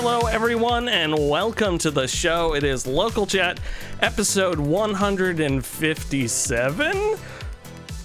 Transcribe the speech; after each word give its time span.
Hello, 0.00 0.28
everyone, 0.28 0.88
and 0.88 1.12
welcome 1.28 1.76
to 1.78 1.90
the 1.90 2.06
show. 2.06 2.54
It 2.54 2.62
is 2.62 2.86
Local 2.86 3.26
Chat, 3.26 3.58
episode 4.00 4.60
157. 4.60 7.16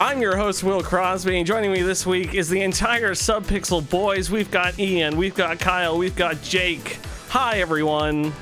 I'm 0.01 0.19
your 0.19 0.35
host, 0.35 0.63
Will 0.63 0.81
Crosby, 0.81 1.37
and 1.37 1.45
joining 1.45 1.71
me 1.71 1.83
this 1.83 2.03
week 2.03 2.33
is 2.33 2.49
the 2.49 2.63
entire 2.63 3.11
Subpixel 3.11 3.87
Boys. 3.91 4.31
We've 4.31 4.49
got 4.49 4.79
Ian, 4.79 5.17
we've 5.17 5.35
got 5.35 5.59
Kyle, 5.59 5.95
we've 5.95 6.15
got 6.15 6.41
Jake. 6.41 6.97
Hi, 7.29 7.59
everyone. 7.59 8.33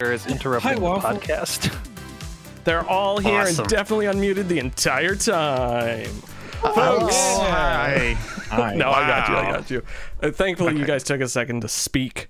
is 0.00 0.24
interrupting 0.28 0.68
Hi, 0.68 0.74
the 0.76 0.80
Waffle. 0.82 1.18
podcast. 1.18 1.76
They're 2.64 2.88
all 2.88 3.18
here 3.18 3.40
Awesome. 3.40 3.64
and 3.64 3.68
definitely 3.68 4.06
unmuted 4.06 4.46
the 4.46 4.60
entire 4.60 5.16
time. 5.16 6.10
Oh, 6.62 6.74
Folks. 6.74 7.16
hi. 7.16 8.16
No, 8.76 8.90
I 8.90 9.06
got 9.06 9.28
you. 9.28 9.36
I 9.36 9.50
got 9.50 9.70
you. 9.70 9.82
Uh, 10.22 10.30
thankfully, 10.30 10.76
you 10.76 10.84
guys 10.84 11.04
took 11.04 11.20
a 11.20 11.28
second 11.28 11.62
to 11.62 11.68
speak. 11.68 12.28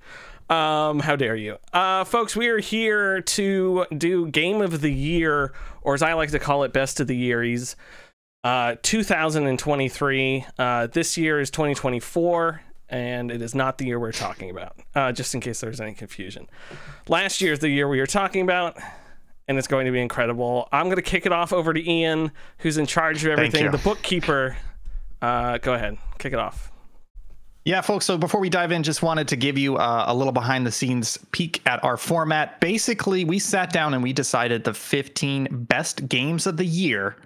Um, 0.49 0.99
how 0.99 1.15
dare 1.15 1.37
you, 1.37 1.59
uh, 1.73 2.03
folks? 2.05 2.35
We 2.35 2.49
are 2.49 2.59
here 2.59 3.21
to 3.21 3.87
do 3.97 4.27
Game 4.27 4.61
of 4.63 4.81
the 4.81 4.91
Year, 4.93 5.53
or 5.83 5.95
as 5.95 6.03
I 6.03 6.15
like 6.15 6.31
to 6.33 6.41
call 6.41 6.65
it, 6.65 6.73
Best 6.73 6.99
of 6.99 7.07
the 7.07 7.17
Yearies. 7.17 7.77
Uh, 8.43 8.75
2023. 8.83 10.47
Uh, 10.59 10.87
this 10.89 11.17
year 11.17 11.39
is 11.41 11.51
2024, 11.51 12.63
and 12.89 13.31
it 13.31 13.43
is 13.43 13.55
not 13.55 13.79
the 13.79 13.87
year 13.87 14.01
we're 14.01 14.11
talking 14.13 14.51
about. 14.51 14.77
Uh, 14.95 15.13
just 15.13 15.35
in 15.35 15.41
case 15.41 15.61
there's 15.61 15.81
any 15.81 15.95
confusion. 15.95 16.49
Last 17.09 17.41
year 17.41 17.53
is 17.53 17.61
the 17.61 17.69
year 17.69 17.87
we 17.89 18.01
were 18.01 18.07
talking 18.07 18.43
about, 18.43 18.77
and 19.47 19.57
it's 19.57 19.69
going 19.69 19.87
to 19.87 19.93
be 19.93 20.01
incredible. 20.01 20.69
I'm 20.73 20.87
going 20.87 20.97
to 20.97 21.03
kick 21.03 21.27
it 21.27 21.33
off 21.33 21.53
over 21.53 21.73
to 21.73 21.89
Ian, 21.91 22.33
who's 22.59 22.77
in 22.77 22.87
charge 22.87 23.25
of 23.25 23.31
everything, 23.33 23.71
the 23.71 23.79
bookkeeper. 23.79 24.57
Uh, 25.21 25.59
go 25.59 25.75
ahead, 25.75 25.99
kick 26.19 26.33
it 26.33 26.39
off. 26.39 26.71
Yeah, 27.65 27.83
folks. 27.83 28.07
So 28.07 28.17
before 28.17 28.41
we 28.41 28.49
dive 28.49 28.73
in, 28.73 28.83
just 28.83 29.03
wanted 29.03 29.29
to 29.29 29.37
give 29.37 29.59
you 29.59 29.77
uh, 29.77 30.05
a 30.09 30.15
little 30.15 30.33
behind 30.33 30.67
the 30.67 30.73
scenes 30.73 31.19
peek 31.31 31.61
at 31.67 31.85
our 31.85 31.99
format. 31.99 32.59
Basically, 32.61 33.25
we 33.25 33.39
sat 33.39 33.71
down 33.71 33.93
and 33.93 34.03
we 34.03 34.15
decided 34.15 34.65
the 34.65 34.73
15 34.73 35.49
best 35.69 36.09
games 36.09 36.47
of 36.47 36.57
the 36.57 36.65
year, 36.65 37.17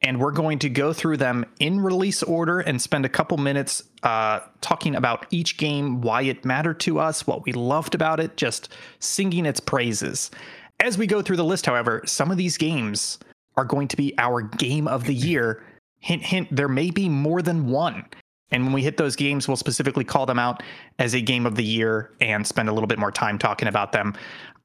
and 0.00 0.20
we're 0.20 0.30
going 0.30 0.60
to 0.60 0.68
go 0.68 0.92
through 0.92 1.16
them 1.16 1.44
in 1.58 1.80
release 1.80 2.22
order 2.22 2.60
and 2.60 2.80
spend 2.80 3.04
a 3.04 3.08
couple 3.08 3.36
minutes 3.36 3.82
uh, 4.04 4.40
talking 4.60 4.94
about 4.94 5.26
each 5.30 5.56
game, 5.56 6.00
why 6.00 6.22
it 6.22 6.44
mattered 6.44 6.78
to 6.80 7.00
us, 7.00 7.26
what 7.26 7.44
we 7.44 7.52
loved 7.52 7.96
about 7.96 8.20
it, 8.20 8.36
just 8.36 8.68
singing 9.00 9.44
its 9.44 9.58
praises. 9.58 10.30
As 10.78 10.96
we 10.96 11.08
go 11.08 11.20
through 11.20 11.36
the 11.36 11.44
list, 11.44 11.66
however, 11.66 12.00
some 12.06 12.30
of 12.30 12.36
these 12.36 12.56
games 12.56 13.18
are 13.56 13.64
going 13.64 13.88
to 13.88 13.96
be 13.96 14.16
our 14.18 14.42
game 14.42 14.86
of 14.86 15.04
the 15.04 15.14
year. 15.14 15.64
Hint, 16.04 16.22
hint, 16.22 16.54
there 16.54 16.68
may 16.68 16.90
be 16.90 17.08
more 17.08 17.40
than 17.40 17.66
one. 17.66 18.04
And 18.50 18.62
when 18.62 18.74
we 18.74 18.82
hit 18.82 18.98
those 18.98 19.16
games, 19.16 19.48
we'll 19.48 19.56
specifically 19.56 20.04
call 20.04 20.26
them 20.26 20.38
out 20.38 20.62
as 20.98 21.14
a 21.14 21.20
game 21.20 21.46
of 21.46 21.54
the 21.54 21.64
year 21.64 22.12
and 22.20 22.46
spend 22.46 22.68
a 22.68 22.72
little 22.72 22.86
bit 22.86 22.98
more 22.98 23.10
time 23.10 23.38
talking 23.38 23.68
about 23.68 23.90
them. 23.90 24.14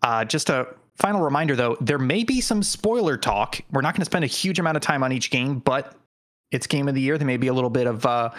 Uh, 0.01 0.25
just 0.25 0.49
a 0.49 0.67
final 0.97 1.21
reminder 1.21 1.55
though, 1.55 1.77
there 1.79 1.97
may 1.97 2.25
be 2.25 2.41
some 2.41 2.61
spoiler 2.61 3.15
talk. 3.15 3.61
We're 3.71 3.79
not 3.79 3.93
going 3.93 4.01
to 4.01 4.05
spend 4.05 4.25
a 4.25 4.27
huge 4.27 4.59
amount 4.59 4.75
of 4.75 4.81
time 4.81 5.01
on 5.01 5.13
each 5.13 5.31
game, 5.31 5.59
but 5.59 5.95
it's 6.51 6.67
game 6.67 6.89
of 6.89 6.93
the 6.93 6.99
year. 6.99 7.17
There 7.17 7.25
may 7.25 7.37
be 7.37 7.47
a 7.47 7.53
little 7.53 7.69
bit 7.69 7.87
of 7.87 8.05
uh, 8.05 8.31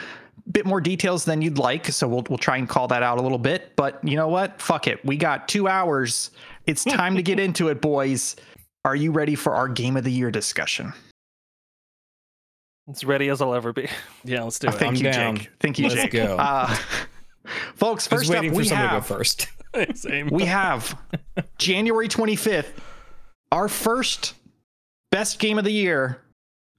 bit 0.53 0.67
more 0.67 0.83
details 0.83 1.25
than 1.25 1.41
you'd 1.41 1.57
like, 1.57 1.87
so 1.87 2.07
we'll 2.07 2.25
we'll 2.29 2.39
try 2.39 2.59
and 2.59 2.69
call 2.69 2.87
that 2.89 3.03
out 3.03 3.17
a 3.17 3.23
little 3.23 3.39
bit. 3.39 3.75
But 3.77 3.99
you 4.05 4.17
know 4.17 4.29
what? 4.29 4.61
Fuck 4.61 4.87
it. 4.87 5.03
We 5.07 5.17
got 5.17 5.49
two 5.49 5.69
hours. 5.69 6.33
It's 6.67 6.85
time 6.99 7.17
to 7.17 7.23
get 7.23 7.41
into 7.41 7.69
it, 7.69 7.81
boys. 7.81 8.37
Are 8.85 8.97
you 8.97 9.11
ready 9.11 9.37
for 9.37 9.55
our 9.55 9.69
game 9.69 9.97
of 9.97 10.05
the 10.05 10.13
year 10.13 10.31
discussion? 10.31 10.93
As 12.91 13.05
ready 13.05 13.29
as 13.29 13.41
I'll 13.41 13.55
ever 13.55 13.73
be. 13.73 13.89
Yeah, 14.25 14.43
let's 14.43 14.59
do 14.59 14.69
Uh, 14.69 14.73
it. 14.73 14.79
thank 14.79 14.91
I'm 14.91 14.97
you, 14.97 15.13
down. 15.13 15.37
Jake. 15.37 15.51
Thank 15.61 15.79
you, 15.79 15.89
Let's 15.89 16.03
Jake. 16.03 16.13
go. 16.13 16.37
Uh, 16.37 16.77
folks, 17.77 18.07
first 18.07 18.31
up, 18.33 18.45
for 18.45 18.51
we 18.53 18.69
have 18.69 18.91
to 18.91 18.97
go 18.97 19.01
first. 19.01 19.49
Same. 19.95 20.29
we 20.29 20.45
have 20.47 20.99
January 21.59 22.09
25th, 22.09 22.73
our 23.53 23.69
first 23.69 24.35
best 25.11 25.39
game 25.39 25.59
of 25.59 25.65
the 25.65 25.73
year. 25.73 26.21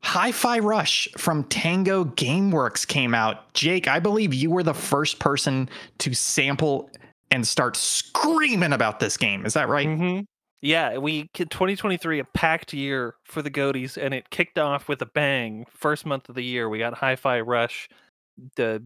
Hi-Fi 0.04 0.60
Rush 0.60 1.08
from 1.16 1.44
Tango 1.46 2.04
Gameworks 2.04 2.88
came 2.88 3.14
out. 3.14 3.54
Jake, 3.54 3.88
I 3.88 4.00
believe 4.00 4.34
you 4.34 4.50
were 4.50 4.64
the 4.64 4.74
first 4.74 5.20
person 5.20 5.70
to 6.00 6.14
sample 6.16 6.90
and 7.30 7.48
start 7.48 7.78
screaming 7.78 8.74
about 8.74 9.00
this 9.00 9.16
game. 9.16 9.46
Is 9.46 9.54
that 9.54 9.70
right? 9.70 9.88
Mm-hmm. 9.88 10.22
Yeah, 10.62 10.98
we 11.00 11.30
2023 11.34 12.20
a 12.20 12.24
packed 12.24 12.72
year 12.72 13.16
for 13.26 13.42
the 13.42 13.50
Goaties, 13.50 13.98
and 13.98 14.14
it 14.14 14.30
kicked 14.30 14.60
off 14.60 14.88
with 14.88 15.02
a 15.02 15.08
bang. 15.08 15.66
First 15.76 16.06
month 16.06 16.30
of 16.30 16.36
the 16.36 16.44
year, 16.44 16.70
we 16.70 16.78
got 16.78 16.94
Hi-Fi 16.94 17.42
Rush, 17.42 17.90
the 18.56 18.84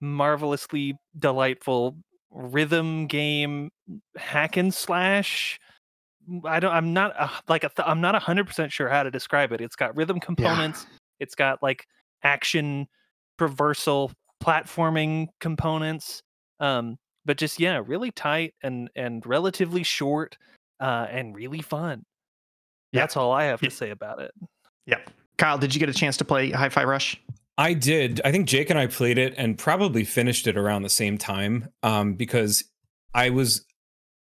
marvelously 0.00 0.96
delightful 1.18 1.96
rhythm 2.30 3.06
game 3.08 3.70
hack 4.16 4.56
and 4.56 4.72
slash. 4.72 5.58
I 6.44 6.60
don't. 6.60 6.72
I'm 6.72 6.92
not 6.92 7.12
uh, 7.18 7.28
like 7.48 7.64
a 7.64 7.68
th- 7.68 7.86
I'm 7.86 8.00
not 8.00 8.14
hundred 8.22 8.46
percent 8.46 8.72
sure 8.72 8.88
how 8.88 9.02
to 9.02 9.10
describe 9.10 9.52
it. 9.52 9.60
It's 9.60 9.76
got 9.76 9.96
rhythm 9.96 10.20
components. 10.20 10.86
It's 11.20 11.34
got 11.34 11.62
like 11.62 11.86
action, 12.22 12.86
traversal, 13.38 14.12
platforming 14.42 15.28
components. 15.40 16.22
Um, 16.60 16.98
but 17.24 17.36
just 17.36 17.58
yeah, 17.60 17.82
really 17.84 18.10
tight 18.10 18.54
and 18.62 18.88
and 18.96 19.24
relatively 19.26 19.82
short, 19.82 20.38
uh, 20.80 21.06
and 21.10 21.34
really 21.34 21.62
fun. 21.62 22.04
Yeah. 22.92 23.00
That's 23.00 23.16
all 23.16 23.32
I 23.32 23.44
have 23.44 23.60
to 23.60 23.70
say 23.70 23.90
about 23.90 24.20
it. 24.20 24.32
Yep. 24.86 25.10
Kyle, 25.36 25.58
did 25.58 25.74
you 25.74 25.80
get 25.80 25.88
a 25.88 25.94
chance 25.94 26.16
to 26.18 26.24
play 26.24 26.50
Hi-Fi 26.50 26.84
Rush? 26.84 27.20
I 27.56 27.72
did. 27.72 28.20
I 28.24 28.32
think 28.32 28.46
Jake 28.46 28.70
and 28.70 28.78
I 28.78 28.86
played 28.86 29.18
it 29.18 29.34
and 29.36 29.56
probably 29.56 30.04
finished 30.04 30.46
it 30.46 30.56
around 30.56 30.82
the 30.82 30.90
same 30.90 31.18
time 31.18 31.68
um, 31.82 32.14
because 32.14 32.64
I 33.14 33.30
was 33.30 33.64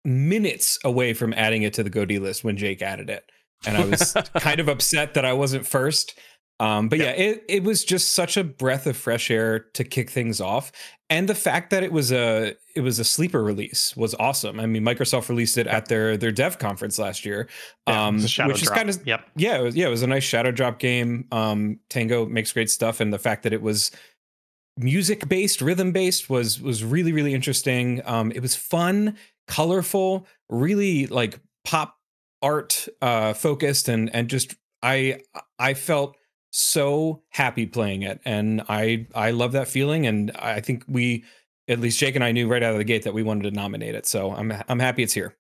minutes 0.06 0.78
away 0.84 1.14
from 1.14 1.34
adding 1.34 1.64
it 1.64 1.74
to 1.74 1.84
the 1.84 1.90
Goaty 1.90 2.20
list 2.20 2.44
when 2.44 2.58
Jake 2.58 2.82
added 2.82 3.10
it. 3.10 3.24
And 3.66 3.78
I 3.78 3.86
was 3.86 4.14
kind 4.40 4.60
of 4.60 4.68
upset 4.68 5.14
that 5.14 5.26
I 5.26 5.34
wasn't 5.34 5.66
first. 5.66 6.20
Um, 6.60 6.88
but 6.88 7.00
yeah, 7.00 7.12
it, 7.12 7.44
it 7.50 7.64
was 7.64 7.84
just 7.84 8.12
such 8.12 8.38
a 8.38 8.44
breath 8.44 8.88
of 8.88 8.96
fresh 8.96 9.30
air 9.32 9.60
to 9.74 9.84
kick 9.84 10.10
things 10.10 10.40
off. 10.40 10.72
And 11.10 11.28
the 11.28 11.36
fact 11.36 11.72
that 11.72 11.84
it 11.84 11.92
was 11.92 12.12
a 12.12 12.56
it 12.76 12.82
was 12.82 13.00
a 13.00 13.04
sleeper 13.04 13.44
release 13.44 13.96
was 13.96 14.16
awesome. 14.16 14.60
I 14.60 14.66
mean, 14.66 14.84
Microsoft 14.84 15.30
released 15.30 15.58
it 15.58 15.68
at 15.68 15.88
their 15.88 16.18
their 16.18 16.32
dev 16.32 16.60
conference 16.60 16.98
last 16.98 17.26
year. 17.26 17.50
Yeah, 17.88 18.08
um, 18.08 18.16
was 18.16 18.24
a 18.24 18.28
shadow 18.28 18.54
which 18.54 18.64
is 18.64 18.70
kind 18.70 18.90
of 18.90 19.06
Yep. 19.06 19.30
yeah, 19.36 19.60
it 19.60 19.62
was, 19.62 19.76
yeah, 19.76 19.88
it 19.88 19.90
was 19.90 20.04
a 20.04 20.08
nice 20.08 20.24
shadow 20.24 20.52
drop 20.52 20.80
game. 20.80 21.28
Um, 21.32 21.80
Tango 21.90 22.26
makes 22.26 22.52
great 22.54 22.70
stuff, 22.70 23.00
and 23.00 23.12
the 23.12 23.20
fact 23.20 23.44
that 23.44 23.54
it 23.54 23.62
was 23.62 23.92
music 24.78 25.28
based, 25.28 25.62
rhythm 25.62 25.92
based 25.92 26.30
was 26.30 26.62
was 26.62 26.84
really 26.84 27.12
really 27.12 27.34
interesting. 27.34 28.02
Um, 28.06 28.32
it 28.32 28.42
was 28.42 28.56
fun, 28.56 29.18
colorful, 29.48 30.28
really 30.50 31.08
like 31.08 31.40
pop 31.64 31.96
art 32.42 32.88
uh, 33.02 33.34
focused, 33.34 33.88
and 33.88 34.14
and 34.16 34.30
just 34.30 34.56
I 34.82 35.20
I 35.60 35.74
felt 35.74 36.16
so 36.56 37.24
happy 37.30 37.66
playing 37.66 38.04
it, 38.04 38.22
and 38.24 38.62
I 38.70 39.08
I 39.14 39.32
love 39.32 39.52
that 39.54 39.68
feeling, 39.68 40.08
and 40.08 40.32
I 40.32 40.62
think 40.62 40.84
we. 40.88 41.26
At 41.70 41.80
least 41.80 41.98
Jake 41.98 42.16
and 42.16 42.26
I 42.26 42.34
knew 42.34 42.50
right 42.50 42.62
out 42.62 42.74
of 42.74 42.78
the 42.78 42.84
gate 42.84 43.04
that 43.04 43.14
we 43.14 43.24
wanted 43.24 43.44
to 43.44 43.52
nominate 43.52 43.96
it, 43.96 44.06
so 44.06 44.34
I'm 44.34 44.52
I'm 44.68 44.80
happy 44.80 45.02
it's 45.02 45.14
here. 45.14 45.34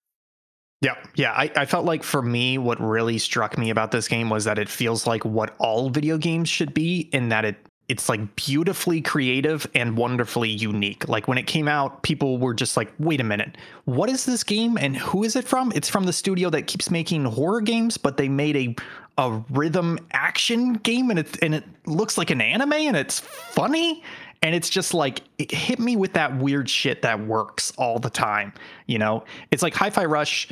Yeah, 0.80 0.96
yeah. 1.16 1.34
I, 1.34 1.52
I 1.58 1.66
felt 1.66 1.84
like 1.84 2.02
for 2.02 2.22
me, 2.22 2.58
what 2.58 2.80
really 2.80 3.18
struck 3.18 3.58
me 3.58 3.70
about 3.70 3.92
this 3.92 4.08
game 4.08 4.30
was 4.30 4.46
that 4.46 4.58
it 4.58 4.70
feels 4.70 5.06
like 5.06 5.26
what 5.26 5.54
all 5.60 5.90
video 5.90 6.18
games 6.18 6.48
should 6.48 6.74
be, 6.74 7.10
in 7.12 7.28
that 7.28 7.44
it 7.44 7.58
it's 7.94 8.10
like 8.10 8.36
beautifully 8.36 9.02
creative 9.02 9.68
and 9.76 9.96
wonderfully 9.96 10.50
unique. 10.50 11.08
Like 11.08 11.28
when 11.28 11.38
it 11.38 11.46
came 11.46 11.68
out, 11.68 12.02
people 12.02 12.40
were 12.40 12.56
just 12.56 12.76
like, 12.76 12.92
"Wait 12.98 13.22
a 13.22 13.24
minute, 13.24 13.56
what 13.86 14.10
is 14.10 14.26
this 14.26 14.44
game 14.44 14.80
and 14.80 14.98
who 14.98 15.24
is 15.24 15.36
it 15.36 15.48
from?" 15.48 15.72
It's 15.76 15.88
from 15.88 16.06
the 16.06 16.12
studio 16.12 16.50
that 16.50 16.66
keeps 16.66 16.90
making 16.90 17.26
horror 17.26 17.62
games, 17.62 17.98
but 17.98 18.18
they 18.18 18.28
made 18.28 18.58
a 18.58 18.76
a 19.20 19.44
rhythm 19.52 20.00
action 20.12 20.74
game, 20.74 21.12
and 21.12 21.20
it 21.20 21.38
and 21.44 21.54
it 21.54 21.66
looks 21.86 22.18
like 22.18 22.32
an 22.32 22.42
anime, 22.42 22.74
and 22.74 22.98
it's 22.98 23.20
funny. 23.20 24.04
And 24.42 24.56
it's 24.56 24.70
just 24.70 24.96
like 24.96 25.22
it 25.38 25.52
hit 25.52 25.78
me 25.80 25.96
with 25.96 26.14
that 26.14 26.36
weird 26.36 26.68
shit 26.68 27.04
that 27.04 27.24
works 27.28 27.72
all 27.78 28.00
the 28.00 28.10
time. 28.10 28.54
You 28.88 28.98
know, 28.98 29.24
it's 29.52 29.62
like 29.62 29.76
Hi-Fi 29.76 30.06
Rush 30.06 30.50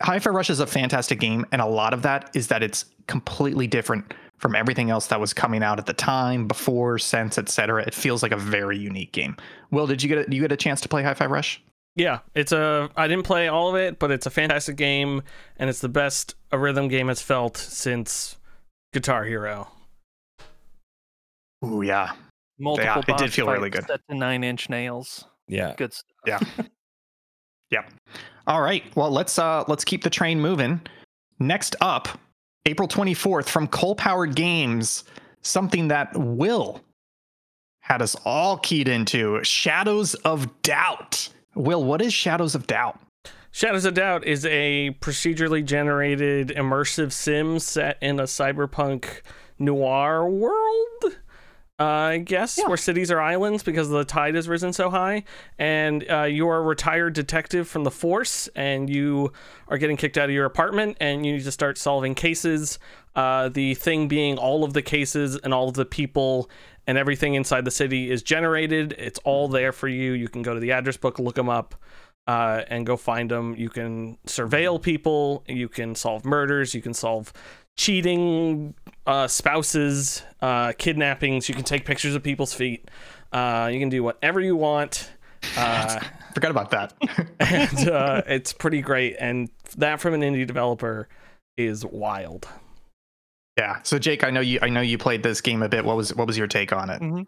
Hi-Fi 0.00 0.30
Rush 0.30 0.50
is 0.50 0.58
a 0.58 0.66
fantastic 0.66 1.20
game, 1.20 1.46
and 1.52 1.62
a 1.62 1.66
lot 1.66 1.94
of 1.94 2.02
that 2.02 2.30
is 2.34 2.48
that 2.48 2.64
it's 2.64 2.86
completely 3.06 3.68
different 3.68 4.12
from 4.38 4.54
everything 4.54 4.90
else 4.90 5.06
that 5.08 5.20
was 5.20 5.32
coming 5.32 5.62
out 5.62 5.78
at 5.78 5.86
the 5.86 5.92
time, 5.94 6.46
before, 6.46 6.98
since, 6.98 7.38
etc. 7.38 7.82
It 7.86 7.94
feels 7.94 8.22
like 8.22 8.32
a 8.32 8.36
very 8.36 8.76
unique 8.78 9.12
game. 9.12 9.36
Will, 9.70 9.86
did 9.86 10.02
you 10.02 10.08
get 10.08 10.28
a, 10.28 10.34
you 10.34 10.40
get 10.42 10.52
a 10.52 10.56
chance 10.56 10.80
to 10.82 10.88
play 10.88 11.02
Hi-Fi 11.02 11.26
Rush? 11.26 11.62
Yeah, 11.94 12.18
it's 12.34 12.52
a. 12.52 12.90
I 12.96 13.08
didn't 13.08 13.24
play 13.24 13.48
all 13.48 13.70
of 13.70 13.76
it, 13.76 13.98
but 13.98 14.10
it's 14.10 14.26
a 14.26 14.30
fantastic 14.30 14.76
game, 14.76 15.22
and 15.56 15.70
it's 15.70 15.80
the 15.80 15.88
best 15.88 16.34
a 16.52 16.58
rhythm 16.58 16.88
game 16.88 17.08
has 17.08 17.22
felt 17.22 17.56
since 17.56 18.36
Guitar 18.92 19.24
Hero. 19.24 19.68
Ooh, 21.64 21.80
yeah, 21.82 22.12
Multiple. 22.58 23.02
it 23.08 23.16
did 23.18 23.32
feel 23.32 23.46
really 23.46 23.70
good. 23.70 23.86
Set 23.86 24.00
to 24.10 24.14
nine 24.14 24.44
inch 24.44 24.68
nails. 24.68 25.24
Yeah, 25.48 25.74
Good 25.76 25.94
stuff. 25.94 26.04
yeah, 26.26 26.38
yeah. 27.70 27.82
All 28.46 28.60
right, 28.60 28.84
well 28.94 29.10
let's 29.10 29.38
uh 29.38 29.64
let's 29.68 29.84
keep 29.84 30.02
the 30.04 30.10
train 30.10 30.38
moving. 30.40 30.80
Next 31.38 31.76
up, 31.80 32.08
April 32.66 32.88
twenty 32.88 33.14
fourth 33.14 33.48
from 33.48 33.68
ColePowered 33.68 34.34
Games, 34.34 35.04
something 35.40 35.86
that 35.88 36.10
Will 36.16 36.80
had 37.78 38.02
us 38.02 38.16
all 38.24 38.58
keyed 38.58 38.88
into 38.88 39.42
Shadows 39.44 40.14
of 40.16 40.62
Doubt. 40.62 41.28
Will, 41.54 41.84
what 41.84 42.02
is 42.02 42.12
Shadows 42.12 42.56
of 42.56 42.66
Doubt? 42.66 42.98
Shadows 43.52 43.84
of 43.84 43.94
Doubt 43.94 44.26
is 44.26 44.44
a 44.46 44.96
procedurally 45.00 45.64
generated 45.64 46.48
immersive 46.48 47.12
sim 47.12 47.60
set 47.60 47.98
in 48.02 48.18
a 48.18 48.24
cyberpunk 48.24 49.20
noir 49.60 50.28
world. 50.28 51.16
Uh, 51.78 51.84
I 51.84 52.18
guess 52.18 52.56
Yeah. 52.56 52.68
where 52.68 52.78
cities 52.78 53.10
are 53.10 53.20
islands 53.20 53.62
because 53.62 53.90
the 53.90 54.02
tide 54.04 54.34
has 54.34 54.48
risen 54.48 54.72
so 54.72 54.88
high, 54.88 55.24
and 55.58 56.10
uh, 56.10 56.22
you're 56.22 56.56
a 56.56 56.62
retired 56.62 57.12
detective 57.12 57.68
from 57.68 57.84
the 57.84 57.90
force, 57.90 58.48
and 58.56 58.88
you 58.88 59.30
are 59.68 59.76
getting 59.76 59.98
kicked 59.98 60.16
out 60.16 60.30
of 60.30 60.34
your 60.34 60.46
apartment, 60.46 60.96
and 61.00 61.26
you 61.26 61.34
need 61.34 61.44
to 61.44 61.52
start 61.52 61.76
solving 61.76 62.14
cases. 62.14 62.78
Uh, 63.14 63.50
the 63.50 63.74
thing 63.74 64.08
being, 64.08 64.38
all 64.38 64.64
of 64.64 64.72
the 64.72 64.80
cases 64.80 65.36
and 65.36 65.52
all 65.52 65.68
of 65.68 65.74
the 65.74 65.84
people 65.84 66.48
and 66.86 66.96
everything 66.96 67.34
inside 67.34 67.64
the 67.66 67.70
city 67.70 68.10
is 68.10 68.22
generated. 68.22 68.94
It's 68.96 69.18
all 69.24 69.46
there 69.48 69.72
for 69.72 69.88
you. 69.88 70.12
You 70.12 70.28
can 70.28 70.40
go 70.40 70.54
to 70.54 70.60
the 70.60 70.72
address 70.72 70.96
book, 70.96 71.18
look 71.18 71.34
them 71.34 71.48
up, 71.50 71.74
uh, 72.26 72.62
and 72.68 72.86
go 72.86 72.96
find 72.96 73.30
them. 73.30 73.54
You 73.54 73.68
can 73.68 74.16
surveil 74.26 74.80
people. 74.80 75.44
You 75.46 75.68
can 75.68 75.94
solve 75.94 76.24
murders. 76.24 76.74
You 76.74 76.80
can 76.80 76.94
solve 76.94 77.32
cheating 77.76 78.74
uh, 79.06 79.26
spouses, 79.28 80.22
uh, 80.40 80.72
kidnappings. 80.78 81.48
You 81.48 81.54
can 81.54 81.64
take 81.64 81.84
pictures 81.84 82.14
of 82.14 82.22
people's 82.22 82.54
feet. 82.54 82.88
Uh, 83.32 83.68
you 83.72 83.78
can 83.78 83.88
do 83.88 84.02
whatever 84.02 84.40
you 84.40 84.56
want. 84.56 85.10
Uh, 85.56 86.00
Forgot 86.34 86.50
about 86.50 86.70
that. 86.70 86.92
and 87.40 87.88
uh, 87.88 88.22
it's 88.26 88.52
pretty 88.52 88.80
great. 88.82 89.16
And 89.18 89.48
that 89.76 90.00
from 90.00 90.14
an 90.14 90.20
indie 90.22 90.46
developer 90.46 91.08
is 91.56 91.84
wild. 91.84 92.46
yeah. 93.58 93.80
So 93.82 93.98
Jake, 93.98 94.22
I 94.24 94.30
know 94.30 94.40
you 94.40 94.58
I 94.60 94.68
know 94.68 94.82
you 94.82 94.98
played 94.98 95.22
this 95.22 95.40
game 95.40 95.62
a 95.62 95.68
bit. 95.68 95.84
What 95.84 95.96
was 95.96 96.14
what 96.14 96.26
was 96.26 96.36
your 96.36 96.46
take 96.46 96.72
on 96.72 96.90
it? 96.90 97.00
Mhm. 97.00 97.26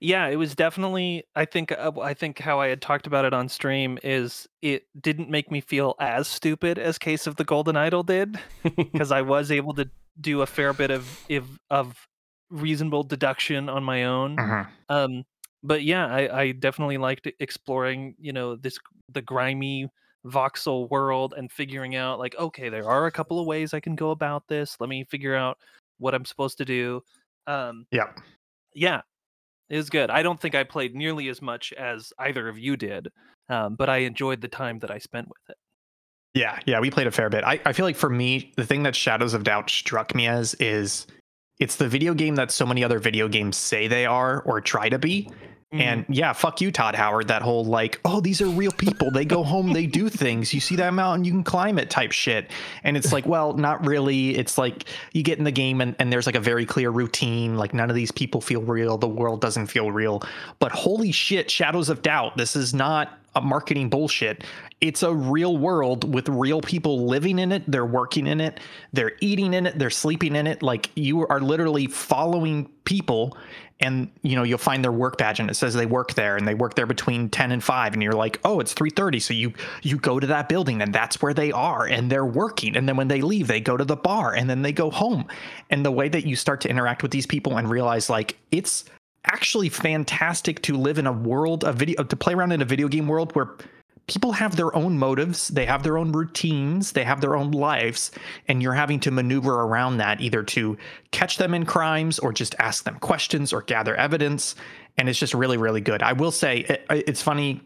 Yeah, 0.00 0.26
it 0.28 0.36
was 0.36 0.54
definitely. 0.54 1.24
I 1.34 1.44
think. 1.44 1.72
Uh, 1.72 1.92
I 2.02 2.14
think 2.14 2.38
how 2.38 2.60
I 2.60 2.68
had 2.68 2.82
talked 2.82 3.06
about 3.06 3.24
it 3.24 3.32
on 3.32 3.48
stream 3.48 3.98
is 4.02 4.46
it 4.62 4.84
didn't 5.00 5.30
make 5.30 5.50
me 5.50 5.60
feel 5.60 5.94
as 6.00 6.28
stupid 6.28 6.78
as 6.78 6.98
Case 6.98 7.26
of 7.26 7.36
the 7.36 7.44
Golden 7.44 7.76
Idol 7.76 8.02
did, 8.02 8.38
because 8.76 9.10
I 9.10 9.22
was 9.22 9.50
able 9.50 9.74
to 9.74 9.88
do 10.20 10.42
a 10.42 10.46
fair 10.46 10.72
bit 10.72 10.90
of 10.90 11.24
if, 11.28 11.44
of 11.70 12.06
reasonable 12.50 13.02
deduction 13.02 13.68
on 13.68 13.82
my 13.82 14.04
own. 14.04 14.36
Mhm. 14.36 14.68
Um, 14.88 15.24
but 15.62 15.82
yeah, 15.82 16.06
I, 16.06 16.40
I 16.40 16.52
definitely 16.52 16.98
liked 16.98 17.26
exploring, 17.40 18.14
you 18.18 18.32
know, 18.32 18.56
this 18.56 18.78
the 19.12 19.22
grimy 19.22 19.88
voxel 20.26 20.88
world 20.90 21.34
and 21.36 21.50
figuring 21.50 21.96
out 21.96 22.18
like, 22.18 22.34
okay, 22.38 22.68
there 22.68 22.88
are 22.88 23.06
a 23.06 23.10
couple 23.10 23.40
of 23.40 23.46
ways 23.46 23.74
I 23.74 23.80
can 23.80 23.94
go 23.94 24.10
about 24.10 24.46
this. 24.48 24.76
Let 24.78 24.88
me 24.88 25.04
figure 25.04 25.34
out 25.34 25.58
what 25.98 26.14
I'm 26.14 26.24
supposed 26.24 26.58
to 26.58 26.64
do. 26.64 27.02
Um, 27.46 27.86
Yeah. 27.90 28.12
yeah, 28.74 29.02
it 29.68 29.76
was 29.76 29.90
good. 29.90 30.10
I 30.10 30.22
don't 30.22 30.40
think 30.40 30.54
I 30.54 30.64
played 30.64 30.94
nearly 30.94 31.28
as 31.28 31.40
much 31.40 31.72
as 31.72 32.12
either 32.18 32.48
of 32.48 32.58
you 32.58 32.76
did, 32.76 33.08
um, 33.48 33.76
but 33.76 33.88
I 33.88 33.98
enjoyed 33.98 34.40
the 34.40 34.48
time 34.48 34.78
that 34.80 34.90
I 34.90 34.98
spent 34.98 35.28
with 35.28 35.50
it. 35.50 35.56
Yeah, 36.34 36.58
yeah, 36.66 36.80
we 36.80 36.90
played 36.90 37.06
a 37.06 37.12
fair 37.12 37.30
bit. 37.30 37.44
I, 37.44 37.60
I 37.64 37.72
feel 37.72 37.86
like 37.86 37.96
for 37.96 38.10
me, 38.10 38.52
the 38.56 38.66
thing 38.66 38.82
that 38.82 38.96
Shadows 38.96 39.34
of 39.34 39.44
Doubt 39.44 39.70
struck 39.70 40.14
me 40.14 40.26
as 40.26 40.54
is 40.54 41.06
it's 41.60 41.76
the 41.76 41.88
video 41.88 42.12
game 42.12 42.34
that 42.34 42.50
so 42.50 42.66
many 42.66 42.82
other 42.82 42.98
video 42.98 43.28
games 43.28 43.56
say 43.56 43.86
they 43.86 44.04
are 44.04 44.42
or 44.42 44.60
try 44.60 44.88
to 44.88 44.98
be. 44.98 45.30
And 45.80 46.02
mm-hmm. 46.02 46.12
yeah, 46.12 46.32
fuck 46.32 46.60
you, 46.60 46.70
Todd 46.70 46.94
Howard. 46.94 47.28
That 47.28 47.42
whole 47.42 47.64
like, 47.64 48.00
oh, 48.04 48.20
these 48.20 48.40
are 48.40 48.46
real 48.46 48.72
people. 48.72 49.10
They 49.10 49.24
go 49.24 49.42
home, 49.42 49.72
they 49.72 49.86
do 49.86 50.08
things. 50.08 50.54
You 50.54 50.60
see 50.60 50.76
that 50.76 50.94
mountain, 50.94 51.24
you 51.24 51.32
can 51.32 51.44
climb 51.44 51.78
it 51.78 51.90
type 51.90 52.12
shit. 52.12 52.50
And 52.82 52.96
it's 52.96 53.12
like, 53.12 53.26
well, 53.26 53.54
not 53.54 53.86
really. 53.86 54.36
It's 54.36 54.56
like 54.58 54.84
you 55.12 55.22
get 55.22 55.38
in 55.38 55.44
the 55.44 55.52
game 55.52 55.80
and, 55.80 55.96
and 55.98 56.12
there's 56.12 56.26
like 56.26 56.36
a 56.36 56.40
very 56.40 56.66
clear 56.66 56.90
routine. 56.90 57.56
Like 57.56 57.74
none 57.74 57.90
of 57.90 57.96
these 57.96 58.12
people 58.12 58.40
feel 58.40 58.62
real. 58.62 58.98
The 58.98 59.08
world 59.08 59.40
doesn't 59.40 59.66
feel 59.66 59.90
real. 59.90 60.22
But 60.58 60.72
holy 60.72 61.12
shit, 61.12 61.50
Shadows 61.50 61.88
of 61.88 62.02
Doubt. 62.02 62.36
This 62.36 62.56
is 62.56 62.74
not 62.74 63.18
a 63.34 63.40
marketing 63.40 63.88
bullshit. 63.88 64.44
It's 64.80 65.02
a 65.02 65.12
real 65.12 65.56
world 65.56 66.12
with 66.12 66.28
real 66.28 66.60
people 66.60 67.06
living 67.06 67.38
in 67.38 67.52
it. 67.52 67.62
They're 67.66 67.86
working 67.86 68.26
in 68.26 68.40
it. 68.40 68.60
They're 68.92 69.12
eating 69.20 69.54
in 69.54 69.66
it. 69.66 69.78
They're 69.78 69.90
sleeping 69.90 70.36
in 70.36 70.46
it. 70.46 70.62
Like 70.62 70.90
you 70.94 71.26
are 71.26 71.40
literally 71.40 71.86
following 71.86 72.68
people 72.84 73.36
and 73.84 74.10
you 74.22 74.34
know 74.34 74.42
you'll 74.42 74.58
find 74.58 74.82
their 74.82 74.92
work 74.92 75.18
badge 75.18 75.38
and 75.40 75.50
it 75.50 75.54
says 75.54 75.74
they 75.74 75.86
work 75.86 76.14
there 76.14 76.36
and 76.36 76.48
they 76.48 76.54
work 76.54 76.74
there 76.74 76.86
between 76.86 77.28
10 77.28 77.52
and 77.52 77.62
5 77.62 77.92
and 77.92 78.02
you're 78.02 78.12
like 78.12 78.40
oh 78.44 78.60
it's 78.60 78.74
3.30 78.74 79.22
so 79.22 79.34
you 79.34 79.52
you 79.82 79.98
go 79.98 80.18
to 80.18 80.26
that 80.26 80.48
building 80.48 80.82
and 80.82 80.92
that's 80.92 81.20
where 81.22 81.34
they 81.34 81.52
are 81.52 81.86
and 81.86 82.10
they're 82.10 82.26
working. 82.26 82.76
And 82.76 82.88
then 82.88 82.96
when 82.96 83.08
they 83.08 83.20
leave 83.20 83.46
they 83.46 83.60
go 83.60 83.76
to 83.76 83.84
the 83.84 83.96
bar 83.96 84.34
and 84.34 84.48
then 84.48 84.62
they 84.62 84.72
go 84.72 84.90
home. 84.90 85.26
And 85.70 85.84
the 85.84 85.90
way 85.92 86.08
that 86.08 86.26
you 86.26 86.36
start 86.36 86.60
to 86.62 86.68
interact 86.68 87.02
with 87.02 87.12
these 87.12 87.26
people 87.26 87.56
and 87.56 87.68
realize 87.68 88.10
like 88.10 88.36
it's 88.50 88.84
actually 89.26 89.68
fantastic 89.68 90.60
to 90.62 90.76
live 90.76 90.98
in 90.98 91.06
a 91.06 91.12
world 91.12 91.64
of 91.64 91.76
video 91.76 92.02
to 92.04 92.16
play 92.16 92.34
around 92.34 92.52
in 92.52 92.60
a 92.60 92.64
video 92.64 92.88
game 92.88 93.08
world 93.08 93.34
where 93.34 93.50
people 94.06 94.32
have 94.32 94.56
their 94.56 94.74
own 94.76 94.98
motives, 94.98 95.48
they 95.48 95.64
have 95.66 95.82
their 95.82 95.96
own 95.96 96.12
routines, 96.12 96.92
they 96.92 97.04
have 97.04 97.20
their 97.20 97.36
own 97.36 97.50
lives, 97.52 98.10
and 98.48 98.62
you're 98.62 98.74
having 98.74 99.00
to 99.00 99.10
maneuver 99.10 99.54
around 99.62 99.96
that 99.96 100.20
either 100.20 100.42
to 100.42 100.76
catch 101.10 101.38
them 101.38 101.54
in 101.54 101.64
crimes 101.64 102.18
or 102.18 102.32
just 102.32 102.54
ask 102.58 102.84
them 102.84 102.98
questions 102.98 103.52
or 103.52 103.62
gather 103.62 103.94
evidence. 103.96 104.54
And 104.98 105.08
it's 105.08 105.18
just 105.18 105.34
really, 105.34 105.56
really 105.56 105.80
good. 105.80 106.02
I 106.02 106.12
will 106.12 106.30
say 106.30 106.58
it, 106.60 106.84
it's 106.90 107.22
funny, 107.22 107.62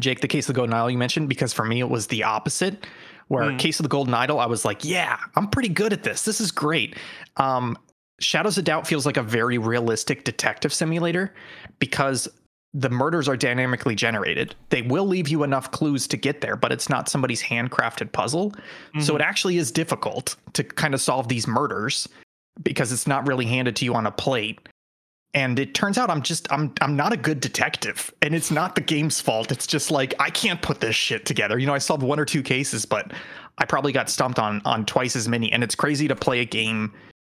Jake, 0.00 0.20
the 0.20 0.28
case 0.28 0.48
of 0.48 0.54
the 0.54 0.58
Golden 0.58 0.72
Idol 0.74 0.90
you 0.90 0.98
mentioned, 0.98 1.28
because 1.28 1.52
for 1.52 1.64
me 1.64 1.80
it 1.80 1.88
was 1.88 2.06
the 2.06 2.24
opposite. 2.24 2.86
Where 3.28 3.44
Mm. 3.44 3.58
case 3.58 3.78
of 3.78 3.84
the 3.84 3.88
Golden 3.88 4.12
Idol, 4.14 4.40
I 4.40 4.46
was 4.46 4.64
like, 4.64 4.84
yeah, 4.84 5.18
I'm 5.36 5.48
pretty 5.48 5.68
good 5.70 5.92
at 5.92 6.02
this. 6.02 6.24
This 6.24 6.40
is 6.40 6.50
great. 6.50 6.96
Um, 7.38 7.78
Shadows 8.20 8.58
of 8.58 8.64
Doubt 8.64 8.86
feels 8.86 9.06
like 9.06 9.16
a 9.16 9.22
very 9.22 9.58
realistic 9.58 10.24
detective 10.24 10.72
simulator 10.72 11.32
because 11.78 12.28
the 12.74 12.88
murders 12.88 13.28
are 13.28 13.36
dynamically 13.36 13.94
generated. 13.94 14.54
They 14.70 14.82
will 14.82 15.06
leave 15.06 15.28
you 15.28 15.42
enough 15.42 15.70
clues 15.70 16.06
to 16.08 16.16
get 16.16 16.40
there, 16.40 16.56
but 16.56 16.72
it's 16.72 16.88
not 16.88 17.08
somebody's 17.08 17.42
handcrafted 17.42 18.12
puzzle. 18.12 18.52
So 19.00 19.14
it 19.14 19.20
actually 19.20 19.58
is 19.58 19.70
difficult 19.70 20.36
to 20.54 20.64
kind 20.64 20.94
of 20.94 21.00
solve 21.00 21.28
these 21.28 21.46
murders 21.46 22.08
because 22.62 22.90
it's 22.92 23.06
not 23.06 23.26
really 23.26 23.44
handed 23.44 23.76
to 23.76 23.84
you 23.84 23.94
on 23.94 24.06
a 24.06 24.10
plate. 24.10 24.58
And 25.34 25.58
it 25.58 25.74
turns 25.74 25.96
out 25.96 26.10
I'm 26.10 26.22
just 26.22 26.50
I'm 26.52 26.72
I'm 26.80 26.94
not 26.96 27.12
a 27.12 27.16
good 27.16 27.40
detective. 27.40 28.12
And 28.22 28.34
it's 28.34 28.50
not 28.50 28.74
the 28.74 28.80
game's 28.82 29.20
fault. 29.20 29.50
It's 29.52 29.66
just 29.66 29.90
like 29.90 30.14
I 30.18 30.30
can't 30.30 30.60
put 30.60 30.80
this 30.80 30.96
shit 30.96 31.24
together. 31.26 31.58
You 31.58 31.66
know, 31.66 31.74
I 31.74 31.78
solved 31.78 32.02
one 32.02 32.20
or 32.20 32.24
two 32.26 32.42
cases, 32.42 32.84
but 32.86 33.12
I 33.58 33.64
probably 33.66 33.92
got 33.92 34.08
stumped 34.10 34.38
on 34.38 34.60
on 34.64 34.84
twice 34.86 35.16
as 35.16 35.28
many. 35.28 35.50
And 35.52 35.62
it's 35.62 35.74
crazy 35.74 36.08
to 36.08 36.16
play 36.16 36.40
a 36.40 36.44
game 36.46 36.92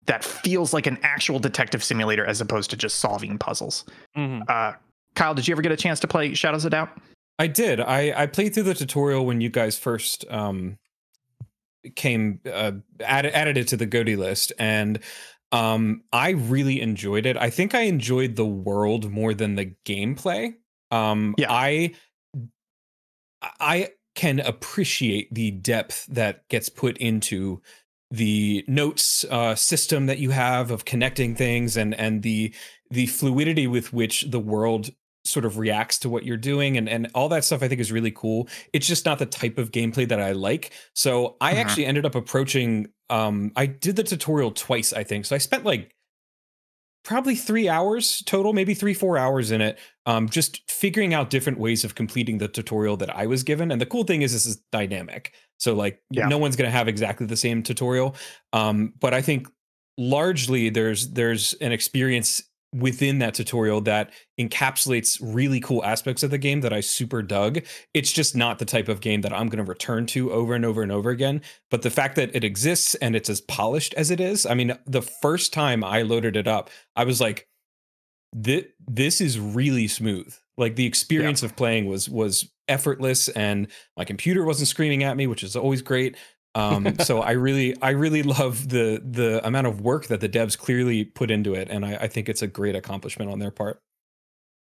that 0.06 0.24
feels 0.24 0.72
like 0.72 0.86
an 0.86 0.98
actual 1.02 1.38
detective 1.38 1.84
simulator 1.84 2.24
as 2.26 2.40
opposed 2.40 2.70
to 2.70 2.76
just 2.76 2.98
solving 2.98 3.38
puzzles. 3.38 3.84
Mhm. 4.16 4.42
Uh, 4.48 4.72
Kyle, 5.14 5.34
did 5.34 5.46
you 5.46 5.52
ever 5.52 5.62
get 5.62 5.72
a 5.72 5.76
chance 5.76 6.00
to 6.00 6.08
play 6.08 6.34
Shadows 6.34 6.64
of 6.64 6.70
Doubt? 6.70 6.90
I 7.38 7.46
did. 7.46 7.80
I 7.80 8.22
I 8.22 8.26
played 8.26 8.54
through 8.54 8.64
the 8.64 8.74
tutorial 8.74 9.26
when 9.26 9.40
you 9.40 9.48
guys 9.48 9.78
first 9.78 10.24
um 10.30 10.78
came 11.96 12.40
uh 12.50 12.72
added 13.00 13.34
added 13.34 13.56
it 13.56 13.68
to 13.68 13.76
the 13.76 13.86
Goaty 13.86 14.16
list 14.16 14.52
and 14.58 15.00
um 15.50 16.02
I 16.12 16.30
really 16.30 16.80
enjoyed 16.80 17.26
it. 17.26 17.36
I 17.36 17.50
think 17.50 17.74
I 17.74 17.82
enjoyed 17.82 18.36
the 18.36 18.46
world 18.46 19.10
more 19.10 19.34
than 19.34 19.56
the 19.56 19.74
gameplay. 19.84 20.54
Um 20.90 21.34
Yeah. 21.38 21.52
I 21.52 21.94
I 23.58 23.88
can 24.14 24.40
appreciate 24.40 25.32
the 25.34 25.50
depth 25.50 26.06
that 26.06 26.46
gets 26.48 26.68
put 26.68 26.96
into 26.98 27.60
the 28.10 28.62
notes 28.68 29.24
uh, 29.30 29.54
system 29.54 30.04
that 30.06 30.18
you 30.18 30.30
have 30.30 30.70
of 30.70 30.84
connecting 30.84 31.34
things 31.34 31.76
and 31.76 31.94
and 31.94 32.22
the 32.22 32.54
the 32.90 33.06
fluidity 33.06 33.66
with 33.66 33.92
which 33.92 34.26
the 34.30 34.38
world 34.38 34.90
sort 35.24 35.44
of 35.44 35.58
reacts 35.58 35.98
to 36.00 36.08
what 36.08 36.24
you're 36.24 36.36
doing 36.36 36.76
and 36.76 36.88
and 36.88 37.08
all 37.14 37.28
that 37.28 37.44
stuff 37.44 37.62
I 37.62 37.68
think 37.68 37.80
is 37.80 37.92
really 37.92 38.10
cool. 38.10 38.48
It's 38.72 38.86
just 38.86 39.04
not 39.06 39.18
the 39.18 39.26
type 39.26 39.58
of 39.58 39.70
gameplay 39.70 40.08
that 40.08 40.20
I 40.20 40.32
like. 40.32 40.72
So 40.94 41.36
I 41.40 41.54
Mhm. 41.54 41.56
actually 41.56 41.86
ended 41.86 42.04
up 42.06 42.14
approaching 42.14 42.88
um 43.10 43.52
I 43.56 43.66
did 43.66 43.96
the 43.96 44.02
tutorial 44.04 44.50
twice 44.52 44.92
I 44.92 45.04
think. 45.04 45.26
So 45.26 45.34
I 45.34 45.38
spent 45.38 45.64
like 45.64 45.94
probably 47.04 47.34
3 47.34 47.68
hours 47.68 48.22
total, 48.26 48.52
maybe 48.52 48.74
3 48.74 48.94
4 48.94 49.18
hours 49.18 49.50
in 49.50 49.60
it 49.60 49.78
um 50.06 50.28
just 50.28 50.68
figuring 50.70 51.14
out 51.14 51.30
different 51.30 51.58
ways 51.58 51.84
of 51.84 51.94
completing 51.94 52.38
the 52.38 52.48
tutorial 52.48 52.96
that 52.96 53.14
I 53.14 53.26
was 53.26 53.42
given. 53.42 53.70
And 53.72 53.80
the 53.80 53.86
cool 53.86 54.04
thing 54.04 54.22
is 54.22 54.32
this 54.32 54.46
is 54.46 54.56
dynamic. 54.70 55.34
So 55.58 55.74
like 55.74 56.00
Yeah. 56.10 56.28
no 56.28 56.38
one's 56.38 56.56
going 56.56 56.68
to 56.68 56.76
have 56.76 56.88
exactly 56.88 57.26
the 57.26 57.36
same 57.36 57.62
tutorial. 57.62 58.14
Um 58.52 58.94
but 59.00 59.14
I 59.14 59.22
think 59.22 59.48
largely 59.98 60.70
there's 60.70 61.10
there's 61.10 61.54
an 61.54 61.72
experience 61.72 62.42
within 62.74 63.18
that 63.18 63.34
tutorial 63.34 63.80
that 63.82 64.10
encapsulates 64.40 65.18
really 65.22 65.60
cool 65.60 65.84
aspects 65.84 66.22
of 66.22 66.30
the 66.30 66.38
game 66.38 66.62
that 66.62 66.72
I 66.72 66.80
super 66.80 67.22
dug. 67.22 67.60
It's 67.92 68.12
just 68.12 68.34
not 68.34 68.58
the 68.58 68.64
type 68.64 68.88
of 68.88 69.00
game 69.00 69.20
that 69.22 69.32
I'm 69.32 69.48
going 69.48 69.64
to 69.64 69.68
return 69.68 70.06
to 70.06 70.32
over 70.32 70.54
and 70.54 70.64
over 70.64 70.82
and 70.82 70.90
over 70.90 71.10
again. 71.10 71.42
But 71.70 71.82
the 71.82 71.90
fact 71.90 72.16
that 72.16 72.34
it 72.34 72.44
exists 72.44 72.94
and 72.96 73.14
it's 73.14 73.28
as 73.28 73.40
polished 73.42 73.94
as 73.94 74.10
it 74.10 74.20
is, 74.20 74.46
I 74.46 74.54
mean, 74.54 74.76
the 74.86 75.02
first 75.02 75.52
time 75.52 75.84
I 75.84 76.02
loaded 76.02 76.36
it 76.36 76.46
up, 76.46 76.70
I 76.96 77.04
was 77.04 77.20
like, 77.20 77.46
this, 78.32 78.64
this 78.88 79.20
is 79.20 79.38
really 79.38 79.88
smooth. 79.88 80.34
Like 80.56 80.76
the 80.76 80.86
experience 80.86 81.42
of 81.42 81.56
playing 81.56 81.86
was 81.86 82.08
was 82.08 82.50
effortless 82.68 83.28
and 83.30 83.68
my 83.96 84.04
computer 84.04 84.44
wasn't 84.44 84.68
screaming 84.68 85.02
at 85.02 85.16
me, 85.16 85.26
which 85.26 85.42
is 85.42 85.56
always 85.56 85.82
great. 85.82 86.16
Um, 86.54 86.98
so 87.00 87.20
I 87.20 87.32
really, 87.32 87.80
I 87.82 87.90
really 87.90 88.22
love 88.22 88.68
the 88.68 89.02
the 89.04 89.44
amount 89.46 89.66
of 89.66 89.80
work 89.80 90.06
that 90.06 90.20
the 90.20 90.28
devs 90.28 90.56
clearly 90.56 91.04
put 91.04 91.30
into 91.30 91.54
it, 91.54 91.68
and 91.70 91.84
I, 91.84 91.96
I 91.96 92.08
think 92.08 92.28
it's 92.28 92.42
a 92.42 92.46
great 92.46 92.76
accomplishment 92.76 93.30
on 93.30 93.38
their 93.38 93.50
part. 93.50 93.80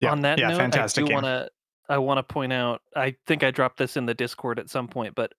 Yeah, 0.00 0.12
On 0.12 0.22
that 0.22 0.38
yeah, 0.38 0.48
note, 0.48 0.58
fantastic 0.58 1.04
I 1.04 1.06
do 1.08 1.14
want 1.14 1.26
to 1.26 1.50
I 1.88 1.98
want 1.98 2.18
to 2.18 2.22
point 2.22 2.52
out. 2.52 2.82
I 2.96 3.14
think 3.26 3.42
I 3.42 3.50
dropped 3.50 3.78
this 3.78 3.96
in 3.96 4.06
the 4.06 4.14
Discord 4.14 4.58
at 4.58 4.70
some 4.70 4.88
point, 4.88 5.14
but 5.14 5.32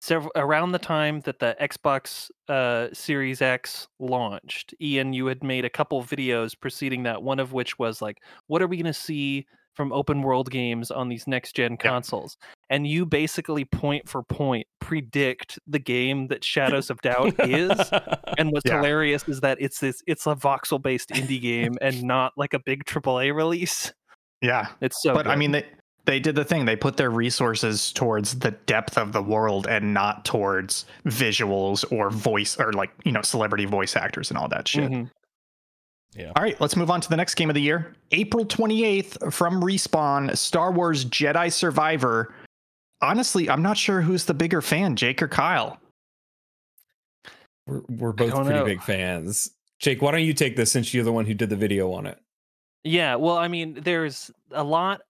several 0.00 0.30
around 0.36 0.72
the 0.72 0.78
time 0.78 1.20
that 1.22 1.38
the 1.38 1.56
Xbox 1.60 2.30
uh, 2.48 2.88
Series 2.92 3.42
X 3.42 3.88
launched, 3.98 4.74
Ian, 4.80 5.12
you 5.12 5.26
had 5.26 5.42
made 5.42 5.64
a 5.64 5.70
couple 5.70 6.02
videos 6.02 6.58
preceding 6.58 7.02
that. 7.02 7.22
One 7.22 7.40
of 7.40 7.52
which 7.52 7.78
was 7.78 8.00
like, 8.00 8.22
"What 8.46 8.62
are 8.62 8.68
we 8.68 8.76
going 8.76 8.86
to 8.86 8.92
see 8.94 9.46
from 9.76 9.92
open 9.92 10.22
world 10.22 10.50
games 10.50 10.90
on 10.90 11.08
these 11.08 11.26
next 11.26 11.54
gen 11.54 11.76
consoles?" 11.76 12.36
And 12.70 12.86
you 12.86 13.06
basically 13.06 13.64
point 13.64 14.08
for 14.08 14.22
point 14.22 14.66
predict 14.80 15.58
the 15.66 15.78
game 15.78 16.28
that 16.28 16.44
Shadows 16.44 16.90
of 16.90 17.00
Doubt 17.02 17.34
is. 17.48 17.78
And 18.38 18.50
what's 18.52 18.66
Yeah. 18.66 18.76
hilarious 18.76 19.26
is 19.28 19.40
that 19.40 19.56
it's 19.60 19.80
this 19.80 20.02
it's 20.06 20.26
a 20.26 20.34
voxel 20.34 20.82
based 20.82 21.10
indie 21.10 21.40
game 21.40 21.74
and 21.80 22.02
not 22.02 22.32
like 22.36 22.52
a 22.54 22.58
big 22.58 22.84
AAA 22.84 23.34
release. 23.34 23.92
Yeah. 24.42 24.66
It's 24.80 25.00
so 25.02 25.14
but 25.14 25.26
I 25.26 25.36
mean, 25.36 25.52
they 25.52 25.64
they 26.04 26.20
did 26.20 26.34
the 26.36 26.44
thing. 26.44 26.66
They 26.66 26.76
put 26.76 26.96
their 26.98 27.10
resources 27.10 27.92
towards 27.92 28.38
the 28.38 28.50
depth 28.52 28.96
of 28.98 29.12
the 29.12 29.22
world 29.22 29.66
and 29.66 29.92
not 29.94 30.24
towards 30.24 30.84
visuals 31.06 31.84
or 31.90 32.10
voice 32.10 32.56
or 32.60 32.72
like 32.72 32.90
you 33.04 33.12
know 33.12 33.22
celebrity 33.22 33.64
voice 33.64 33.96
actors 33.96 34.30
and 34.30 34.38
all 34.38 34.48
that 34.48 34.68
shit. 34.68 34.90
Mm-hmm. 34.90 35.04
Mhm. 36.16 36.32
All 36.34 36.42
right, 36.42 36.58
let's 36.60 36.76
move 36.76 36.90
on 36.90 37.00
to 37.00 37.08
the 37.08 37.16
next 37.16 37.34
game 37.34 37.50
of 37.50 37.54
the 37.54 37.60
year. 37.60 37.94
April 38.12 38.44
28th 38.44 39.32
from 39.32 39.60
Respawn, 39.60 40.36
Star 40.36 40.72
Wars 40.72 41.04
Jedi 41.04 41.52
Survivor. 41.52 42.34
Honestly, 43.02 43.50
I'm 43.50 43.62
not 43.62 43.76
sure 43.76 44.00
who's 44.00 44.24
the 44.24 44.34
bigger 44.34 44.62
fan, 44.62 44.96
Jake 44.96 45.22
or 45.22 45.28
Kyle. 45.28 45.78
We're, 47.66 47.82
we're 47.88 48.12
both 48.12 48.32
pretty 48.32 48.50
know. 48.50 48.64
big 48.64 48.82
fans. 48.82 49.50
Jake, 49.78 50.00
why 50.00 50.12
don't 50.12 50.24
you 50.24 50.32
take 50.32 50.56
this 50.56 50.72
since 50.72 50.94
you're 50.94 51.04
the 51.04 51.12
one 51.12 51.26
who 51.26 51.34
did 51.34 51.50
the 51.50 51.56
video 51.56 51.92
on 51.92 52.06
it? 52.06 52.18
Yeah, 52.84 53.16
well, 53.16 53.36
I 53.36 53.48
mean, 53.48 53.80
there's 53.82 54.30
a 54.52 54.64
lot 54.64 55.02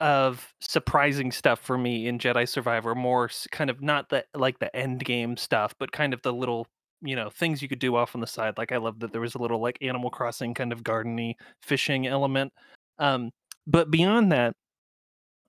of 0.00 0.52
surprising 0.60 1.30
stuff 1.30 1.60
for 1.60 1.78
me 1.78 2.08
in 2.08 2.18
Jedi 2.18 2.48
Survivor. 2.48 2.94
More 2.94 3.30
kind 3.52 3.70
of 3.70 3.80
not 3.80 4.08
the 4.10 4.24
like 4.34 4.58
the 4.58 4.74
end 4.76 5.04
game 5.04 5.36
stuff, 5.36 5.74
but 5.78 5.92
kind 5.92 6.12
of 6.12 6.20
the 6.22 6.32
little 6.32 6.66
you 7.04 7.16
know 7.16 7.30
things 7.30 7.62
you 7.62 7.68
could 7.68 7.78
do 7.78 7.96
off 7.96 8.14
on 8.14 8.20
the 8.20 8.26
side. 8.26 8.58
Like 8.58 8.72
I 8.72 8.78
love 8.78 8.98
that 9.00 9.12
there 9.12 9.20
was 9.20 9.34
a 9.34 9.38
little 9.38 9.60
like 9.60 9.78
Animal 9.82 10.10
Crossing 10.10 10.54
kind 10.54 10.72
of 10.72 10.82
gardeny 10.82 11.34
fishing 11.62 12.06
element. 12.06 12.52
Um, 12.98 13.30
but 13.66 13.90
beyond 13.90 14.32
that, 14.32 14.54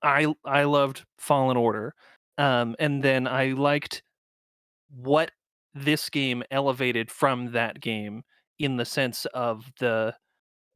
I 0.02 0.34
I 0.44 0.64
loved 0.64 1.04
Fallen 1.18 1.56
Order, 1.56 1.94
um, 2.38 2.76
and 2.78 3.02
then 3.02 3.26
I 3.26 3.48
liked 3.52 4.02
what 4.90 5.30
this 5.74 6.08
game 6.10 6.42
elevated 6.50 7.10
from 7.10 7.52
that 7.52 7.80
game 7.80 8.22
in 8.58 8.76
the 8.76 8.84
sense 8.84 9.26
of 9.34 9.70
the 9.80 10.14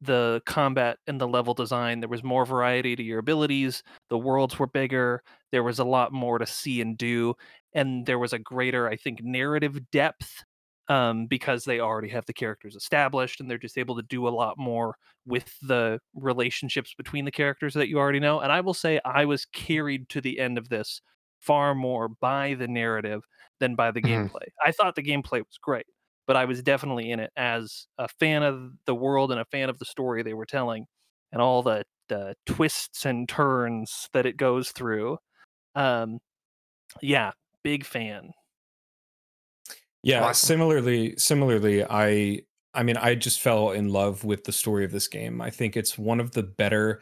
the 0.01 0.41
combat 0.47 0.97
and 1.07 1.21
the 1.21 1.27
level 1.27 1.53
design. 1.53 1.99
There 1.99 2.09
was 2.09 2.23
more 2.23 2.45
variety 2.45 2.95
to 2.95 3.03
your 3.03 3.19
abilities. 3.19 3.83
The 4.09 4.17
worlds 4.17 4.57
were 4.57 4.67
bigger. 4.67 5.21
There 5.51 5.63
was 5.63 5.77
a 5.77 5.83
lot 5.83 6.11
more 6.11 6.39
to 6.39 6.45
see 6.47 6.81
and 6.81 6.97
do, 6.97 7.35
and 7.73 8.05
there 8.05 8.19
was 8.19 8.33
a 8.33 8.39
greater, 8.39 8.89
I 8.89 8.95
think, 8.95 9.23
narrative 9.23 9.79
depth 9.91 10.43
um, 10.91 11.27
because 11.27 11.63
they 11.65 11.79
already 11.79 12.09
have 12.09 12.25
the 12.25 12.33
characters 12.33 12.75
established, 12.75 13.39
and 13.39 13.49
they're 13.49 13.57
just 13.57 13.77
able 13.77 13.95
to 13.95 14.01
do 14.03 14.27
a 14.27 14.29
lot 14.29 14.57
more 14.57 14.95
with 15.25 15.55
the 15.61 15.99
relationships 16.13 16.93
between 16.97 17.25
the 17.25 17.31
characters 17.31 17.73
that 17.75 17.87
you 17.89 17.97
already 17.99 18.19
know. 18.19 18.39
And 18.41 18.51
I 18.51 18.61
will 18.61 18.73
say, 18.73 18.99
I 19.05 19.25
was 19.25 19.45
carried 19.45 20.09
to 20.09 20.21
the 20.21 20.39
end 20.39 20.57
of 20.57 20.69
this 20.69 21.01
far 21.39 21.73
more 21.75 22.07
by 22.09 22.53
the 22.55 22.67
narrative 22.67 23.23
than 23.59 23.75
by 23.75 23.91
the 23.91 24.01
Mhm. 24.03 24.31
gameplay. 24.31 24.47
I 24.63 24.71
thought 24.71 24.95
the 24.95 25.03
gameplay 25.03 25.39
was 25.39 25.57
great 25.61 25.85
but 26.27 26.35
I 26.35 26.45
was 26.45 26.61
definitely 26.63 27.11
in 27.11 27.19
it 27.19 27.31
as 27.35 27.87
a 27.97 28.07
fan 28.07 28.43
of 28.43 28.71
the 28.85 28.95
world 28.95 29.31
and 29.31 29.39
a 29.41 29.45
fan 29.45 29.69
of 29.69 29.79
the 29.79 29.85
story 29.85 30.23
they 30.23 30.33
were 30.35 30.45
telling 30.45 30.85
and 31.31 31.41
all 31.41 31.63
the, 31.63 31.83
the 32.09 32.35
twists 32.45 33.05
and 33.05 33.27
turns 33.27 34.07
that 34.13 34.25
it 34.25 34.37
goes 34.37 34.71
through. 34.71 35.17
Um, 35.75 36.19
yeah, 37.01 37.33
big 37.63 37.85
fan. 37.85 38.31
Yeah, 40.03 40.23
Awesome. 40.23 40.47
similarly, 40.47 41.15
similarly, 41.17 41.83
I 41.83 42.41
I 42.73 42.83
mean, 42.83 42.97
I 42.97 43.15
just 43.15 43.39
fell 43.41 43.71
in 43.71 43.89
love 43.89 44.23
with 44.23 44.45
the 44.45 44.51
story 44.53 44.85
of 44.85 44.91
this 44.91 45.07
game. 45.07 45.41
I 45.41 45.49
think 45.49 45.75
it's 45.75 45.97
one 45.97 46.19
of 46.19 46.31
the 46.31 46.43
better 46.43 47.01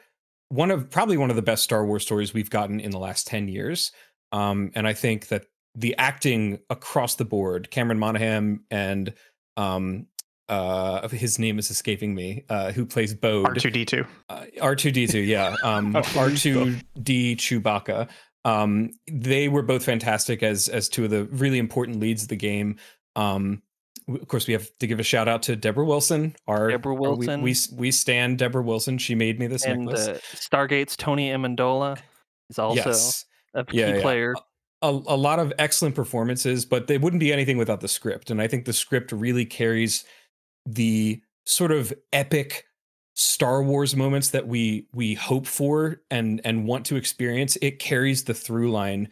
one 0.49 0.71
of 0.71 0.89
probably 0.89 1.15
one 1.17 1.29
of 1.29 1.35
the 1.35 1.43
best 1.43 1.63
Star 1.63 1.85
Wars 1.85 2.01
stories 2.03 2.33
we've 2.33 2.49
gotten 2.49 2.79
in 2.79 2.89
the 2.91 2.97
last 2.99 3.27
10 3.27 3.47
years. 3.47 3.91
Um 4.31 4.71
and 4.75 4.87
I 4.87 4.93
think 4.93 5.27
that 5.27 5.45
the 5.75 5.95
acting 5.97 6.59
across 6.71 7.15
the 7.15 7.25
board, 7.25 7.69
Cameron 7.71 7.99
Monaghan 7.99 8.61
and 8.71 9.13
um 9.57 10.07
uh 10.49 11.07
his 11.09 11.37
name 11.37 11.59
is 11.59 11.69
escaping 11.69 12.15
me, 12.15 12.43
uh 12.49 12.71
who 12.71 12.83
plays 12.85 13.13
Bode. 13.13 13.45
R2D2. 13.45 14.07
Uh, 14.29 14.45
R2D2, 14.57 15.27
yeah. 15.27 15.55
Um, 15.63 15.93
R2D2. 15.93 16.81
R2D 16.97 17.35
Chewbacca. 17.37 18.09
Um, 18.45 18.91
they 19.11 19.47
were 19.49 19.61
both 19.61 19.83
fantastic 19.83 20.43
as 20.43 20.69
as 20.69 20.89
two 20.89 21.03
of 21.05 21.09
the 21.11 21.25
really 21.25 21.57
important 21.59 21.99
leads 21.99 22.23
of 22.23 22.29
the 22.29 22.35
game. 22.35 22.77
Um, 23.15 23.61
of 24.07 24.27
course, 24.27 24.47
we 24.47 24.53
have 24.53 24.69
to 24.79 24.87
give 24.87 24.99
a 24.99 25.03
shout 25.03 25.27
out 25.27 25.43
to 25.43 25.55
Deborah 25.55 25.85
Wilson. 25.85 26.35
Our 26.47 26.69
Deborah 26.71 26.95
our- 26.95 26.99
we- 27.15 27.27
Wilson. 27.27 27.41
We, 27.41 27.55
we 27.75 27.91
stand 27.91 28.37
Deborah 28.39 28.63
Wilson. 28.63 28.97
She 28.97 29.13
made 29.13 29.39
me 29.39 29.47
this 29.47 29.65
and 29.65 29.81
necklace. 29.85 30.07
uh, 30.07 30.19
Stargate's 30.35 30.95
Tony 30.95 31.29
Amendola 31.29 31.99
is 32.49 32.57
also 32.57 32.75
yes, 32.89 33.25
a 33.53 33.63
key 33.65 33.79
Yeah, 33.79 33.95
yeah. 33.95 34.01
player. 34.01 34.33
a, 34.81 34.87
a 34.87 35.17
lot 35.17 35.37
of 35.39 35.53
excellent 35.59 35.93
performances, 35.93 36.65
but 36.65 36.87
they 36.87 36.97
wouldn't 36.97 37.19
be 37.19 37.31
anything 37.33 37.57
without 37.57 37.81
the 37.81 37.87
script. 37.87 38.31
And 38.31 38.41
I 38.41 38.47
think 38.47 38.65
the 38.65 38.73
script 38.73 39.11
really 39.11 39.45
carries 39.45 40.05
the 40.65 41.21
sort 41.45 41.71
of 41.71 41.93
epic 42.13 42.65
Star 43.19 43.61
Wars 43.61 43.97
moments 43.97 44.29
that 44.29 44.47
we 44.47 44.87
we 44.93 45.13
hope 45.13 45.45
for 45.45 46.01
and 46.09 46.39
and 46.45 46.65
want 46.65 46.85
to 46.85 46.95
experience. 46.95 47.57
It 47.61 47.77
carries 47.77 48.23
the 48.23 48.33
through 48.33 48.71
line 48.71 49.09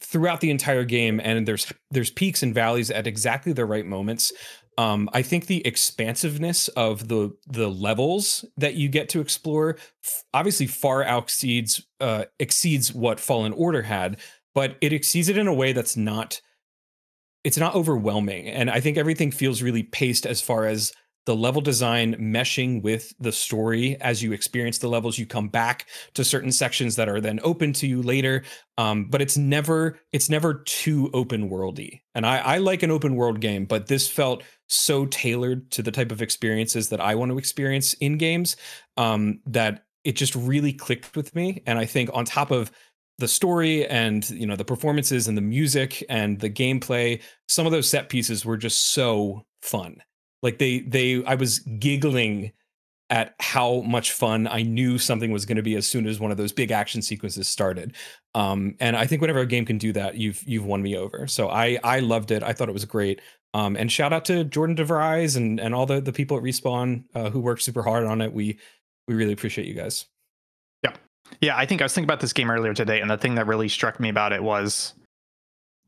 throughout 0.00 0.40
the 0.40 0.50
entire 0.50 0.84
game, 0.84 1.20
and 1.24 1.46
there's 1.46 1.72
there's 1.90 2.10
peaks 2.10 2.44
and 2.44 2.54
valleys 2.54 2.88
at 2.88 3.08
exactly 3.08 3.52
the 3.52 3.64
right 3.64 3.84
moments. 3.84 4.32
Um, 4.78 5.10
I 5.12 5.22
think 5.22 5.46
the 5.46 5.66
expansiveness 5.66 6.68
of 6.68 7.08
the 7.08 7.36
the 7.48 7.68
levels 7.68 8.44
that 8.56 8.74
you 8.74 8.88
get 8.88 9.08
to 9.08 9.20
explore 9.20 9.76
f- 10.04 10.24
obviously 10.32 10.68
far 10.68 11.02
exceeds 11.02 11.84
uh, 11.98 12.26
exceeds 12.38 12.94
what 12.94 13.18
Fallen 13.18 13.52
Order 13.54 13.82
had, 13.82 14.20
but 14.54 14.76
it 14.80 14.92
exceeds 14.92 15.28
it 15.28 15.36
in 15.36 15.48
a 15.48 15.54
way 15.54 15.72
that's 15.72 15.96
not 15.96 16.40
it's 17.42 17.58
not 17.58 17.74
overwhelming, 17.74 18.46
and 18.46 18.70
I 18.70 18.78
think 18.78 18.96
everything 18.96 19.32
feels 19.32 19.62
really 19.62 19.82
paced 19.82 20.26
as 20.26 20.40
far 20.40 20.66
as 20.66 20.92
the 21.30 21.36
level 21.36 21.62
design 21.62 22.16
meshing 22.16 22.82
with 22.82 23.14
the 23.20 23.30
story. 23.30 23.96
As 24.00 24.20
you 24.20 24.32
experience 24.32 24.78
the 24.78 24.88
levels 24.88 25.16
you 25.16 25.26
come 25.26 25.46
back 25.46 25.86
to 26.14 26.24
certain 26.24 26.50
sections 26.50 26.96
that 26.96 27.08
are 27.08 27.20
then 27.20 27.38
open 27.44 27.72
to 27.74 27.86
you 27.86 28.02
later. 28.02 28.42
Um, 28.78 29.04
but 29.04 29.22
it's 29.22 29.36
never 29.36 30.00
it's 30.10 30.28
never 30.28 30.54
too 30.66 31.08
open 31.14 31.48
worldy 31.48 32.00
and 32.16 32.26
I, 32.26 32.38
I 32.38 32.58
like 32.58 32.82
an 32.82 32.90
open 32.90 33.14
world 33.14 33.38
game 33.40 33.64
but 33.64 33.86
this 33.86 34.08
felt 34.08 34.42
so 34.68 35.06
tailored 35.06 35.70
to 35.72 35.82
the 35.82 35.92
type 35.92 36.10
of 36.10 36.22
experiences 36.22 36.88
that 36.88 37.00
i 37.00 37.14
want 37.14 37.30
to 37.30 37.36
experience 37.36 37.92
in 37.94 38.16
games 38.16 38.56
um, 38.96 39.40
that 39.46 39.84
it 40.02 40.12
just 40.12 40.34
really 40.34 40.72
clicked 40.72 41.14
with 41.14 41.34
me. 41.34 41.62
And 41.66 41.78
i 41.78 41.84
think 41.84 42.10
on 42.14 42.24
top 42.24 42.50
of 42.50 42.72
the 43.18 43.28
story 43.28 43.86
and 43.86 44.28
you 44.30 44.46
know 44.46 44.56
the 44.56 44.64
performances 44.64 45.28
and 45.28 45.36
the 45.36 45.42
music 45.42 46.02
and 46.08 46.40
the 46.40 46.50
gameplay 46.50 47.20
some 47.48 47.66
of 47.66 47.72
those 47.72 47.88
set 47.88 48.08
pieces 48.08 48.46
were 48.46 48.56
just 48.56 48.92
so 48.92 49.44
fun 49.60 50.00
like 50.42 50.58
they 50.58 50.80
they 50.80 51.24
i 51.24 51.34
was 51.34 51.58
giggling 51.58 52.52
at 53.08 53.34
how 53.40 53.80
much 53.82 54.12
fun 54.12 54.46
i 54.46 54.62
knew 54.62 54.96
something 54.98 55.32
was 55.32 55.44
going 55.44 55.56
to 55.56 55.62
be 55.62 55.74
as 55.74 55.86
soon 55.86 56.06
as 56.06 56.20
one 56.20 56.30
of 56.30 56.36
those 56.36 56.52
big 56.52 56.70
action 56.70 57.02
sequences 57.02 57.48
started. 57.48 57.94
Um 58.34 58.76
and 58.80 58.96
i 58.96 59.06
think 59.06 59.20
whenever 59.20 59.40
a 59.40 59.46
game 59.46 59.66
can 59.66 59.78
do 59.78 59.92
that 59.92 60.14
you've 60.16 60.42
you've 60.44 60.64
won 60.64 60.82
me 60.82 60.96
over. 60.96 61.26
So 61.26 61.48
i 61.48 61.78
i 61.82 62.00
loved 62.00 62.30
it. 62.30 62.42
I 62.42 62.52
thought 62.52 62.68
it 62.68 62.72
was 62.72 62.84
great. 62.84 63.20
Um 63.52 63.76
and 63.76 63.90
shout 63.90 64.12
out 64.12 64.24
to 64.26 64.44
jordan 64.44 64.76
devries 64.76 65.36
and 65.36 65.58
and 65.58 65.74
all 65.74 65.86
the 65.86 66.00
the 66.00 66.12
people 66.12 66.36
at 66.36 66.42
respawn 66.42 67.04
uh, 67.14 67.30
who 67.30 67.40
worked 67.40 67.62
super 67.62 67.82
hard 67.82 68.04
on 68.04 68.20
it. 68.20 68.32
We 68.32 68.58
we 69.08 69.14
really 69.14 69.32
appreciate 69.32 69.66
you 69.66 69.74
guys. 69.74 70.06
Yeah, 70.84 70.94
yeah. 71.40 71.56
I 71.56 71.66
think 71.66 71.82
I 71.82 71.84
was 71.84 71.92
thinking 71.92 72.06
about 72.06 72.20
this 72.20 72.32
game 72.32 72.48
earlier 72.48 72.74
today, 72.74 73.00
and 73.00 73.10
the 73.10 73.18
thing 73.18 73.34
that 73.34 73.48
really 73.48 73.68
struck 73.68 73.98
me 73.98 74.08
about 74.08 74.32
it 74.32 74.40
was 74.40 74.94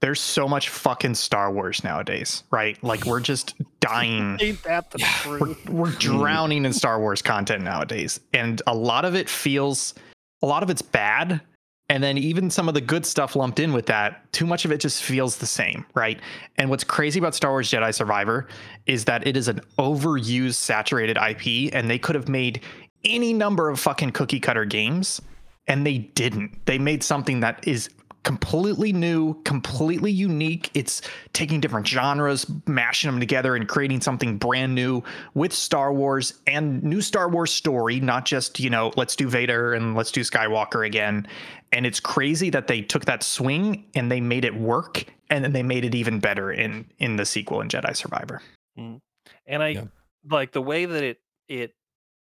there's 0.03 0.21
so 0.21 0.49
much 0.49 0.69
fucking 0.69 1.15
Star 1.15 1.53
Wars 1.53 1.85
nowadays, 1.85 2.43
right? 2.51 2.77
Like 2.83 3.07
we're 3.07 3.21
just 3.21 3.55
dying. 3.79 4.37
Ain't 4.41 4.63
that 4.65 4.91
the 4.91 4.99
we're, 5.27 5.39
truth? 5.39 5.69
we're 5.69 5.87
mm. 5.87 5.99
drowning 6.01 6.65
in 6.65 6.73
Star 6.73 6.99
Wars 6.99 7.23
content 7.23 7.63
nowadays. 7.63 8.19
And 8.35 8.61
a 8.67 8.75
lot 8.75 9.05
of 9.05 9.15
it 9.15 9.31
feels 9.31 9.95
a 10.43 10.47
lot 10.47 10.65
of 10.65 10.71
it's 10.71 10.83
bad. 10.83 11.41
And 11.89 12.03
then 12.03 12.19
even 12.19 12.51
some 12.51 12.67
of 12.67 12.75
the 12.75 12.81
good 12.81 13.07
stuff 13.07 13.37
lumped 13.37 13.61
in 13.61 13.73
with 13.73 13.87
that, 13.87 14.33
too 14.33 14.45
much 14.45 14.65
of 14.65 14.73
it 14.73 14.79
just 14.79 15.05
feels 15.05 15.37
the 15.37 15.47
same, 15.47 15.85
right? 15.95 16.19
And 16.57 16.69
what's 16.69 16.85
crazy 16.85 17.21
about 17.21 17.37
Star 17.37 17.53
Wars 17.53 17.71
Jedi 17.71 17.95
Survivor 17.95 18.49
is 18.87 19.05
that 19.05 19.25
it 19.25 19.37
is 19.37 19.47
an 19.47 19.61
overused, 19.79 20.55
saturated 20.55 21.17
IP, 21.17 21.73
and 21.73 21.89
they 21.89 21.99
could 21.99 22.17
have 22.17 22.29
made 22.29 22.61
any 23.05 23.33
number 23.33 23.69
of 23.69 23.79
fucking 23.79 24.11
cookie 24.13 24.41
cutter 24.41 24.65
games, 24.65 25.21
and 25.69 25.87
they 25.87 25.99
didn't. 25.99 26.67
They 26.67 26.79
made 26.79 27.05
something 27.05 27.41
that 27.41 27.69
is 27.69 27.89
completely 28.25 28.93
new, 28.93 29.35
completely 29.43 30.13
unique. 30.13 30.71
It's 30.75 31.03
taking 31.33 31.61
different 31.61 31.87
genres, 31.87 32.47
mashing 32.67 33.11
them 33.11 33.21
together, 33.21 33.57
and 33.57 33.69
creating 33.69 34.01
something 34.01 34.39
brand 34.39 34.75
new 34.75 35.03
with 35.35 35.53
Star 35.53 35.93
Wars 35.93 36.35
and 36.47 36.83
new 36.83 37.01
Star 37.01 37.29
Wars 37.29 37.53
story, 37.53 38.01
not 38.01 38.25
just, 38.25 38.61
you 38.61 38.71
know, 38.71 38.93
let's 38.97 39.17
do 39.17 39.29
Vader 39.29 39.75
and 39.75 39.97
let's 39.97 40.13
do 40.13 40.21
Skywalker 40.21 40.87
again. 40.87 41.27
And 41.73 41.87
it's 41.87 42.01
crazy 42.01 42.51
that 42.51 42.67
they 42.67 42.83
took 42.83 43.07
that 43.07 43.23
swing 43.23 43.87
and 43.95 44.11
they 44.11 44.21
made 44.21 44.45
it 44.45 44.55
work 44.55 45.05
and 45.31 45.43
then 45.43 45.53
they 45.53 45.63
made 45.63 45.85
it 45.85 45.95
even 45.95 46.21
better 46.21 46.53
in 46.53 46.85
in 46.99 47.17
the 47.17 47.25
sequel 47.25 47.61
in 47.61 47.69
Jedi 47.69 47.97
Survivor. 47.97 48.43
Mm. 48.79 49.01
And 49.47 49.63
I 49.63 49.69
Yeah. 49.69 49.85
like 50.29 50.53
the 50.53 50.63
way 50.63 50.85
that 50.85 51.03
it 51.03 51.19
it 51.49 51.75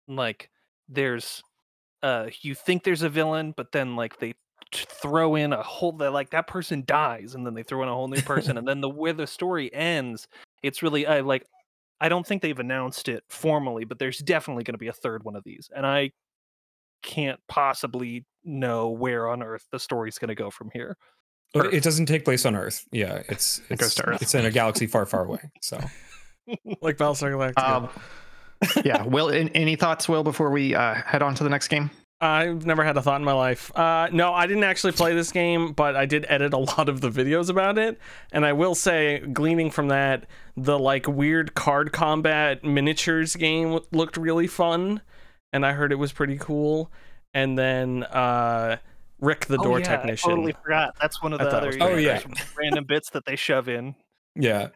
like 0.07 0.51
there's 0.89 1.43
uh 2.03 2.29
you 2.43 2.55
think 2.55 2.85
there's 2.85 3.03
a 3.03 3.09
villain, 3.09 3.53
but 3.57 3.73
then 3.73 3.97
like 3.97 4.19
they 4.19 4.33
t- 4.33 4.39
throw 4.73 5.35
in 5.35 5.53
a 5.53 5.63
whole 5.63 5.93
that 5.93 6.13
like 6.13 6.31
that 6.31 6.47
person 6.47 6.85
dies 6.87 7.35
and 7.35 7.47
then 7.47 7.55
they 7.55 7.63
throw 7.63 7.83
in 7.83 7.89
a 7.89 7.95
whole 7.95 8.09
new 8.09 8.23
person 8.23 8.59
and 8.59 8.67
then 8.67 8.81
the 8.81 8.89
where 8.89 9.13
the 9.13 9.27
story 9.27 9.73
ends, 9.75 10.29
it's 10.63 10.83
really 10.83 11.07
I 11.07 11.21
like 11.21 11.45
I 12.01 12.09
don't 12.09 12.27
think 12.27 12.43
they've 12.43 12.59
announced 12.59 13.09
it 13.09 13.25
formally, 13.29 13.85
but 13.85 13.99
there's 13.99 14.19
definitely 14.19 14.65
going 14.65 14.75
to 14.75 14.79
be 14.79 14.89
a 14.89 14.93
third 14.93 15.25
one 15.25 15.37
of 15.37 15.45
these. 15.45 15.69
And 15.75 15.85
I 15.87 16.13
can't 17.03 17.41
possibly 17.49 18.25
know 18.45 18.91
where 18.91 19.29
on 19.29 19.43
earth 19.43 19.67
the 19.73 19.79
story's 19.81 20.19
going 20.19 20.29
to 20.29 20.35
go 20.35 20.51
from 20.51 20.71
here. 20.73 20.97
Earth. 21.57 21.73
It 21.73 21.83
doesn't 21.83 22.07
take 22.07 22.25
place 22.25 22.45
on 22.45 22.55
Earth. 22.55 22.85
Yeah, 22.93 23.23
it's 23.29 23.61
It 23.71 23.79
goes 23.79 23.89
it's, 23.89 23.95
to 23.97 24.05
Earth. 24.09 24.23
it's 24.23 24.35
in 24.35 24.45
a 24.45 24.51
galaxy 24.51 24.87
far, 24.87 25.07
far 25.07 25.25
away. 25.25 25.41
So 25.63 25.79
like 26.83 26.99
Battlestar 26.99 27.33
Galactica. 27.33 27.63
Um, 27.65 27.89
yeah. 28.85 29.03
Will, 29.05 29.29
an- 29.31 29.49
any 29.51 29.77
thoughts, 29.77 30.09
Will, 30.09 30.23
before 30.23 30.51
we 30.51 30.75
uh, 30.75 30.95
head 30.95 31.23
on 31.23 31.35
to 31.37 31.45
the 31.45 31.51
next 31.51 31.69
game? 31.69 31.91
I've 32.21 32.67
never 32.67 32.83
had 32.83 32.97
a 32.97 33.03
thought 33.03 33.21
in 33.21 33.25
my 33.25 33.33
life. 33.33 33.71
Uh, 33.79 34.09
no, 34.13 34.33
I 34.35 34.47
didn't 34.49 34.65
actually 34.65 34.93
play 34.93 35.15
this 35.15 35.31
game, 35.31 35.73
but 35.73 35.95
I 35.95 36.05
did 36.05 36.27
edit 36.29 36.53
a 36.53 36.59
lot 36.59 36.89
of 36.89 37.01
the 37.01 37.11
videos 37.11 37.49
about 37.49 37.79
it. 37.79 37.99
And 38.33 38.45
I 38.45 38.53
will 38.55 38.75
say, 38.75 39.21
gleaning 39.21 39.71
from 39.71 39.89
that, 39.89 40.27
the 40.57 40.79
like 40.79 41.07
weird 41.07 41.55
card 41.55 41.93
combat 41.93 42.65
miniatures 42.65 43.37
game 43.37 43.79
looked 43.93 44.17
really 44.17 44.49
fun, 44.49 45.01
and 45.53 45.65
I 45.65 45.73
heard 45.73 45.93
it 45.93 45.97
was 45.97 46.13
pretty 46.13 46.39
cool. 46.39 46.91
And 47.35 47.57
then 47.57 48.03
uh, 48.05 48.79
Rick 49.21 49.47
the 49.47 49.59
Oh, 49.59 49.63
door 49.63 49.79
yeah, 49.79 49.85
technician. 49.87 50.31
I 50.31 50.35
totally 50.35 50.55
forgot. 50.61 50.97
That's 51.01 51.23
one 51.23 51.33
of 51.33 51.39
the 51.39 51.47
other 51.49 51.69
was 51.69 51.77
pretty 51.77 52.03
you 52.03 52.09
know, 52.09 52.15
great. 52.21 52.35
there's 52.37 52.55
random 52.59 52.85
bits 52.85 53.11
that 53.11 53.27
they 53.27 53.37
shove 53.37 53.69
in. 53.69 53.95
yeah, 54.35 54.69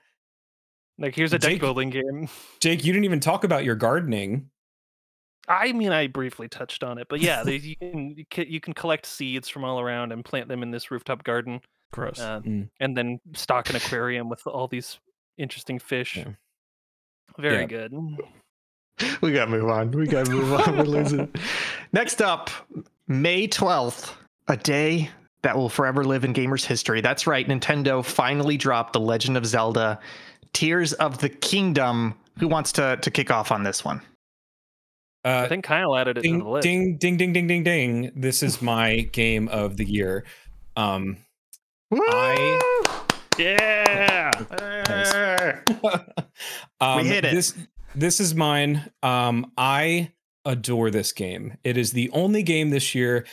Like 0.99 1.17
here's 1.17 1.33
a 1.33 1.39
deck 1.41 1.53
Jake- 1.53 1.61
building 1.61 1.91
game. 1.91 2.29
Jake, 2.61 2.85
you 2.85 2.93
didn't 2.93 3.05
even 3.07 3.19
talk 3.21 3.43
about 3.43 3.65
your 3.65 3.75
gardening. 3.75 4.51
I 5.49 5.73
mean, 5.73 5.91
I 5.93 6.07
briefly 6.07 6.49
touched 6.49 6.85
on 6.85 6.99
it, 6.99 7.07
but 7.09 7.21
yeah, 7.21 7.43
they, 7.43 7.57
you 7.57 8.25
can 8.31 8.47
you 8.49 8.61
can 8.61 8.73
collect 8.75 9.07
seeds 9.07 9.49
from 9.49 9.65
all 9.65 9.81
around 9.81 10.13
and 10.13 10.25
plant 10.25 10.49
them 10.49 10.63
in 10.63 10.71
this 10.71 10.91
rooftop 10.91 11.25
garden, 11.25 11.61
Gross. 11.93 12.21
uh, 12.21 12.41
Mm. 12.41 12.69
and 12.81 12.97
then 12.97 13.19
stock 13.35 13.69
an 13.71 13.77
aquarium 13.77 14.29
with 14.29 14.47
all 14.47 14.69
these 14.69 14.99
interesting 15.39 15.79
fish. 15.79 16.17
Yeah. 16.17 16.29
Very 17.39 17.61
Yeah. 17.63 17.67
good. 17.67 17.93
We 19.21 19.33
gotta 19.33 19.51
move 19.51 19.69
on. 19.69 19.91
We 19.91 20.07
gotta 20.07 20.31
move 20.31 20.53
on. 20.53 20.77
We're 20.77 20.85
losing. 20.85 21.29
Next 21.93 22.23
up, 22.23 22.51
May 23.09 23.49
12th, 23.49 24.13
a 24.47 24.57
day 24.57 25.11
that 25.43 25.57
will 25.57 25.69
forever 25.71 26.05
live 26.05 26.25
in 26.25 26.33
gamers' 26.33 26.65
history. 26.65 27.01
That's 27.01 27.27
right, 27.27 27.49
Nintendo 27.49 28.05
finally 28.05 28.57
dropped 28.57 28.93
The 28.93 29.01
Legend 29.01 29.37
of 29.37 29.45
Zelda 29.47 29.99
Tears 30.53 30.93
of 30.95 31.19
the 31.19 31.29
Kingdom. 31.31 32.15
Who 32.39 32.47
wants 32.47 32.71
to, 32.73 32.97
to 33.03 33.11
kick 33.11 33.31
off 33.33 33.51
on 33.51 33.65
this 33.65 33.85
one? 33.85 34.01
I 35.25 35.29
Uh, 35.31 35.49
think 35.49 35.65
Kyle 35.65 35.97
added 35.97 36.19
it 36.19 36.23
to 36.23 36.29
the 36.29 36.29
ding, 36.39 36.45
list. 36.45 36.63
ding, 36.65 36.97
ding, 36.97 37.17
ding, 37.17 37.33
ding, 37.33 37.47
ding, 37.47 37.63
ding. 37.65 38.11
This 38.17 38.43
is 38.43 38.61
my 38.61 39.01
game 39.13 39.49
of 39.49 39.77
the 39.77 39.85
year. 39.85 40.25
Um, 40.77 41.19
I- 41.93 42.61
yeah. 43.39 44.31
um, 46.81 47.05
hit 47.07 47.25
it. 47.25 47.35
This 47.35 47.55
this 47.95 48.21
is 48.21 48.35
mine. 48.35 48.91
Um, 49.03 49.53
I 49.57 50.13
adore 50.45 50.91
this 50.91 51.13
game. 51.13 51.57
It 51.63 51.77
is 51.77 51.93
the 51.93 52.11
only 52.11 52.43
game 52.43 52.71
this 52.71 52.95
year 52.95 53.27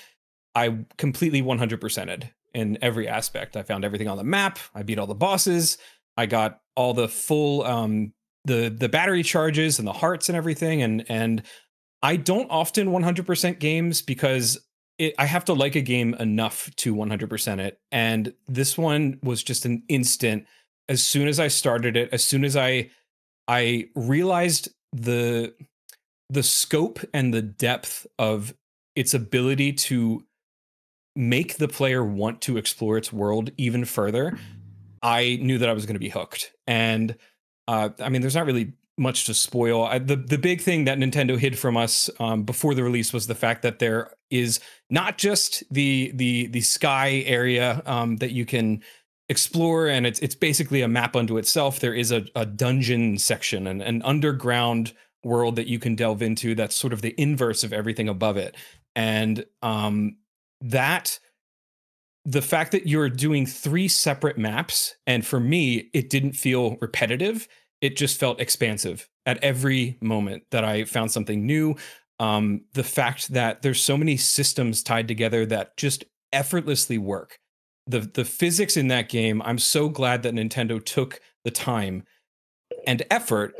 I 0.56 0.80
completely 0.98 1.42
100%ed 1.42 2.32
in 2.54 2.78
every 2.82 3.08
aspect. 3.08 3.56
I 3.58 3.64
found 3.64 3.84
everything 3.86 4.08
on 4.08 4.18
the 4.18 4.24
map. 4.24 4.60
I 4.76 4.84
beat 4.84 5.00
all 5.00 5.08
the 5.08 5.16
bosses. 5.16 5.78
I 6.18 6.26
got 6.26 6.60
all 6.76 6.94
the 6.94 7.08
full 7.08 7.64
um 7.64 8.14
the 8.46 8.70
the 8.70 8.90
battery 8.90 9.24
charges 9.24 9.80
and 9.80 9.88
the 9.88 9.94
hearts 9.94 10.30
and 10.30 10.36
everything 10.36 10.82
and 10.82 11.06
and 11.10 11.44
I 12.02 12.16
don't 12.16 12.50
often 12.50 12.90
100% 12.90 13.60
games 13.60 14.02
because 14.02 14.58
it, 14.98 15.16
I 15.18 15.26
have 15.26 15.46
to 15.46 15.54
like 15.54 15.76
a 15.76 15.82
game 15.82 16.14
enough 16.16 16.70
to 16.78 16.96
100% 16.96 17.60
it. 17.60 17.80
And 17.92 18.34
this 18.48 18.78
one 18.78 19.20
was 19.24 19.44
just 19.44 19.66
an 19.66 19.84
instant. 19.90 20.46
As 20.88 21.04
soon 21.04 21.28
as 21.28 21.40
I 21.40 21.48
started 21.48 21.98
it, 21.98 22.10
as 22.12 22.24
soon 22.24 22.44
as 22.44 22.56
I 22.56 22.90
I 23.48 23.90
realized 23.96 24.70
the 24.94 25.54
the 26.30 26.44
scope 26.44 27.00
and 27.14 27.34
the 27.34 27.42
depth 27.42 28.06
of 28.20 28.54
its 28.96 29.16
ability 29.16 29.74
to 29.74 30.24
make 31.16 31.58
the 31.58 31.68
player 31.68 32.04
want 32.04 32.42
to 32.42 32.58
explore 32.58 32.98
its 32.98 33.12
world 33.12 33.50
even 33.58 33.86
further, 33.86 34.38
I 35.02 35.40
knew 35.42 35.58
that 35.58 35.70
I 35.70 35.74
was 35.74 35.86
going 35.86 35.96
to 35.96 36.00
be 36.00 36.10
hooked. 36.10 36.54
And 36.68 37.16
uh, 37.68 37.90
I 38.00 38.10
mean, 38.10 38.22
there's 38.22 38.36
not 38.36 38.46
really 38.46 38.74
much 39.00 39.26
to 39.26 39.34
spoil. 39.34 39.86
I, 39.86 40.00
the 40.00 40.16
the 40.16 40.38
big 40.38 40.62
thing 40.62 40.86
that 40.86 40.98
Nintendo 40.98 41.38
hid 41.38 41.58
from 41.58 41.78
us 41.78 42.10
um, 42.20 42.44
before 42.44 42.76
the 42.76 42.84
release 42.84 43.14
was 43.14 43.28
the 43.28 43.36
fact 43.36 43.62
that 43.64 43.80
there 43.80 44.12
is 44.30 44.60
not 44.90 45.18
just 45.18 45.64
the 45.72 46.12
the 46.16 46.48
the 46.48 46.62
sky 46.62 47.24
area 47.26 47.82
um, 47.86 48.18
that 48.18 48.32
you 48.32 48.46
can 48.46 48.82
explore, 49.30 49.88
and 49.88 50.06
it's 50.06 50.20
it's 50.20 50.36
basically 50.36 50.82
a 50.82 50.88
map 50.88 51.16
unto 51.16 51.38
itself. 51.38 51.80
There 51.80 51.94
is 51.94 52.12
a, 52.12 52.26
a 52.36 52.46
dungeon 52.46 53.18
section, 53.18 53.68
and 53.68 53.82
an 53.82 54.02
underground 54.04 54.94
world 55.24 55.56
that 55.56 55.68
you 55.68 55.80
can 55.80 55.96
delve 55.96 56.22
into. 56.22 56.56
That's 56.56 56.76
sort 56.76 56.94
of 56.94 57.02
the 57.02 57.20
inverse 57.20 57.64
of 57.64 57.74
everything 57.74 58.10
above 58.10 58.38
it, 58.38 58.56
and 58.96 59.46
um, 59.62 60.18
that 60.62 61.20
the 62.26 62.42
fact 62.42 62.72
that 62.74 62.88
you're 62.88 63.10
doing 63.10 63.46
three 63.46 63.88
separate 63.88 64.38
maps 64.38 64.96
and 65.08 65.26
for 65.26 65.40
me 65.40 65.90
it 65.94 66.10
didn't 66.10 66.34
feel 66.34 66.78
repetitive 66.82 67.48
it 67.82 67.96
just 67.98 68.20
felt 68.20 68.42
expansive 68.42 69.08
at 69.26 69.44
every 69.44 69.98
moment 70.02 70.44
that 70.52 70.64
i 70.64 70.84
found 70.84 71.12
something 71.12 71.46
new. 71.46 71.76
Um, 72.20 72.66
the 72.74 72.84
fact 72.84 73.32
that 73.34 73.62
there's 73.62 73.82
so 73.82 73.96
many 73.96 74.18
systems 74.18 74.84
tied 74.84 75.08
together 75.08 75.46
that 75.46 75.78
just 75.78 76.04
effortlessly 76.34 76.98
work. 76.98 77.40
The 77.88 78.02
the 78.02 78.26
physics 78.26 78.78
in 78.78 78.90
that 78.90 79.10
game 79.10 79.42
i'm 79.44 79.58
so 79.58 79.90
glad 79.90 80.24
that 80.24 80.36
nintendo 80.36 80.84
took 80.84 81.20
the 81.44 81.52
time 81.52 82.04
and 82.86 83.02
effort 83.10 83.56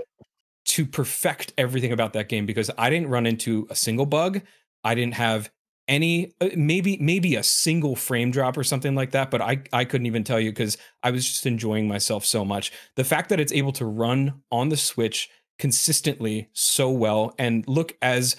to 0.66 0.86
perfect 0.86 1.54
everything 1.58 1.92
about 1.92 2.14
that 2.14 2.30
game 2.30 2.46
because 2.46 2.70
i 2.78 2.92
didn't 2.92 3.10
run 3.10 3.26
into 3.26 3.66
a 3.72 3.76
single 3.76 4.06
bug. 4.06 4.42
I 4.84 4.96
didn't 4.96 5.16
have 5.16 5.50
any 5.90 6.32
uh, 6.40 6.50
maybe 6.56 6.98
maybe 7.02 7.36
a 7.36 7.44
single 7.44 7.96
frame 7.98 8.32
drop 8.32 8.56
or 8.56 8.64
something 8.64 8.96
like 8.96 9.12
that 9.12 9.30
but 9.30 9.42
i 9.42 9.62
i 9.74 9.84
couldn't 9.84 10.08
even 10.08 10.24
tell 10.24 10.40
you 10.40 10.52
because 10.52 10.78
i 11.04 11.12
was 11.12 11.28
just 11.28 11.46
enjoying 11.46 11.88
myself 11.88 12.24
so 12.24 12.46
much. 12.46 12.72
The 12.96 13.04
fact 13.04 13.30
that 13.30 13.40
it's 13.40 13.52
able 13.52 13.74
to 13.74 13.86
run 13.86 14.42
on 14.52 14.70
the 14.70 14.78
switch 14.78 15.30
consistently 15.58 16.50
so 16.54 16.90
well 16.90 17.34
and 17.38 17.68
look 17.68 17.98
as 18.02 18.38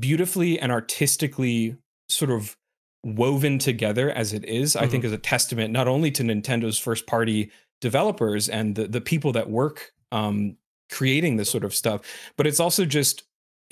beautifully 0.00 0.58
and 0.58 0.72
artistically 0.72 1.76
sort 2.08 2.30
of 2.30 2.56
woven 3.04 3.58
together 3.58 4.10
as 4.10 4.32
it 4.32 4.44
is, 4.46 4.74
I 4.76 4.86
think 4.86 5.04
is 5.04 5.12
a 5.12 5.18
testament 5.18 5.72
not 5.72 5.88
only 5.88 6.10
to 6.12 6.22
Nintendo's 6.22 6.78
first 6.78 7.06
party 7.06 7.50
developers 7.80 8.48
and 8.48 8.74
the, 8.74 8.88
the 8.88 9.00
people 9.00 9.32
that 9.32 9.50
work 9.50 9.92
um, 10.10 10.56
creating 10.90 11.36
this 11.36 11.50
sort 11.50 11.64
of 11.64 11.74
stuff, 11.74 12.00
but 12.36 12.46
it's 12.46 12.60
also 12.60 12.86
just 12.86 13.24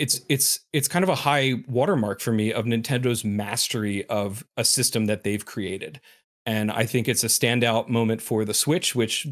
it's 0.02 0.20
it's 0.28 0.58
it's 0.72 0.88
kind 0.88 1.04
of 1.04 1.08
a 1.08 1.14
high 1.14 1.54
watermark 1.68 2.18
for 2.20 2.32
me 2.32 2.52
of 2.52 2.64
Nintendo's 2.64 3.24
mastery 3.24 4.04
of 4.06 4.44
a 4.56 4.64
system 4.64 5.06
that 5.06 5.22
they've 5.22 5.46
created. 5.46 6.00
And 6.44 6.72
I 6.72 6.86
think 6.86 7.06
it's 7.06 7.22
a 7.22 7.28
standout 7.28 7.88
moment 7.88 8.20
for 8.20 8.44
the 8.44 8.52
Switch, 8.52 8.96
which 8.96 9.28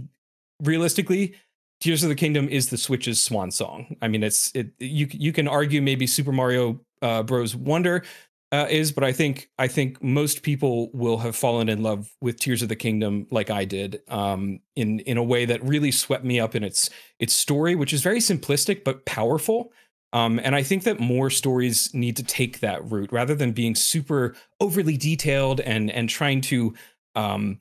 realistically 0.63 1.35
Tears 1.81 2.05
of 2.05 2.09
the 2.09 2.15
Kingdom 2.15 2.49
is 2.49 2.71
the 2.71 2.79
Switch's 2.79 3.21
swan 3.21 3.51
song. 3.51 3.97
I 4.01 4.07
mean, 4.07 4.23
it's 4.23 4.53
it. 4.55 4.71
You 4.79 5.09
you 5.11 5.33
can 5.33 5.49
argue 5.49 5.83
maybe 5.83 6.07
Super 6.07 6.31
Mario 6.31 6.81
uh, 7.03 7.25
Bros. 7.25 7.57
Wonder 7.57 8.05
uh, 8.53 8.69
is, 8.71 8.93
but 8.93 9.03
I 9.03 9.11
think 9.11 9.51
I 9.59 9.67
think 9.67 10.01
most 10.01 10.45
people 10.45 10.93
will 10.93 11.19
have 11.19 11.35
fallen 11.35 11.69
in 11.69 11.83
love 11.83 12.09
with 12.21 12.39
Tears 12.39 12.63
of 12.63 12.69
the 12.69 12.77
Kingdom 12.77 13.27
like 13.33 13.51
I 13.51 13.65
did, 13.65 14.03
um, 14.07 14.61
in 14.77 15.01
in 15.01 15.17
a 15.17 15.23
way 15.25 15.47
that 15.47 15.65
really 15.65 15.91
swept 15.91 16.25
me 16.25 16.39
up 16.39 16.55
in 16.55 16.63
its 16.63 16.91
its 17.19 17.35
story, 17.35 17.75
which 17.75 17.93
is 17.93 18.03
very 18.03 18.21
simplistic 18.21 18.85
but 18.85 19.05
powerful. 19.05 19.73
Um, 20.13 20.41
and 20.43 20.57
I 20.57 20.63
think 20.63 20.85
that 20.85 20.99
more 20.99 21.31
stories 21.31 21.93
need 21.95 22.17
to 22.17 22.25
take 22.25 22.61
that 22.61 22.89
route 22.91 23.13
rather 23.13 23.35
than 23.35 23.53
being 23.53 23.75
super 23.75 24.35
overly 24.61 24.97
detailed 24.97 25.61
and 25.61 25.91
and 25.91 26.09
trying 26.09 26.41
to 26.43 26.75
um, 27.15 27.61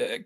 uh, 0.00 0.18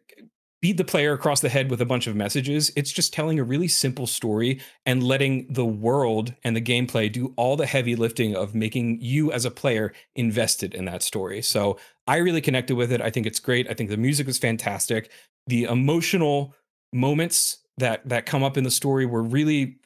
beat 0.62 0.78
the 0.78 0.84
player 0.84 1.12
across 1.12 1.40
the 1.40 1.48
head 1.48 1.70
with 1.70 1.80
a 1.80 1.86
bunch 1.86 2.06
of 2.06 2.16
messages. 2.16 2.72
It's 2.76 2.90
just 2.90 3.12
telling 3.12 3.38
a 3.38 3.44
really 3.44 3.68
simple 3.68 4.06
story 4.06 4.60
and 4.86 5.02
letting 5.02 5.46
the 5.52 5.66
world 5.66 6.34
and 6.44 6.56
the 6.56 6.62
gameplay 6.62 7.12
do 7.12 7.34
all 7.36 7.56
the 7.56 7.66
heavy 7.66 7.94
lifting 7.94 8.34
of 8.34 8.54
making 8.54 9.00
you 9.00 9.30
as 9.32 9.44
a 9.44 9.50
player 9.50 9.92
invested 10.14 10.74
in 10.74 10.84
that 10.86 11.02
story. 11.02 11.42
So 11.42 11.78
I 12.06 12.16
really 12.16 12.40
connected 12.40 12.74
with 12.74 12.90
it. 12.90 13.00
I 13.00 13.10
think 13.10 13.26
it's 13.26 13.40
great. 13.40 13.70
I 13.70 13.74
think 13.74 13.90
the 13.90 13.96
music 13.96 14.26
was 14.26 14.38
fantastic. 14.38 15.10
The 15.46 15.64
emotional 15.64 16.54
moments 16.92 17.58
that 17.78 18.08
that 18.08 18.24
come 18.24 18.42
up 18.42 18.56
in 18.56 18.64
the 18.64 18.70
story 18.70 19.04
were 19.04 19.22
really 19.22 19.78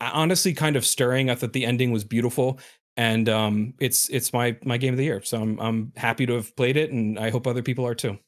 honestly 0.00 0.52
kind 0.54 0.76
of 0.76 0.84
stirring. 0.86 1.30
I 1.30 1.34
thought 1.34 1.52
the 1.52 1.66
ending 1.66 1.90
was 1.92 2.04
beautiful. 2.04 2.58
And 2.96 3.28
um, 3.28 3.74
it's 3.78 4.08
it's 4.08 4.32
my 4.32 4.56
my 4.64 4.76
game 4.76 4.92
of 4.92 4.98
the 4.98 5.04
year, 5.04 5.22
so 5.22 5.40
I'm 5.40 5.56
I'm 5.60 5.92
happy 5.96 6.26
to 6.26 6.32
have 6.32 6.56
played 6.56 6.76
it, 6.76 6.90
and 6.90 7.16
I 7.16 7.30
hope 7.30 7.46
other 7.46 7.62
people 7.62 7.86
are 7.86 7.94
too. 7.94 8.18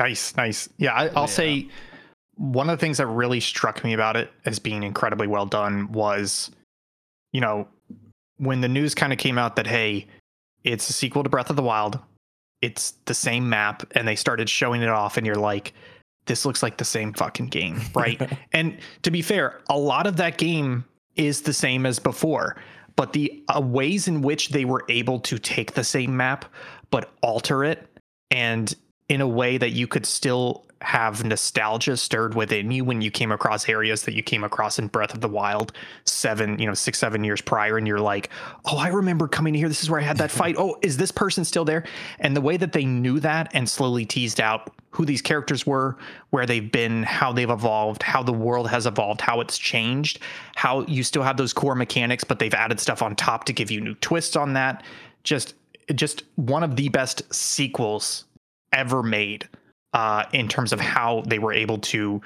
Nice, 0.00 0.36
nice. 0.36 0.68
Yeah, 0.76 0.92
I, 0.92 1.04
will 1.06 1.12
Yeah. 1.22 1.26
say 1.26 1.68
one 2.34 2.68
of 2.68 2.76
the 2.76 2.84
things 2.84 2.98
that 2.98 3.06
really 3.06 3.38
struck 3.38 3.84
me 3.84 3.92
about 3.92 4.16
it 4.16 4.32
as 4.44 4.58
being 4.58 4.82
incredibly 4.82 5.28
well 5.28 5.46
done 5.46 5.92
was, 5.92 6.50
you 7.32 7.40
know, 7.40 7.68
when 8.38 8.60
the 8.60 8.68
news 8.68 8.92
kind 8.92 9.12
of 9.12 9.20
came 9.20 9.38
out 9.38 9.54
that 9.54 9.68
hey, 9.68 10.08
it's 10.64 10.90
a 10.90 10.92
sequel 10.92 11.22
to 11.22 11.30
Breath 11.30 11.48
of 11.48 11.54
the 11.54 11.62
Wild, 11.62 12.00
it's 12.62 12.90
the 13.04 13.14
same 13.14 13.48
map, 13.48 13.84
and 13.92 14.08
they 14.08 14.16
started 14.16 14.50
showing 14.50 14.82
it 14.82 14.88
off, 14.88 15.16
and 15.16 15.24
you're 15.24 15.36
like, 15.36 15.74
this 16.26 16.44
looks 16.44 16.62
like 16.62 16.76
the 16.76 16.84
same 16.84 17.12
fucking 17.12 17.46
game, 17.46 17.80
right? 17.94 18.20
and 18.52 18.78
to 19.02 19.10
be 19.10 19.22
fair, 19.22 19.60
a 19.68 19.78
lot 19.78 20.06
of 20.06 20.16
that 20.16 20.38
game 20.38 20.84
is 21.16 21.42
the 21.42 21.52
same 21.52 21.86
as 21.86 21.98
before, 21.98 22.56
but 22.96 23.12
the 23.12 23.42
uh, 23.48 23.60
ways 23.60 24.08
in 24.08 24.22
which 24.22 24.50
they 24.50 24.64
were 24.64 24.84
able 24.88 25.20
to 25.20 25.38
take 25.38 25.72
the 25.72 25.84
same 25.84 26.16
map 26.16 26.44
but 26.90 27.10
alter 27.22 27.64
it 27.64 27.88
and 28.30 28.74
in 29.08 29.20
a 29.20 29.28
way 29.28 29.58
that 29.58 29.70
you 29.70 29.86
could 29.86 30.06
still 30.06 30.65
have 30.82 31.24
nostalgia 31.24 31.96
stirred 31.96 32.34
within 32.34 32.70
you 32.70 32.84
when 32.84 33.00
you 33.00 33.10
came 33.10 33.32
across 33.32 33.68
areas 33.68 34.02
that 34.02 34.14
you 34.14 34.22
came 34.22 34.44
across 34.44 34.78
in 34.78 34.88
Breath 34.88 35.14
of 35.14 35.20
the 35.20 35.28
Wild 35.28 35.72
seven, 36.04 36.58
you 36.58 36.66
know, 36.66 36.74
six, 36.74 36.98
seven 36.98 37.24
years 37.24 37.40
prior, 37.40 37.78
and 37.78 37.86
you're 37.86 38.00
like, 38.00 38.28
oh, 38.66 38.76
I 38.76 38.88
remember 38.88 39.26
coming 39.26 39.54
here. 39.54 39.68
This 39.68 39.82
is 39.82 39.90
where 39.90 40.00
I 40.00 40.04
had 40.04 40.18
that 40.18 40.30
fight. 40.42 40.56
Oh, 40.58 40.76
is 40.82 40.96
this 40.96 41.10
person 41.10 41.44
still 41.44 41.64
there? 41.64 41.84
And 42.18 42.36
the 42.36 42.40
way 42.40 42.56
that 42.56 42.72
they 42.72 42.84
knew 42.84 43.20
that 43.20 43.50
and 43.54 43.68
slowly 43.68 44.04
teased 44.04 44.40
out 44.40 44.70
who 44.90 45.04
these 45.04 45.22
characters 45.22 45.66
were, 45.66 45.96
where 46.30 46.46
they've 46.46 46.70
been, 46.72 47.02
how 47.02 47.32
they've 47.32 47.50
evolved, 47.50 48.02
how 48.02 48.22
the 48.22 48.32
world 48.32 48.68
has 48.68 48.86
evolved, 48.86 49.20
how 49.20 49.40
it's 49.40 49.58
changed, 49.58 50.20
how 50.54 50.82
you 50.82 51.02
still 51.02 51.22
have 51.22 51.36
those 51.36 51.52
core 51.52 51.74
mechanics, 51.74 52.24
but 52.24 52.38
they've 52.38 52.54
added 52.54 52.80
stuff 52.80 53.02
on 53.02 53.14
top 53.14 53.44
to 53.44 53.52
give 53.52 53.70
you 53.70 53.80
new 53.80 53.94
twists 53.96 54.36
on 54.36 54.54
that. 54.54 54.82
Just 55.22 55.54
just 55.94 56.24
one 56.34 56.64
of 56.64 56.76
the 56.76 56.88
best 56.88 57.22
sequels 57.32 58.24
ever 58.72 59.02
made 59.02 59.48
uh, 59.96 60.24
in 60.34 60.46
terms 60.46 60.74
of 60.74 60.78
how 60.80 61.22
they 61.26 61.38
were 61.38 61.54
able 61.54 61.78
to 61.78 62.20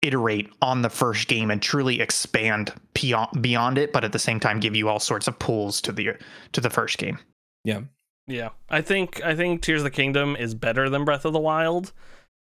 iterate 0.00 0.50
on 0.62 0.80
the 0.80 0.88
first 0.88 1.28
game 1.28 1.50
and 1.50 1.60
truly 1.60 2.00
expand 2.00 2.72
beyond, 2.94 3.42
beyond 3.42 3.76
it, 3.76 3.92
but 3.92 4.04
at 4.04 4.12
the 4.12 4.18
same 4.18 4.40
time 4.40 4.58
give 4.58 4.74
you 4.74 4.88
all 4.88 4.98
sorts 4.98 5.28
of 5.28 5.38
pulls 5.38 5.82
to 5.82 5.92
the 5.92 6.14
to 6.52 6.60
the 6.60 6.70
first 6.70 6.98
game. 6.98 7.18
Yeah. 7.62 7.82
Yeah, 8.26 8.50
I 8.70 8.80
think 8.80 9.22
I 9.22 9.34
think 9.34 9.60
Tears 9.60 9.82
of 9.82 9.84
the 9.84 9.90
Kingdom 9.90 10.34
is 10.34 10.54
better 10.54 10.88
than 10.88 11.04
Breath 11.04 11.26
of 11.26 11.34
the 11.34 11.38
Wild, 11.38 11.92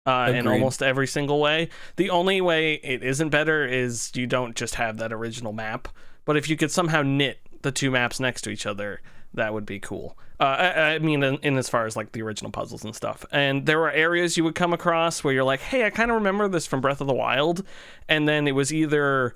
uh, 0.07 0.31
in 0.33 0.47
almost 0.47 0.81
every 0.81 1.05
single 1.05 1.39
way. 1.39 1.69
The 1.95 2.09
only 2.09 2.41
way 2.41 2.73
it 2.73 3.03
isn't 3.03 3.29
better 3.29 3.67
is 3.67 4.11
you 4.15 4.25
don't 4.25 4.55
just 4.55 4.75
have 4.75 4.97
that 4.97 5.13
original 5.13 5.53
map. 5.53 5.87
But 6.25 6.37
if 6.37 6.49
you 6.49 6.57
could 6.57 6.71
somehow 6.71 7.03
knit 7.03 7.39
the 7.61 7.71
two 7.71 7.91
maps 7.91 8.19
next 8.19 8.41
to 8.43 8.49
each 8.49 8.65
other, 8.65 9.01
that 9.33 9.53
would 9.53 9.65
be 9.65 9.79
cool. 9.79 10.17
Uh, 10.39 10.43
I, 10.43 10.81
I 10.93 10.99
mean, 10.99 11.21
in, 11.23 11.37
in 11.37 11.57
as 11.57 11.69
far 11.69 11.85
as 11.85 11.95
like 11.95 12.13
the 12.13 12.21
original 12.21 12.51
puzzles 12.51 12.83
and 12.83 12.95
stuff. 12.95 13.25
And 13.31 13.65
there 13.65 13.79
were 13.79 13.91
areas 13.91 14.37
you 14.37 14.43
would 14.45 14.55
come 14.55 14.73
across 14.73 15.23
where 15.23 15.33
you're 15.33 15.43
like, 15.43 15.59
hey, 15.59 15.85
I 15.85 15.89
kind 15.89 16.09
of 16.11 16.15
remember 16.15 16.47
this 16.47 16.65
from 16.65 16.81
Breath 16.81 17.01
of 17.01 17.07
the 17.07 17.13
Wild, 17.13 17.63
and 18.07 18.27
then 18.27 18.47
it 18.47 18.53
was 18.53 18.73
either 18.73 19.35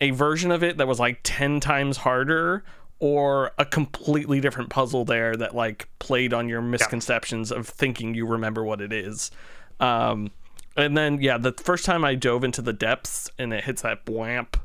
a 0.00 0.10
version 0.10 0.50
of 0.50 0.62
it 0.62 0.76
that 0.78 0.88
was 0.88 1.00
like 1.00 1.20
10 1.22 1.60
times 1.60 1.98
harder 1.98 2.64
or 3.00 3.52
a 3.58 3.64
completely 3.64 4.40
different 4.40 4.70
puzzle 4.70 5.04
there 5.04 5.36
that 5.36 5.54
like 5.54 5.88
played 5.98 6.32
on 6.32 6.48
your 6.48 6.62
misconceptions 6.62 7.50
of 7.50 7.68
thinking 7.68 8.14
you 8.14 8.26
remember 8.26 8.64
what 8.64 8.80
it 8.80 8.92
is. 8.92 9.30
Um, 9.80 10.30
and 10.76 10.96
then 10.96 11.20
yeah, 11.20 11.38
the 11.38 11.52
first 11.52 11.84
time 11.84 12.04
I 12.04 12.14
dove 12.14 12.44
into 12.44 12.62
the 12.62 12.72
depths 12.72 13.30
and 13.38 13.52
it 13.52 13.64
hits 13.64 13.82
that 13.82 14.04
bwamp 14.04 14.56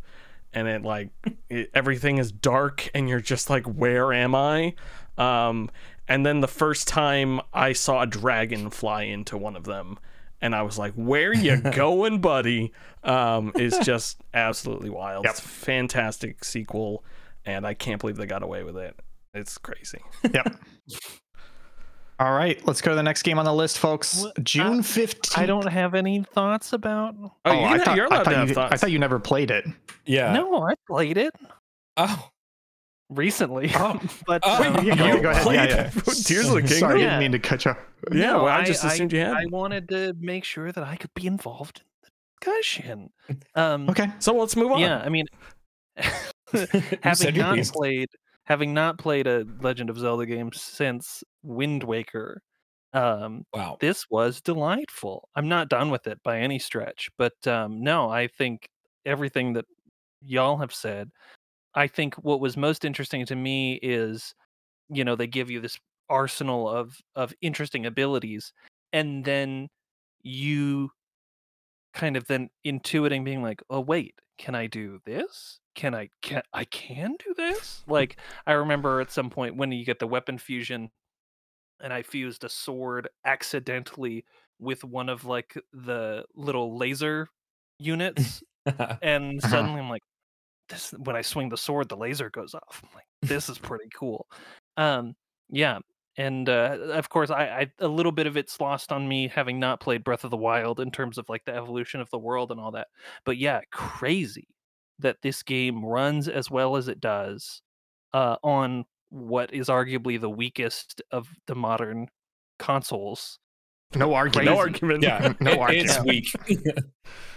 and 0.53 0.67
it 0.67 0.83
like 0.83 1.09
it, 1.49 1.69
everything 1.73 2.17
is 2.17 2.31
dark 2.31 2.89
and 2.93 3.07
you're 3.07 3.19
just 3.19 3.49
like 3.49 3.65
where 3.65 4.13
am 4.13 4.35
I? 4.35 4.73
Um, 5.17 5.69
and 6.07 6.25
then 6.25 6.39
the 6.39 6.47
first 6.47 6.87
time 6.87 7.41
I 7.53 7.73
saw 7.73 8.01
a 8.01 8.07
dragon 8.07 8.69
fly 8.69 9.03
into 9.03 9.37
one 9.37 9.55
of 9.55 9.65
them 9.65 9.99
and 10.41 10.55
I 10.55 10.61
was 10.61 10.77
like, 10.77 10.93
"Where 10.93 11.33
you 11.33 11.57
going, 11.73 12.19
buddy?" 12.21 12.73
Um, 13.03 13.51
is 13.55 13.77
just 13.83 14.21
absolutely 14.33 14.89
wild. 14.89 15.25
Yep. 15.25 15.31
It's 15.31 15.39
a 15.39 15.47
fantastic 15.47 16.43
sequel, 16.43 17.03
and 17.45 17.65
I 17.65 17.73
can't 17.73 17.99
believe 17.99 18.17
they 18.17 18.25
got 18.25 18.43
away 18.43 18.63
with 18.63 18.77
it. 18.77 18.97
It's 19.33 19.57
crazy. 19.57 20.01
Yep. 20.33 20.55
All 22.19 22.33
right, 22.33 22.65
let's 22.67 22.81
go 22.81 22.91
to 22.91 22.95
the 22.95 23.03
next 23.03 23.23
game 23.23 23.39
on 23.39 23.45
the 23.45 23.53
list, 23.53 23.79
folks. 23.79 24.25
June 24.43 24.83
fifteenth. 24.83 25.37
I 25.37 25.45
don't 25.45 25.67
have 25.69 25.95
any 25.95 26.21
thoughts 26.33 26.73
about. 26.73 27.15
Oh, 27.45 27.51
you, 27.53 27.59
I 27.61 27.77
thought, 27.79 27.95
you're 27.95 28.05
I 28.05 28.07
allowed 28.17 28.23
thought 28.25 28.29
to 28.31 28.35
have 28.37 28.49
you, 28.49 28.55
thoughts. 28.55 28.73
I 28.73 28.77
thought 28.77 28.91
you 28.91 28.99
never 28.99 29.19
played 29.19 29.51
it. 29.51 29.65
Yeah. 30.05 30.33
No, 30.33 30.63
I 30.67 30.73
played 30.87 31.17
it 31.17 31.33
Oh. 31.95 32.29
recently, 33.09 33.71
Oh. 33.75 33.99
but 34.27 34.41
Oh, 34.43 34.63
um, 34.77 34.85
you 34.85 34.95
go, 34.97 35.21
go 35.21 35.29
ahead. 35.29 35.43
played 35.43 35.55
Yeah, 35.69 35.91
yeah. 35.95 36.13
Tears 36.25 36.47
of 36.49 36.55
the 36.55 36.61
Kingdom? 36.61 36.77
Sorry, 36.77 37.01
I 37.01 37.03
didn't 37.05 37.19
mean 37.19 37.31
to 37.31 37.39
cut 37.39 37.63
you. 37.63 37.71
off. 37.71 37.77
Yeah, 38.11 38.19
no, 38.33 38.43
well, 38.43 38.47
I 38.53 38.63
just 38.65 38.83
assumed 38.83 39.13
you 39.13 39.19
had. 39.19 39.33
I 39.33 39.45
wanted 39.45 39.87
to 39.89 40.13
make 40.19 40.43
sure 40.43 40.71
that 40.73 40.83
I 40.83 40.97
could 40.97 41.13
be 41.13 41.25
involved 41.25 41.81
in 41.83 41.85
the 42.03 42.09
discussion. 42.41 43.09
Um, 43.55 43.89
Okay. 43.89 44.07
So 44.19 44.33
let's 44.35 44.57
move 44.57 44.71
on. 44.73 44.79
Yeah, 44.79 44.97
I 44.99 45.07
mean, 45.07 45.25
having 47.01 47.35
not 47.37 47.55
piece. 47.55 47.71
played, 47.71 48.09
having 48.49 48.73
not 48.73 48.97
played 48.97 49.27
a 49.27 49.45
Legend 49.61 49.89
of 49.89 49.97
Zelda 49.99 50.25
game 50.25 50.51
since 50.53 51.23
Wind 51.43 51.83
Waker, 51.83 52.41
um, 52.93 53.43
Wow. 53.53 53.77
this 53.79 54.05
was 54.09 54.41
delightful. 54.41 55.29
I'm 55.35 55.47
not 55.47 55.69
done 55.69 55.91
with 55.91 56.07
it 56.07 56.21
by 56.23 56.39
any 56.39 56.59
stretch, 56.59 57.09
but 57.17 57.35
um, 57.47 57.81
no, 57.83 58.09
I 58.09 58.27
think 58.27 58.67
everything 59.05 59.53
that 59.53 59.65
y'all 60.21 60.57
have 60.57 60.73
said. 60.73 61.09
I 61.75 61.87
think 61.87 62.15
what 62.15 62.41
was 62.41 62.57
most 62.57 62.85
interesting 62.85 63.25
to 63.27 63.35
me 63.35 63.79
is, 63.83 64.33
you 64.89 65.03
know, 65.05 65.15
they 65.15 65.27
give 65.27 65.51
you 65.51 65.61
this 65.61 65.77
arsenal 66.09 66.69
of 66.69 66.97
of 67.15 67.33
interesting 67.41 67.85
abilities, 67.85 68.53
and 68.93 69.25
then 69.25 69.69
you 70.23 70.91
kind 71.93 72.15
of 72.15 72.25
then 72.27 72.49
intuiting 72.65 73.23
being 73.23 73.41
like, 73.41 73.61
oh 73.69 73.79
wait, 73.81 74.13
can 74.39 74.55
I 74.55 74.65
do 74.65 74.99
this? 75.05 75.59
Can 75.75 75.93
I 75.93 76.09
can 76.23 76.41
I 76.51 76.63
can 76.65 77.15
do 77.23 77.33
this? 77.35 77.83
Like 77.87 78.17
I 78.47 78.53
remember 78.53 78.99
at 79.01 79.11
some 79.11 79.29
point 79.29 79.55
when 79.57 79.71
you 79.71 79.85
get 79.85 79.99
the 79.99 80.07
weapon 80.07 80.37
fusion 80.39 80.89
and 81.81 81.93
I 81.93 82.01
fused 82.01 82.43
a 82.43 82.49
sword 82.49 83.07
accidentally 83.23 84.25
with 84.59 84.83
one 84.83 85.07
of 85.09 85.25
like 85.25 85.55
the 85.71 86.25
little 86.35 86.75
laser 86.77 87.27
units 87.79 88.41
and 89.01 89.39
Uh-huh. 89.43 89.47
suddenly 89.49 89.79
I'm 89.79 89.89
like 89.89 90.01
this 90.69 90.91
when 90.97 91.15
I 91.15 91.21
swing 91.21 91.49
the 91.49 91.57
sword 91.57 91.87
the 91.89 91.95
laser 91.97 92.29
goes 92.29 92.53
off. 92.55 92.81
I'm 92.83 92.89
like 92.95 93.05
this 93.21 93.47
is 93.49 93.57
pretty 93.59 93.89
cool. 93.93 94.27
Um 94.77 95.15
yeah, 95.49 95.79
and 96.19 96.49
uh, 96.49 96.77
of 96.93 97.09
course 97.09 97.29
I, 97.31 97.43
I 97.45 97.71
a 97.79 97.87
little 97.87 98.11
bit 98.11 98.27
of 98.27 98.35
it's 98.37 98.59
lost 98.59 98.91
on 98.91 99.07
me 99.07 99.27
having 99.29 99.59
not 99.59 99.79
played 99.79 100.03
Breath 100.03 100.23
of 100.23 100.31
the 100.31 100.37
Wild 100.37 100.79
in 100.79 100.91
terms 100.91 101.17
of 101.17 101.29
like 101.29 101.45
the 101.45 101.55
evolution 101.55 102.01
of 102.01 102.09
the 102.11 102.19
world 102.19 102.51
and 102.51 102.59
all 102.59 102.71
that. 102.71 102.87
But 103.25 103.37
yeah, 103.37 103.61
crazy 103.71 104.47
that 104.99 105.21
this 105.23 105.43
game 105.43 105.83
runs 105.85 106.27
as 106.27 106.51
well 106.51 106.75
as 106.75 106.87
it 106.89 106.99
does 106.99 107.61
uh, 108.13 108.35
on 108.43 108.85
what 109.09 109.53
is 109.53 109.67
arguably 109.69 110.19
the 110.19 110.29
weakest 110.29 111.01
of 111.11 111.29
the 111.47 111.55
modern 111.55 112.07
consoles. 112.59 113.39
No 113.95 114.13
argument. 114.13 114.45
No 114.45 114.55
Crazy. 114.57 114.59
argument. 114.73 115.03
yeah. 115.03 115.33
No 115.39 115.65
it- 115.67 115.85
It's 115.85 116.03
weak. 116.03 116.27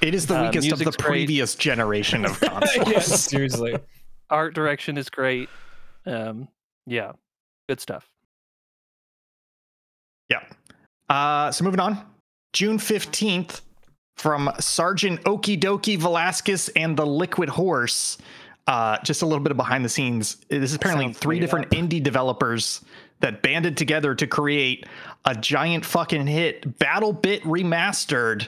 It 0.02 0.14
is 0.14 0.26
the 0.26 0.36
Uh, 0.36 0.42
weakest 0.46 0.70
of 0.72 0.78
the 0.80 0.84
music's 0.84 0.96
great. 0.96 1.08
previous 1.08 1.54
generation 1.54 2.24
of 2.26 2.38
consoles. 2.40 2.88
yeah, 2.90 2.98
seriously. 2.98 3.74
Art 4.28 4.54
direction 4.54 4.98
is 4.98 5.08
great. 5.08 5.48
Um, 6.04 6.48
yeah, 6.86 7.12
good 7.68 7.80
stuff. 7.80 8.10
Yeah. 10.32 10.42
Uh, 11.08 11.52
so 11.52 11.64
moving 11.64 11.80
on, 11.80 11.98
June 12.52 12.78
15th 12.78 13.60
from 14.16 14.50
Sergeant 14.58 15.22
Okie 15.24 15.60
Dokie 15.60 15.98
Vilaskis 15.98 16.70
and 16.74 16.96
the 16.96 17.06
Liquid 17.06 17.48
Horse. 17.48 18.18
Uh, 18.66 18.96
just 19.02 19.22
a 19.22 19.26
little 19.26 19.42
bit 19.42 19.50
of 19.50 19.56
behind 19.56 19.84
the 19.84 19.88
scenes. 19.88 20.36
This 20.48 20.70
is 20.70 20.74
apparently 20.74 21.12
three 21.12 21.40
different 21.40 21.66
up. 21.66 21.72
indie 21.72 22.02
developers 22.02 22.80
that 23.20 23.42
banded 23.42 23.76
together 23.76 24.14
to 24.14 24.26
create 24.26 24.86
a 25.24 25.34
giant 25.34 25.84
fucking 25.84 26.26
hit, 26.26 26.78
BattleBit 26.78 27.40
Remastered. 27.42 28.46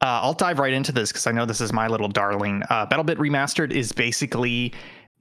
Uh, 0.00 0.20
I'll 0.22 0.34
dive 0.34 0.58
right 0.58 0.72
into 0.72 0.92
this 0.92 1.10
because 1.10 1.26
I 1.26 1.32
know 1.32 1.46
this 1.46 1.60
is 1.60 1.72
my 1.72 1.86
little 1.86 2.08
darling. 2.08 2.62
Uh, 2.68 2.86
BattleBit 2.86 3.16
Remastered 3.16 3.70
is 3.72 3.92
basically 3.92 4.72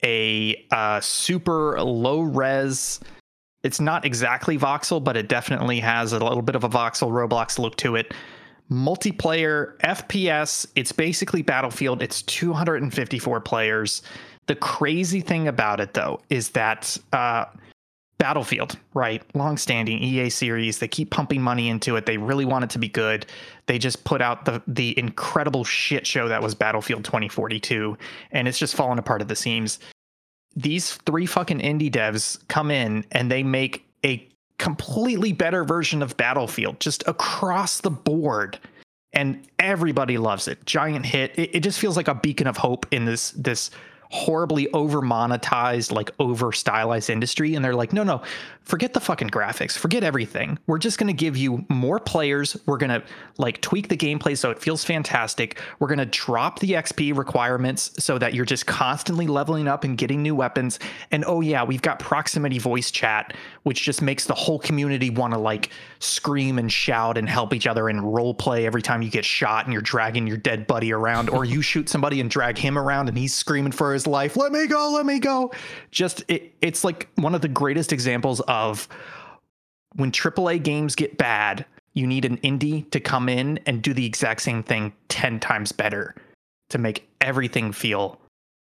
a 0.03 0.65
uh, 0.71 0.99
super 0.99 1.79
low 1.81 2.21
res 2.21 2.99
it's 3.63 3.79
not 3.79 4.05
exactly 4.05 4.57
voxel, 4.57 5.03
but 5.03 5.15
it 5.17 5.27
definitely 5.27 5.79
has 5.79 6.13
a 6.13 6.19
little 6.19 6.41
bit 6.41 6.55
of 6.55 6.63
a 6.63 6.69
voxel 6.69 7.09
Roblox 7.09 7.57
look 7.57 7.75
to 7.77 7.95
it. 7.95 8.13
Multiplayer 8.69 9.77
FPS, 9.79 10.65
it's 10.75 10.91
basically 10.91 11.41
Battlefield. 11.41 12.01
It's 12.01 12.21
254 12.23 13.41
players. 13.41 14.01
The 14.47 14.55
crazy 14.55 15.21
thing 15.21 15.47
about 15.47 15.79
it, 15.79 15.93
though, 15.93 16.19
is 16.29 16.49
that 16.49 16.97
uh, 17.13 17.45
Battlefield, 18.17 18.77
right? 18.93 19.21
Long-standing 19.35 19.97
EA 20.01 20.29
series. 20.29 20.79
They 20.79 20.87
keep 20.87 21.09
pumping 21.11 21.41
money 21.41 21.69
into 21.69 21.95
it. 21.95 22.05
They 22.05 22.17
really 22.17 22.45
want 22.45 22.63
it 22.63 22.69
to 22.71 22.79
be 22.79 22.89
good. 22.89 23.25
They 23.65 23.77
just 23.77 24.03
put 24.03 24.21
out 24.21 24.45
the 24.45 24.61
the 24.67 24.97
incredible 24.97 25.63
shit 25.63 26.05
show 26.05 26.27
that 26.27 26.41
was 26.41 26.55
Battlefield 26.55 27.05
2042, 27.05 27.97
and 28.31 28.47
it's 28.47 28.59
just 28.59 28.75
fallen 28.75 28.99
apart 28.99 29.21
at 29.21 29.27
the 29.27 29.35
seams. 29.35 29.79
These 30.55 30.93
three 31.05 31.25
fucking 31.25 31.59
indie 31.59 31.91
devs 31.91 32.39
come 32.47 32.71
in 32.71 33.05
and 33.11 33.31
they 33.31 33.43
make 33.43 33.85
a 34.05 34.27
completely 34.57 35.33
better 35.33 35.63
version 35.63 36.01
of 36.01 36.15
Battlefield, 36.15 36.79
just 36.79 37.03
across 37.07 37.81
the 37.81 37.89
board, 37.89 38.59
and 39.11 39.45
everybody 39.59 40.17
loves 40.17 40.47
it. 40.47 40.65
Giant 40.65 41.05
hit. 41.05 41.37
It, 41.37 41.55
it 41.55 41.59
just 41.61 41.79
feels 41.79 41.97
like 41.97 42.07
a 42.07 42.15
beacon 42.15 42.47
of 42.47 42.57
hope 42.57 42.85
in 42.91 43.05
this 43.05 43.31
this 43.31 43.71
horribly 44.11 44.69
over 44.71 45.01
monetized, 45.01 45.91
like 45.91 46.11
over 46.19 46.51
stylized 46.51 47.09
industry. 47.09 47.55
And 47.55 47.63
they're 47.63 47.75
like, 47.75 47.93
no, 47.93 48.03
no, 48.03 48.21
forget 48.63 48.93
the 48.93 48.99
fucking 48.99 49.29
graphics, 49.29 49.77
forget 49.77 50.03
everything. 50.03 50.57
We're 50.67 50.77
just 50.77 50.97
going 50.97 51.07
to 51.07 51.13
give 51.13 51.35
you 51.35 51.65
more 51.69 51.99
players. 51.99 52.57
We're 52.65 52.77
going 52.77 52.89
to 52.91 53.03
like 53.37 53.61
tweak 53.61 53.89
the 53.89 53.97
gameplay 53.97 54.37
so 54.37 54.51
it 54.51 54.59
feels 54.59 54.83
fantastic. 54.83 55.59
We're 55.79 55.87
going 55.87 55.99
to 55.99 56.05
drop 56.05 56.59
the 56.59 56.71
XP 56.71 57.17
requirements 57.17 57.91
so 58.03 58.17
that 58.17 58.33
you're 58.33 58.45
just 58.45 58.65
constantly 58.65 59.27
leveling 59.27 59.67
up 59.67 59.83
and 59.83 59.97
getting 59.97 60.21
new 60.21 60.35
weapons. 60.35 60.79
And 61.11 61.25
oh, 61.25 61.41
yeah, 61.41 61.63
we've 61.63 61.81
got 61.81 61.99
proximity 61.99 62.59
voice 62.59 62.91
chat, 62.91 63.35
which 63.63 63.83
just 63.83 64.01
makes 64.01 64.25
the 64.25 64.35
whole 64.35 64.59
community 64.59 65.09
want 65.09 65.33
to 65.33 65.39
like 65.39 65.69
scream 65.99 66.59
and 66.59 66.71
shout 66.71 67.17
and 67.17 67.27
help 67.27 67.53
each 67.53 67.67
other 67.67 67.89
and 67.89 68.13
role 68.13 68.33
play 68.33 68.65
every 68.65 68.81
time 68.81 69.01
you 69.01 69.09
get 69.09 69.25
shot 69.25 69.65
and 69.65 69.73
you're 69.73 69.81
dragging 69.81 70.27
your 70.27 70.37
dead 70.37 70.67
buddy 70.67 70.93
around, 70.93 71.29
or 71.29 71.45
you 71.45 71.61
shoot 71.61 71.89
somebody 71.89 72.21
and 72.21 72.29
drag 72.29 72.57
him 72.57 72.77
around 72.77 73.09
and 73.09 73.17
he's 73.17 73.33
screaming 73.33 73.71
for 73.71 73.93
his 73.93 74.02
life. 74.07 74.35
Let 74.35 74.51
me 74.51 74.67
go, 74.67 74.91
let 74.93 75.05
me 75.05 75.19
go. 75.19 75.51
Just 75.91 76.23
it, 76.27 76.53
it's 76.61 76.83
like 76.83 77.09
one 77.15 77.35
of 77.35 77.41
the 77.41 77.47
greatest 77.47 77.91
examples 77.93 78.39
of 78.41 78.87
when 79.95 80.11
AAA 80.11 80.63
games 80.63 80.95
get 80.95 81.17
bad, 81.17 81.65
you 81.93 82.07
need 82.07 82.25
an 82.25 82.37
indie 82.37 82.89
to 82.91 82.99
come 82.99 83.29
in 83.29 83.59
and 83.65 83.81
do 83.81 83.93
the 83.93 84.05
exact 84.05 84.41
same 84.41 84.63
thing 84.63 84.93
10 85.09 85.39
times 85.39 85.71
better 85.71 86.15
to 86.69 86.77
make 86.77 87.07
everything 87.21 87.71
feel 87.71 88.19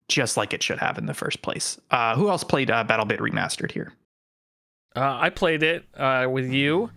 just 0.10 0.36
like 0.36 0.54
it 0.54 0.62
should 0.62 0.80
have 0.80 0.98
in 0.98 1.06
the 1.06 1.14
first 1.14 1.42
place. 1.42 1.80
Uh, 1.92 2.16
who 2.16 2.30
else 2.30 2.44
played 2.44 2.70
uh, 2.70 2.84
BattleBit 2.84 3.20
Remastered 3.20 3.72
here? 3.72 3.94
Uh, 4.96 5.18
I 5.20 5.30
played 5.30 5.64
it 5.64 5.86
uh, 5.96 6.28
with 6.30 6.52
you, 6.52 6.92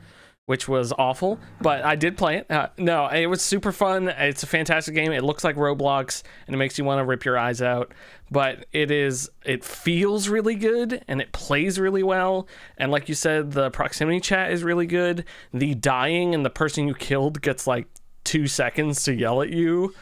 which 0.47 0.69
was 0.69 0.93
awful, 0.97 1.39
but 1.61 1.85
I 1.85 1.97
did 1.97 2.17
play 2.17 2.37
it. 2.37 2.51
Uh, 2.51 2.69
no, 2.79 3.09
it 3.09 3.27
was 3.27 3.43
super 3.43 3.73
fun. 3.73 4.09
It's 4.09 4.45
a 4.45 4.47
fantastic 4.47 4.95
game. 4.95 5.13
It 5.13 5.25
looks 5.25 5.43
like 5.43 5.57
Roblox, 5.57 6.23
and 6.47 6.55
it 6.55 6.57
makes 6.57 6.79
you 6.79 6.85
want 6.85 7.01
to 7.01 7.05
rip 7.05 7.25
your 7.25 7.37
eyes 7.37 7.61
out. 7.61 7.93
But 8.31 8.67
it 8.73 8.91
is. 8.93 9.29
It 9.45 9.65
feels 9.65 10.29
really 10.29 10.55
good, 10.55 11.05
and 11.09 11.21
it 11.21 11.33
plays 11.33 11.79
really 11.81 12.05
well. 12.05 12.47
And 12.79 12.93
like 12.93 13.09
you 13.09 13.15
said, 13.17 13.53
the 13.53 13.71
proximity 13.71 14.21
chat 14.21 14.53
is 14.53 14.63
really 14.63 14.87
good. 14.87 15.25
The 15.53 15.75
dying 15.75 16.33
and 16.35 16.45
the 16.47 16.51
person 16.51 16.87
you 16.87 16.95
killed 16.95 17.43
gets 17.43 17.67
like 17.67 17.89
two 18.23 18.47
seconds 18.47 19.03
to 19.05 19.15
yell 19.15 19.43
at 19.43 19.51
you. 19.51 19.95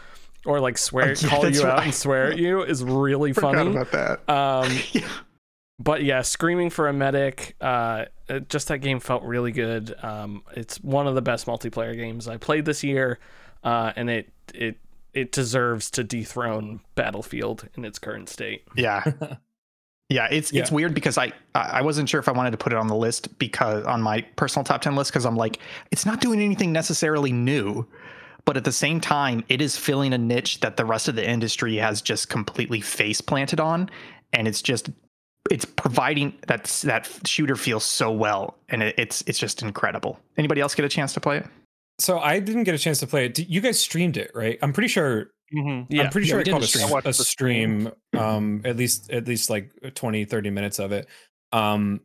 Or 0.46 0.60
like 0.60 0.76
swear, 0.76 1.12
yeah, 1.18 1.28
call 1.30 1.48
you 1.48 1.66
out 1.66 1.84
and 1.84 1.94
swear 1.94 2.32
at 2.32 2.36
you 2.38 2.62
is 2.62 2.84
really 2.84 3.32
Forgot 3.32 3.54
funny. 3.54 3.70
about 3.70 3.92
that. 3.92 4.28
Um, 4.30 4.70
Yeah. 4.92 5.08
But 5.78 6.02
yeah, 6.04 6.22
screaming 6.22 6.70
for 6.70 6.88
a 6.88 6.92
medic. 6.92 7.56
Uh, 7.60 8.06
it- 8.28 8.48
just 8.48 8.68
that 8.68 8.78
game 8.78 9.00
felt 9.00 9.22
really 9.22 9.52
good. 9.52 9.94
Um, 10.02 10.42
it's 10.54 10.76
one 10.82 11.06
of 11.06 11.14
the 11.14 11.22
best 11.22 11.46
multiplayer 11.46 11.94
games 11.94 12.28
I 12.28 12.36
played 12.36 12.64
this 12.64 12.82
year, 12.84 13.18
uh, 13.62 13.92
and 13.96 14.08
it 14.10 14.30
it 14.54 14.76
it 15.12 15.30
deserves 15.32 15.90
to 15.92 16.02
dethrone 16.04 16.80
Battlefield 16.96 17.68
in 17.76 17.84
its 17.84 17.98
current 17.98 18.28
state. 18.28 18.64
Yeah. 18.76 19.04
Yeah, 20.10 20.28
it's 20.30 20.52
it's 20.52 20.70
weird 20.70 20.94
because 20.94 21.16
I 21.16 21.32
I 21.54 21.60
I 21.78 21.82
wasn't 21.82 22.10
sure 22.10 22.20
if 22.20 22.28
I 22.28 22.32
wanted 22.32 22.50
to 22.50 22.58
put 22.58 22.74
it 22.74 22.78
on 22.78 22.88
the 22.88 22.94
list 22.94 23.38
because 23.38 23.84
on 23.86 24.02
my 24.02 24.20
personal 24.36 24.62
top 24.62 24.82
10 24.82 24.94
list 24.94 25.10
because 25.10 25.24
I'm 25.24 25.34
like 25.34 25.58
it's 25.90 26.04
not 26.04 26.20
doing 26.20 26.40
anything 26.42 26.72
necessarily 26.72 27.32
new, 27.32 27.86
but 28.44 28.58
at 28.58 28.64
the 28.64 28.70
same 28.70 29.00
time 29.00 29.44
it 29.48 29.62
is 29.62 29.78
filling 29.78 30.12
a 30.12 30.18
niche 30.18 30.60
that 30.60 30.76
the 30.76 30.84
rest 30.84 31.08
of 31.08 31.16
the 31.16 31.26
industry 31.28 31.76
has 31.76 32.02
just 32.02 32.28
completely 32.28 32.82
face 32.82 33.22
planted 33.22 33.60
on 33.60 33.88
and 34.34 34.46
it's 34.46 34.60
just 34.60 34.90
it's 35.50 35.64
providing 35.64 36.32
that 36.48 36.64
that 36.84 37.08
shooter 37.26 37.56
feels 37.56 37.84
so 37.84 38.10
well 38.10 38.56
and 38.70 38.82
it, 38.82 38.94
it's 38.98 39.22
it's 39.26 39.38
just 39.38 39.62
incredible. 39.62 40.18
Anybody 40.38 40.60
else 40.60 40.74
get 40.74 40.84
a 40.84 40.88
chance 40.88 41.12
to 41.14 41.20
play 41.20 41.38
it? 41.38 41.46
So 42.00 42.18
I 42.18 42.40
didn't 42.40 42.64
get 42.64 42.74
a 42.74 42.78
chance 42.78 42.98
to 43.00 43.06
play 43.06 43.26
it. 43.26 43.38
You 43.38 43.60
guys 43.60 43.78
streamed 43.78 44.16
it, 44.16 44.30
right? 44.34 44.58
I'm 44.62 44.72
pretty 44.72 44.88
sure. 44.88 45.30
Mhm. 45.54 45.86
Yeah, 45.90 46.04
I'm 46.04 46.10
pretty 46.10 46.26
Yeah, 46.26 46.32
sure 46.32 46.40
I 46.40 46.42
did 46.44 46.50
called 46.50 46.62
a 46.62 46.64
a, 46.64 46.68
stream. 46.68 46.84
s- 46.84 46.90
I 46.90 46.92
watched 46.92 47.06
a 47.06 47.10
the 47.10 47.14
stream. 47.24 47.90
Um, 48.18 48.62
at 48.64 48.76
least 48.76 49.10
at 49.12 49.28
least 49.28 49.50
like 49.50 49.70
20, 49.94 50.24
30 50.24 50.50
minutes 50.50 50.78
of 50.78 50.90
it. 50.92 51.06
Um, 51.52 52.00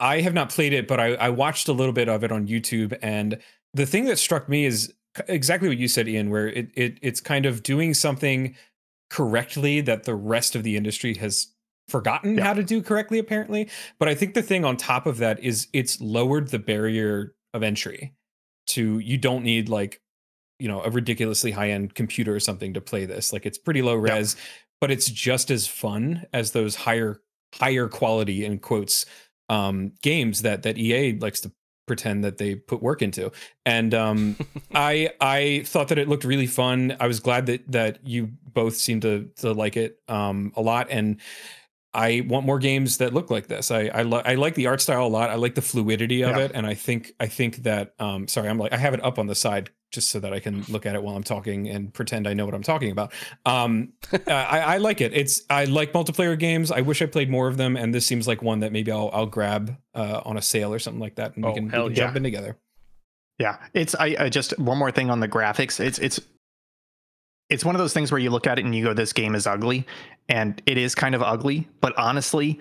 I 0.00 0.20
have 0.22 0.32
not 0.34 0.48
played 0.48 0.72
it, 0.72 0.88
but 0.88 0.98
I, 0.98 1.14
I 1.14 1.28
watched 1.28 1.68
a 1.68 1.72
little 1.72 1.92
bit 1.92 2.08
of 2.08 2.24
it 2.24 2.32
on 2.32 2.48
YouTube, 2.48 2.98
and 3.02 3.38
the 3.74 3.84
thing 3.86 4.06
that 4.06 4.18
struck 4.18 4.48
me 4.48 4.64
is 4.64 4.92
exactly 5.28 5.68
what 5.68 5.76
you 5.78 5.86
said, 5.88 6.08
Ian. 6.08 6.30
Where 6.30 6.48
it, 6.48 6.70
it 6.74 6.98
it's 7.02 7.20
kind 7.20 7.44
of 7.46 7.62
doing 7.62 7.92
something 7.94 8.56
correctly 9.10 9.80
that 9.82 10.04
the 10.04 10.14
rest 10.14 10.54
of 10.56 10.62
the 10.62 10.76
industry 10.76 11.14
has 11.14 11.48
forgotten 11.90 12.36
Yeah. 12.38 12.44
how 12.44 12.54
to 12.54 12.62
do 12.62 12.82
correctly, 12.82 13.18
apparently. 13.18 13.68
But 13.98 14.08
I 14.08 14.14
think 14.14 14.34
the 14.34 14.42
thing 14.42 14.64
on 14.64 14.76
top 14.76 15.06
of 15.06 15.18
that 15.18 15.40
is 15.42 15.68
it's 15.72 16.00
lowered 16.00 16.48
the 16.48 16.58
barrier 16.58 17.34
of 17.52 17.62
entry 17.62 18.14
to 18.68 18.98
you 19.00 19.18
don't 19.18 19.42
need 19.44 19.68
like 19.68 20.00
you 20.58 20.68
know 20.68 20.82
a 20.82 20.90
ridiculously 20.90 21.50
high 21.50 21.70
end 21.70 21.94
computer 21.94 22.34
or 22.34 22.40
something 22.40 22.74
to 22.74 22.80
play 22.80 23.04
this. 23.06 23.32
Like 23.32 23.46
it's 23.46 23.58
pretty 23.58 23.82
low 23.82 23.94
Yeah. 24.04 24.14
res, 24.14 24.36
but 24.80 24.90
it's 24.90 25.10
just 25.10 25.50
as 25.50 25.66
fun 25.66 26.26
as 26.32 26.52
those 26.52 26.74
higher 26.76 27.20
higher 27.54 27.88
quality 27.88 28.44
in 28.44 28.58
quotes 28.58 29.04
um 29.48 29.92
games 30.02 30.42
that 30.42 30.62
that 30.62 30.78
EA 30.78 31.18
likes 31.18 31.40
to 31.40 31.50
pretend 31.88 32.22
that 32.22 32.38
they 32.38 32.54
put 32.54 32.80
work 32.80 33.02
into. 33.02 33.32
And 33.66 33.92
um 33.94 34.36
I 34.74 35.10
I 35.20 35.62
thought 35.66 35.88
that 35.88 35.98
it 35.98 36.08
looked 36.08 36.22
really 36.24 36.46
fun. 36.46 36.96
I 37.00 37.08
was 37.08 37.18
glad 37.18 37.46
that 37.46 37.72
that 37.72 38.06
you 38.06 38.28
both 38.52 38.76
seemed 38.76 39.02
to 39.02 39.28
to 39.38 39.52
like 39.52 39.76
it 39.76 39.96
um 40.08 40.52
a 40.54 40.60
lot 40.62 40.86
and 40.90 41.20
I 41.92 42.24
want 42.28 42.46
more 42.46 42.58
games 42.58 42.98
that 42.98 43.12
look 43.12 43.30
like 43.30 43.48
this. 43.48 43.70
I 43.70 43.86
I, 43.88 44.02
li- 44.04 44.22
I 44.24 44.34
like 44.36 44.54
the 44.54 44.66
art 44.68 44.80
style 44.80 45.06
a 45.06 45.08
lot. 45.08 45.30
I 45.30 45.34
like 45.34 45.54
the 45.56 45.62
fluidity 45.62 46.22
of 46.22 46.36
Yeah. 46.36 46.44
it, 46.44 46.52
and 46.54 46.66
I 46.66 46.74
think 46.74 47.14
I 47.18 47.26
think 47.26 47.56
that 47.64 47.94
um 47.98 48.28
sorry 48.28 48.48
I'm 48.48 48.58
like 48.58 48.72
I 48.72 48.76
have 48.76 48.94
it 48.94 49.02
up 49.04 49.18
on 49.18 49.26
the 49.26 49.34
side 49.34 49.70
just 49.90 50.08
so 50.10 50.20
that 50.20 50.32
I 50.32 50.38
can 50.38 50.62
look 50.68 50.86
at 50.86 50.94
it 50.94 51.02
while 51.02 51.16
I'm 51.16 51.24
talking 51.24 51.68
and 51.68 51.92
pretend 51.92 52.28
I 52.28 52.32
know 52.34 52.44
what 52.44 52.54
I'm 52.54 52.62
talking 52.62 52.92
about. 52.92 53.12
Um, 53.44 53.92
uh, 54.12 54.18
I, 54.28 54.60
I 54.60 54.76
like 54.76 55.00
it. 55.00 55.12
It's 55.12 55.42
I 55.50 55.64
like 55.64 55.92
multiplayer 55.92 56.38
games. 56.38 56.70
I 56.70 56.80
wish 56.82 57.02
I 57.02 57.06
played 57.06 57.28
more 57.28 57.48
of 57.48 57.56
them, 57.56 57.76
and 57.76 57.92
this 57.92 58.06
seems 58.06 58.28
like 58.28 58.40
one 58.40 58.60
that 58.60 58.70
maybe 58.70 58.92
I'll 58.92 59.10
I'll 59.12 59.26
grab 59.26 59.76
uh, 59.94 60.20
on 60.24 60.36
a 60.36 60.42
sale 60.42 60.72
or 60.72 60.78
something 60.78 61.00
like 61.00 61.16
that, 61.16 61.34
and 61.34 61.44
Oh, 61.44 61.48
we 61.48 61.54
can, 61.54 61.64
we 61.64 61.70
can 61.72 61.82
yeah. 61.88 61.94
jump 61.94 62.16
in 62.16 62.22
together. 62.22 62.56
Yeah, 63.40 63.56
it's 63.74 63.94
I, 63.96 64.14
I 64.18 64.28
just 64.28 64.56
one 64.60 64.78
more 64.78 64.92
thing 64.92 65.10
on 65.10 65.18
the 65.18 65.28
graphics. 65.28 65.80
It's 65.80 65.98
it's 65.98 66.20
it's 67.50 67.64
one 67.64 67.74
of 67.74 67.80
those 67.80 67.92
things 67.92 68.10
where 68.10 68.18
you 68.18 68.30
look 68.30 68.46
at 68.46 68.58
it 68.58 68.64
and 68.64 68.74
you 68.74 68.84
go, 68.84 68.94
"This 68.94 69.12
game 69.12 69.34
is 69.34 69.46
ugly," 69.46 69.86
and 70.28 70.60
it 70.66 70.78
is 70.78 70.94
kind 70.94 71.14
of 71.14 71.22
ugly. 71.22 71.68
But 71.80 71.92
honestly, 71.98 72.58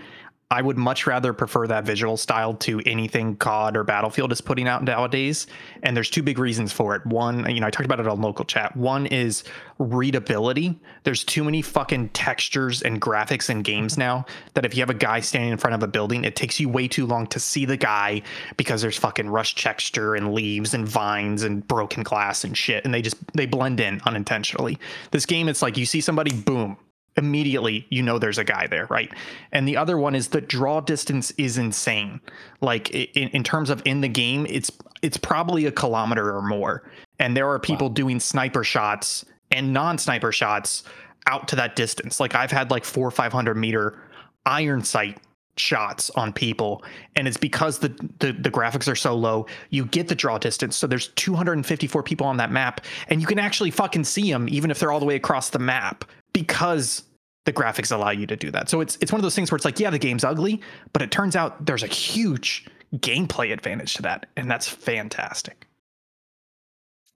I 0.51 0.63
would 0.63 0.79
much 0.79 1.05
rather 1.05 1.31
prefer 1.31 1.67
that 1.67 1.83
visual 1.83 2.17
style 2.17 2.55
to 2.55 2.81
anything 2.87 3.35
COD 3.35 3.77
or 3.77 3.83
Battlefield 3.83 4.31
is 4.31 4.41
putting 4.41 4.67
out 4.67 4.83
nowadays. 4.83 5.45
And 5.83 5.95
there's 5.95 6.09
two 6.09 6.23
big 6.23 6.39
reasons 6.39 6.71
for 6.71 6.95
it. 6.95 7.05
One, 7.05 7.47
you 7.53 7.59
know, 7.59 7.67
I 7.67 7.69
talked 7.69 7.85
about 7.85 7.99
it 7.99 8.07
on 8.07 8.19
local 8.19 8.45
chat. 8.45 8.75
One 8.75 9.05
is 9.05 9.43
readability. 9.77 10.79
There's 11.03 11.23
too 11.23 11.43
many 11.43 11.61
fucking 11.61 12.09
textures 12.09 12.81
and 12.81 12.99
graphics 12.99 13.51
in 13.51 13.61
games 13.61 13.93
mm-hmm. 13.93 14.01
now 14.01 14.25
that 14.55 14.65
if 14.65 14.73
you 14.73 14.81
have 14.81 14.89
a 14.89 14.95
guy 14.95 15.19
standing 15.19 15.51
in 15.51 15.59
front 15.59 15.75
of 15.75 15.83
a 15.83 15.87
building, 15.87 16.23
it 16.23 16.35
takes 16.35 16.59
you 16.59 16.67
way 16.67 16.87
too 16.87 17.05
long 17.05 17.27
to 17.27 17.39
see 17.39 17.65
the 17.65 17.77
guy 17.77 18.23
because 18.57 18.81
there's 18.81 18.97
fucking 18.97 19.29
rush 19.29 19.53
texture 19.53 20.15
and 20.15 20.33
leaves 20.33 20.73
and 20.73 20.87
vines 20.87 21.43
and 21.43 21.67
broken 21.67 22.01
glass 22.01 22.43
and 22.43 22.57
shit. 22.57 22.85
And 22.85 22.93
they 22.93 23.03
just 23.03 23.17
they 23.33 23.45
blend 23.45 23.79
in 23.79 24.01
unintentionally. 24.03 24.79
This 25.11 25.27
game, 25.27 25.47
it's 25.47 25.61
like 25.61 25.77
you 25.77 25.85
see 25.85 26.01
somebody, 26.01 26.33
boom, 26.33 26.75
immediately 27.17 27.85
you 27.89 28.01
know 28.01 28.17
there's 28.19 28.37
a 28.37 28.43
guy 28.43 28.67
there 28.67 28.87
right? 28.89 29.11
And 29.51 29.67
the 29.67 29.77
other 29.77 29.97
one 29.97 30.15
is 30.15 30.29
the 30.29 30.41
draw 30.41 30.81
distance 30.81 31.31
is 31.31 31.57
insane. 31.57 32.21
Like 32.61 32.89
in, 32.91 33.29
in 33.29 33.43
terms 33.43 33.69
of 33.69 33.81
in 33.85 34.01
the 34.01 34.07
game 34.07 34.45
it's 34.49 34.71
it's 35.01 35.17
probably 35.17 35.65
a 35.65 35.71
kilometer 35.71 36.35
or 36.35 36.41
more. 36.41 36.83
And 37.19 37.35
there 37.35 37.49
are 37.49 37.59
people 37.59 37.89
doing 37.89 38.19
sniper 38.19 38.63
shots 38.63 39.25
and 39.51 39.73
non-sniper 39.73 40.31
shots 40.31 40.83
out 41.27 41.47
to 41.49 41.55
that 41.55 41.75
distance. 41.75 42.19
Like 42.19 42.35
i've 42.35 42.51
had 42.51 42.71
like 42.71 42.85
four 42.85 43.07
or 43.07 43.11
five 43.11 43.33
hundred 43.33 43.55
meter 43.55 44.01
iron 44.45 44.83
sight 44.83 45.19
shots 45.59 46.09
on 46.11 46.31
people 46.31 46.83
and 47.15 47.27
it's 47.27 47.37
because 47.37 47.79
the, 47.79 47.89
the 48.19 48.31
the 48.31 48.49
graphics 48.49 48.89
are 48.89 48.95
so 48.95 49.13
low 49.13 49.45
you 49.69 49.85
get 49.85 50.07
the 50.07 50.15
draw 50.15 50.37
distance. 50.37 50.75
So 50.75 50.87
there's 50.87 51.09
254 51.09 52.01
people 52.03 52.25
on 52.25 52.37
that 52.37 52.51
map 52.51 52.85
and 53.09 53.21
you 53.21 53.27
can 53.27 53.39
actually 53.39 53.71
fucking 53.71 54.05
see 54.05 54.31
them 54.31 54.47
even 54.49 54.71
if 54.71 54.79
they're 54.79 54.91
all 54.91 54.99
the 54.99 55.05
way 55.05 55.15
across 55.15 55.49
the 55.49 55.59
map 55.59 56.05
because 56.41 57.03
the 57.45 57.53
graphics 57.53 57.91
allow 57.91 58.09
you 58.09 58.27
to 58.27 58.35
do 58.35 58.51
that 58.51 58.69
so 58.69 58.81
it's 58.81 58.97
it's 59.01 59.11
one 59.11 59.19
of 59.19 59.23
those 59.23 59.35
things 59.35 59.51
where 59.51 59.55
it's 59.55 59.65
like 59.65 59.79
yeah 59.79 59.89
the 59.89 59.99
game's 59.99 60.23
ugly 60.23 60.61
but 60.93 61.01
it 61.01 61.11
turns 61.11 61.35
out 61.35 61.65
there's 61.65 61.83
a 61.83 61.87
huge 61.87 62.67
gameplay 62.97 63.51
advantage 63.51 63.93
to 63.93 64.01
that 64.01 64.25
and 64.35 64.49
that's 64.49 64.67
fantastic 64.67 65.67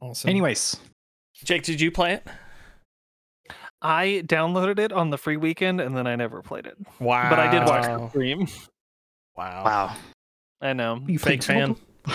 Awesome. 0.02 0.30
anyways 0.30 0.78
Jake, 1.44 1.64
did 1.64 1.82
you 1.82 1.92
play 1.92 2.14
it? 2.14 2.28
I 3.82 4.24
downloaded 4.26 4.80
it 4.80 4.94
on 4.94 5.10
the 5.10 5.18
free 5.18 5.38
weekend 5.38 5.82
and 5.82 5.96
then 5.96 6.08
I 6.08 6.16
never 6.16 6.42
played 6.42 6.66
it. 6.66 6.78
Wow. 7.00 7.30
But 7.30 7.40
I 7.40 7.52
did 7.52 7.68
watch 7.68 7.84
the 7.84 8.10
stream. 8.10 8.48
Wow. 9.36 9.66
Wow. 9.66 9.96
I 10.62 10.74
know. 10.74 11.02
You 11.06 11.20
Fake 11.20 11.44
fan. 11.44 11.76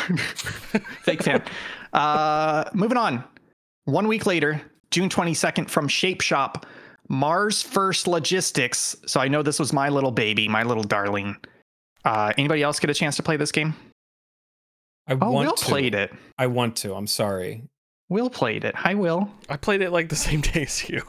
Fake 1.02 1.22
fan. 1.22 1.42
Uh, 1.92 2.64
moving 2.72 2.96
on. 2.96 3.22
One 3.84 4.08
week 4.08 4.24
later, 4.24 4.62
June 4.90 5.10
22nd, 5.10 5.68
from 5.68 5.88
Shape 5.88 6.22
Shop, 6.22 6.64
Mars 7.08 7.62
First 7.62 8.06
Logistics. 8.06 8.96
So 9.06 9.20
I 9.20 9.28
know 9.28 9.42
this 9.42 9.58
was 9.58 9.72
my 9.72 9.88
little 9.88 10.10
baby, 10.12 10.48
my 10.48 10.62
little 10.62 10.82
darling. 10.84 11.36
Uh, 12.04 12.32
anybody 12.38 12.62
else 12.62 12.78
get 12.80 12.90
a 12.90 12.94
chance 12.94 13.16
to 13.16 13.22
play 13.22 13.36
this 13.36 13.52
game? 13.52 13.74
I 15.06 15.14
Oh, 15.14 15.30
want 15.32 15.46
Will 15.48 15.54
to. 15.54 15.64
played 15.64 15.94
it. 15.94 16.12
I 16.38 16.46
want 16.48 16.76
to. 16.76 16.94
I'm 16.94 17.06
sorry. 17.06 17.62
Will 18.10 18.30
played 18.30 18.64
it. 18.64 18.74
Hi, 18.74 18.94
Will. 18.94 19.30
I 19.48 19.56
played 19.56 19.80
it 19.82 19.90
like 19.90 20.08
the 20.08 20.16
same 20.28 20.40
day 20.40 20.62
as 20.62 20.88
you. 20.88 21.02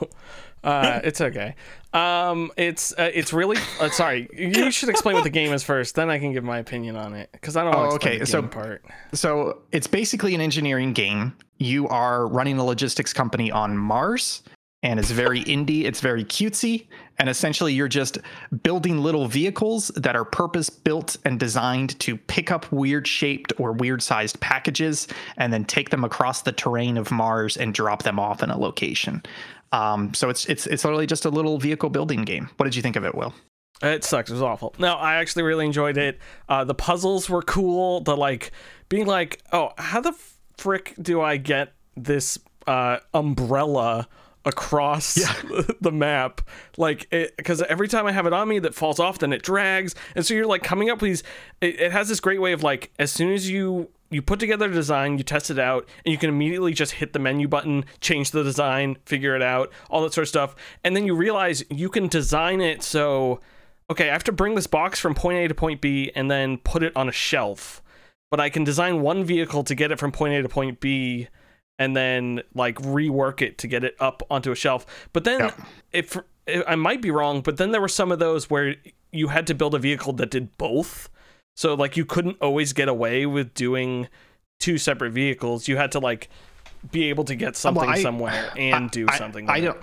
Uh, 0.64 1.00
it's 1.06 1.22
okay. 1.22 1.56
Um, 1.94 2.52
it's 2.58 2.94
uh, 2.98 3.10
it's 3.14 3.32
really 3.34 3.58
uh, 3.80 3.90
sorry. 3.90 4.28
You 4.34 4.72
should 4.72 4.90
explain 4.90 5.16
what 5.16 5.24
the 5.24 5.30
game 5.30 5.52
is 5.54 5.64
first, 5.64 5.96
then 5.96 6.10
I 6.10 6.20
can 6.20 6.34
give 6.34 6.44
my 6.44 6.60
opinion 6.60 6.96
on 6.96 7.14
it 7.14 7.30
because 7.32 7.56
I 7.58 7.64
don't 7.64 7.76
want 7.76 7.92
Oh, 7.92 7.96
okay, 7.96 8.18
the 8.20 8.26
so- 8.26 8.44
part. 8.44 8.84
So 9.14 9.62
it's 9.72 9.88
basically 9.88 10.36
an 10.36 10.42
engineering 10.42 10.94
game. 10.94 11.36
You 11.58 11.88
are 11.90 12.28
running 12.28 12.58
a 12.58 12.64
logistics 12.64 13.12
company 13.14 13.52
on 13.52 13.78
Mars, 13.78 14.44
and 14.84 15.00
it's 15.00 15.12
very 15.12 15.44
indie. 15.46 15.84
It's 15.84 16.02
very 16.02 16.24
cutesy, 16.24 16.88
and 17.18 17.30
essentially 17.30 17.74
you're 17.74 17.88
just 17.88 18.18
building 18.64 19.00
little 19.00 19.28
vehicles 19.28 19.90
that 19.96 20.16
are 20.16 20.26
purpose 20.26 20.70
built 20.70 21.18
and 21.26 21.40
designed 21.40 22.00
to 22.00 22.18
pick 22.18 22.52
up 22.52 22.72
weird 22.72 23.08
shaped 23.08 23.54
or 23.58 23.74
weird 23.74 24.02
sized 24.02 24.40
packages, 24.40 25.08
and 25.38 25.52
then 25.52 25.66
take 25.66 25.90
them 25.90 26.04
across 26.04 26.42
the 26.42 26.52
terrain 26.52 26.98
of 26.98 27.12
Mars 27.12 27.58
and 27.58 27.74
drop 27.74 28.04
them 28.04 28.20
off 28.20 28.44
in 28.44 28.50
a 28.50 28.58
location. 28.58 29.24
Um, 29.72 30.14
so 30.14 30.30
it's 30.30 30.46
it's 30.46 30.66
it's 30.68 30.84
literally 30.84 31.08
just 31.08 31.26
a 31.26 31.30
little 31.30 31.60
vehicle 31.60 31.90
building 31.90 32.24
game. 32.24 32.50
What 32.58 32.66
did 32.66 32.76
you 32.76 32.82
think 32.82 32.96
of 32.96 33.06
it, 33.06 33.16
Will? 33.16 33.34
It 33.82 34.04
sucks. 34.04 34.30
It 34.30 34.34
was 34.34 34.42
awful. 34.42 34.76
No, 34.78 34.96
I 34.96 35.16
actually 35.16 35.44
really 35.44 35.66
enjoyed 35.66 35.98
it. 35.98 36.20
Uh, 36.50 36.66
the 36.66 36.74
puzzles 36.74 37.30
were 37.30 37.42
cool. 37.42 38.02
The 38.02 38.16
like 38.18 38.52
being 38.90 39.06
like, 39.06 39.42
oh, 39.54 39.72
how 39.78 40.02
the 40.02 40.14
frick 40.58 40.96
do 41.02 41.22
I 41.22 41.38
get 41.38 41.74
this 41.96 42.38
uh, 42.68 42.98
umbrella 43.14 44.08
across 44.46 45.16
the 45.82 45.92
map? 45.92 46.42
Like, 46.78 47.10
because 47.10 47.62
every 47.64 47.88
time 47.88 48.06
I 48.06 48.12
have 48.12 48.26
it 48.26 48.34
on 48.34 48.48
me, 48.48 48.60
that 48.60 48.76
falls 48.76 49.00
off, 49.00 49.20
then 49.20 49.34
it 49.34 49.42
drags, 49.42 49.96
and 50.16 50.26
so 50.26 50.34
you're 50.34 50.46
like 50.46 50.64
coming 50.64 50.90
up 50.90 51.02
with 51.02 51.10
these. 51.10 51.24
It, 51.62 51.80
it 51.80 51.92
has 51.92 52.10
this 52.10 52.20
great 52.20 52.42
way 52.42 52.54
of 52.54 52.64
like, 52.64 52.92
as 53.00 53.12
soon 53.12 53.32
as 53.32 53.50
you 53.50 53.90
you 54.12 54.22
put 54.22 54.40
together 54.40 54.66
a 54.66 54.74
design, 54.74 55.18
you 55.18 55.24
test 55.24 55.52
it 55.52 55.60
out, 55.60 55.88
and 56.04 56.12
you 56.12 56.18
can 56.18 56.30
immediately 56.30 56.74
just 56.74 56.94
hit 56.94 57.14
the 57.14 57.20
menu 57.20 57.48
button, 57.48 57.86
change 58.02 58.32
the 58.32 58.44
design, 58.44 58.98
figure 59.06 59.36
it 59.36 59.42
out, 59.42 59.72
all 59.90 60.02
that 60.02 60.14
sort 60.14 60.24
of 60.24 60.30
stuff. 60.30 60.56
And 60.84 60.96
then 60.96 61.06
you 61.06 61.16
realize 61.16 61.64
you 61.70 61.90
can 61.90 62.08
design 62.08 62.62
it 62.62 62.82
so, 62.82 63.40
okay, 63.90 64.10
I 64.10 64.14
have 64.14 64.24
to 64.26 64.32
bring 64.32 64.56
this 64.56 64.68
box 64.68 65.00
from 65.00 65.14
point 65.14 65.38
A 65.38 65.48
to 65.48 65.54
point 65.54 65.82
B 65.82 66.12
and 66.16 66.30
then 66.30 66.58
put 66.58 66.84
it 66.84 66.96
on 66.96 67.08
a 67.08 67.12
shelf. 67.12 67.84
But 68.32 68.40
I 68.40 68.50
can 68.50 68.64
design 68.64 69.02
one 69.02 69.24
vehicle 69.24 69.64
to 69.64 69.76
get 69.76 69.92
it 69.92 70.00
from 70.00 70.12
point 70.12 70.34
A 70.34 70.42
to 70.42 70.50
point 70.50 70.80
B 70.80 71.30
and 71.80 71.96
then 71.96 72.44
like 72.54 72.76
rework 72.76 73.42
it 73.42 73.58
to 73.60 73.68
get 73.68 73.84
it 73.84 73.96
up 74.00 74.22
onto 74.30 74.52
a 74.52 74.56
shelf. 74.56 74.86
But 75.14 75.24
then 75.24 75.40
Yeah. 75.40 75.54
if, 75.92 76.18
if 76.46 76.64
I 76.68 76.76
might 76.76 77.02
be 77.02 77.10
wrong, 77.10 77.42
but 77.42 77.58
then 77.58 77.72
there 77.72 77.82
were 77.82 77.88
some 77.88 78.12
of 78.12 78.20
those 78.20 78.50
where 78.50 78.76
you 79.12 79.30
had 79.30 79.48
to 79.48 79.56
build 79.56 79.74
a 79.74 79.80
vehicle 79.80 80.14
that 80.14 80.30
did 80.30 80.56
both. 80.58 81.10
So 81.56 81.74
like 81.74 81.98
you 81.98 82.06
couldn't 82.06 82.38
always 82.42 82.74
get 82.74 82.88
away 82.90 83.26
with 83.26 83.54
doing 83.54 84.08
two 84.60 84.78
separate 84.78 85.12
vehicles. 85.12 85.68
You 85.68 85.78
had 85.78 85.92
to 85.94 86.00
like 86.00 86.30
be 86.92 87.06
able 87.10 87.24
to 87.26 87.36
get 87.36 87.56
something 87.58 87.90
I- 87.90 88.02
somewhere 88.02 88.52
and 88.58 88.86
I- 88.86 88.88
do 88.90 89.08
something. 89.18 89.50
I, 89.50 89.58
it. 89.58 89.62
don't. 89.62 89.82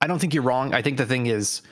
I 0.00 0.06
don't 0.08 0.18
think 0.18 0.34
you're 0.34 0.42
wrong. 0.42 0.74
I 0.74 0.82
think 0.82 0.96
the 0.98 1.06
thing 1.06 1.26
is, 1.26 1.62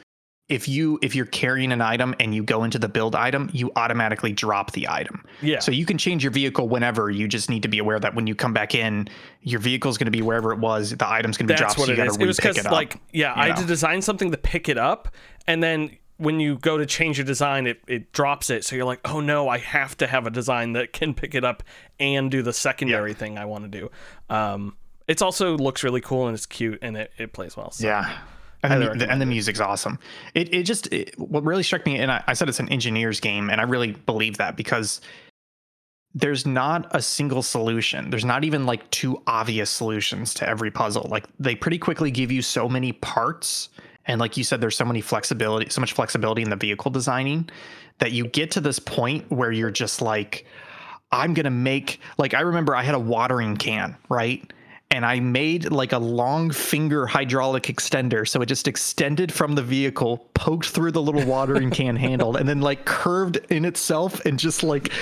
if 0.51 0.69
you 0.69 0.99
if 1.01 1.15
you're 1.15 1.27
carrying 1.27 1.71
an 1.71 1.81
item 1.81 2.15
and 2.19 2.35
you 2.35 2.43
go 2.43 2.65
into 2.65 2.79
the 2.79 2.89
build 2.89 3.15
item, 3.15 3.49
you 3.55 3.71
automatically 3.77 4.33
drop 4.33 4.73
the 4.73 4.89
item. 4.89 5.25
Yeah. 5.41 5.61
So 5.61 5.71
you 5.71 5.87
can 5.87 5.97
change 5.97 6.25
your 6.25 6.33
vehicle 6.33 6.69
whenever. 6.69 7.09
You 7.09 7.29
just 7.29 7.49
need 7.49 7.63
to 7.63 7.69
be 7.69 7.79
aware 7.79 8.01
that 8.01 8.15
when 8.17 8.27
you 8.27 8.35
come 8.35 8.53
back 8.53 8.75
in, 8.75 9.09
your 9.43 9.61
vehicle's 9.61 9.97
going 9.97 10.07
to 10.07 10.11
be 10.11 10.23
wherever 10.23 10.53
it 10.53 10.59
was. 10.59 10.91
The 10.91 11.09
item's 11.09 11.39
going 11.39 11.47
to 11.47 11.55
be 11.55 11.59
That's 11.59 11.75
dropped. 11.75 11.79
what 11.79 11.87
so 11.87 11.93
you 11.93 12.03
it 12.03 12.13
to 12.13 12.23
It 12.23 12.27
was 12.27 12.37
because 12.37 12.65
like 12.67 12.97
yeah, 13.13 13.33
I 13.35 13.47
had 13.47 13.57
to 13.59 13.65
design 13.65 14.03
something 14.03 14.33
to 14.33 14.37
pick 14.37 14.69
it 14.69 14.77
up, 14.77 15.15
and 15.47 15.63
then 15.63 15.97
when 16.17 16.39
you 16.41 16.59
go 16.59 16.77
to 16.77 16.85
change 16.85 17.17
your 17.17 17.25
design, 17.25 17.69
it 17.69 17.81
it 17.87 18.11
drops 18.11 18.51
it. 18.51 18.65
So 18.65 18.75
you're 18.75 18.85
like, 18.85 19.01
oh 19.05 19.21
no, 19.21 19.49
I 19.49 19.59
have 19.59 19.97
to 19.99 20.07
have 20.09 20.27
a 20.27 20.31
design 20.31 20.73
that 20.73 20.93
can 20.93 21.15
pick 21.15 21.37
it 21.37 21.45
up 21.45 21.63
and 22.01 22.29
do 22.29 22.43
the 22.43 22.53
secondary 22.53 23.15
thing 23.15 23.39
I 23.39 23.45
want 23.45 23.71
to 23.71 23.81
do. 23.81 23.91
Um, 24.29 24.77
it's 25.07 25.23
also 25.23 25.57
looks 25.57 25.85
really 25.85 26.01
cool 26.01 26.27
and 26.27 26.35
it's 26.35 26.47
cute 26.47 26.81
and 26.83 26.97
it, 26.97 27.13
it 27.19 27.33
plays 27.33 27.57
well. 27.57 27.71
So. 27.71 27.87
Yeah. 27.87 28.19
And 28.63 28.83
the, 28.83 28.91
the, 28.91 29.11
and 29.11 29.21
the 29.21 29.27
music's 29.27 29.61
awesome. 29.61 29.99
It 30.35 30.53
it 30.53 30.65
just 30.65 30.93
it, 30.93 31.19
what 31.19 31.45
really 31.45 31.63
struck 31.63 31.87
me, 31.87 31.99
and 31.99 32.13
I, 32.13 32.23
I 32.27 32.35
said 32.35 32.49
it's 32.49 32.61
an 32.61 32.69
engineer's 32.69 33.19
game, 33.19 33.49
and 33.49 33.61
I 33.61 33.65
really 33.65 33.93
believe 33.93 34.37
that 34.37 34.57
because 34.57 35.01
there's 36.15 36.45
not 36.45 36.89
a 36.95 37.01
single 37.01 37.43
solution. 37.43 38.11
There's 38.11 38.25
not 38.25 38.45
even 38.45 38.67
like 38.67 38.91
two 38.91 39.23
obvious 39.27 39.71
solutions 39.71 40.35
to 40.35 40.49
every 40.49 40.71
puzzle. 40.71 41.07
Like 41.09 41.25
they 41.39 41.55
pretty 41.55 41.79
quickly 41.79 42.11
give 42.11 42.31
you 42.33 42.43
so 42.43 42.69
many 42.69 42.93
parts, 42.93 43.71
and 44.07 44.21
like 44.21 44.37
you 44.37 44.45
said, 44.45 44.61
there's 44.61 44.77
so 44.77 44.85
many 44.85 45.01
flexibility, 45.01 45.71
so 45.71 45.81
much 45.81 45.93
flexibility 45.93 46.43
in 46.43 46.51
the 46.51 46.57
vehicle 46.57 46.91
designing 46.91 47.49
that 47.99 48.13
you 48.13 48.27
get 48.27 48.51
to 48.53 48.61
this 48.61 48.79
point 48.79 49.31
where 49.31 49.53
you're 49.53 49.71
just 49.71 50.03
like, 50.03 50.47
I'm 51.13 51.33
gonna 51.33 51.51
make 51.51 52.01
like 52.19 52.35
I 52.35 52.41
remember 52.41 52.75
I 52.75 52.83
had 52.83 52.95
a 52.95 53.01
watering 53.01 53.57
can, 53.57 53.97
right? 54.09 54.53
And 54.91 55.07
I 55.07 55.21
made 55.21 55.71
like 55.71 55.93
a 55.93 55.99
long 55.99 56.51
finger 56.51 57.07
hydraulic 57.07 57.65
extender. 57.65 58.27
So 58.27 58.43
it 58.43 58.47
just 58.47 58.67
extended 58.67 59.33
from 59.33 59.55
the 59.55 59.63
vehicle, 59.63 60.29
poked 60.35 60.67
through 60.67 60.93
the 60.93 61.03
little 61.03 61.25
watering 61.25 61.71
can 61.71 61.97
handle, 62.09 62.37
and 62.37 62.49
then 62.49 62.61
like 62.61 62.85
curved 62.85 63.39
in 63.51 63.65
itself 63.65 64.25
and 64.27 64.39
just 64.39 64.63
like 64.63 64.93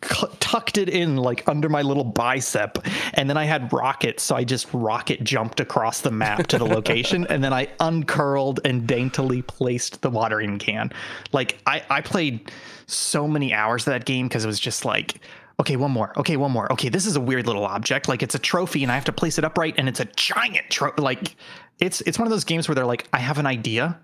tucked 0.00 0.78
it 0.78 0.88
in 0.88 1.16
like 1.16 1.46
under 1.48 1.68
my 1.68 1.82
little 1.82 2.04
bicep. 2.04 2.78
And 3.14 3.28
then 3.28 3.36
I 3.36 3.44
had 3.44 3.72
rockets. 3.72 4.22
So 4.22 4.36
I 4.36 4.44
just 4.44 4.68
rocket 4.72 5.24
jumped 5.24 5.60
across 5.60 6.00
the 6.00 6.10
map 6.10 6.46
to 6.48 6.58
the 6.58 6.64
location. 6.64 7.26
and 7.28 7.42
then 7.42 7.52
I 7.52 7.68
uncurled 7.80 8.60
and 8.64 8.86
daintily 8.86 9.42
placed 9.42 10.02
the 10.02 10.10
watering 10.10 10.58
can. 10.58 10.92
Like 11.32 11.58
I, 11.66 11.82
I 11.90 12.00
played 12.00 12.52
so 12.86 13.26
many 13.26 13.52
hours 13.52 13.86
of 13.86 13.92
that 13.92 14.04
game 14.04 14.28
because 14.28 14.44
it 14.44 14.48
was 14.48 14.60
just 14.60 14.84
like, 14.84 15.20
okay, 15.60 15.76
one 15.76 15.90
more. 15.90 16.12
Okay, 16.18 16.36
one 16.36 16.52
more. 16.52 16.70
Okay, 16.72 16.88
this 16.88 17.06
is 17.06 17.16
a 17.16 17.20
weird 17.20 17.46
little 17.46 17.64
object. 17.64 18.08
Like 18.08 18.22
it's 18.22 18.34
a 18.34 18.38
trophy 18.38 18.82
and 18.82 18.92
I 18.92 18.94
have 18.94 19.04
to 19.06 19.12
place 19.12 19.38
it 19.38 19.44
upright 19.44 19.74
and 19.78 19.88
it's 19.88 20.00
a 20.00 20.04
giant 20.04 20.70
trophy. 20.70 21.02
Like 21.02 21.36
it's 21.78 22.00
it's 22.02 22.18
one 22.18 22.26
of 22.26 22.30
those 22.30 22.44
games 22.44 22.68
where 22.68 22.74
they're 22.74 22.86
like, 22.86 23.08
I 23.12 23.18
have 23.18 23.38
an 23.38 23.46
idea. 23.46 23.98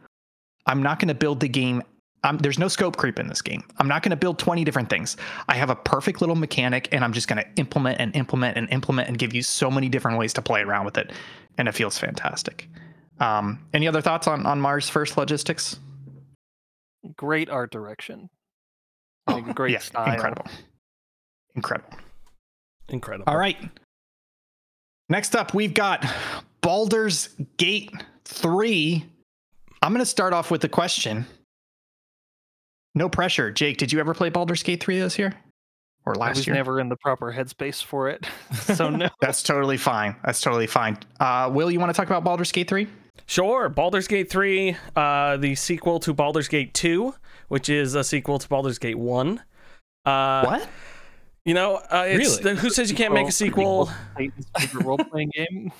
I'm 0.67 0.83
not 0.83 0.99
going 0.99 1.09
to 1.09 1.15
build 1.15 1.41
the 1.41 1.49
game. 1.49 1.83
Um, 2.23 2.39
there's 2.39 2.59
no 2.59 2.69
scope 2.69 2.97
creep 2.97 3.19
in 3.19 3.29
this 3.29 3.43
game. 3.43 3.63
I'm 3.79 3.87
not 3.87 4.03
going 4.03 4.11
to 4.11 4.17
build 4.17 4.39
20 4.39 4.65
different 4.65 4.89
things. 4.89 5.19
I 5.47 5.57
have 5.57 5.69
a 5.69 5.77
perfect 5.77 6.23
little 6.23 6.37
mechanic 6.37 6.89
and 6.91 7.05
I'm 7.05 7.13
just 7.13 7.29
going 7.29 7.43
to 7.43 7.49
implement 7.57 8.01
and 8.01 8.17
implement 8.17 8.57
and 8.57 8.69
implement 8.71 9.09
and 9.09 9.19
give 9.19 9.35
you 9.35 9.43
so 9.43 9.71
many 9.71 9.91
different 9.91 10.19
ways 10.19 10.33
to 10.35 10.43
play 10.43 10.63
around 10.63 10.87
with 10.87 10.97
it. 10.97 11.13
And 11.59 11.69
it 11.69 11.73
feels 11.73 11.99
fantastic. 11.99 12.67
Um, 13.21 13.65
any 13.75 13.87
other 13.87 14.01
thoughts 14.01 14.27
on, 14.27 14.47
on 14.47 14.59
Mars 14.61 14.89
First 14.89 15.19
Logistics? 15.19 15.79
Great 17.17 17.51
art 17.51 17.71
direction. 17.71 18.31
Oh, 19.27 19.35
Like, 19.35 19.55
great 19.55 19.73
yeah, 19.73 19.79
style. 19.81 20.13
Incredible. 20.13 20.47
Incredible. 21.55 21.97
Incredible. 22.89 23.25
All 23.31 23.39
right. 23.39 23.57
Next 25.09 25.37
up, 25.37 25.55
we've 25.55 25.75
got 25.75 26.05
Baldur's 26.63 27.29
Gate 27.57 27.93
3. 28.25 29.05
I'm 29.83 29.93
going 29.93 30.01
to 30.01 30.07
start 30.07 30.33
off 30.33 30.51
with 30.51 30.65
a 30.65 30.69
question. 30.69 31.27
No 32.95 33.09
pressure. 33.09 33.51
Jake, 33.51 33.77
did 33.77 33.93
you 33.93 34.01
ever 34.01 34.15
play 34.15 34.31
Baldur's 34.31 34.63
Gate 34.63 34.83
3 34.83 34.99
this 34.99 35.19
year? 35.19 35.35
Or 36.07 36.15
I 36.17 36.21
last 36.21 36.37
was 36.39 36.47
year? 36.47 36.55
never 36.55 36.81
in 36.81 36.89
the 36.89 36.97
proper 36.97 37.33
headspace 37.33 37.83
for 37.83 38.09
it. 38.09 38.27
so 38.55 38.91
no. 38.91 39.09
That's 39.21 39.43
totally 39.43 39.77
fine. 39.77 40.17
That's 40.25 40.41
totally 40.41 40.67
fine. 40.67 40.99
Uh, 41.21 41.51
Will, 41.53 41.71
you 41.71 41.81
want 41.81 41.91
to 41.95 41.97
talk 41.97 42.07
about 42.07 42.25
Baldur's 42.25 42.53
Gate 42.53 42.69
3? 42.69 42.87
Sure. 43.27 43.69
Baldur's 43.69 44.07
Gate 44.09 44.31
3, 44.31 44.77
uh, 44.97 45.37
the 45.39 45.55
sequel 45.55 45.99
to 46.01 46.13
Baldur's 46.13 46.49
Gate 46.49 46.75
2, 46.75 47.15
which 47.49 47.69
is 47.69 47.95
a 47.95 48.05
sequel 48.05 48.39
to 48.39 48.49
Baldur's 48.49 48.79
Gate 48.79 48.99
1. 48.99 49.41
Uh, 50.05 50.45
What? 50.45 50.69
You 51.45 51.53
know, 51.53 51.77
uh, 51.77 52.05
it's 52.07 52.39
Really? 52.41 52.55
the, 52.55 52.61
who 52.61 52.71
says 52.71 52.91
you 52.91 52.97
can't 52.97 53.13
make 53.13 53.29
a 53.29 53.33
sequel? 53.33 53.91
Role 54.75 54.97
playing 54.97 55.31
game. 55.35 55.73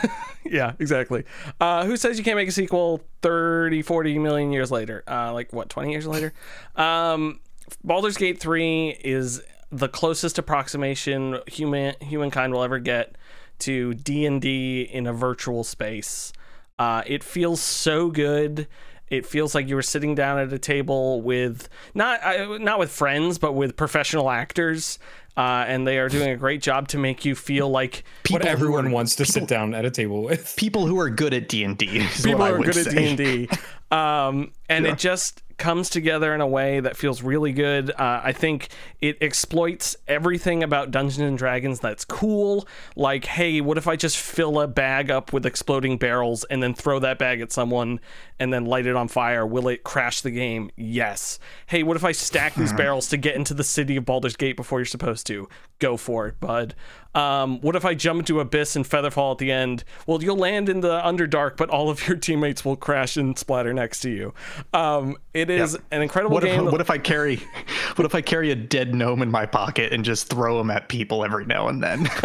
yeah, 0.44 0.72
exactly. 0.80 1.24
Uh, 1.60 1.84
who 1.84 1.96
says 1.96 2.18
you 2.18 2.24
can't 2.24 2.36
make 2.36 2.48
a 2.48 2.52
sequel 2.52 3.02
30, 3.22 3.82
40 3.82 4.18
million 4.18 4.50
years 4.52 4.72
later? 4.72 5.04
Uh, 5.06 5.32
like, 5.32 5.52
what, 5.52 5.68
20 5.68 5.92
years 5.92 6.08
later? 6.08 6.32
Um, 6.74 7.38
Baldur's 7.84 8.16
Gate 8.16 8.40
3 8.40 8.98
is 9.04 9.40
the 9.70 9.88
closest 9.88 10.38
approximation 10.38 11.38
human 11.46 11.94
humankind 12.00 12.52
will 12.52 12.64
ever 12.64 12.80
get 12.80 13.16
to 13.60 13.94
D&D 13.94 14.82
in 14.82 15.06
a 15.06 15.12
virtual 15.12 15.62
space. 15.62 16.32
Uh, 16.80 17.02
it 17.06 17.22
feels 17.22 17.60
so 17.60 18.10
good. 18.10 18.66
It 19.12 19.26
feels 19.26 19.54
like 19.54 19.68
you 19.68 19.74
were 19.74 19.82
sitting 19.82 20.14
down 20.14 20.38
at 20.38 20.50
a 20.54 20.58
table 20.58 21.20
with 21.20 21.68
not 21.94 22.24
uh, 22.24 22.56
not 22.58 22.78
with 22.78 22.90
friends, 22.90 23.38
but 23.38 23.52
with 23.52 23.76
professional 23.76 24.30
actors, 24.30 24.98
uh, 25.36 25.64
and 25.68 25.86
they 25.86 25.98
are 25.98 26.08
doing 26.08 26.30
a 26.30 26.36
great 26.36 26.62
job 26.62 26.88
to 26.88 26.98
make 26.98 27.26
you 27.26 27.34
feel 27.34 27.68
like 27.68 28.04
what 28.30 28.46
everyone 28.46 28.86
are- 28.86 28.90
wants 28.90 29.14
to 29.16 29.26
sit 29.26 29.46
down 29.46 29.74
at 29.74 29.84
a 29.84 29.90
table 29.90 30.22
with. 30.22 30.54
People 30.56 30.86
who 30.86 30.98
are 30.98 31.10
good 31.10 31.34
at 31.34 31.46
D&D 31.50 32.06
people 32.22 32.46
who 32.46 32.54
are 32.54 32.58
good 32.64 32.86
at. 32.86 32.94
D&D. 32.94 33.50
Um, 33.90 34.52
and 34.70 34.86
Yeah. 34.86 34.92
it 34.92 34.98
just 34.98 35.42
comes 35.62 35.88
together 35.88 36.34
in 36.34 36.40
a 36.40 36.46
way 36.46 36.80
that 36.80 36.96
feels 36.96 37.22
really 37.22 37.52
good. 37.52 37.92
Uh, 37.92 38.20
I 38.24 38.32
think 38.32 38.66
it 39.00 39.16
exploits 39.20 39.94
everything 40.08 40.64
about 40.64 40.90
Dungeons 40.90 41.20
and 41.20 41.38
Dragons 41.38 41.78
that's 41.78 42.04
cool. 42.04 42.66
Like, 42.96 43.26
hey, 43.26 43.60
what 43.60 43.78
if 43.78 43.86
I 43.86 43.94
just 43.94 44.18
fill 44.18 44.60
a 44.60 44.66
bag 44.66 45.08
up 45.08 45.32
with 45.32 45.46
exploding 45.46 45.98
barrels 45.98 46.42
and 46.50 46.60
then 46.60 46.74
throw 46.74 46.98
that 46.98 47.16
bag 47.16 47.40
at 47.40 47.52
someone 47.52 48.00
and 48.40 48.52
then 48.52 48.64
light 48.64 48.86
it 48.86 48.96
on 48.96 49.06
fire? 49.06 49.46
Will 49.46 49.68
it 49.68 49.84
crash 49.84 50.22
the 50.22 50.32
game? 50.32 50.68
Yes. 50.74 51.38
Hey, 51.66 51.84
what 51.84 51.96
if 51.96 52.04
I 52.04 52.10
stack 52.10 52.56
these 52.56 52.72
barrels 52.82 53.08
to 53.10 53.16
get 53.16 53.36
into 53.36 53.54
the 53.54 53.62
city 53.62 53.94
of 53.94 54.04
Baldur's 54.04 54.34
Gate 54.34 54.56
before 54.56 54.80
you're 54.80 54.86
supposed 54.86 55.28
to? 55.28 55.48
Go 55.78 55.96
for 55.96 56.26
it, 56.26 56.40
bud. 56.40 56.74
Um, 57.14 57.60
what 57.60 57.76
if 57.76 57.84
I 57.84 57.94
jump 57.94 58.20
into 58.20 58.40
Abyss 58.40 58.76
and 58.76 58.84
Featherfall 58.84 59.32
at 59.32 59.38
the 59.38 59.52
end? 59.52 59.84
Well, 60.06 60.22
you'll 60.22 60.36
land 60.36 60.68
in 60.68 60.80
the 60.80 61.00
Underdark, 61.00 61.56
but 61.56 61.68
all 61.70 61.90
of 61.90 62.06
your 62.08 62.16
teammates 62.18 62.64
will 62.64 62.76
crash 62.76 63.16
and 63.16 63.38
splatter 63.38 63.72
next 63.74 64.00
to 64.00 64.10
you. 64.10 64.34
Um, 64.72 65.16
it 65.34 65.50
is 65.50 65.78
an 65.90 66.02
incredible 66.02 66.34
What 66.34 66.44
game. 66.44 66.66
if, 66.66 66.72
what 66.72 66.80
if 66.80 66.90
I 66.90 66.98
carry 66.98 67.36
what 67.96 68.04
if 68.06 68.14
I 68.14 68.20
carry 68.20 68.50
a 68.50 68.54
dead 68.56 68.94
gnome 68.94 69.22
in 69.22 69.30
my 69.30 69.46
pocket 69.46 69.92
and 69.92 70.04
just 70.04 70.28
throw 70.28 70.60
him 70.60 70.70
at 70.70 70.88
people 70.88 71.24
every 71.24 71.44
now 71.46 71.68
and 71.68 71.82
then? 71.82 72.08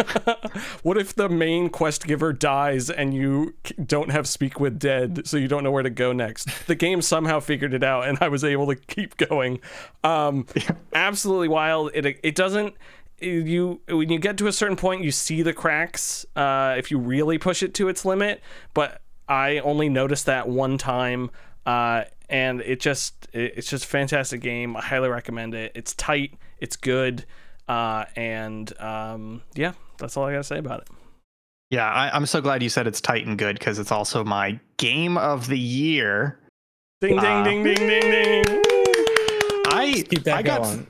What 0.82 0.96
if 0.96 1.14
the 1.14 1.28
main 1.28 1.68
quest 1.68 2.06
giver 2.06 2.32
dies 2.32 2.90
and 2.90 3.14
you 3.14 3.54
don't 3.84 4.10
have 4.10 4.26
speak 4.26 4.58
with 4.58 4.78
dead, 4.78 5.26
so 5.26 5.36
you 5.36 5.48
don't 5.48 5.62
know 5.62 5.70
where 5.70 5.82
to 5.82 5.90
go 5.90 6.12
next? 6.12 6.48
The 6.66 6.74
game 6.74 7.02
somehow 7.02 7.40
figured 7.40 7.74
it 7.74 7.82
out, 7.82 8.08
and 8.08 8.18
I 8.20 8.28
was 8.28 8.44
able 8.44 8.66
to 8.68 8.76
keep 8.76 9.16
going. 9.16 9.60
Um, 10.04 10.46
absolutely 10.92 11.48
wild. 11.48 11.90
It 11.94 12.18
it 12.22 12.34
doesn't. 12.34 12.74
You 13.20 13.80
when 13.88 14.10
you 14.10 14.18
get 14.18 14.36
to 14.38 14.46
a 14.46 14.52
certain 14.52 14.76
point, 14.76 15.02
you 15.02 15.10
see 15.10 15.42
the 15.42 15.52
cracks. 15.52 16.24
Uh, 16.36 16.74
if 16.78 16.90
you 16.90 16.98
really 16.98 17.38
push 17.38 17.62
it 17.62 17.74
to 17.74 17.88
its 17.88 18.04
limit, 18.04 18.40
but 18.74 19.00
I 19.28 19.58
only 19.58 19.88
noticed 19.88 20.26
that 20.26 20.48
one 20.48 20.78
time. 20.78 21.30
Uh, 21.66 22.04
and 22.30 22.60
it 22.60 22.80
just 22.80 23.26
it- 23.32 23.54
it's 23.56 23.68
just 23.70 23.84
a 23.84 23.88
fantastic 23.88 24.40
game. 24.40 24.76
I 24.76 24.80
highly 24.82 25.08
recommend 25.08 25.54
it. 25.54 25.72
It's 25.74 25.94
tight, 25.94 26.34
it's 26.58 26.76
good, 26.76 27.24
uh, 27.68 28.04
and 28.16 28.72
um, 28.80 29.42
yeah, 29.54 29.72
that's 29.98 30.16
all 30.16 30.24
I 30.24 30.32
gotta 30.32 30.44
say 30.44 30.58
about 30.58 30.82
it. 30.82 30.88
yeah, 31.70 31.86
I, 31.90 32.14
I'm 32.14 32.24
so 32.26 32.40
glad 32.40 32.62
you 32.62 32.68
said 32.68 32.86
it's 32.86 33.00
tight 33.00 33.26
and 33.26 33.36
good 33.38 33.58
because 33.58 33.78
it's 33.78 33.92
also 33.92 34.24
my 34.24 34.58
game 34.78 35.18
of 35.18 35.48
the 35.48 35.58
year. 35.58 36.38
Ding 37.00 37.16
ding 37.16 37.24
Uh, 37.24 37.44
ding 37.44 37.62
ding 37.64 37.74
ding 37.76 38.00
ding. 38.00 38.44
I 39.70 40.04
Keep 40.08 40.24
that 40.24 40.36
I 40.38 40.42
got 40.42 40.62
going. 40.62 40.86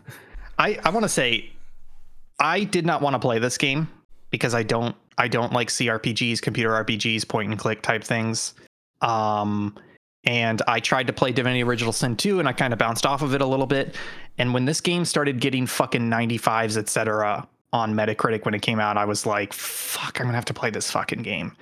I, 0.59 0.79
I 0.85 0.91
want 0.91 1.05
to 1.05 1.09
say 1.09 1.51
I 2.39 2.65
did 2.65 2.87
not 2.87 3.03
want 3.03 3.15
to 3.15 3.19
play 3.19 3.39
this 3.39 3.59
game 3.59 3.89
because 4.31 4.55
I 4.55 4.63
don't 4.63 4.95
I 5.17 5.29
don't 5.29 5.53
like 5.53 5.69
CRPGs, 5.69 6.41
computer 6.41 6.71
RPGs, 6.71 7.27
point 7.27 7.51
and 7.51 7.59
click 7.59 7.83
type 7.83 8.05
things. 8.05 8.55
Um 9.01 9.77
and 10.25 10.61
I 10.67 10.81
tried 10.81 11.07
to 11.07 11.13
play 11.13 11.33
Divinity 11.33 11.63
Original 11.63 11.93
Sin 11.93 12.17
2 12.17 12.39
and 12.39 12.49
I 12.49 12.53
kind 12.53 12.73
of 12.73 12.79
bounced 12.79 13.07
off 13.07 13.23
of 13.23 13.35
it 13.35 13.41
a 13.41 13.47
little 13.47 13.67
bit. 13.67 13.95
And 14.37 14.53
when 14.53 14.65
this 14.65 14.81
game 14.81 15.05
started 15.05 15.41
getting 15.41 15.67
fucking 15.67 16.03
95s, 16.03 16.77
etc. 16.77 17.47
on 17.73 17.95
Metacritic 17.95 18.45
when 18.45 18.55
it 18.55 18.63
came 18.63 18.81
out, 18.81 18.97
I 18.97 19.05
was 19.05 19.27
like, 19.27 19.53
fuck, 19.53 20.21
I'm 20.21 20.27
gonna 20.27 20.37
have 20.37 20.45
to 20.47 20.55
play 20.55 20.71
this 20.71 20.91
fucking 20.91 21.23
game. 21.23 21.57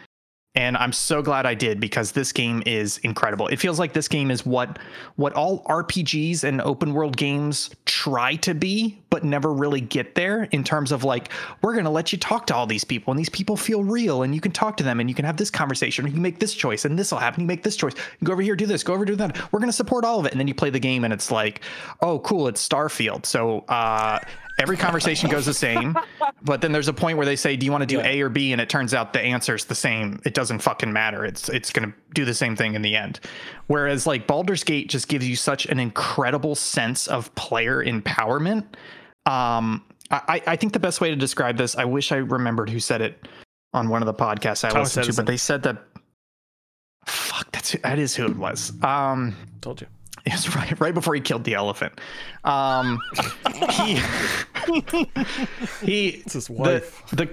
And 0.56 0.74
I'm 0.78 0.92
so 0.92 1.20
glad 1.20 1.44
I 1.44 1.52
did 1.52 1.80
because 1.80 2.12
this 2.12 2.32
game 2.32 2.62
is 2.64 2.96
incredible. 2.98 3.46
It 3.48 3.58
feels 3.58 3.78
like 3.78 3.92
this 3.92 4.08
game 4.08 4.30
is 4.30 4.46
what 4.46 4.78
what 5.16 5.34
all 5.34 5.62
RPGs 5.64 6.44
and 6.44 6.62
open 6.62 6.94
world 6.94 7.16
games 7.16 7.70
try 7.84 8.36
to 8.36 8.54
be, 8.54 8.98
but 9.10 9.22
never 9.22 9.52
really 9.52 9.82
get 9.82 10.14
there 10.14 10.44
in 10.52 10.64
terms 10.64 10.92
of 10.92 11.04
like, 11.04 11.30
we're 11.62 11.76
gonna 11.76 11.90
let 11.90 12.10
you 12.10 12.18
talk 12.18 12.46
to 12.46 12.54
all 12.54 12.66
these 12.66 12.84
people 12.84 13.12
and 13.12 13.18
these 13.18 13.28
people 13.28 13.54
feel 13.56 13.84
real 13.84 14.22
and 14.22 14.34
you 14.34 14.40
can 14.40 14.50
talk 14.50 14.78
to 14.78 14.84
them 14.84 14.98
and 14.98 15.10
you 15.10 15.14
can 15.14 15.26
have 15.26 15.36
this 15.36 15.50
conversation. 15.50 16.06
And 16.06 16.14
you 16.14 16.20
make 16.20 16.38
this 16.38 16.54
choice 16.54 16.86
and 16.86 16.98
this 16.98 17.12
will 17.12 17.18
happen. 17.18 17.42
You 17.42 17.46
make 17.46 17.62
this 17.62 17.76
choice. 17.76 17.94
You 18.20 18.24
go 18.24 18.32
over 18.32 18.42
here, 18.42 18.56
do 18.56 18.66
this, 18.66 18.82
go 18.82 18.94
over 18.94 19.04
do 19.04 19.14
that. 19.16 19.52
We're 19.52 19.60
gonna 19.60 19.72
support 19.72 20.06
all 20.06 20.18
of 20.20 20.24
it. 20.24 20.32
And 20.32 20.40
then 20.40 20.48
you 20.48 20.54
play 20.54 20.70
the 20.70 20.80
game 20.80 21.04
and 21.04 21.12
it's 21.12 21.30
like, 21.30 21.60
oh 22.00 22.18
cool, 22.20 22.48
it's 22.48 22.66
Starfield. 22.66 23.26
So 23.26 23.60
uh 23.68 24.20
every 24.58 24.76
conversation 24.76 25.28
goes 25.30 25.46
the 25.46 25.54
same 25.54 25.96
but 26.42 26.60
then 26.60 26.72
there's 26.72 26.88
a 26.88 26.92
point 26.92 27.16
where 27.16 27.26
they 27.26 27.36
say 27.36 27.56
do 27.56 27.66
you 27.66 27.72
want 27.72 27.82
to 27.82 27.86
do 27.86 28.00
a 28.00 28.20
or 28.20 28.28
b 28.28 28.52
and 28.52 28.60
it 28.60 28.68
turns 28.68 28.94
out 28.94 29.12
the 29.12 29.20
answer's 29.20 29.66
the 29.66 29.74
same 29.74 30.20
it 30.24 30.34
doesn't 30.34 30.60
fucking 30.60 30.92
matter 30.92 31.24
it's 31.24 31.48
it's 31.48 31.70
going 31.72 31.90
to 31.90 31.96
do 32.14 32.24
the 32.24 32.34
same 32.34 32.56
thing 32.56 32.74
in 32.74 32.82
the 32.82 32.96
end 32.96 33.20
whereas 33.66 34.06
like 34.06 34.26
Baldur's 34.26 34.64
Gate 34.64 34.88
just 34.88 35.08
gives 35.08 35.28
you 35.28 35.36
such 35.36 35.66
an 35.66 35.78
incredible 35.78 36.54
sense 36.54 37.06
of 37.06 37.34
player 37.34 37.84
empowerment 37.84 38.64
um 39.26 39.84
I, 40.08 40.40
I 40.46 40.54
think 40.56 40.72
the 40.72 40.78
best 40.78 41.00
way 41.00 41.10
to 41.10 41.16
describe 41.16 41.56
this, 41.56 41.74
I 41.74 41.84
wish 41.84 42.12
I 42.12 42.18
remembered 42.18 42.70
who 42.70 42.78
said 42.78 43.00
it 43.00 43.26
on 43.74 43.88
one 43.88 44.02
of 44.02 44.06
the 44.06 44.14
podcasts 44.14 44.62
I 44.64 44.68
Thomas 44.68 44.96
listened 44.96 45.04
to, 45.04 45.08
Edison. 45.08 45.24
but 45.24 45.30
they 45.30 45.36
said 45.36 45.62
that 45.64 45.82
fuck, 47.06 47.50
that's 47.50 47.72
who, 47.72 47.78
that 47.78 47.98
is 47.98 48.14
who 48.14 48.26
it 48.26 48.36
was. 48.36 48.72
Um 48.84 49.34
Told 49.60 49.80
you. 49.80 49.88
It 50.26 50.32
was 50.32 50.54
right 50.56 50.80
right 50.80 50.94
before 50.94 51.14
he 51.14 51.20
killed 51.20 51.44
the 51.44 51.54
elephant. 51.54 52.00
Um, 52.44 53.00
he 53.70 54.00
he 55.80 56.08
It's 56.08 56.34
his 56.34 56.48
the 56.48 56.84
the 57.12 57.30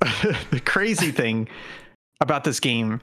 the 0.50 0.60
crazy 0.60 1.10
thing 1.10 1.48
about 2.20 2.44
this 2.44 2.58
game, 2.58 3.00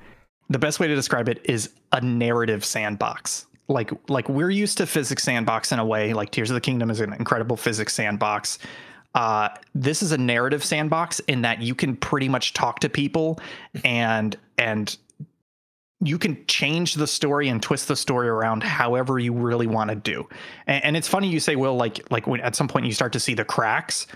the 0.49 0.59
best 0.59 0.79
way 0.79 0.87
to 0.87 0.95
describe 0.95 1.29
it 1.29 1.39
is 1.43 1.69
a 1.91 2.01
narrative 2.01 2.65
sandbox. 2.65 3.45
Like 3.67 3.91
like 4.09 4.27
we're 4.27 4.49
used 4.49 4.77
to 4.79 4.87
physics 4.87 5.23
sandbox 5.23 5.71
in 5.71 5.79
a 5.79 5.85
way. 5.85 6.13
Like 6.13 6.31
Tears 6.31 6.49
of 6.49 6.55
the 6.55 6.61
Kingdom 6.61 6.89
is 6.89 6.99
an 6.99 7.13
incredible 7.13 7.57
physics 7.57 7.93
sandbox. 7.93 8.57
Uh, 9.13 9.49
this 9.73 10.03
is 10.03 10.11
a 10.11 10.17
narrative 10.17 10.63
sandbox 10.63 11.19
in 11.21 11.41
that 11.41 11.61
you 11.61 11.73
can 11.73 11.95
pretty 11.95 12.29
much 12.29 12.53
talk 12.53 12.79
to 12.79 12.89
people 12.89 13.39
and 13.83 14.35
and 14.57 14.97
you 16.01 16.17
can 16.19 16.45
change 16.47 16.93
the 16.93 17.07
story 17.07 17.49
and 17.49 17.61
twist 17.61 17.87
the 17.87 17.95
story 17.95 18.27
around 18.27 18.61
however 18.61 19.17
you 19.17 19.33
really 19.33 19.67
want 19.67 19.89
to 19.89 19.95
do. 19.95 20.27
And, 20.67 20.83
and 20.85 20.97
it's 20.97 21.07
funny 21.07 21.27
you 21.27 21.39
say, 21.39 21.55
Will, 21.55 21.75
like 21.75 22.09
like 22.11 22.27
when 22.27 22.41
at 22.41 22.55
some 22.55 22.67
point 22.67 22.85
you 22.85 22.93
start 22.93 23.13
to 23.13 23.19
see 23.19 23.33
the 23.33 23.45
cracks. 23.45 24.07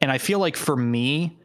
And 0.00 0.10
I 0.10 0.18
feel 0.18 0.38
like 0.38 0.56
for 0.56 0.76
me, 0.76 1.36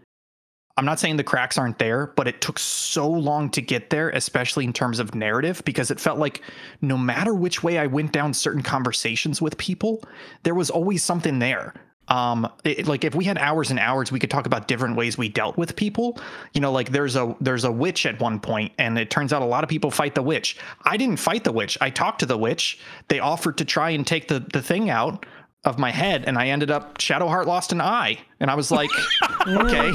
I'm 0.75 0.85
not 0.85 0.99
saying 0.99 1.17
the 1.17 1.23
cracks 1.23 1.57
aren't 1.57 1.77
there, 1.77 2.07
but 2.15 2.27
it 2.27 2.41
took 2.41 2.57
so 2.57 3.07
long 3.07 3.49
to 3.51 3.61
get 3.61 3.91
there, 3.91 4.09
especially 4.09 4.65
in 4.65 4.73
terms 4.73 4.99
of 4.99 5.13
narrative, 5.13 5.61
because 5.65 5.91
it 5.91 5.99
felt 5.99 6.17
like 6.17 6.41
no 6.81 6.97
matter 6.97 7.35
which 7.35 7.61
way 7.61 7.77
I 7.77 7.85
went 7.85 8.11
down 8.11 8.33
certain 8.33 8.63
conversations 8.63 9.41
with 9.41 9.57
people, 9.57 10.03
there 10.41 10.55
was 10.55 10.71
always 10.71 11.03
something 11.03 11.37
there. 11.37 11.75
Um, 12.07 12.51
it, 12.63 12.87
like 12.87 13.03
if 13.03 13.15
we 13.15 13.23
had 13.23 13.37
hours 13.37 13.71
and 13.71 13.79
hours, 13.79 14.11
we 14.11 14.19
could 14.19 14.29
talk 14.29 14.45
about 14.45 14.67
different 14.67 14.97
ways 14.97 15.17
we 15.17 15.29
dealt 15.29 15.57
with 15.57 15.75
people. 15.75 16.19
You 16.53 16.61
know, 16.61 16.71
like 16.71 16.91
there's 16.91 17.15
a 17.15 17.35
there's 17.39 17.63
a 17.63 17.71
witch 17.71 18.05
at 18.05 18.19
one 18.19 18.39
point, 18.39 18.73
and 18.77 18.97
it 18.97 19.09
turns 19.09 19.31
out 19.31 19.41
a 19.41 19.45
lot 19.45 19.63
of 19.63 19.69
people 19.69 19.89
fight 19.89 20.15
the 20.15 20.21
witch. 20.21 20.57
I 20.83 20.97
didn't 20.97 21.17
fight 21.17 21.43
the 21.43 21.51
witch. 21.51 21.77
I 21.81 21.89
talked 21.89 22.19
to 22.19 22.25
the 22.25 22.37
witch. 22.37 22.79
They 23.07 23.19
offered 23.19 23.57
to 23.59 23.65
try 23.65 23.91
and 23.91 24.05
take 24.05 24.27
the 24.27 24.39
the 24.39 24.61
thing 24.61 24.89
out 24.89 25.25
of 25.63 25.79
my 25.79 25.91
head, 25.91 26.25
and 26.27 26.37
I 26.37 26.47
ended 26.49 26.71
up 26.71 26.97
Shadowheart 26.97 27.45
lost 27.45 27.71
an 27.71 27.79
eye, 27.79 28.19
and 28.39 28.51
I 28.51 28.55
was 28.55 28.69
like, 28.69 28.89
okay. 29.47 29.93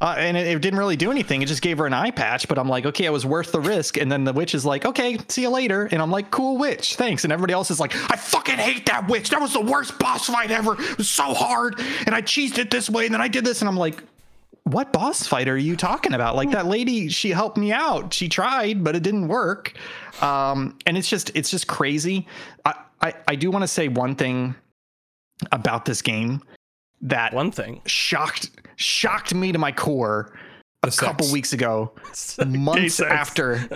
Uh, 0.00 0.14
and 0.16 0.36
it, 0.36 0.46
it 0.46 0.60
didn't 0.62 0.78
really 0.78 0.96
do 0.96 1.10
anything. 1.10 1.42
It 1.42 1.46
just 1.46 1.60
gave 1.60 1.78
her 1.78 1.86
an 1.86 1.92
eye 1.92 2.12
patch, 2.12 2.46
but 2.46 2.56
I'm 2.56 2.68
like, 2.68 2.86
okay, 2.86 3.04
it 3.04 3.12
was 3.12 3.26
worth 3.26 3.50
the 3.50 3.60
risk. 3.60 3.96
And 3.96 4.10
then 4.12 4.22
the 4.22 4.32
witch 4.32 4.54
is 4.54 4.64
like, 4.64 4.84
okay, 4.84 5.18
see 5.28 5.42
you 5.42 5.50
later. 5.50 5.86
And 5.90 6.00
I'm 6.00 6.10
like, 6.12 6.30
cool 6.30 6.56
witch, 6.56 6.94
thanks. 6.94 7.24
And 7.24 7.32
everybody 7.32 7.52
else 7.52 7.70
is 7.72 7.80
like, 7.80 7.96
I 8.10 8.14
fucking 8.16 8.58
hate 8.58 8.86
that 8.86 9.08
witch. 9.08 9.30
That 9.30 9.40
was 9.40 9.52
the 9.52 9.60
worst 9.60 9.98
boss 9.98 10.26
fight 10.26 10.52
ever. 10.52 10.74
It 10.80 10.98
was 10.98 11.08
so 11.08 11.34
hard. 11.34 11.80
And 12.06 12.14
I 12.14 12.22
cheesed 12.22 12.58
it 12.58 12.70
this 12.70 12.88
way, 12.88 13.06
and 13.06 13.14
then 13.14 13.20
I 13.20 13.26
did 13.26 13.44
this. 13.44 13.60
And 13.60 13.68
I'm 13.68 13.76
like, 13.76 14.02
what 14.62 14.92
boss 14.92 15.26
fight 15.26 15.48
are 15.48 15.56
you 15.56 15.74
talking 15.76 16.12
about? 16.14 16.36
Like 16.36 16.50
that 16.52 16.66
lady, 16.66 17.08
she 17.08 17.30
helped 17.30 17.56
me 17.56 17.72
out. 17.72 18.12
She 18.14 18.28
tried, 18.28 18.84
but 18.84 18.94
it 18.94 19.02
didn't 19.02 19.26
work. 19.26 19.72
Um, 20.22 20.78
and 20.86 20.96
it's 20.96 21.08
just, 21.08 21.30
it's 21.34 21.50
just 21.50 21.66
crazy. 21.66 22.26
I, 22.64 22.74
I, 23.00 23.14
I 23.26 23.34
do 23.34 23.50
want 23.50 23.62
to 23.64 23.68
say 23.68 23.88
one 23.88 24.14
thing 24.14 24.54
about 25.50 25.86
this 25.86 26.02
game 26.02 26.42
that 27.00 27.32
One 27.32 27.50
thing. 27.50 27.80
shocked 27.86 28.50
shocked 28.78 29.34
me 29.34 29.52
to 29.52 29.58
my 29.58 29.72
core 29.72 30.32
a 30.84 30.90
couple 30.90 31.30
weeks 31.32 31.52
ago 31.52 31.92
months 32.46 33.00
after 33.00 33.68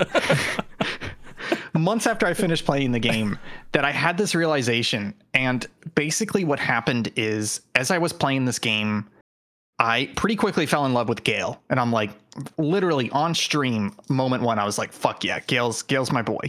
months 1.74 2.06
after 2.06 2.26
I 2.26 2.34
finished 2.34 2.64
playing 2.64 2.92
the 2.92 3.00
game 3.00 3.38
that 3.72 3.84
I 3.84 3.90
had 3.90 4.16
this 4.16 4.34
realization. 4.34 5.12
And 5.34 5.66
basically 5.96 6.44
what 6.44 6.60
happened 6.60 7.12
is 7.16 7.60
as 7.74 7.90
I 7.90 7.98
was 7.98 8.12
playing 8.12 8.44
this 8.44 8.58
game 8.58 9.08
I 9.78 10.10
pretty 10.14 10.36
quickly 10.36 10.66
fell 10.66 10.86
in 10.86 10.94
love 10.94 11.08
with 11.08 11.24
Gale. 11.24 11.60
And 11.68 11.80
I'm 11.80 11.90
like 11.90 12.10
literally 12.56 13.10
on 13.10 13.34
stream 13.34 13.92
moment 14.08 14.44
one 14.44 14.60
I 14.60 14.64
was 14.64 14.78
like 14.78 14.92
fuck 14.92 15.24
yeah 15.24 15.40
Gale's 15.40 15.82
Gale's 15.82 16.12
my 16.12 16.22
boy. 16.22 16.46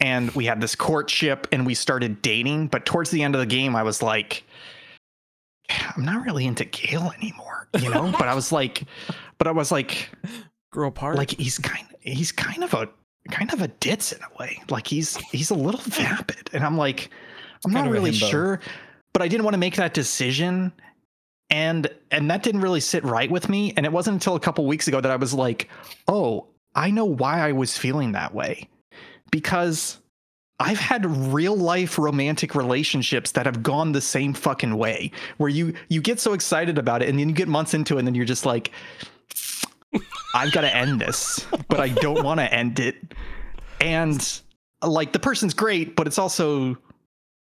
And 0.00 0.32
we 0.32 0.44
had 0.44 0.60
this 0.60 0.74
courtship 0.74 1.46
and 1.52 1.64
we 1.64 1.74
started 1.74 2.20
dating. 2.22 2.66
But 2.66 2.84
towards 2.84 3.10
the 3.10 3.22
end 3.22 3.36
of 3.36 3.40
the 3.40 3.46
game 3.46 3.76
I 3.76 3.84
was 3.84 4.02
like 4.02 4.42
I'm 5.70 6.04
not 6.04 6.24
really 6.24 6.46
into 6.46 6.64
Gale 6.64 7.12
anymore 7.16 7.53
you 7.80 7.90
know? 7.90 8.12
But 8.12 8.28
I 8.28 8.34
was 8.34 8.52
like 8.52 8.84
but 9.38 9.46
I 9.46 9.52
was 9.52 9.70
like 9.72 10.10
Grow 10.72 10.88
apart. 10.88 11.16
like 11.16 11.30
he's 11.32 11.58
kind 11.58 11.86
he's 12.00 12.32
kind 12.32 12.64
of 12.64 12.74
a 12.74 12.88
kind 13.30 13.52
of 13.52 13.62
a 13.62 13.68
ditz 13.68 14.12
in 14.12 14.20
a 14.22 14.38
way. 14.38 14.60
Like 14.68 14.86
he's 14.86 15.16
he's 15.32 15.50
a 15.50 15.54
little 15.54 15.80
vapid. 15.80 16.50
And 16.52 16.64
i'm 16.64 16.76
like 16.76 17.10
i'm 17.64 17.72
Kind 17.72 17.86
not 17.86 17.92
really 17.92 18.12
sure 18.12 18.60
but 19.12 19.22
i 19.22 19.28
didn't 19.28 19.44
want 19.44 19.54
to 19.54 19.58
make 19.58 19.76
that 19.76 19.94
decision. 19.94 20.72
And 21.50 21.88
and 22.10 22.30
that 22.30 22.42
didn't 22.42 22.62
really 22.62 22.80
sit 22.80 23.04
right 23.04 23.30
with 23.30 23.48
me. 23.48 23.72
And 23.76 23.86
it 23.86 23.92
wasn't 23.92 24.14
until 24.14 24.34
a 24.34 24.40
couple 24.40 24.66
weeks 24.66 24.88
ago 24.88 25.00
that 25.00 25.10
i 25.10 25.16
was 25.16 25.34
like 25.34 25.68
oh 26.08 26.46
i 26.74 26.90
know 26.90 27.04
why 27.04 27.40
i 27.40 27.52
was 27.52 27.76
feeling 27.78 28.12
that 28.12 28.34
way. 28.34 28.68
Because 29.30 29.98
I've 30.60 30.78
had 30.78 31.04
real 31.32 31.56
life 31.56 31.98
romantic 31.98 32.54
relationships 32.54 33.32
that 33.32 33.44
have 33.46 33.62
gone 33.62 33.92
the 33.92 34.00
same 34.00 34.34
fucking 34.34 34.76
way 34.76 35.10
where 35.38 35.50
you 35.50 35.74
you 35.88 36.00
get 36.00 36.20
so 36.20 36.32
excited 36.32 36.78
about 36.78 37.02
it 37.02 37.08
and 37.08 37.18
then 37.18 37.28
you 37.28 37.34
get 37.34 37.48
months 37.48 37.74
into 37.74 37.96
it 37.96 37.98
and 38.00 38.06
then 38.06 38.14
you're 38.14 38.24
just 38.24 38.46
like 38.46 38.70
I've 40.34 40.52
got 40.52 40.62
to 40.62 40.74
end 40.74 41.00
this, 41.00 41.46
but 41.68 41.80
I 41.80 41.88
don't 41.88 42.24
want 42.24 42.40
to 42.40 42.52
end 42.52 42.80
it. 42.80 42.96
And 43.80 44.40
like 44.82 45.12
the 45.12 45.18
person's 45.18 45.54
great, 45.54 45.94
but 45.94 46.06
it's 46.06 46.18
also 46.18 46.76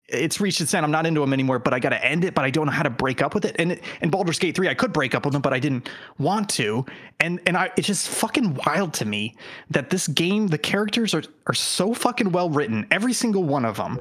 it's 0.07 0.39
reached 0.39 0.61
its 0.61 0.73
end. 0.73 0.85
I'm 0.85 0.91
not 0.91 1.05
into 1.05 1.23
him 1.23 1.33
anymore, 1.33 1.59
but 1.59 1.73
I 1.73 1.79
got 1.79 1.89
to 1.89 2.05
end 2.05 2.23
it. 2.25 2.35
But 2.35 2.45
I 2.45 2.49
don't 2.49 2.65
know 2.65 2.71
how 2.71 2.83
to 2.83 2.89
break 2.89 3.21
up 3.21 3.33
with 3.33 3.45
it. 3.45 3.55
And 3.59 3.79
in 4.01 4.09
Baldur's 4.09 4.39
Gate 4.39 4.55
3, 4.55 4.69
I 4.69 4.73
could 4.73 4.93
break 4.93 5.15
up 5.15 5.25
with 5.25 5.33
him, 5.33 5.41
but 5.41 5.53
I 5.53 5.59
didn't 5.59 5.89
want 6.17 6.49
to. 6.51 6.85
And 7.19 7.41
and 7.45 7.57
I 7.57 7.71
it's 7.77 7.87
just 7.87 8.07
fucking 8.09 8.55
wild 8.65 8.93
to 8.95 9.05
me 9.05 9.35
that 9.71 9.89
this 9.89 10.07
game, 10.07 10.47
the 10.47 10.57
characters 10.57 11.13
are 11.13 11.23
are 11.47 11.53
so 11.53 11.93
fucking 11.93 12.31
well 12.31 12.49
written, 12.49 12.85
every 12.91 13.13
single 13.13 13.43
one 13.43 13.65
of 13.65 13.77
them, 13.77 13.99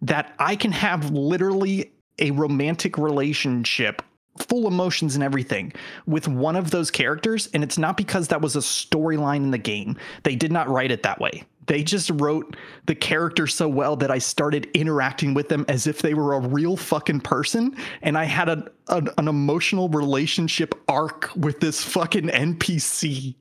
that 0.00 0.34
I 0.38 0.56
can 0.56 0.72
have 0.72 1.10
literally 1.10 1.92
a 2.18 2.30
romantic 2.30 2.98
relationship 2.98 4.02
full 4.38 4.66
emotions 4.66 5.14
and 5.14 5.22
everything 5.22 5.72
with 6.06 6.26
one 6.26 6.56
of 6.56 6.70
those 6.70 6.90
characters 6.90 7.50
and 7.52 7.62
it's 7.62 7.76
not 7.76 7.98
because 7.98 8.28
that 8.28 8.40
was 8.40 8.56
a 8.56 8.60
storyline 8.60 9.36
in 9.36 9.50
the 9.50 9.58
game 9.58 9.96
they 10.22 10.34
did 10.34 10.50
not 10.50 10.68
write 10.70 10.90
it 10.90 11.02
that 11.02 11.20
way 11.20 11.44
they 11.66 11.82
just 11.82 12.10
wrote 12.14 12.56
the 12.86 12.94
character 12.94 13.46
so 13.46 13.68
well 13.68 13.96
that 13.96 14.10
i 14.10 14.18
started 14.18 14.68
interacting 14.74 15.34
with 15.34 15.48
them 15.48 15.64
as 15.68 15.86
if 15.86 16.02
they 16.02 16.14
were 16.14 16.34
a 16.34 16.40
real 16.40 16.76
fucking 16.76 17.20
person. 17.20 17.76
And 18.02 18.16
i 18.16 18.24
had 18.24 18.48
a, 18.48 18.70
a 18.88 19.02
an 19.18 19.28
emotional 19.28 19.88
relationship 19.88 20.74
arc 20.88 21.30
with 21.36 21.60
this 21.60 21.82
fucking 21.82 22.28
npc 22.28 23.34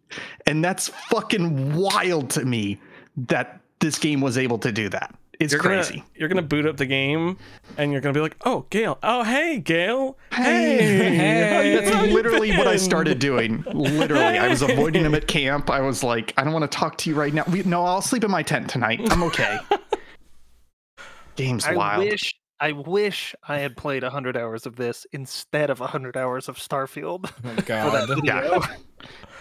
and 0.45 0.63
that's 0.63 0.89
fucking 1.09 1.75
wild 1.75 2.29
to 2.31 2.45
me 2.45 2.79
that 3.15 3.61
this 3.79 3.97
game 3.97 4.21
was 4.21 4.37
able 4.37 4.59
to 4.59 4.71
do 4.71 4.89
that 4.89 5.15
it's 5.41 5.53
you're 5.53 5.61
crazy. 5.61 5.95
Gonna, 5.95 6.05
you're 6.15 6.29
gonna 6.29 6.41
boot 6.41 6.65
up 6.65 6.77
the 6.77 6.85
game, 6.85 7.37
and 7.77 7.91
you're 7.91 8.01
gonna 8.01 8.13
be 8.13 8.19
like, 8.21 8.37
"Oh, 8.45 8.65
Gale. 8.69 8.97
Oh, 9.03 9.23
hey, 9.23 9.59
Gale. 9.59 10.17
Hey, 10.31 10.77
hey. 11.15 11.75
That's 11.83 12.11
literally 12.13 12.55
what 12.57 12.67
I 12.67 12.75
started 12.75 13.19
doing. 13.19 13.63
Literally, 13.73 14.37
I 14.37 14.47
was 14.47 14.61
avoiding 14.61 15.03
him 15.03 15.15
at 15.15 15.27
camp. 15.27 15.69
I 15.69 15.81
was 15.81 16.03
like, 16.03 16.33
I 16.37 16.43
don't 16.43 16.53
want 16.53 16.69
to 16.69 16.77
talk 16.77 16.97
to 16.99 17.09
you 17.09 17.15
right 17.15 17.33
now. 17.33 17.43
We, 17.51 17.63
no, 17.63 17.83
I'll 17.83 18.01
sleep 18.01 18.23
in 18.23 18.31
my 18.31 18.43
tent 18.43 18.69
tonight. 18.69 19.01
I'm 19.11 19.23
okay. 19.23 19.57
Game's 21.35 21.65
I 21.65 21.73
wild. 21.73 22.03
wish 22.03 22.35
I 22.59 22.73
wish 22.73 23.33
I 23.47 23.57
had 23.57 23.75
played 23.75 24.03
100 24.03 24.37
hours 24.37 24.65
of 24.67 24.75
this 24.75 25.07
instead 25.13 25.69
of 25.71 25.79
100 25.79 26.15
hours 26.15 26.47
of 26.47 26.57
Starfield 26.57 27.31
Oh 27.43 27.55
god. 27.65 28.23
Yeah. 28.23 28.67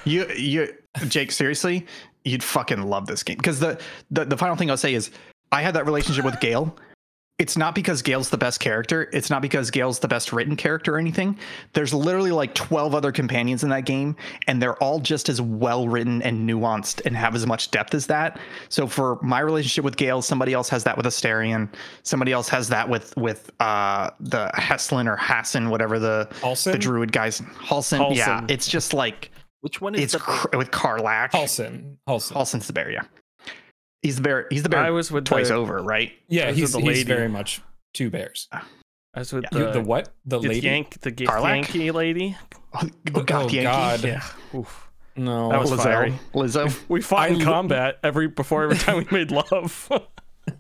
You, 0.04 0.26
you, 0.34 0.72
Jake. 1.08 1.30
Seriously, 1.30 1.86
you'd 2.24 2.42
fucking 2.42 2.80
love 2.82 3.06
this 3.06 3.22
game 3.22 3.36
because 3.36 3.60
the, 3.60 3.78
the 4.10 4.24
the 4.24 4.36
final 4.38 4.56
thing 4.56 4.70
I'll 4.70 4.78
say 4.78 4.94
is 4.94 5.10
I 5.52 5.62
had 5.62 5.74
that 5.74 5.86
relationship 5.86 6.24
with 6.24 6.40
Gale. 6.40 6.76
It's 7.38 7.56
not 7.56 7.74
because 7.74 8.02
Gale's 8.02 8.28
the 8.28 8.36
best 8.36 8.60
character. 8.60 9.08
It's 9.14 9.30
not 9.30 9.40
because 9.40 9.70
Gale's 9.70 9.98
the 9.98 10.08
best 10.08 10.30
written 10.30 10.56
character 10.56 10.96
or 10.96 10.98
anything. 10.98 11.38
There's 11.72 11.94
literally 11.94 12.32
like 12.32 12.54
12 12.54 12.94
other 12.94 13.12
companions 13.12 13.64
in 13.64 13.70
that 13.70 13.86
game, 13.86 14.14
and 14.46 14.60
they're 14.60 14.76
all 14.76 15.00
just 15.00 15.30
as 15.30 15.40
well 15.40 15.88
written 15.88 16.20
and 16.20 16.46
nuanced 16.46 17.00
and 17.06 17.16
have 17.16 17.34
as 17.34 17.46
much 17.46 17.70
depth 17.70 17.94
as 17.94 18.06
that. 18.08 18.38
So 18.68 18.86
for 18.86 19.18
my 19.22 19.40
relationship 19.40 19.84
with 19.86 19.96
Gale, 19.96 20.20
somebody 20.20 20.52
else 20.52 20.68
has 20.68 20.84
that 20.84 20.98
with 20.98 21.06
Astarion. 21.06 21.70
Somebody 22.02 22.32
else 22.32 22.46
has 22.50 22.68
that 22.68 22.86
with 22.90 23.16
with 23.16 23.50
uh 23.58 24.10
the 24.20 24.50
Heslin 24.56 25.06
or 25.10 25.16
Hassan, 25.16 25.70
whatever 25.70 25.98
the 25.98 26.28
Halsin? 26.42 26.72
the 26.72 26.78
druid 26.78 27.10
guys. 27.10 27.40
Halsin. 27.40 28.00
Halsin. 28.00 28.16
Yeah. 28.16 28.44
It's 28.50 28.68
just 28.68 28.92
like 28.92 29.30
Which 29.62 29.80
one 29.80 29.94
is 29.94 30.02
it's 30.02 30.12
the 30.12 30.18
cr- 30.18 30.58
with 30.58 30.70
Karlach. 30.72 31.30
Halsin. 31.30 31.96
Halsin. 32.06 32.32
Halsin's 32.34 32.66
the 32.66 32.74
bear, 32.74 32.90
yeah. 32.90 33.04
He's 34.02 34.16
the 34.16 34.22
bear. 34.22 34.46
He's 34.50 34.62
the 34.62 34.68
bear 34.68 34.80
I 34.80 34.90
was 34.90 35.10
with 35.12 35.24
twice 35.26 35.48
the, 35.48 35.54
over, 35.54 35.82
right? 35.82 36.12
Yeah, 36.28 36.46
Those 36.46 36.52
are 36.52 36.60
he's, 36.60 36.72
the 36.72 36.80
he's 36.80 37.02
very 37.04 37.28
much 37.28 37.60
two 37.92 38.08
bears. 38.10 38.48
I 38.52 38.62
was 39.14 39.32
with 39.32 39.44
Yeah. 39.52 39.58
The, 39.58 39.70
the 39.72 39.80
what? 39.82 40.08
The 40.24 40.38
the 40.38 40.48
lady? 40.48 40.66
Yank, 40.66 41.00
the 41.00 41.12
Yankee 41.12 41.90
lady. 41.90 42.36
Oh, 42.72 42.88
oh, 43.14 43.22
God, 43.22 43.30
Oh, 43.32 43.48
Yankee. 43.48 43.62
God. 43.62 44.04
Yeah. 44.04 44.22
Oof. 44.54 44.88
No. 45.16 45.50
That 45.50 45.60
was 45.60 45.70
Lae'zel. 45.72 45.82
fiery. 45.82 46.14
Lae'zel. 46.34 46.80
We 46.88 47.02
fought 47.02 47.18
I 47.30 47.32
in 47.34 47.40
combat 47.42 47.98
every 48.02 48.28
before 48.28 48.62
every 48.64 48.78
time 48.78 48.98
we 48.98 49.06
made 49.10 49.30
love. 49.32 49.88
it 50.46 50.56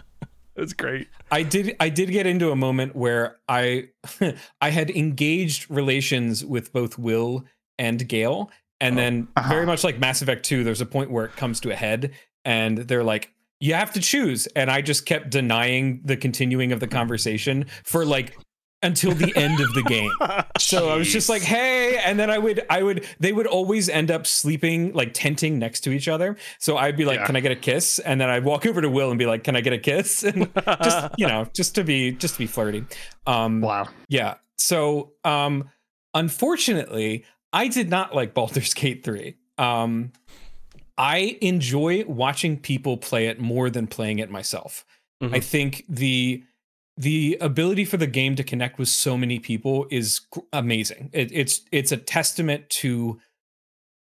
was 0.56 0.72
great. 0.74 1.08
I 1.30 1.42
did 1.42 1.76
I 1.80 1.88
did 1.88 2.10
get 2.10 2.26
into 2.26 2.50
a 2.50 2.56
moment 2.56 2.94
where 2.96 3.38
I 3.48 3.88
I 4.60 4.70
had 4.70 4.90
engaged 4.90 5.70
relations 5.70 6.44
with 6.44 6.72
both 6.72 6.98
Wyll 6.98 7.44
and 7.78 8.06
Gale 8.06 8.50
and 8.80 8.98
then 8.98 9.28
Uh-huh. 9.36 9.48
very 9.48 9.66
much 9.66 9.84
like 9.84 9.98
Mass 9.98 10.20
Effect 10.20 10.44
2 10.44 10.64
there's 10.64 10.80
a 10.80 10.86
point 10.86 11.10
where 11.10 11.24
it 11.24 11.36
comes 11.36 11.60
to 11.60 11.70
a 11.70 11.76
head 11.76 12.12
and 12.44 12.78
they're 12.78 13.04
like 13.04 13.32
you 13.60 13.74
have 13.74 13.92
to 13.92 14.00
choose 14.00 14.46
and 14.56 14.70
I 14.70 14.80
just 14.80 15.04
kept 15.04 15.30
denying 15.30 16.00
the 16.04 16.16
continuing 16.16 16.72
of 16.72 16.80
the 16.80 16.88
conversation 16.88 17.66
for 17.84 18.06
like 18.06 18.36
until 18.82 19.12
the 19.12 19.30
end 19.36 19.60
of 19.60 19.74
the 19.74 19.82
game. 19.82 20.10
So 20.58 20.88
I 20.90 20.96
was 20.96 21.10
just 21.10 21.28
like, 21.30 21.42
"Hey," 21.42 21.96
and 21.98 22.18
then 22.18 22.30
I 22.30 22.36
would, 22.38 22.64
I 22.70 22.82
would, 22.82 23.06
they 23.18 23.32
would 23.32 23.46
always 23.46 23.88
end 23.88 24.10
up 24.10 24.26
sleeping 24.26 24.92
like 24.92 25.12
tenting 25.14 25.58
next 25.58 25.80
to 25.80 25.90
each 25.90 26.06
other. 26.06 26.36
So 26.58 26.76
I'd 26.76 26.96
be 26.98 27.04
like, 27.06 27.18
Yeah. 27.20 27.26
"Can 27.26 27.34
I 27.36 27.40
get 27.40 27.50
a 27.50 27.56
kiss?" 27.56 27.98
And 27.98 28.20
then 28.20 28.28
I'd 28.28 28.44
walk 28.44 28.66
over 28.70 28.80
to 28.82 28.88
Wyll 28.90 29.08
and 29.10 29.18
be 29.18 29.24
like, 29.26 29.42
"Can 29.42 29.56
I 29.56 29.62
get 29.62 29.72
a 29.72 29.78
kiss?" 29.78 30.22
And 30.24 30.48
just 30.82 31.08
you 31.18 31.26
know, 31.26 31.46
just 31.54 31.74
to 31.76 31.84
be, 31.84 32.12
just 32.12 32.34
to 32.34 32.38
be 32.40 32.46
flirty. 32.46 32.84
Um, 33.26 33.60
Wow. 33.62 33.88
yeah. 34.08 34.34
So, 34.58 35.12
um, 35.24 35.68
unfortunately, 36.14 37.24
I 37.52 37.68
did 37.68 37.90
not 37.90 38.14
like 38.14 38.32
Baldur's 38.34 38.74
Gate 38.74 39.02
3. 39.02 39.36
Um, 39.58 40.12
I 40.98 41.38
enjoy 41.40 42.04
watching 42.04 42.58
people 42.58 42.96
play 42.96 43.26
it 43.26 43.40
more 43.40 43.70
than 43.70 43.86
playing 43.86 44.18
it 44.18 44.30
myself. 44.30 44.84
Mhm. 45.22 45.34
I 45.34 45.40
think 45.40 45.84
the 45.88 46.44
the 46.96 47.38
ability 47.40 47.86
for 47.86 47.96
the 47.96 48.06
game 48.06 48.36
to 48.36 48.44
connect 48.44 48.78
with 48.78 48.88
so 48.88 49.16
many 49.16 49.38
people 49.38 49.86
is 49.90 50.20
amazing. 50.52 51.10
It, 51.12 51.32
it's 51.32 51.62
it's 51.72 51.92
a 51.92 51.96
testament 51.96 52.68
to 52.70 53.18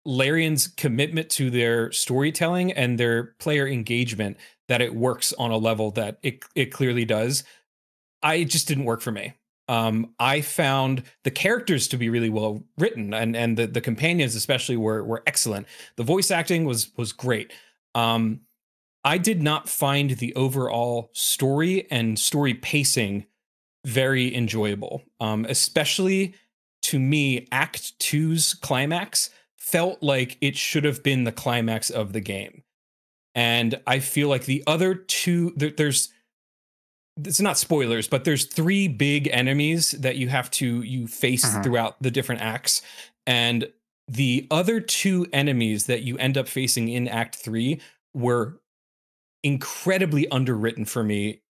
Larian's 0.04 0.66
commitment 0.66 1.30
to 1.30 1.50
their 1.50 1.92
storytelling 1.92 2.72
and 2.72 2.98
their 2.98 3.34
player 3.38 3.68
engagement 3.68 4.38
that 4.68 4.80
it 4.80 4.94
works 4.94 5.32
on 5.34 5.50
a 5.50 5.56
level 5.58 5.90
that 5.92 6.18
it 6.22 6.42
it 6.54 6.66
clearly 6.72 7.04
does. 7.04 7.44
I 8.22 8.36
it 8.36 8.46
just 8.46 8.68
didn't 8.68 8.84
work 8.84 9.02
for 9.02 9.12
me. 9.12 9.34
Um, 9.70 10.14
I 10.18 10.40
found 10.40 11.04
the 11.22 11.30
characters 11.30 11.86
to 11.88 11.96
be 11.96 12.08
really 12.08 12.28
well 12.28 12.64
written, 12.76 13.14
and 13.14 13.36
and 13.36 13.56
the 13.56 13.68
the 13.68 13.80
companions 13.80 14.34
especially 14.34 14.76
were 14.76 15.04
were 15.04 15.22
excellent. 15.28 15.68
The 15.94 16.02
voice 16.02 16.32
acting 16.32 16.64
was 16.64 16.90
was 16.96 17.12
great. 17.12 17.52
Um, 17.94 18.40
I 19.04 19.16
did 19.16 19.40
not 19.40 19.68
find 19.68 20.10
the 20.10 20.34
overall 20.34 21.10
story 21.12 21.86
and 21.88 22.18
story 22.18 22.52
pacing 22.52 23.26
very 23.86 24.34
enjoyable. 24.34 25.04
Um, 25.20 25.46
especially 25.48 26.34
to 26.82 26.98
me, 26.98 27.46
Act 27.52 27.96
Two's 28.00 28.54
climax 28.54 29.30
felt 29.56 30.02
like 30.02 30.36
it 30.40 30.56
should 30.56 30.82
have 30.82 31.04
been 31.04 31.22
the 31.22 31.30
climax 31.30 31.90
of 31.90 32.12
the 32.12 32.20
game, 32.20 32.64
and 33.36 33.80
I 33.86 34.00
feel 34.00 34.28
like 34.28 34.46
the 34.46 34.64
other 34.66 34.96
two 34.96 35.52
there, 35.54 35.70
there's 35.70 36.08
it's 37.26 37.40
not 37.40 37.58
spoilers, 37.58 38.08
but 38.08 38.24
there's 38.24 38.44
three 38.46 38.88
big 38.88 39.28
enemies 39.32 39.92
that 39.92 40.16
you 40.16 40.28
have 40.28 40.50
to 40.52 40.82
you 40.82 41.06
face 41.06 41.44
Mhm. 41.44 41.62
throughout 41.62 42.02
the 42.02 42.10
different 42.10 42.40
acts, 42.40 42.82
and 43.26 43.70
the 44.08 44.46
other 44.50 44.80
two 44.80 45.26
enemies 45.32 45.86
that 45.86 46.02
you 46.02 46.18
end 46.18 46.36
up 46.36 46.48
facing 46.48 46.88
in 46.88 47.06
Act 47.06 47.36
Three 47.36 47.80
were 48.14 48.60
incredibly 49.42 50.28
underwritten 50.28 50.84
for 50.84 51.02
me 51.02 51.40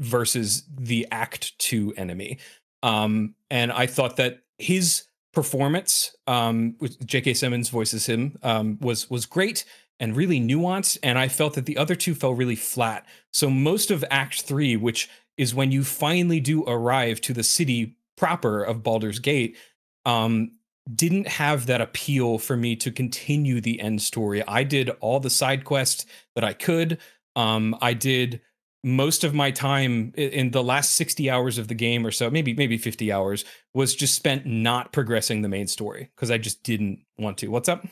versus 0.00 0.64
the 0.78 1.06
Act 1.10 1.58
Two 1.58 1.92
enemy. 1.96 2.38
Um, 2.82 3.34
and 3.50 3.72
I 3.72 3.86
thought 3.86 4.16
that 4.16 4.42
his 4.58 5.04
performance, 5.32 6.16
um, 6.26 6.76
J.K. 7.04 7.34
Simmons 7.34 7.68
voices 7.68 8.06
him, 8.06 8.38
um, 8.42 8.78
was 8.80 9.10
was 9.10 9.26
great 9.26 9.64
and 9.98 10.16
really 10.16 10.40
nuanced. 10.40 10.98
And 11.02 11.18
I 11.18 11.28
felt 11.28 11.54
that 11.54 11.66
the 11.66 11.78
other 11.78 11.94
two 11.94 12.14
fell 12.14 12.34
really 12.34 12.56
flat. 12.56 13.06
So 13.32 13.50
most 13.50 13.90
of 13.90 14.04
Act 14.10 14.42
Three, 14.42 14.76
which 14.76 15.08
is 15.36 15.54
when 15.54 15.72
you 15.72 15.84
finally 15.84 16.40
do 16.40 16.64
arrive 16.64 17.20
to 17.22 17.32
the 17.32 17.42
city 17.42 17.96
proper 18.16 18.62
of 18.62 18.82
Baldur's 18.82 19.18
Gate, 19.18 19.56
um, 20.04 20.52
didn't 20.94 21.26
have 21.26 21.66
that 21.66 21.80
appeal 21.80 22.38
for 22.38 22.56
me 22.56 22.76
to 22.76 22.90
continue 22.90 23.60
the 23.60 23.80
end 23.80 24.00
story. 24.00 24.46
I 24.46 24.62
did 24.62 24.90
all 25.00 25.20
the 25.20 25.30
side 25.30 25.64
quests 25.64 26.06
that 26.34 26.44
I 26.44 26.52
could. 26.52 26.98
Um, 27.34 27.76
I 27.80 27.92
did 27.92 28.40
most 28.84 29.24
of 29.24 29.34
my 29.34 29.50
time 29.50 30.12
in 30.16 30.52
the 30.52 30.62
last 30.62 30.94
60 30.94 31.28
hours 31.28 31.58
of 31.58 31.66
the 31.66 31.74
game 31.74 32.06
or 32.06 32.12
so, 32.12 32.30
maybe 32.30 32.54
maybe 32.54 32.78
50 32.78 33.10
hours, 33.10 33.44
was 33.74 33.96
just 33.96 34.14
spent 34.14 34.46
not 34.46 34.92
progressing 34.92 35.42
the 35.42 35.48
main 35.48 35.66
story 35.66 36.08
because 36.14 36.30
I 36.30 36.38
just 36.38 36.62
didn't 36.62 37.00
want 37.18 37.38
to. 37.38 37.48
What's 37.48 37.68
up? 37.68 37.84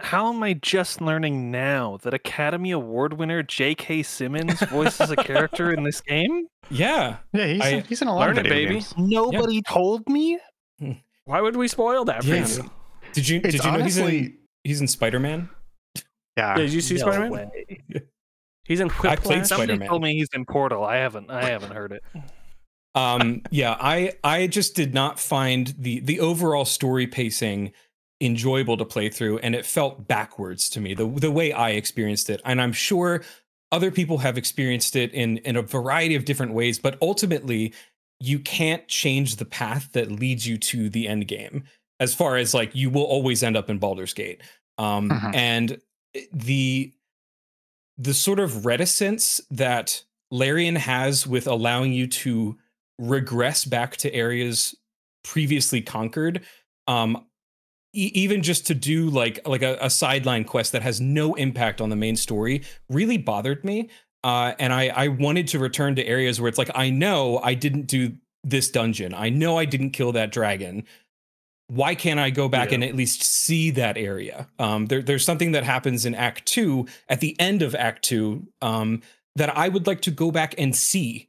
How 0.00 0.32
am 0.32 0.42
I 0.42 0.54
just 0.54 1.00
learning 1.00 1.50
now 1.50 1.98
that 2.02 2.14
Academy 2.14 2.70
Award 2.70 3.14
winner 3.14 3.42
J.K. 3.42 4.02
Simmons 4.02 4.60
voices 4.70 5.10
a 5.10 5.16
character 5.16 5.72
in 5.72 5.84
this 5.84 6.00
game? 6.00 6.46
Yeah. 6.70 7.18
Yeah, 7.32 7.46
he's, 7.46 7.60
I- 7.62 7.80
he's 7.80 8.02
in 8.02 8.08
a 8.08 8.14
lot 8.14 8.20
Learn 8.28 8.38
of 8.38 8.38
it, 8.38 8.48
video 8.48 8.54
baby. 8.68 8.74
games. 8.74 8.94
Nobody 8.96 9.62
told 9.62 10.08
me. 10.08 10.38
Why 11.26 11.40
would 11.40 11.56
we 11.56 11.68
spoil 11.68 12.04
that 12.06 12.22
for 12.24 12.28
Yes. 12.30 12.58
you? 12.58 12.70
Did 13.12 13.28
you 13.28 13.40
It's 13.44 13.52
did 13.56 13.64
you 13.64 13.70
know 13.72 13.82
he's 13.84 13.98
in 13.98 14.38
he's 14.64 14.80
in 14.80 14.88
Spider-Man? 14.88 15.48
yeah. 15.96 16.02
Yeah, 16.36 16.54
did 16.54 16.72
you 16.72 16.80
see 16.80 16.94
No 16.94 17.00
Spider 17.02 17.30
Man? 17.30 17.50
He's 18.64 18.80
in 18.80 18.88
I 18.90 18.94
Whiplash. 18.94 19.18
played 19.18 19.46
Somebody 19.46 19.66
Spider-Man. 19.72 19.88
told 19.88 20.02
me 20.02 20.14
he's 20.14 20.28
in 20.32 20.44
Portal. 20.46 20.84
I 20.84 20.96
haven't. 20.96 21.30
I 21.30 21.44
haven't 21.50 21.72
heard 21.72 21.92
it. 21.92 22.02
um 22.96 23.40
yeah 23.52 23.76
i 23.78 24.10
i 24.24 24.48
just 24.48 24.74
did 24.74 24.92
not 24.92 25.20
find 25.20 25.74
the 25.78 26.00
the 26.00 26.18
overall 26.18 26.64
story 26.64 27.06
pacing 27.06 27.70
enjoyable 28.20 28.76
to 28.76 28.84
play 28.84 29.08
through 29.08 29.38
and 29.38 29.54
it 29.54 29.64
felt 29.64 30.06
backwards 30.06 30.68
to 30.68 30.80
me 30.80 30.92
the 30.94 31.06
the 31.06 31.30
way 31.30 31.52
i 31.52 31.70
experienced 31.70 32.28
it 32.28 32.40
and 32.44 32.60
i'm 32.60 32.72
sure 32.72 33.22
other 33.72 33.90
people 33.90 34.18
have 34.18 34.36
experienced 34.36 34.94
it 34.96 35.12
in 35.14 35.38
in 35.38 35.56
a 35.56 35.62
variety 35.62 36.14
of 36.14 36.24
different 36.26 36.52
ways 36.52 36.78
but 36.78 36.98
ultimately 37.00 37.72
you 38.18 38.38
can't 38.38 38.86
change 38.88 39.36
the 39.36 39.44
path 39.46 39.90
that 39.92 40.12
leads 40.12 40.46
you 40.46 40.58
to 40.58 40.90
the 40.90 41.08
end 41.08 41.26
game 41.28 41.64
as 41.98 42.14
far 42.14 42.36
as 42.36 42.52
like 42.52 42.74
you 42.74 42.90
will 42.90 43.04
always 43.04 43.42
end 43.42 43.56
up 43.56 43.70
in 43.70 43.78
Baldur's 43.78 44.12
Gate 44.12 44.42
um 44.76 45.08
Mhm. 45.08 45.34
and 45.34 45.80
the 46.32 46.92
the 47.96 48.12
sort 48.14 48.40
of 48.40 48.66
reticence 48.66 49.40
that 49.50 50.02
Larian 50.30 50.76
has 50.76 51.26
with 51.26 51.46
allowing 51.46 51.92
you 51.92 52.06
to 52.06 52.58
regress 52.98 53.64
back 53.64 53.96
to 53.98 54.12
areas 54.12 54.74
previously 55.24 55.80
conquered 55.80 56.42
um 56.86 57.24
even 57.92 58.42
just 58.42 58.66
to 58.66 58.74
do 58.74 59.10
like 59.10 59.40
like 59.46 59.62
a, 59.62 59.76
a 59.80 59.90
sideline 59.90 60.44
quest 60.44 60.72
that 60.72 60.82
has 60.82 61.00
no 61.00 61.34
impact 61.34 61.80
on 61.80 61.90
the 61.90 61.96
main 61.96 62.16
story 62.16 62.62
really 62.88 63.18
bothered 63.18 63.64
me 63.64 63.88
uh 64.24 64.52
and 64.58 64.72
i 64.72 64.88
i 64.88 65.08
wanted 65.08 65.48
to 65.48 65.58
return 65.58 65.96
to 65.96 66.04
areas 66.06 66.40
where 66.40 66.48
it's 66.48 66.58
like 66.58 66.70
i 66.74 66.88
know 66.90 67.38
i 67.42 67.54
didn't 67.54 67.86
do 67.86 68.12
this 68.44 68.70
dungeon 68.70 69.12
i 69.14 69.28
know 69.28 69.56
i 69.58 69.64
didn't 69.64 69.90
kill 69.90 70.12
that 70.12 70.30
dragon 70.30 70.84
why 71.68 71.94
can't 71.94 72.20
i 72.20 72.30
go 72.30 72.48
back 72.48 72.68
Yeah. 72.70 72.76
and 72.76 72.84
at 72.84 72.94
least 72.94 73.22
see 73.22 73.70
that 73.72 73.96
area 73.96 74.48
um 74.58 74.86
there, 74.86 75.02
there's 75.02 75.24
something 75.24 75.52
that 75.52 75.64
happens 75.64 76.06
in 76.06 76.14
act 76.14 76.46
two 76.46 76.86
at 77.08 77.20
the 77.20 77.38
end 77.40 77.62
of 77.62 77.74
act 77.74 78.04
two 78.04 78.46
um 78.62 79.02
that 79.36 79.56
i 79.56 79.68
would 79.68 79.86
like 79.86 80.02
to 80.02 80.10
go 80.10 80.30
back 80.30 80.54
and 80.58 80.76
see 80.76 81.28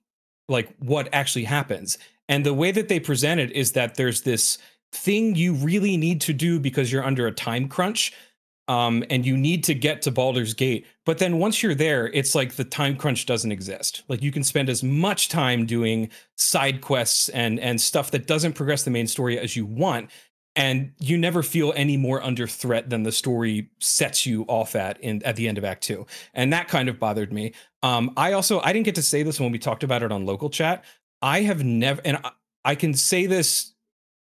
like 0.50 0.76
what 0.80 1.08
actually 1.14 1.46
happens. 1.46 1.98
And 2.28 2.46
the 2.46 2.54
way 2.54 2.72
that 2.72 2.90
they 2.90 3.00
present 3.00 3.40
it 3.40 3.52
is 3.54 3.72
that 3.72 3.96
there's 3.96 4.24
this 4.24 4.58
thing 4.92 5.36
you 5.36 5.54
really 5.54 5.98
need 5.98 6.22
to 6.22 6.34
do 6.34 6.60
because 6.60 6.92
you're 6.92 7.04
under 7.04 7.28
a 7.28 7.32
time 7.32 7.68
crunch. 7.68 8.14
Um, 8.68 9.04
and 9.10 9.26
you 9.26 9.36
need 9.36 9.66
to 9.66 9.74
get 9.74 10.02
to 10.04 10.12
Baldur's 10.12 10.54
Gate. 10.54 10.86
But 11.06 11.18
then 11.18 11.40
once 11.40 11.62
you're 11.62 11.76
there, 11.76 12.08
it's 12.08 12.36
like 12.36 12.54
the 12.54 12.64
time 12.64 12.96
crunch 12.96 13.26
doesn't 13.26 13.52
exist. 13.52 14.04
Like 14.08 14.22
you 14.22 14.32
can 14.32 14.44
spend 14.44 14.70
as 14.70 14.82
much 14.82 15.28
time 15.28 15.66
doing 15.66 16.10
side 16.38 16.80
quests 16.80 17.28
and 17.30 17.60
and 17.60 17.82
stuff 17.82 18.12
that 18.12 18.28
doesn't 18.28 18.54
progress 18.54 18.84
the 18.84 18.92
main 18.92 19.08
story 19.08 19.38
as 19.38 19.58
you 19.58 19.66
want. 19.66 20.10
And 20.56 20.94
you 21.00 21.18
never 21.18 21.44
feel 21.44 21.74
any 21.76 21.98
more 21.98 22.24
under 22.24 22.48
threat 22.48 22.90
than 22.90 23.04
the 23.04 23.12
story 23.12 23.70
sets 23.80 24.26
you 24.26 24.44
off 24.48 24.76
at 24.76 25.02
in 25.02 25.22
at 25.24 25.36
the 25.36 25.50
end 25.50 25.58
of 25.58 25.66
Act 25.66 25.84
Two. 25.84 26.06
And 26.34 26.54
that 26.54 26.70
kind 26.70 26.88
of 26.88 26.98
bothered 26.98 27.34
me. 27.34 27.54
Um, 27.84 28.14
I 28.16 28.32
also 28.34 28.62
I 28.62 28.72
didn't 28.72 28.86
get 28.86 28.96
to 28.96 29.02
say 29.02 29.24
this 29.24 29.40
when 29.40 29.52
we 29.52 29.60
talked 29.60 29.84
about 29.84 30.04
it 30.04 30.14
on 30.14 30.26
local 30.26 30.50
chat. 30.50 30.86
I 31.22 31.42
have 31.42 31.64
never, 31.64 32.02
and 32.06 32.18
I, 32.24 32.32
I 32.64 32.76
can 32.76 32.94
say 32.94 33.26
this 33.26 33.71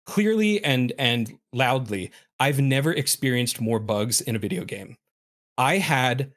clearly 0.07 0.63
and 0.65 0.93
and 0.99 1.39
loudly. 1.53 2.11
I've 2.41 2.61
never 2.61 2.93
experienced 2.93 3.61
more 3.61 3.79
bugs 3.79 4.21
in 4.21 4.37
a 4.37 4.41
video 4.41 4.65
game. 4.65 4.97
I 5.59 5.79
had 5.79 6.33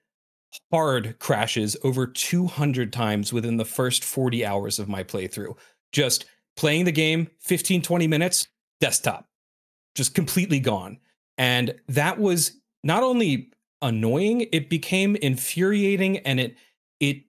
hard 0.71 1.19
crashes 1.19 1.75
over 1.83 2.07
200 2.07 2.93
times 2.93 3.33
within 3.33 3.57
the 3.57 3.65
first 3.65 4.03
40 4.03 4.45
hours 4.45 4.79
of 4.79 4.87
my 4.87 5.03
playthrough. 5.03 5.57
Just 5.91 6.25
playing 6.55 6.85
the 6.85 6.91
game 6.91 7.29
15 7.39 7.81
20 7.81 8.07
minutes, 8.07 8.47
desktop 8.79 9.27
just 9.95 10.13
completely 10.13 10.59
gone. 10.59 10.99
And 11.37 11.73
that 11.87 12.19
was 12.19 12.59
not 12.83 13.01
only 13.01 13.51
annoying, 13.81 14.47
it 14.51 14.69
became 14.69 15.15
infuriating 15.15 16.19
and 16.19 16.39
it 16.39 16.57
it 16.99 17.23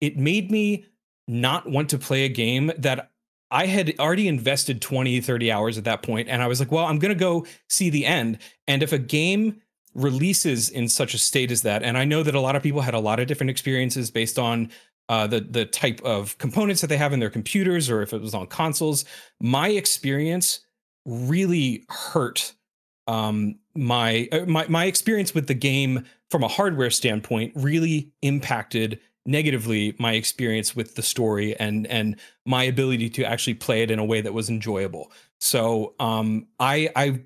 it 0.00 0.16
made 0.16 0.50
me 0.50 0.86
not 1.28 1.68
want 1.68 1.90
to 1.90 1.98
play 1.98 2.24
a 2.24 2.28
game 2.28 2.72
that 2.78 3.11
I 3.52 3.66
had 3.66 3.94
already 4.00 4.28
invested 4.28 4.80
20, 4.80 5.20
30 5.20 5.52
hours 5.52 5.76
at 5.76 5.84
that 5.84 6.02
point, 6.02 6.28
And 6.28 6.42
I 6.42 6.46
was 6.46 6.58
like, 6.58 6.72
well, 6.72 6.86
I'm 6.86 6.98
going 6.98 7.12
to 7.12 7.18
go 7.18 7.46
see 7.68 7.90
the 7.90 8.06
end. 8.06 8.38
And 8.66 8.82
if 8.82 8.92
a 8.92 8.98
game 8.98 9.60
releases 9.94 10.70
in 10.70 10.88
such 10.88 11.12
a 11.12 11.18
state 11.18 11.50
as 11.50 11.60
that, 11.62 11.82
and 11.82 11.98
I 11.98 12.06
know 12.06 12.22
that 12.22 12.34
a 12.34 12.40
lot 12.40 12.56
of 12.56 12.62
people 12.62 12.80
had 12.80 12.94
a 12.94 12.98
lot 12.98 13.20
of 13.20 13.26
different 13.26 13.50
experiences 13.50 14.10
based 14.10 14.38
on 14.38 14.70
uh, 15.08 15.26
the 15.26 15.40
the 15.40 15.66
type 15.66 16.00
of 16.02 16.38
components 16.38 16.80
that 16.80 16.86
they 16.86 16.96
have 16.96 17.12
in 17.12 17.20
their 17.20 17.28
computers, 17.28 17.90
or 17.90 18.00
if 18.00 18.14
it 18.14 18.22
was 18.22 18.34
on 18.34 18.46
consoles. 18.46 19.04
My 19.40 19.68
experience 19.68 20.60
really 21.04 21.84
hurt 21.90 22.54
um, 23.06 23.56
my, 23.74 24.28
uh, 24.32 24.46
my 24.46 24.66
my 24.68 24.86
experience 24.86 25.34
with 25.34 25.48
the 25.48 25.54
game 25.54 26.04
from 26.30 26.42
a 26.42 26.48
hardware 26.48 26.90
standpoint. 26.90 27.52
Really 27.54 28.12
impacted 28.22 29.00
negatively 29.24 29.94
my 29.98 30.14
experience 30.14 30.74
with 30.74 30.94
the 30.94 31.02
story 31.02 31.56
and 31.56 31.86
and 31.86 32.16
my 32.46 32.64
ability 32.64 33.08
to 33.10 33.24
actually 33.24 33.54
play 33.54 33.82
it 33.82 33.90
in 33.90 33.98
a 33.98 34.04
way 34.04 34.20
that 34.20 34.34
was 34.34 34.48
enjoyable. 34.50 35.12
So 35.40 35.94
um, 36.00 36.46
I 36.58 36.90
I 36.96 37.20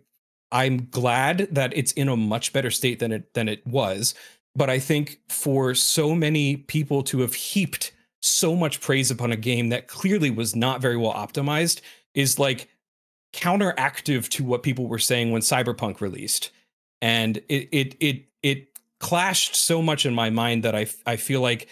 I'm 0.53 0.88
glad 0.90 1.49
that 1.51 1.76
it's 1.76 1.92
in 1.92 2.09
a 2.09 2.16
much 2.16 2.53
better 2.53 2.70
state 2.70 2.99
than 2.99 3.12
it 3.12 3.34
than 3.34 3.49
it 3.49 3.66
was. 3.66 4.14
But 4.55 4.70
I 4.70 4.78
think 4.78 5.20
for 5.28 5.74
so 5.74 6.14
many 6.14 6.57
people 6.57 7.03
to 7.05 7.20
have 7.20 7.34
heaped 7.34 7.92
so 8.22 8.57
much 8.57 8.80
praise 8.80 9.11
upon 9.11 9.32
a 9.32 9.36
game 9.36 9.68
that 9.68 9.88
clearly 9.88 10.30
was 10.30 10.57
not 10.57 10.80
very 10.80 10.97
well 10.97 11.12
optimized 11.12 11.80
is 12.14 12.38
like 12.38 12.68
counteractive 13.32 14.28
to 14.30 14.44
what 14.44 14.62
people 14.62 14.86
were 14.86 14.99
saying 14.99 15.30
when 15.30 15.42
Cyberpunk 15.42 16.01
released. 16.01 16.51
And 17.03 17.38
it 17.49 17.68
it 17.70 17.97
it 18.01 18.24
it 18.42 18.78
clashed 18.99 19.55
so 19.55 19.82
much 19.82 20.07
in 20.07 20.14
my 20.14 20.30
mind 20.30 20.62
that 20.62 20.74
I 20.74 20.86
I 21.05 21.16
feel 21.16 21.40
like 21.40 21.68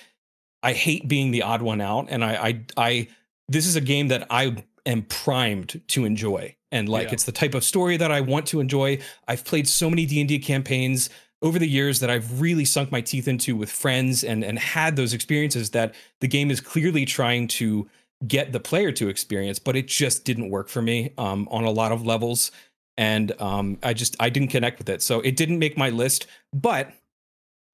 I 0.65 0.73
hate 0.73 1.07
being 1.07 1.31
the 1.31 1.43
odd 1.43 1.62
one 1.62 1.81
out, 1.81 2.07
and 2.09 2.25
I 2.25 2.35
I, 2.49 2.65
I 2.77 3.09
this 3.49 3.67
is 3.67 3.77
a 3.77 3.81
game 3.81 4.09
that 4.09 4.27
I 4.31 4.57
am 4.87 5.03
primed 5.03 5.81
to 5.89 6.05
enjoy, 6.05 6.57
and 6.73 6.89
like 6.89 7.09
Yeah. 7.09 7.15
it's 7.15 7.25
the 7.25 7.33
type 7.33 7.55
of 7.55 7.62
story 7.62 7.97
that 7.99 8.11
I 8.11 8.21
want 8.23 8.47
to 8.49 8.61
enjoy. 8.61 8.99
I've 9.29 9.45
played 9.45 9.69
so 9.69 9.89
many 9.91 10.07
D 10.07 10.21
and 10.21 10.29
D 10.29 10.39
campaigns 10.39 11.11
over 11.43 11.59
the 11.59 11.69
years 11.69 12.01
that 12.01 12.09
I've 12.09 12.41
really 12.41 12.65
sunk 12.65 12.91
my 12.91 13.03
teeth 13.03 13.29
into 13.29 13.55
with 13.55 13.71
friends 13.71 14.25
and 14.25 14.43
and 14.43 14.59
had 14.59 14.97
those 14.97 15.12
experiences 15.12 15.71
that 15.71 15.95
the 16.21 16.29
game 16.29 16.51
is 16.51 16.61
clearly 16.61 17.05
trying 17.05 17.47
to 17.49 17.87
get 18.27 18.53
the 18.53 18.61
player 18.61 18.91
to 18.93 19.09
experience, 19.09 19.59
but 19.59 19.77
it 19.77 19.87
just 19.87 20.25
didn't 20.25 20.49
work 20.49 20.69
for 20.69 20.81
me 20.81 21.12
um, 21.19 21.47
on 21.51 21.65
a 21.65 21.71
lot 21.71 21.93
of 21.93 22.07
levels, 22.07 22.51
and 22.97 23.33
um, 23.41 23.77
I 23.83 23.93
just 23.93 24.17
I 24.19 24.31
didn't 24.31 24.49
connect 24.49 24.79
with 24.79 24.89
it, 24.89 25.03
so 25.03 25.21
it 25.21 25.37
didn't 25.37 25.59
make 25.59 25.77
my 25.77 25.91
list, 25.91 26.27
but. 26.53 26.91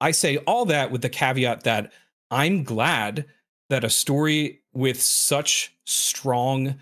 I 0.03 0.09
say 0.09 0.37
all 0.47 0.65
that 0.65 0.89
with 0.89 1.03
the 1.03 1.09
caveat 1.09 1.61
that 1.65 1.91
I'm 2.31 2.63
glad 2.63 3.25
that 3.69 3.83
a 3.83 3.89
story 3.89 4.61
with 4.73 5.01
such 5.01 5.75
strong 5.85 6.75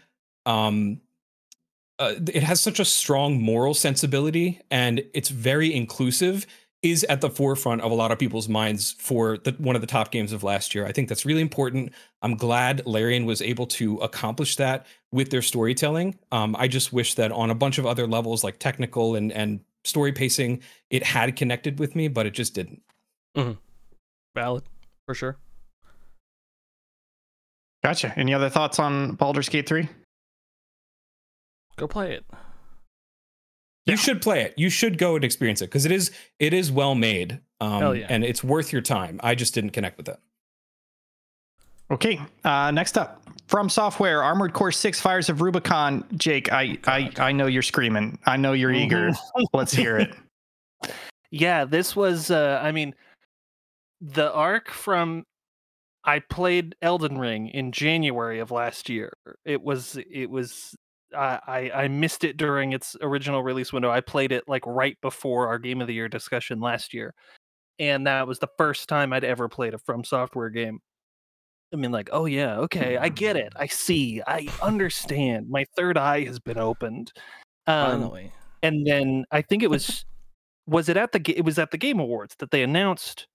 um 0.46 1.02
uh, 1.98 2.16
it 2.34 2.44
has 2.44 2.62
such 2.62 2.80
a 2.80 2.86
strong 2.86 3.42
moral 3.42 3.74
sensibility 3.74 4.62
and 4.72 5.04
it's 5.14 5.28
very 5.28 5.74
inclusive 5.74 6.48
is 6.82 7.04
at 7.10 7.20
the 7.20 7.30
forefront 7.30 7.82
of 7.82 7.92
a 7.92 7.94
lot 7.94 8.10
of 8.12 8.18
people's 8.18 8.48
minds 8.48 8.94
for 8.94 9.38
the, 9.40 9.52
one 9.58 9.76
of 9.76 9.82
the 9.82 9.88
top 9.88 10.12
games 10.12 10.32
of 10.32 10.44
last 10.44 10.74
year. 10.74 10.86
I 10.86 10.94
think 10.94 11.10
that's 11.10 11.26
really 11.26 11.42
important. 11.42 11.92
I'm 12.22 12.36
glad 12.36 12.86
Larian 12.86 13.26
was 13.26 13.42
able 13.42 13.68
to 13.68 13.98
accomplish 13.98 14.56
that 14.56 14.86
with 15.12 15.30
their 15.30 15.42
storytelling. 15.42 16.18
Um, 16.32 16.56
I 16.58 16.70
just 16.70 16.94
wish 16.94 17.16
that 17.16 17.34
on 17.34 17.50
a 17.50 17.56
bunch 17.56 17.80
of 17.80 17.86
other 17.86 18.08
levels, 18.08 18.46
like 18.46 18.60
technical 18.60 19.16
and 19.16 19.32
and 19.34 19.60
story 19.84 20.14
pacing, 20.14 20.62
it 20.90 21.04
had 21.04 21.36
connected 21.36 21.80
with 21.80 21.96
me, 21.96 22.08
but 22.08 22.26
it 22.26 22.32
just 22.32 22.54
didn't. 22.54 22.82
Valid 24.36 24.64
for 25.10 25.16
sure. 25.16 25.38
Gotcha. 27.84 28.14
Any 28.16 28.32
other 28.32 28.48
thoughts 28.48 28.78
on 28.78 29.14
Baldur's 29.16 29.50
Gate 29.50 29.68
3? 29.68 29.90
Go 31.78 31.88
play 31.88 32.14
it. 32.14 32.26
You 33.88 33.94
Yeah. 33.94 33.96
should 33.96 34.22
play 34.22 34.44
it. 34.44 34.54
You 34.56 34.70
should 34.70 35.00
go 35.00 35.16
and 35.16 35.26
experience 35.26 35.64
it 35.64 35.66
because 35.72 35.86
it 35.86 35.92
is 35.92 36.12
it 36.38 36.54
is 36.54 36.72
well 36.72 36.94
made. 36.94 37.40
Um, 37.60 37.80
Hell 37.80 37.96
yeah. 37.96 38.06
and 38.08 38.24
it's 38.24 38.44
worth 38.44 38.72
your 38.72 38.84
time. 38.84 39.20
I 39.24 39.34
just 39.34 39.56
didn't 39.56 39.72
connect 39.72 39.98
with 39.98 40.10
it. 40.10 40.20
Okay. 41.90 42.22
Uh, 42.44 42.70
next 42.70 42.96
up, 42.96 43.24
from 43.48 43.68
software, 43.68 44.22
Armored 44.22 44.54
Core 44.54 44.72
6 44.72 45.02
Fires 45.02 45.28
of 45.28 45.42
Rubicon. 45.42 46.04
Jake, 46.18 46.52
I, 46.52 46.78
I, 46.86 47.12
I 47.18 47.32
know 47.32 47.48
you're 47.48 47.64
screaming. 47.64 48.20
I 48.28 48.38
know 48.38 48.54
you're 48.54 48.72
eager. 48.74 49.10
Let's 49.54 49.72
hear 49.74 49.98
it. 49.98 50.14
Yeah, 51.32 51.66
this 51.66 51.96
was 51.96 52.30
uh 52.30 52.60
I 52.62 52.72
mean 52.72 52.94
the 54.02 54.32
arc 54.32 54.70
from 54.70 55.26
I 56.04 56.20
played 56.20 56.76
Elden 56.82 57.18
Ring 57.18 57.50
in 57.50 57.72
January 57.72 58.40
of 58.40 58.52
last 58.52 58.90
year. 58.90 59.14
It 59.46 59.62
was 59.62 59.98
it 60.10 60.30
was 60.30 60.76
I 61.16 61.72
I 61.74 61.88
missed 61.88 62.24
it 62.24 62.38
during 62.38 62.72
its 62.72 62.96
original 63.02 63.44
release 63.44 63.74
window. 63.74 63.90
I 63.90 64.02
played 64.02 64.32
it 64.32 64.46
like 64.48 64.66
right 64.66 64.98
before 65.02 65.48
our 65.48 65.60
game 65.60 65.82
of 65.82 65.88
the 65.88 65.94
year 65.94 66.08
discussion 66.08 66.60
last 66.60 66.94
year. 66.94 67.14
And 67.80 68.08
that 68.08 68.28
was 68.28 68.40
the 68.40 68.50
first 68.58 68.90
time 68.90 69.14
I'd 69.14 69.24
ever 69.24 69.48
played 69.48 69.74
a 69.74 69.78
From 69.80 70.04
Software 70.04 70.50
game. 70.50 70.80
I 71.74 71.78
mean 71.78 71.92
like, 71.92 72.10
oh 72.12 72.26
yeah, 72.26 72.58
okay, 72.60 72.98
I 72.98 73.10
get 73.10 73.36
it. 73.36 73.54
I 73.56 73.68
see. 73.68 74.22
I 74.26 74.50
understand. 74.62 75.50
My 75.50 75.66
third 75.76 75.98
eye 75.98 76.24
has 76.26 76.40
been 76.40 76.58
opened. 76.58 77.12
Um, 77.68 78.02
Finally. 78.02 78.32
and 78.64 78.88
then 78.88 79.26
I 79.32 79.42
think 79.42 79.64
it 79.64 79.70
was 79.70 80.06
was 80.66 80.90
it 80.90 80.98
at 80.98 81.12
the 81.12 81.22
it 81.38 81.44
was 81.46 81.60
at 81.60 81.72
the 81.72 81.78
Game 81.78 82.00
Awards 82.00 82.36
that 82.40 82.52
they 82.52 82.64
announced 82.64 83.28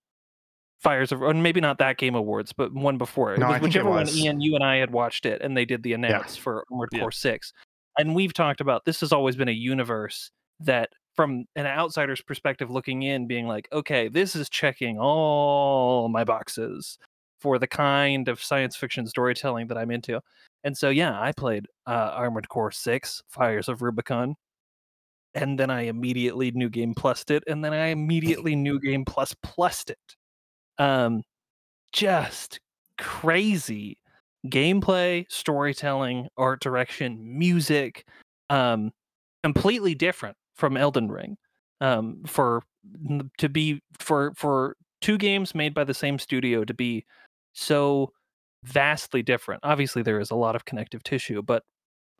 Fires 0.81 1.13
of, 1.13 1.23
or 1.23 1.33
maybe 1.33 1.61
not 1.61 1.79
that 1.79 1.97
Game 1.97 2.15
Awards, 2.15 2.53
but 2.53 2.73
one 2.75 2.99
before. 2.99 3.35
It 3.35 3.39
No, 3.41 3.47
was 3.47 3.57
I 3.57 3.59
think 3.59 3.75
it 3.75 3.79
whichever 3.79 3.91
one. 3.91 4.09
Ian, 4.09 4.41
you 4.41 4.55
and 4.55 4.65
I 4.65 4.77
had 4.77 4.93
watched 4.93 5.25
it, 5.25 5.41
and 5.41 5.57
they 5.57 5.65
did 5.65 5.83
the 5.83 5.95
announce 5.95 6.37
for 6.37 6.65
Armored 6.71 6.91
Yeah. 6.93 7.01
Core 7.01 7.11
Six. 7.13 7.53
And 7.99 8.15
we've 8.15 8.35
talked 8.35 8.61
about 8.61 8.85
this 8.85 9.01
has 9.01 9.13
always 9.13 9.37
been 9.37 9.49
a 9.49 9.53
universe 9.53 10.31
that, 10.61 10.91
from 11.15 11.45
an 11.57 11.67
outsider's 11.67 12.21
perspective, 12.21 12.71
looking 12.71 13.03
in, 13.03 13.27
being 13.27 13.47
like, 13.47 13.69
okay, 13.73 14.09
this 14.09 14.37
is 14.37 14.49
checking 14.51 14.99
all 14.99 16.09
my 16.09 16.25
boxes 16.25 16.99
for 17.41 17.59
the 17.59 17.67
kind 17.67 18.29
of 18.29 18.43
science 18.43 18.77
fiction 18.77 19.07
storytelling 19.07 19.69
that 19.69 19.79
I'm 19.79 19.91
into. 19.91 20.21
And 20.65 20.77
so, 20.77 20.91
yeah, 20.91 21.19
I 21.21 21.33
played 21.33 21.67
uh, 21.87 22.11
Armored 22.15 22.49
Core 22.49 22.73
Six: 22.73 23.23
Fires 23.29 23.69
of 23.69 23.81
Rubicon 23.81 24.37
and 25.35 25.59
then 25.59 25.71
I 25.71 25.83
immediately 25.83 26.53
new 26.53 26.69
game 26.69 26.95
plussed 26.95 27.31
it, 27.31 27.43
and 27.47 27.65
then 27.65 27.73
I 27.73 27.87
immediately 27.89 28.55
new 28.55 28.79
game 28.79 29.05
plus 29.05 29.35
plussed 29.43 29.91
it. 29.91 30.17
Um, 30.79 31.23
just 31.93 32.61
crazy 32.99 33.99
gameplay, 34.47 35.25
storytelling, 35.29 36.29
art 36.37 36.61
direction, 36.61 37.19
music, 37.39 38.05
um, 38.51 38.93
completely 39.43 39.95
different 39.95 40.37
from 40.55 40.77
Elden 40.77 41.09
Ring. 41.11 41.37
Um, 41.81 42.23
for 42.27 42.63
to 43.39 43.49
be 43.49 43.83
for 43.99 44.33
for 44.37 44.77
two 45.01 45.19
games 45.19 45.55
made 45.55 45.75
by 45.75 45.85
the 45.85 45.95
same 45.95 46.19
studio 46.19 46.65
to 46.65 46.75
be 46.75 47.05
so 47.53 48.13
vastly 48.65 49.23
different. 49.23 49.61
Obviously, 49.65 50.03
there 50.03 50.21
is 50.21 50.31
a 50.31 50.37
lot 50.37 50.57
of 50.57 50.65
connective 50.65 51.03
tissue, 51.03 51.43
but 51.43 51.63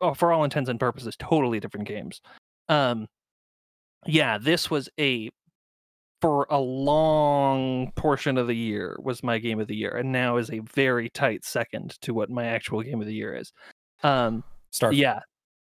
oh, 0.01 0.13
for 0.13 0.31
all 0.31 0.43
intents 0.43 0.69
and 0.69 0.79
purposes, 0.79 1.15
totally 1.17 1.59
different 1.59 1.87
games. 1.87 2.21
Um, 2.69 3.07
yeah, 4.05 4.37
this 4.37 4.69
was 4.69 4.89
a 4.99 5.29
for 6.25 6.47
a 6.49 6.59
long 6.59 7.91
portion 7.91 8.35
of 8.39 8.47
the 8.47 8.55
year 8.55 8.97
was 8.99 9.21
my 9.21 9.37
game 9.37 9.59
of 9.59 9.67
the 9.67 9.75
year, 9.75 9.95
and 9.95 10.11
now 10.11 10.37
is 10.37 10.49
a 10.49 10.57
very 10.73 11.07
tight 11.07 11.45
second 11.45 12.01
to 12.01 12.15
what 12.15 12.31
my 12.31 12.45
actual 12.45 12.81
game 12.81 12.99
of 12.99 13.05
the 13.05 13.13
year 13.13 13.35
is. 13.35 13.53
Um, 14.01 14.43
Start. 14.71 14.95
yeah, 14.95 15.19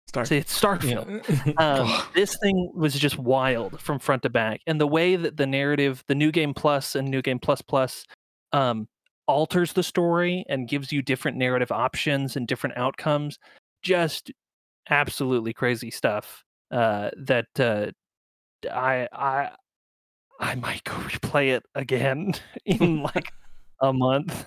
Start. 0.07 0.27
so 0.27 0.35
it's 0.35 0.57
Starfield. 0.57 1.27
Yeah. 1.45 1.53
Um, 1.57 2.01
this 2.13 2.37
thing 2.41 2.71
was 2.73 2.97
just 2.97 3.17
wild 3.19 3.81
from 3.81 3.99
front 3.99 4.23
to 4.23 4.29
back, 4.29 4.61
and 4.65 4.79
the 4.79 4.87
way 4.87 5.17
that 5.17 5.35
the 5.35 5.45
narrative, 5.45 6.05
the 6.07 6.15
New 6.15 6.31
Game 6.31 6.53
Plus 6.53 6.95
and 6.95 7.09
New 7.09 7.21
Game 7.21 7.39
Plus 7.39 7.61
Plus, 7.61 8.05
um, 8.53 8.87
alters 9.27 9.73
the 9.73 9.83
story 9.83 10.45
and 10.47 10.69
gives 10.69 10.89
you 10.89 11.01
different 11.01 11.35
narrative 11.35 11.71
options 11.73 12.37
and 12.37 12.47
different 12.47 12.77
outcomes, 12.77 13.39
just 13.81 14.31
absolutely 14.89 15.51
crazy 15.51 15.91
stuff. 15.91 16.45
Uh, 16.71 17.09
that 17.17 17.47
uh, 17.59 17.87
I 18.71 19.09
I 19.11 19.51
I 20.39 20.55
might 20.55 20.83
go 20.83 20.93
replay 20.93 21.55
it 21.55 21.63
again 21.75 22.33
in 22.65 23.01
like 23.15 23.31
a 23.81 23.91
month. 23.93 24.45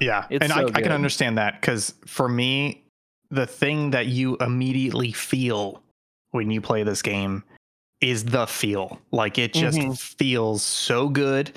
Yeah, 0.00 0.26
It's 0.28 0.42
and 0.44 0.52
so 0.52 0.60
I, 0.74 0.78
I 0.78 0.82
can 0.82 0.92
understand 0.92 1.38
that 1.38 1.60
because 1.60 1.94
for 2.06 2.28
me, 2.28 2.82
the 3.30 3.46
thing 3.46 3.90
that 3.92 4.06
you 4.06 4.36
immediately 4.38 5.12
feel 5.12 5.82
when 6.32 6.50
you 6.50 6.60
play 6.60 6.82
this 6.82 7.00
game 7.00 7.42
is 8.00 8.24
the 8.24 8.46
feel. 8.46 8.98
Like 9.12 9.38
it 9.38 9.54
just 9.54 9.78
Mhm. 9.78 9.98
feels 9.98 10.62
so 10.62 11.08
good, 11.08 11.52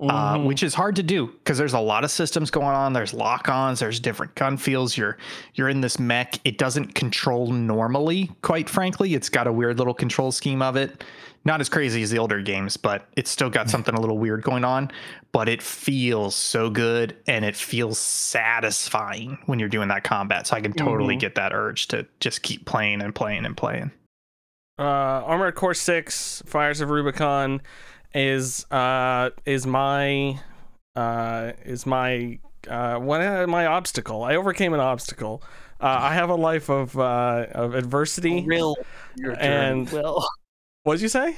uh, 0.00 0.36
Mhm. 0.36 0.44
which 0.44 0.62
is 0.62 0.74
hard 0.74 0.94
to 0.96 1.02
do 1.02 1.26
because 1.26 1.58
there's 1.58 1.72
a 1.72 1.80
lot 1.80 2.04
of 2.04 2.10
systems 2.10 2.50
going 2.50 2.66
on. 2.66 2.92
There's 2.92 3.12
lock-ons. 3.14 3.80
There's 3.80 3.98
different 3.98 4.34
gun 4.36 4.58
feels. 4.58 4.96
You're 4.96 5.16
you're 5.54 5.68
in 5.70 5.80
this 5.80 5.98
mech. 5.98 6.38
It 6.44 6.56
doesn't 6.58 6.94
control 6.94 7.50
normally. 7.50 8.30
Quite 8.42 8.68
frankly, 8.68 9.14
it's 9.14 9.28
got 9.30 9.46
a 9.46 9.52
weird 9.52 9.78
little 9.78 9.94
control 9.94 10.30
scheme 10.30 10.62
of 10.62 10.76
it. 10.76 11.02
Not 11.48 11.60
as 11.62 11.68
crazy 11.68 12.02
as 12.02 12.10
the 12.10 12.18
older 12.18 12.42
games, 12.42 12.76
but 12.76 13.06
it's 13.16 13.30
still 13.30 13.48
got 13.50 13.70
something 13.70 13.94
a 13.94 14.00
little 14.00 14.18
weird 14.18 14.42
going 14.42 14.64
on 14.64 14.90
but 15.32 15.46
it 15.48 15.60
feels 15.62 16.34
so 16.34 16.70
good 16.70 17.14
and 17.26 17.44
it 17.44 17.54
feels 17.54 17.98
satisfying 17.98 19.38
when 19.46 19.58
you're 19.58 19.68
doing 19.68 19.88
that 19.88 20.02
combat. 20.04 20.46
So 20.46 20.56
I 20.56 20.60
can 20.62 20.72
totally 20.72 21.16
Mhm. 21.16 21.20
get 21.20 21.34
that 21.34 21.52
urge 21.52 21.86
to 21.88 22.06
just 22.18 22.42
keep 22.42 22.64
playing 22.64 23.02
and 23.02 23.14
playing 23.14 23.44
and 23.44 23.56
playing. 23.56 23.90
uh, 24.78 24.82
Armored 25.26 25.54
Core 25.54 25.74
Six: 25.74 26.42
Fires 26.46 26.80
of 26.80 26.88
Rubicon 26.90 27.60
is 28.14 28.64
uh 28.70 29.30
is 29.44 29.66
my 29.66 30.38
uh 30.96 31.52
is 31.64 31.84
my 31.84 32.38
uh 32.68 32.96
what 32.98 33.20
uh, 33.20 33.46
my 33.48 33.66
obstacle. 33.66 34.22
I 34.22 34.36
overcame 34.36 34.72
an 34.74 34.80
obstacle. 34.80 35.42
Uh, 35.80 35.86
I 36.00 36.14
have 36.14 36.30
a 36.30 36.34
life 36.36 36.68
of 36.70 36.96
uh 36.98 37.46
of 37.52 37.74
adversity. 37.74 38.44
thrilled 38.44 38.78
for 39.16 39.20
your 39.22 39.36
and- 39.40 39.90
Will. 39.90 40.24
What'd 40.88 41.02
you 41.02 41.08
say? 41.10 41.36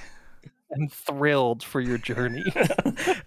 I'm 0.72 0.86
thrilled 0.86 1.64
for 1.64 1.80
your 1.80 1.98
journey. 1.98 2.44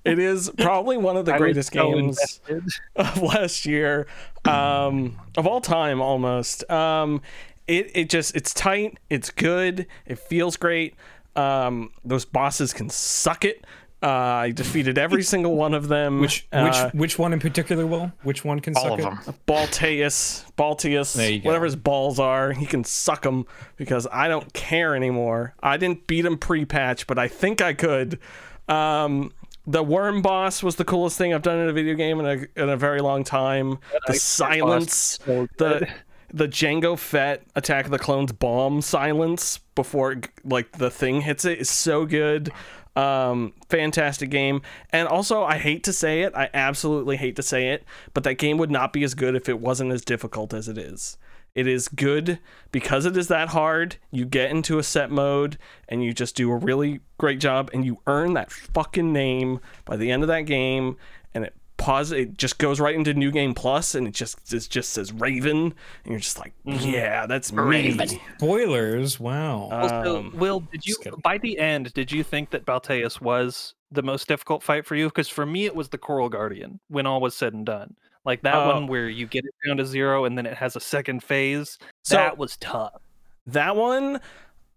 it 0.05 0.19
is 0.19 0.49
probably 0.57 0.95
one 0.95 1.17
of 1.17 1.25
the 1.25 1.33
I 1.33 1.37
greatest 1.37 1.73
games 1.73 2.17
invested. 2.47 2.63
of 2.95 3.21
last 3.21 3.65
year 3.65 4.07
um 4.45 5.19
of 5.35 5.45
all 5.45 5.59
time 5.59 5.99
almost 5.99 6.63
um 6.71 7.21
it 7.67 7.91
it 7.93 8.09
just 8.09 8.37
it's 8.37 8.53
tight 8.53 8.99
it's 9.09 9.31
good 9.31 9.85
it 10.05 10.17
feels 10.17 10.55
great 10.55 10.95
um 11.35 11.91
those 12.05 12.23
bosses 12.23 12.71
can 12.71 12.89
suck 12.89 13.43
it 13.43 13.65
uh 14.03 14.07
i 14.47 14.51
defeated 14.51 14.97
every 14.97 15.23
single 15.23 15.55
one 15.55 15.73
of 15.73 15.87
them 15.87 16.19
Which 16.19 16.45
uh, 16.51 16.69
which 16.69 16.93
which 16.93 17.19
one 17.19 17.31
in 17.33 17.39
particular? 17.39 17.85
Will 17.87 18.11
which 18.23 18.43
one 18.43 18.59
can 18.59 18.75
All 18.75 18.83
suck 18.83 18.99
of 18.99 18.99
it? 18.99 19.25
them. 19.25 19.35
Balteus, 19.47 20.45
Balteus, 20.57 21.13
There 21.15 21.39
whatever 21.39 21.65
his 21.65 21.75
balls 21.77 22.19
are, 22.19 22.51
he 22.51 22.65
can 22.65 22.83
suck 22.83 23.21
them 23.23 23.45
because 23.77 24.05
I 24.11 24.27
don't 24.27 24.51
care 24.53 24.95
anymore. 24.95 25.55
I 25.63 25.77
didn't 25.77 26.05
beat 26.07 26.25
him 26.25 26.37
pre-patch, 26.37 27.07
but 27.07 27.17
I 27.17 27.27
think 27.27 27.61
I 27.61 27.73
could. 27.73 28.19
Um, 28.67 29.31
the 29.65 29.81
worm 29.83 30.21
boss 30.21 30.61
was 30.61 30.75
the 30.75 30.83
coolest 30.85 31.17
thing 31.17 31.33
I've 31.33 31.41
done 31.41 31.59
in 31.59 31.69
a 31.69 31.73
video 31.73 31.93
game 31.95 32.19
in 32.19 32.25
a 32.25 32.61
in 32.61 32.69
a 32.69 32.75
very 32.77 32.99
long 32.99 33.23
time. 33.23 33.79
The 34.07 34.15
silence, 34.15 35.19
So 35.25 35.47
the 35.57 35.87
the 36.33 36.47
Jango 36.47 36.97
Fett 36.97 37.43
Attack 37.55 37.85
of 37.85 37.91
the 37.91 37.99
Clones 37.99 38.31
bomb 38.33 38.81
silence 38.81 39.59
before 39.75 40.15
like 40.43 40.71
the 40.73 40.89
thing 40.89 41.21
hits 41.21 41.45
it 41.45 41.59
is 41.59 41.69
so 41.69 42.05
good. 42.05 42.51
Um, 42.95 43.53
fantastic 43.69 44.29
game. 44.29 44.61
And 44.91 45.07
also, 45.07 45.43
I 45.43 45.57
hate 45.57 45.83
to 45.85 45.93
say 45.93 46.21
it, 46.21 46.33
I 46.35 46.49
absolutely 46.53 47.17
hate 47.17 47.35
to 47.37 47.43
say 47.43 47.69
it, 47.69 47.83
but 48.13 48.23
that 48.23 48.35
game 48.35 48.57
would 48.57 48.69
not 48.69 48.93
be 48.93 49.03
as 49.03 49.15
good 49.15 49.35
if 49.35 49.49
it 49.49 49.59
wasn't 49.59 49.91
as 49.91 50.05
difficult 50.05 50.53
as 50.53 50.67
it 50.67 50.77
is. 50.77 51.17
It 51.55 51.67
is 51.67 51.87
good 51.87 52.39
because 52.71 53.05
it 53.05 53.15
is 53.15 53.27
that 53.27 53.49
hard. 53.49 53.97
You 54.11 54.25
get 54.25 54.49
into 54.49 54.79
a 54.79 54.83
set 54.83 55.11
mode 55.11 55.57
and 55.87 56.03
you 56.03 56.13
just 56.13 56.35
do 56.35 56.51
a 56.51 56.55
really 56.55 57.01
great 57.19 57.39
job 57.39 57.69
and 57.73 57.85
you 57.85 57.99
earn 58.07 58.33
that 58.33 58.51
fucking 58.51 59.13
name 59.13 59.59
by 59.85 59.97
the 59.97 60.11
end 60.11 60.23
of 60.23 60.27
that 60.27 60.41
game 60.41 60.97
and 61.33 61.45
it 61.45 61.53
pause 61.83 62.11
it 62.13 62.37
just 62.37 62.57
goes 62.59 62.79
right 62.79 62.95
into 62.95 63.13
new 63.13 63.29
game 63.31 63.53
plus 63.53 63.93
and 63.95 64.07
it 64.07 64.13
just 64.13 64.53
it 64.53 64.67
just 64.69 64.91
says 64.91 65.11
Raven 65.11 65.57
and 65.57 65.73
you're 66.05 66.19
just 66.19 66.39
like, 66.39 66.53
yeah, 66.63 67.25
that's 67.25 67.51
me. 67.51 67.97
Spoilers. 68.37 69.19
Wow. 69.19 69.69
Also, 69.71 70.17
Um, 70.19 70.33
Will, 70.37 70.61
did 70.71 70.85
you 70.85 70.95
by 71.23 71.37
the 71.37 71.57
end 71.59 71.93
did 71.93 72.11
you 72.11 72.23
think 72.23 72.51
that 72.51 72.65
Balteus 72.65 73.19
was 73.19 73.73
the 73.91 74.01
most 74.03 74.27
difficult 74.27 74.63
fight 74.63 74.85
for 74.85 74.95
you? 74.95 75.07
Because 75.07 75.27
for 75.27 75.45
me, 75.45 75.65
it 75.65 75.75
was 75.75 75.89
the 75.89 75.97
Coral 75.97 76.29
Guardian. 76.29 76.79
When 76.87 77.05
all 77.05 77.19
was 77.21 77.35
said 77.35 77.53
and 77.53 77.65
done, 77.65 77.95
like 78.25 78.41
that 78.43 78.55
Oh. 78.55 78.67
one 78.73 78.87
where 78.87 79.09
you 79.09 79.27
get 79.27 79.43
it 79.45 79.53
down 79.67 79.77
to 79.77 79.85
zero 79.85 80.25
and 80.25 80.37
then 80.37 80.45
it 80.45 80.55
has 80.55 80.75
a 80.75 80.79
second 80.79 81.21
phase. 81.23 81.77
So- 82.03 82.15
that 82.15 82.37
was 82.37 82.55
tough. 82.57 83.01
That 83.45 83.75
one, 83.75 84.21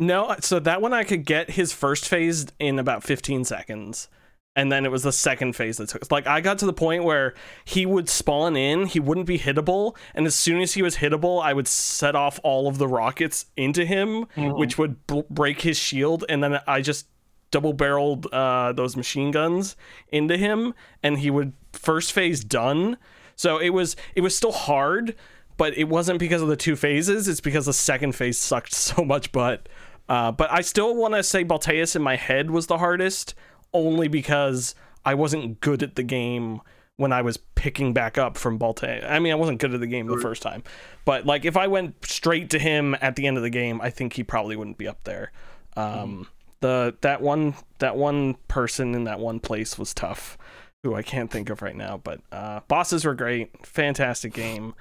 no. 0.01 0.35
So 0.41 0.59
that 0.59 0.83
one 0.83 0.93
I 0.93 1.05
could 1.05 1.25
get 1.25 1.51
his 1.51 1.73
first 1.73 2.09
phase 2.09 2.47
in 2.59 2.79
about 2.81 3.05
15 3.05 3.45
seconds. 3.45 4.09
And 4.57 4.73
then 4.73 4.85
it 4.87 4.91
was 4.91 5.03
the 5.05 5.13
second 5.13 5.55
phase 5.55 5.77
that 5.77 5.91
took. 5.91 6.11
Like 6.11 6.27
I 6.27 6.41
got 6.41 6.59
to 6.61 6.67
the 6.67 6.73
point 6.73 7.05
where 7.05 7.35
he 7.65 7.85
would 7.87 8.09
spawn 8.09 8.57
in, 8.57 8.87
he 8.87 8.99
wouldn't 8.99 9.27
be 9.27 9.39
hittable, 9.39 9.95
and 10.15 10.27
as 10.27 10.35
soon 10.35 10.61
as 10.63 10.73
he 10.75 10.81
was 10.83 10.97
hittable, 10.97 11.43
I 11.43 11.53
would 11.53 11.69
set 11.69 12.17
off 12.17 12.41
all 12.43 12.67
of 12.67 12.79
the 12.79 12.89
rockets 12.89 13.47
into 13.57 13.85
him, 13.85 14.25
Mhm. 14.35 14.59
which 14.59 14.79
would 14.79 15.07
b- 15.07 15.23
break 15.29 15.61
his 15.61 15.77
shield, 15.79 16.25
and 16.29 16.43
then 16.43 16.59
I 16.67 16.81
just 16.81 17.07
double 17.51 17.75
barreled 17.75 18.27
uh, 18.33 18.73
those 18.73 18.97
machine 18.97 19.31
guns 19.31 19.77
into 20.11 20.37
him, 20.39 20.73
and 21.03 21.19
he 21.19 21.31
would 21.31 21.53
first 21.75 22.13
phase 22.13 22.43
done. 22.43 22.97
So 23.37 23.59
it 23.59 23.71
was 23.71 23.95
it 24.15 24.23
was 24.23 24.35
still 24.35 24.53
hard, 24.53 25.15
but 25.59 25.77
it 25.77 25.85
wasn't 25.85 26.19
because 26.19 26.41
of 26.41 26.49
the 26.49 26.57
two 26.57 26.77
phases. 26.77 27.29
It's 27.29 27.43
because 27.43 27.67
the 27.67 27.73
second 27.75 28.13
phase 28.13 28.39
sucked 28.39 28.73
so 28.89 29.05
much 29.05 29.33
butt. 29.33 29.69
Uh, 30.09 30.33
but 30.33 30.51
I 30.51 30.63
still 30.63 30.95
want 30.97 31.13
to 31.15 31.23
say 31.23 31.45
Balteus 31.45 31.95
in 31.95 32.01
my 32.01 32.17
head 32.17 32.51
was 32.51 32.69
the 32.69 32.79
hardest, 32.79 33.35
only 33.73 34.09
because 34.09 34.75
I 35.05 35.15
wasn't 35.15 35.61
good 35.61 35.83
at 35.83 35.95
the 35.97 36.03
game 36.03 36.61
when 36.97 37.13
I 37.13 37.21
was 37.23 37.37
picking 37.37 37.93
back 37.93 38.17
up 38.17 38.39
from 38.39 38.59
Balteus. 38.59 39.05
I 39.09 39.19
mean, 39.19 39.33
I 39.33 39.37
wasn't 39.37 39.61
good 39.61 39.75
at 39.75 39.81
the 39.81 39.87
game 39.87 40.07
the 40.07 40.17
first 40.19 40.41
time, 40.43 40.63
but 41.05 41.27
like 41.27 41.45
if 41.45 41.57
I 41.57 41.67
went 41.67 42.05
straight 42.05 42.49
to 42.51 42.59
him 42.59 42.97
at 43.01 43.17
the 43.17 43.27
end 43.27 43.37
of 43.37 43.43
the 43.43 43.51
game, 43.51 43.81
I 43.83 43.91
think 43.91 44.15
he 44.15 44.25
probably 44.25 44.57
wouldn't 44.57 44.79
be 44.79 44.89
up 44.89 45.05
there. 45.05 45.31
Um, 45.77 46.29
The 46.61 46.97
that 47.03 47.21
one 47.21 47.55
that 47.81 47.97
one 47.97 48.35
person 48.49 48.95
in 48.95 49.05
that 49.05 49.21
one 49.21 49.41
place 49.41 49.79
was 49.79 49.93
tough, 49.93 50.39
who 50.83 50.95
I 50.95 51.03
can't 51.03 51.31
think 51.31 51.51
of 51.51 51.61
right 51.61 51.77
now. 51.77 52.01
But 52.03 52.21
uh, 52.33 52.61
bosses 52.67 53.05
were 53.05 53.15
great, 53.15 53.67
fantastic 53.67 54.33
game. 54.33 54.75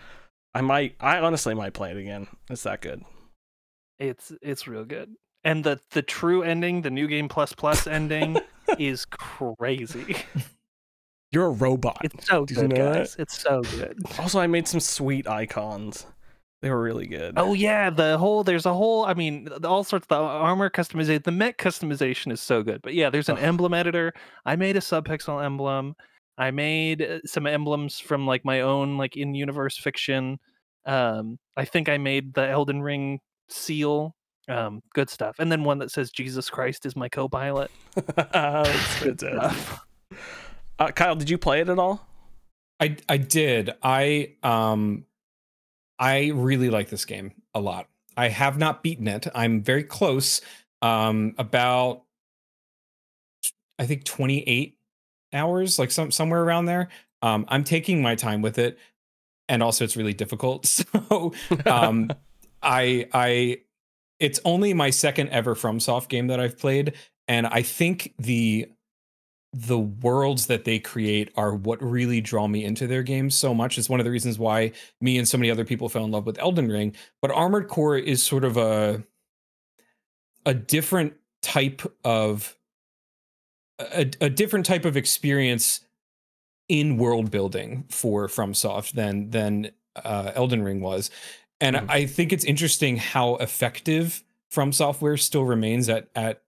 I 0.54 0.62
might, 0.62 0.96
I 1.02 1.18
honestly 1.20 1.54
might 1.54 1.74
play 1.74 1.92
it 1.92 1.98
again. 1.98 2.28
It's 2.50 2.64
that 2.64 2.80
good. 2.80 3.04
It's 4.00 4.32
it's 4.42 4.68
real 4.70 4.86
good. 4.86 5.16
And 5.44 5.66
the 5.66 5.82
the 5.92 6.02
true 6.02 6.44
ending, 6.44 6.82
the 6.82 6.90
new 6.90 7.08
game 7.08 7.28
plus 7.28 7.52
plus 7.52 7.88
ending, 7.88 8.38
is 8.80 9.06
crazy. 9.06 10.18
You're 11.32 11.48
a 11.48 11.52
robot. 11.52 11.98
It's 12.04 12.28
so 12.28 12.46
Did 12.46 12.58
you 12.58 12.64
good, 12.68 12.78
know 12.78 12.86
that? 12.86 12.98
guys. 13.00 13.16
It's 13.20 13.42
so 13.42 13.62
good. 13.62 13.98
Also, 14.20 14.40
I 14.40 14.48
made 14.48 14.68
some 14.68 14.80
sweet 14.80 15.28
icons. 15.28 16.06
They 16.62 16.70
were 16.70 16.82
really 16.82 17.08
good. 17.08 17.34
Oh 17.38 17.54
yeah, 17.54 17.90
the 17.90 18.18
whole 18.18 18.44
there's 18.44 18.66
a 18.66 18.74
whole. 18.74 19.06
I 19.06 19.14
mean, 19.14 19.50
all 19.64 19.84
sorts 19.84 20.06
of 20.06 20.08
the 20.08 20.16
armor 20.16 20.70
customization. 20.70 21.24
The 21.24 21.32
mech 21.32 21.58
customization 21.58 22.32
is 22.32 22.42
so 22.42 22.64
good. 22.64 22.82
But 22.82 22.94
yeah, 22.94 23.10
there's 23.10 23.30
an 23.30 23.38
Ugh. 23.38 23.44
emblem 23.44 23.74
editor. 23.74 24.14
I 24.46 24.56
made 24.56 24.78
a 24.78 24.80
subpixel 24.80 25.44
emblem. 25.44 25.96
I 26.38 26.52
made 26.52 27.02
uh, 27.02 27.20
some 27.26 27.46
emblems 27.48 28.00
from 28.00 28.26
like 28.26 28.44
my 28.46 28.62
own 28.62 28.98
like 28.98 29.16
in 29.16 29.36
universe 29.36 29.78
fiction. 29.78 30.40
Um, 30.86 31.38
I 31.58 31.66
think 31.66 31.90
I 31.90 31.98
made 31.98 32.34
the 32.34 32.48
Elden 32.48 32.82
Ring 32.82 33.20
seal. 33.50 34.16
Um, 34.48 34.82
good 34.94 35.10
stuff. 35.10 35.38
And 35.40 35.52
then 35.52 35.64
one 35.64 35.80
that 35.80 35.92
says 35.92 36.12
Jesus 36.12 36.50
Christ 36.50 36.86
is 36.86 36.96
my 36.96 37.10
co-pilot. 37.10 37.72
That's 38.16 39.04
Good 39.04 39.20
stuff. 39.20 39.82
Uh, 40.78 40.92
Kyle, 40.92 41.16
did 41.16 41.30
you 41.30 41.38
play 41.38 41.62
it 41.62 41.70
at 41.70 41.80
all? 41.80 42.06
I 42.82 42.98
I 43.08 43.16
did. 43.16 43.74
I 43.82 44.34
um 44.44 45.06
I 45.98 46.32
really 46.36 46.70
like 46.70 46.90
this 46.90 47.06
game 47.06 47.32
a 47.54 47.62
lot. 47.62 47.88
I 48.18 48.28
have 48.28 48.58
not 48.58 48.84
beaten 48.84 49.08
it. 49.08 49.28
I'm 49.34 49.62
very 49.62 49.84
close. 49.84 50.42
Um 50.82 51.34
about 51.38 52.04
I 53.80 53.86
think 53.86 54.04
28 54.04 54.78
hours, 55.34 55.80
like 55.80 55.92
some 55.92 56.12
somewhere 56.12 56.44
around 56.44 56.66
there. 56.66 56.90
Um 57.22 57.46
I'm 57.48 57.64
taking 57.64 58.02
my 58.02 58.16
time 58.16 58.42
with 58.42 58.58
it 58.58 58.78
and 59.48 59.64
also 59.64 59.86
it's 59.86 59.96
really 59.96 60.14
difficult. 60.14 60.66
So 61.10 61.34
um 61.66 62.10
I 62.62 63.08
I 63.14 63.60
it's 64.26 64.40
only 64.44 64.74
my 64.74 64.90
second 64.90 65.30
ever 65.30 65.54
FromSoft 65.54 66.10
game 66.10 66.26
that 66.28 66.40
I've 66.40 66.58
played 66.58 66.94
and 67.28 67.46
I 67.46 67.62
think 67.62 68.14
the 68.18 68.68
the 69.54 69.80
worlds 69.80 70.48
that 70.48 70.66
they 70.66 70.80
create 70.80 71.32
are 71.38 71.54
what 71.54 71.82
really 71.82 72.20
draw 72.20 72.46
me 72.48 72.66
into 72.66 72.88
their 72.88 73.04
games 73.04 73.36
so 73.36 73.54
much. 73.54 73.78
It's 73.78 73.88
one 73.88 74.02
of 74.02 74.04
the 74.04 74.12
reasons 74.12 74.38
why 74.38 74.74
me 75.00 75.18
and 75.18 75.26
so 75.26 75.38
many 75.38 75.50
other 75.50 75.64
people 75.64 75.88
fell 75.88 76.04
in 76.04 76.12
love 76.12 76.26
with 76.26 76.38
Elden 76.40 76.68
Ring. 76.68 76.94
But 77.22 77.32
Armored 77.32 77.70
Core 77.70 77.98
is 77.98 78.22
sort 78.22 78.44
of 78.44 78.58
a 78.58 79.04
a 80.46 80.54
different 80.56 81.14
type 81.44 81.84
of 82.04 82.58
a, 83.80 84.10
a 84.20 84.30
different 84.30 84.66
type 84.66 84.86
of 84.86 84.98
experience 84.98 85.82
in 86.68 86.98
world 86.98 87.30
building 87.30 87.86
for 87.90 88.28
FromSoft 88.28 88.94
than 88.94 89.30
than 89.30 89.72
uh, 89.96 90.32
Elden 90.36 90.64
Ring 90.64 90.82
was. 90.82 91.12
And 91.62 91.76
Mhm. 91.76 91.90
I 91.90 92.06
think 92.06 92.34
it's 92.34 92.46
interesting 92.46 92.98
how 92.98 93.36
effective 93.36 94.24
From 94.52 94.72
Software 94.72 95.18
still 95.18 95.46
remains 95.46 95.90
at 95.90 96.10
at 96.16 96.42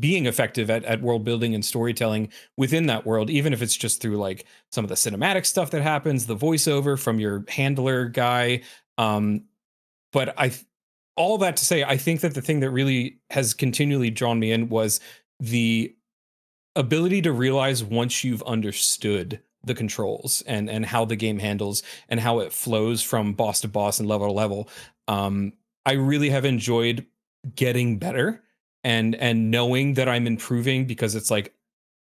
being 0.00 0.26
effective 0.26 0.68
at, 0.68 0.84
at 0.84 1.00
world 1.00 1.24
building 1.24 1.54
and 1.54 1.64
storytelling 1.64 2.28
within 2.56 2.86
that 2.86 3.06
world, 3.06 3.30
even 3.30 3.52
if 3.52 3.62
it's 3.62 3.76
just 3.76 4.02
through 4.02 4.16
like 4.16 4.44
some 4.72 4.84
of 4.84 4.88
the 4.88 4.96
cinematic 4.96 5.46
stuff 5.46 5.70
that 5.70 5.82
happens, 5.82 6.26
the 6.26 6.36
voiceover 6.36 6.98
from 6.98 7.20
your 7.20 7.44
handler 7.48 8.06
guy. 8.06 8.62
Um, 8.98 9.44
but 10.12 10.34
I, 10.38 10.52
all 11.16 11.38
that 11.38 11.56
to 11.58 11.64
say, 11.64 11.84
I 11.84 11.96
think 11.96 12.20
that 12.22 12.34
the 12.34 12.42
thing 12.42 12.60
that 12.60 12.70
really 12.70 13.18
has 13.30 13.54
continually 13.54 14.10
drawn 14.10 14.40
me 14.40 14.50
in 14.50 14.68
was 14.68 15.00
the 15.38 15.94
ability 16.74 17.22
to 17.22 17.32
realize 17.32 17.84
once 17.84 18.24
you've 18.24 18.42
understood 18.42 19.40
the 19.66 19.74
controls 19.74 20.42
and 20.46 20.70
and 20.70 20.86
how 20.86 21.04
the 21.04 21.16
game 21.16 21.38
handles 21.38 21.82
and 22.08 22.20
how 22.20 22.38
it 22.38 22.52
flows 22.52 23.02
from 23.02 23.34
boss 23.34 23.60
to 23.60 23.68
boss 23.68 23.98
and 23.98 24.08
level 24.08 24.28
to 24.28 24.32
level. 24.32 24.68
Um, 25.08 25.52
I 25.84 25.92
really 25.92 26.30
have 26.30 26.44
enjoyed 26.44 27.06
getting 27.54 27.98
better 27.98 28.42
and 28.82 29.14
and 29.16 29.50
knowing 29.50 29.94
that 29.94 30.08
I'm 30.08 30.26
improving 30.26 30.86
because 30.86 31.14
it's 31.14 31.30
like 31.30 31.54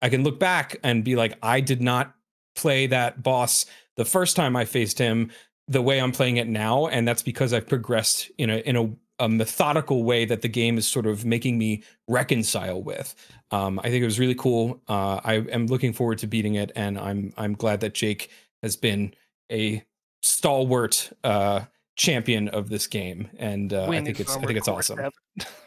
I 0.02 0.08
can 0.08 0.24
look 0.24 0.38
back 0.38 0.76
and 0.82 1.04
be 1.04 1.16
like 1.16 1.36
I 1.42 1.60
did 1.60 1.82
not 1.82 2.14
play 2.54 2.86
that 2.86 3.22
boss 3.22 3.66
the 3.96 4.04
first 4.04 4.36
time 4.36 4.56
I 4.56 4.64
faced 4.64 4.98
him 4.98 5.30
the 5.68 5.82
way 5.82 6.00
I'm 6.00 6.12
playing 6.12 6.38
it 6.38 6.48
now 6.48 6.86
and 6.86 7.06
that's 7.06 7.22
because 7.22 7.52
I've 7.52 7.68
progressed 7.68 8.30
in 8.38 8.50
a 8.50 8.58
in 8.58 8.76
a, 8.76 8.90
a 9.20 9.28
methodical 9.28 10.02
way 10.02 10.24
that 10.24 10.40
the 10.42 10.48
game 10.48 10.78
is 10.78 10.86
sort 10.86 11.06
of 11.06 11.24
making 11.24 11.58
me 11.58 11.84
reconcile 12.08 12.82
with. 12.82 13.14
Um, 13.52 13.78
I 13.78 13.84
think 13.84 14.02
it 14.02 14.06
was 14.06 14.18
really 14.18 14.34
cool. 14.34 14.80
Uh, 14.88 15.20
I 15.22 15.34
am 15.52 15.66
looking 15.66 15.92
forward 15.92 16.18
to 16.18 16.26
beating 16.26 16.54
it 16.54 16.72
and 16.74 16.98
I'm 16.98 17.32
I'm 17.36 17.54
glad 17.54 17.80
that 17.80 17.94
Jake 17.94 18.30
has 18.62 18.76
been 18.76 19.14
a 19.52 19.84
stalwart 20.22 21.10
uh 21.24 21.60
champion 21.96 22.48
of 22.48 22.68
this 22.68 22.86
game 22.86 23.28
and 23.38 23.72
uh, 23.72 23.88
I 23.88 24.02
think 24.02 24.20
it's 24.20 24.34
I 24.34 24.40
think 24.40 24.58
it's 24.58 24.68
awesome. 24.68 24.98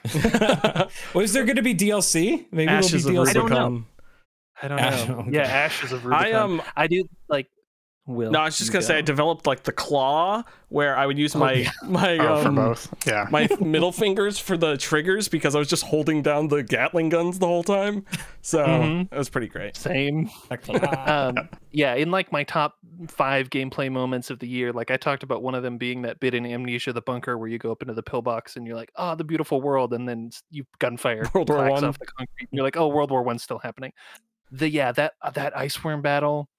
seven. 0.10 0.90
well, 1.14 1.24
is 1.24 1.32
there 1.34 1.46
going 1.46 1.58
to 1.58 1.62
be 1.62 1.76
DLC? 1.76 2.46
Maybe 2.52 2.70
Ashes 2.70 3.06
of 3.06 3.14
there'll 3.14 3.26
be 3.26 3.30
DLC. 3.32 3.32
I 3.32 3.34
don't 3.34 3.50
DLC. 3.50 3.52
know. 3.52 3.86
I 4.64 4.68
don't 4.68 4.80
Ash- 4.80 5.08
know. 5.08 5.16
okay. 5.20 5.32
Yeah, 5.32 5.42
Ashes 5.44 5.92
of 5.92 6.06
Rubicon. 6.06 6.26
I 6.26 6.32
um 6.34 6.62
I 6.76 6.88
do 6.88 7.08
like. 7.30 7.48
Will 8.06 8.32
no, 8.32 8.40
I 8.40 8.46
was 8.46 8.58
just 8.58 8.74
gonna 8.74 8.84
say 8.84 8.98
I 8.98 9.02
developed 9.02 9.48
like 9.48 9.64
the 9.64 9.72
claw 9.72 10.44
where 10.68 10.98
I 10.98 11.06
would 11.06 11.18
use 11.18 11.36
Oh, 11.38 11.40
my 11.40 11.54
yeah. 11.54 11.72
my 11.88 12.18
Oh, 12.18 12.42
for 12.42 12.50
um, 12.50 12.56
both. 12.56 12.94
Yeah. 13.08 13.28
my 13.32 13.48
middle 13.62 13.94
fingers 13.94 14.38
for 14.38 14.58
the 14.58 14.76
triggers 14.76 15.30
because 15.30 15.56
I 15.56 15.60
was 15.60 15.70
just 15.70 15.84
holding 15.86 16.22
down 16.22 16.50
the 16.50 16.64
Gatling 16.64 17.08
guns 17.08 17.40
the 17.40 17.48
whole 17.48 17.64
time. 17.64 18.04
So 18.42 18.66
Mhm. 18.66 19.08
it 19.10 19.18
was 19.18 19.30
pretty 19.30 19.48
great. 19.48 19.78
same. 19.78 20.30
um, 21.08 21.48
yeah, 21.72 21.94
in 21.96 22.12
like 22.12 22.30
my 22.34 22.44
top 22.44 22.76
five 23.08 23.50
gameplay 23.50 23.90
moments 23.90 24.30
of 24.30 24.40
the 24.40 24.48
year, 24.50 24.74
like 24.74 24.92
I 24.92 24.98
talked 24.98 25.24
about 25.24 25.42
one 25.42 25.56
of 25.56 25.64
them 25.64 25.78
being 25.78 26.02
that 26.02 26.20
bit 26.20 26.34
in 26.34 26.46
Amnesia: 26.46 26.92
The 26.92 27.02
Bunker, 27.02 27.38
where 27.38 27.48
you 27.48 27.58
go 27.58 27.72
up 27.72 27.82
into 27.82 27.94
the 27.94 28.04
pillbox 28.04 28.58
and 28.58 28.68
you're 28.68 28.76
like, 28.76 28.92
"Oh, 28.98 29.16
the 29.16 29.24
beautiful 29.24 29.62
world," 29.62 29.94
and 29.94 30.10
then 30.10 30.30
you 30.52 30.66
gunfire 30.80 31.24
World 31.34 31.48
War 31.50 31.70
One. 31.70 31.86
off 31.86 31.98
the 32.00 32.06
concrete, 32.06 32.50
and 32.52 32.58
you're 32.58 32.66
like, 32.66 32.76
"Oh, 32.76 32.90
World 32.90 33.12
War 33.12 33.24
One's 33.24 33.44
still 33.44 33.60
happening." 33.60 33.94
The 34.52 34.70
yeah, 34.70 34.92
that 34.92 35.14
uh, 35.22 35.30
that 35.32 35.58
ice 35.58 35.82
worm 35.84 36.02
battle, 36.02 36.50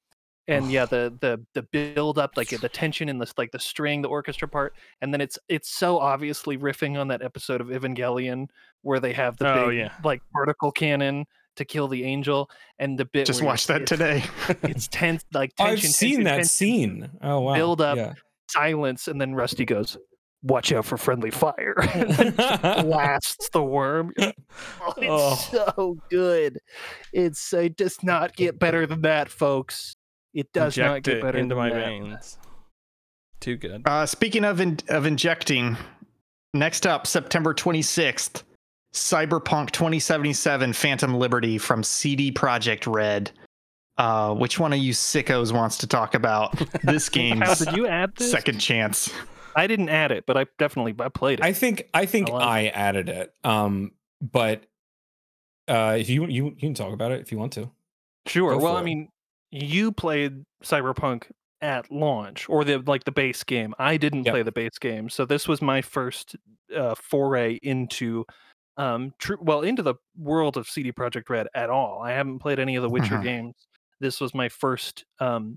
and 0.48 0.70
yeah, 0.70 0.84
the 0.90 1.14
the 1.20 1.44
the 1.54 1.62
build 1.62 2.18
up, 2.18 2.36
like 2.36 2.48
the 2.50 2.68
tension 2.68 3.08
in 3.08 3.18
this, 3.18 3.34
like 3.38 3.50
the 3.52 3.58
string, 3.58 4.02
the 4.02 4.08
orchestra 4.08 4.48
part, 4.48 4.74
and 5.00 5.12
then 5.12 5.20
it's 5.20 5.38
it's 5.48 5.68
so 5.70 5.98
obviously 5.98 6.56
riffing 6.58 6.98
on 6.98 7.08
that 7.08 7.22
episode 7.22 7.60
of 7.60 7.68
Evangelion 7.68 8.46
where 8.82 9.00
they 9.00 9.12
have 9.12 9.36
the 9.38 9.48
Oh, 9.52 9.68
big 9.68 9.78
yeah. 9.78 9.92
like 10.04 10.22
vertical 10.34 10.70
cannon 10.72 11.24
to 11.56 11.64
kill 11.64 11.86
the 11.88 12.02
angel, 12.04 12.50
and 12.78 12.98
the 12.98 13.04
bit 13.04 13.26
Just 13.26 13.42
watch 13.42 13.66
that 13.68 13.82
it's- 13.82 13.88
today. 13.88 14.24
it's 14.68 14.88
tense 14.92 15.24
like 15.32 15.52
I've 15.58 15.78
tension, 15.80 15.90
seen 15.90 16.08
tension, 16.10 16.24
that 16.24 16.30
tension, 16.32 16.48
scene. 16.48 17.10
Oh 17.22 17.40
wow. 17.40 17.54
build 17.54 17.80
up. 17.80 17.96
Yeah. 17.96 18.14
silence 18.50 19.08
and 19.08 19.20
then 19.20 19.34
rusty 19.34 19.64
goes 19.64 19.96
watch 20.42 20.70
out 20.72 20.84
for 20.84 20.98
friendly 20.98 21.30
fire 21.30 21.74
and 21.94 22.36
blasts 22.84 23.48
the 23.54 23.62
worm 23.62 24.12
You're 24.18 24.26
like, 24.26 24.36
oh, 25.08 25.32
it's 25.32 25.48
oh. 25.54 25.72
so 25.74 25.96
good 26.10 26.58
it's 27.14 27.50
it 27.54 27.76
does 27.78 28.02
not 28.02 28.36
get 28.36 28.58
better 28.58 28.86
than 28.86 29.00
that 29.00 29.30
folks 29.30 29.96
it 30.34 30.52
does 30.52 30.76
not 30.76 30.96
Inject 30.98 31.06
get 31.06 31.16
it 31.18 31.22
better 31.22 31.38
into 31.38 31.54
than 31.54 31.64
my 31.64 31.70
that. 31.70 31.86
veins. 31.86 32.38
Too 33.40 33.56
good. 33.56 33.82
Uh, 33.86 34.06
speaking 34.06 34.44
of 34.44 34.60
in, 34.60 34.78
of 34.88 35.06
injecting, 35.06 35.76
next 36.54 36.86
up, 36.86 37.06
September 37.06 37.52
26th, 37.54 38.42
Cyberpunk 38.94 39.70
2077 39.70 40.72
Phantom 40.72 41.14
Liberty 41.14 41.58
from 41.58 41.82
CD 41.82 42.32
Projekt 42.32 42.92
Red. 42.92 43.30
Uh, 43.96 44.34
which 44.34 44.58
one 44.58 44.72
of 44.72 44.78
you 44.80 44.92
sickos 44.92 45.52
wants 45.52 45.78
to 45.78 45.86
talk 45.86 46.14
about 46.14 46.56
this 46.82 47.06
How 47.08 47.12
game's 47.12 47.58
did 47.60 47.76
you 47.76 47.86
add 47.86 48.12
this 48.16 48.28
second 48.30 48.58
chance? 48.58 49.12
i 49.56 49.68
didn't 49.68 49.88
add 49.88 50.10
it 50.10 50.24
but 50.26 50.36
i 50.36 50.44
definitely 50.58 50.92
i 50.98 51.08
played 51.08 51.38
it 51.38 51.44
I 51.44 51.52
think 51.52 51.88
I 51.94 52.06
think 52.06 52.28
I 52.28 52.32
like 52.32 52.42
I 52.42 52.66
added 52.70 53.08
it. 53.08 53.32
Um, 53.44 53.92
but 54.20 54.64
uh, 55.68 55.96
if 56.00 56.10
you 56.10 56.26
you 56.26 56.46
you 56.46 56.52
can 56.56 56.74
talk 56.74 56.92
about 56.92 57.12
it 57.12 57.20
if 57.20 57.30
you 57.30 57.38
want 57.38 57.52
to. 57.52 57.70
sure 58.26 58.50
go 58.50 58.58
well 58.58 58.76
i 58.76 58.80
it. 58.80 58.84
mean 58.84 59.08
you 59.54 59.92
played 59.92 60.44
cyberpunk 60.64 61.30
at 61.60 61.90
launch 61.90 62.48
or 62.48 62.64
the 62.64 62.78
like 62.86 63.04
the 63.04 63.12
base 63.12 63.44
game. 63.44 63.72
I 63.78 63.96
didn't 63.96 64.24
Yep. 64.24 64.32
play 64.32 64.42
the 64.42 64.52
base 64.52 64.78
game 64.78 65.08
so 65.08 65.24
this 65.24 65.46
was 65.48 65.62
my 65.62 65.80
first 65.80 66.34
uh, 66.76 66.94
foray 66.96 67.54
into 67.62 68.24
um 68.76 69.14
tr- 69.18 69.40
well 69.40 69.60
into 69.62 69.82
the 69.82 69.94
world 70.18 70.56
of 70.56 70.66
cd 70.68 70.90
project 70.92 71.30
red 71.30 71.46
at 71.54 71.70
all. 71.70 72.02
I 72.02 72.10
haven't 72.10 72.40
played 72.40 72.58
any 72.58 72.74
of 72.76 72.82
the 72.82 72.90
witcher 72.90 73.16
Mhm. 73.18 73.22
games. 73.22 73.54
This 74.00 74.20
was 74.20 74.34
my 74.34 74.48
first 74.48 75.04
um 75.20 75.56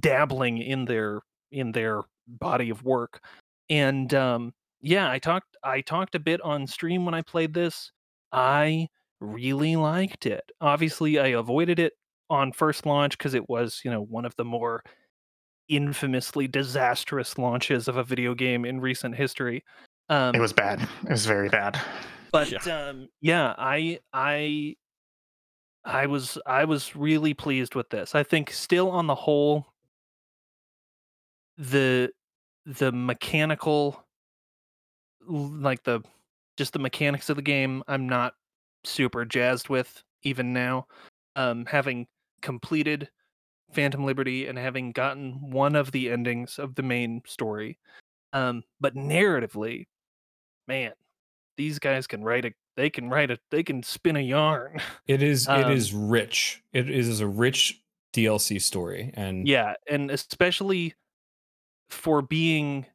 dabbling 0.00 0.58
in 0.58 0.84
their 0.86 1.20
in 1.50 1.72
their 1.72 2.02
body 2.26 2.70
of 2.70 2.82
work. 2.82 3.20
And 3.68 4.12
um 4.14 4.54
yeah 4.80 5.10
i 5.10 5.18
talked 5.18 5.56
i 5.62 5.80
talked 5.82 6.14
a 6.14 6.18
bit 6.20 6.40
on 6.40 6.66
stream 6.66 7.04
when 7.04 7.14
i 7.14 7.22
played 7.22 7.52
this. 7.54 7.92
I 8.32 8.88
really 9.20 9.76
liked 9.76 10.26
it. 10.26 10.42
Obviously 10.60 11.18
i 11.18 11.28
avoided 11.28 11.78
it 11.78 11.92
on 12.32 12.50
first 12.50 12.86
launch 12.86 13.16
because 13.18 13.34
it 13.34 13.48
was 13.48 13.80
you 13.84 13.90
know 13.90 14.00
one 14.02 14.24
of 14.24 14.34
the 14.36 14.44
more 14.44 14.82
infamously 15.68 16.48
disastrous 16.48 17.36
launches 17.38 17.88
of 17.88 17.96
a 17.98 18.02
video 18.04 18.34
game 18.34 18.64
in 18.64 18.80
recent 18.80 19.14
history 19.14 19.62
um 20.08 20.34
It 20.34 20.40
was 20.40 20.52
bad. 20.52 20.80
It 21.04 21.10
was 21.10 21.26
very 21.26 21.48
bad. 21.48 21.78
but 22.32 22.50
Yeah. 22.50 22.88
um 22.88 23.08
yeah 23.20 23.54
i 23.58 23.98
i 24.12 24.74
i 25.84 26.06
was 26.06 26.38
i 26.46 26.64
was 26.64 26.96
really 26.96 27.34
pleased 27.34 27.74
with 27.74 27.88
this 27.90 28.14
i 28.14 28.22
think 28.22 28.50
still 28.50 28.90
on 28.90 29.06
the 29.06 29.14
whole 29.14 29.66
the 31.58 32.10
the 32.64 32.90
mechanical 32.92 34.02
like 35.28 35.82
the 35.84 36.00
just 36.56 36.72
the 36.72 36.78
mechanics 36.78 37.28
of 37.30 37.36
the 37.36 37.42
game 37.42 37.82
i'm 37.88 38.08
not 38.08 38.34
super 38.84 39.24
jazzed 39.24 39.68
with 39.68 40.02
even 40.22 40.52
now 40.52 40.86
um 41.36 41.64
having 41.66 42.06
completed 42.42 43.08
Phantom 43.72 44.04
Liberty 44.04 44.46
and 44.46 44.58
having 44.58 44.92
gotten 44.92 45.50
one 45.50 45.74
of 45.74 45.92
the 45.92 46.10
endings 46.10 46.58
of 46.58 46.74
the 46.74 46.82
main 46.82 47.22
story. 47.26 47.78
Um, 48.32 48.62
but 48.80 48.94
narratively, 48.94 49.86
man, 50.68 50.92
these 51.56 51.78
guys 51.78 52.06
can 52.06 52.22
write 52.22 52.44
a 52.44 52.52
they 52.76 52.88
can 52.88 53.10
write 53.10 53.30
a 53.30 53.38
they 53.50 53.62
can 53.62 53.82
spin 53.82 54.16
a 54.16 54.20
yarn. 54.20 54.80
It 55.06 55.22
is 55.22 55.48
Um, 55.48 55.60
it 55.60 55.76
is 55.76 55.92
rich. 55.92 56.62
It 56.72 56.88
is 56.88 57.20
a 57.20 57.26
rich 57.26 57.82
DLC 58.14 58.60
story, 58.60 59.12
and 59.14 59.46
yeah, 59.46 59.74
and 59.88 60.10
especially 60.10 60.94
for 61.90 62.22
being 62.22 62.86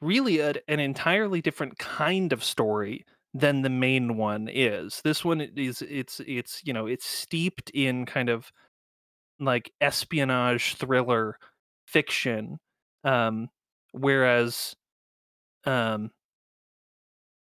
really 0.00 0.38
a, 0.38 0.54
an 0.68 0.78
entirely 0.80 1.40
different 1.40 1.78
kind 1.78 2.32
of 2.32 2.44
story 2.44 3.04
than 3.34 3.62
the 3.62 3.70
main 3.70 4.16
one 4.16 4.48
is. 4.48 5.00
This 5.02 5.24
one 5.24 5.40
is 5.40 5.82
it's 5.82 6.20
it's 6.26 6.62
you 6.64 6.72
know 6.72 6.86
it's 6.86 7.06
steeped 7.06 7.70
in 7.70 8.06
kind 8.06 8.28
of 8.28 8.52
like 9.40 9.72
espionage 9.80 10.74
thriller 10.76 11.38
fiction, 11.86 12.58
um, 13.04 13.48
whereas 13.92 14.74
um, 15.64 16.10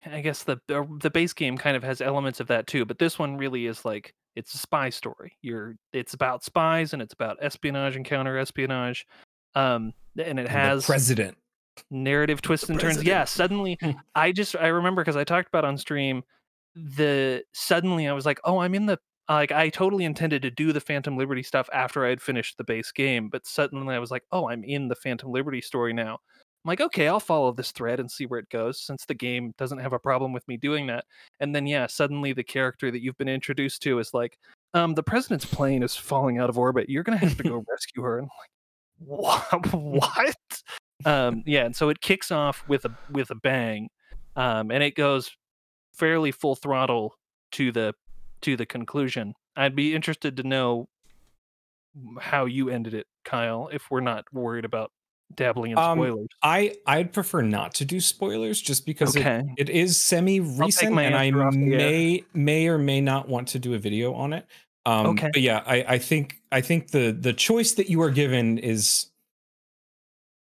I 0.05 0.21
guess 0.21 0.43
the 0.45 0.59
the 0.69 1.11
base 1.11 1.33
game 1.33 1.57
kind 1.59 1.77
of 1.77 1.83
has 1.85 2.01
elements 2.01 2.41
of 2.41 2.49
that 2.49 2.67
too. 2.67 2.85
But 2.85 2.99
this 2.99 3.19
one 3.19 3.37
really 3.37 3.67
is 3.67 3.85
like 3.85 4.15
it's 4.35 4.55
a 4.55 4.59
spy 4.59 4.91
story. 4.91 5.37
You're 5.43 5.77
it's 5.93 6.15
about 6.15 6.43
spies 6.45 6.93
and 6.93 7.03
it's 7.03 7.15
about 7.15 7.37
espionage 7.41 7.97
and 7.97 8.05
counter 8.05 8.39
espionage. 8.39 9.07
Um, 9.55 9.93
and 10.19 10.39
it 10.39 10.47
and 10.47 10.49
has 10.49 10.87
president. 10.87 11.37
narrative 11.91 12.41
twists 12.43 12.67
The 12.67 12.73
and 12.73 12.81
turns. 12.81 13.03
Yeah, 13.05 13.25
suddenly 13.25 13.77
Hmm. 13.81 13.91
I 14.15 14.33
just 14.33 14.57
I 14.57 14.69
remember 14.69 15.03
because 15.03 15.17
I 15.17 15.25
talked 15.25 15.49
about 15.49 15.65
on 15.65 15.77
stream 15.79 16.23
the 16.75 17.45
suddenly 17.53 18.09
I 18.09 18.13
was 18.13 18.25
like, 18.25 18.41
oh, 18.45 18.59
I'm 18.59 18.75
in 18.75 18.87
the 18.87 18.99
like 19.29 19.53
I 19.53 19.69
totally 19.69 20.05
intended 20.05 20.43
to 20.43 20.51
do 20.51 20.73
the 20.73 20.81
Phantom 20.81 21.17
Liberty 21.17 21.43
stuff 21.43 21.69
after 21.73 22.05
I 22.05 22.11
had 22.11 22.21
finished 22.21 22.59
the 22.59 22.65
base 22.65 22.93
game, 22.93 23.29
but 23.29 23.47
suddenly 23.47 23.95
I 23.95 23.99
was 23.99 24.11
like, 24.11 24.25
oh, 24.33 24.49
I'm 24.49 24.65
in 24.65 24.89
the 24.89 24.97
Phantom 24.97 25.31
Liberty 25.31 25.61
story 25.61 25.93
now. 25.93 26.19
I'm 26.65 26.69
like, 26.69 26.81
okay, 26.81 27.09
I'll 27.09 27.21
follow 27.21 27.53
this 27.53 27.73
thread 27.73 27.99
and 27.99 28.11
see 28.11 28.27
where 28.27 28.39
it 28.39 28.49
goes 28.49 28.81
since 28.81 29.05
the 29.05 29.15
game 29.15 29.53
doesn't 29.59 29.79
have 29.79 29.93
a 29.93 29.99
problem 29.99 30.33
with 30.33 30.47
me 30.47 30.57
doing 30.57 30.87
that. 30.89 31.05
And 31.41 31.55
then 31.55 31.67
yeah, 31.67 31.87
suddenly 31.89 32.33
the 32.33 32.45
character 32.45 32.91
that 32.91 33.03
you've 33.03 33.19
been 33.19 33.29
introduced 33.29 33.83
to 33.83 33.99
is 33.99 34.15
like, 34.15 34.39
um, 34.75 34.95
the 34.95 35.03
president's 35.03 35.45
plane 35.45 35.83
is 35.83 35.97
falling 35.97 36.39
out 36.39 36.49
of 36.49 36.59
orbit. 36.59 36.89
You're 36.89 37.03
gonna 37.03 37.19
have 37.19 37.37
to 37.37 37.43
go 37.43 37.65
rescue 37.71 38.03
her. 38.03 38.19
And 38.19 38.29
I'm 38.29 39.09
like, 39.09 39.63
what? 39.63 39.73
what? 39.73 40.63
um, 41.05 41.43
yeah, 41.47 41.65
and 41.65 41.75
so 41.75 41.89
it 41.89 42.01
kicks 42.01 42.31
off 42.31 42.65
with 42.69 42.85
a 42.85 42.97
with 43.11 43.31
a 43.31 43.35
bang, 43.35 43.89
um, 44.37 44.71
and 44.71 44.83
it 44.83 44.95
goes 44.95 45.31
fairly 45.93 46.33
full 46.33 46.55
throttle 46.55 47.15
to 47.53 47.73
the 47.73 47.93
to 48.43 48.57
the 48.57 48.67
conclusion. 48.67 49.35
I'd 49.57 49.77
be 49.77 49.95
interested 49.95 50.37
to 50.37 50.43
know 50.43 50.89
how 52.21 52.47
you 52.47 52.71
ended 52.71 52.95
it, 52.95 53.07
Kyle, 53.25 53.69
if 53.73 53.91
we're 53.91 54.01
not 54.01 54.25
worried 54.33 54.65
about 54.65 54.91
dabbling 55.35 55.73
in 55.73 55.79
Um, 55.79 55.99
spoilers. 55.99 56.29
I 56.43 56.75
I'd 56.87 57.13
prefer 57.13 57.41
not 57.43 57.75
to 57.77 57.85
do 57.85 58.01
spoilers 58.01 58.61
just 58.61 58.85
because 58.87 59.17
it, 59.17 59.45
it 59.57 59.69
is 59.71 59.99
semi 60.01 60.41
recent 60.41 60.99
and 60.99 61.15
I 61.17 61.31
may 61.31 62.25
may 62.35 62.69
or 62.69 62.79
may 62.79 63.01
not 63.01 63.29
want 63.29 63.49
to 63.49 63.59
do 63.59 63.75
a 63.75 63.79
video 63.79 64.13
on 64.15 64.33
it. 64.33 64.47
Um 64.85 65.07
Okay. 65.09 65.31
but 65.33 65.41
yeah, 65.43 65.63
I, 65.67 65.85
I 65.95 65.99
think 65.99 66.43
I 66.51 66.61
think 66.61 66.91
the 66.91 67.13
the 67.19 67.33
choice 67.33 67.73
that 67.73 67.89
you 67.89 68.03
are 68.03 68.11
given 68.11 68.59
is 68.59 69.07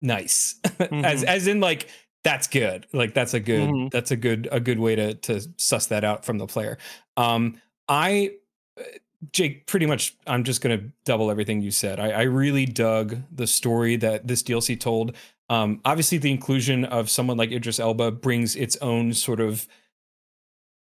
nice. 0.01 0.55
as 0.79 1.23
Mhm. 1.23 1.23
as 1.25 1.47
in 1.47 1.59
like 1.59 1.89
that's 2.23 2.47
good. 2.47 2.87
Like 2.93 3.13
that's 3.13 3.33
a 3.33 3.39
good 3.39 3.69
Mhm. 3.69 3.91
that's 3.91 4.11
a 4.11 4.15
good 4.15 4.47
a 4.51 4.59
good 4.59 4.79
way 4.79 4.95
to 4.95 5.13
to 5.15 5.41
suss 5.57 5.87
that 5.87 6.03
out 6.03 6.25
from 6.25 6.37
the 6.37 6.47
player. 6.47 6.77
Um 7.17 7.61
I 7.87 8.33
uh, 8.79 8.83
Jake, 9.31 9.67
pretty 9.67 9.85
much, 9.85 10.15
I'm 10.27 10.43
just 10.43 10.61
going 10.61 10.77
to 10.77 10.85
double 11.05 11.31
everything 11.31 11.61
you 11.61 11.71
said. 11.71 11.99
I, 11.99 12.11
I 12.11 12.21
really 12.23 12.65
dug 12.65 13.17
the 13.31 13.47
story 13.47 13.95
that 13.97 14.27
this 14.27 14.43
DLC 14.43 14.79
told. 14.79 15.15
Um, 15.49 15.81
obviously, 15.85 16.17
the 16.17 16.31
inclusion 16.31 16.83
of 16.85 17.09
someone 17.09 17.37
like 17.37 17.51
Idris 17.51 17.79
Elba 17.79 18.11
brings 18.11 18.55
its 18.55 18.75
own 18.77 19.13
sort 19.13 19.39
of 19.39 19.67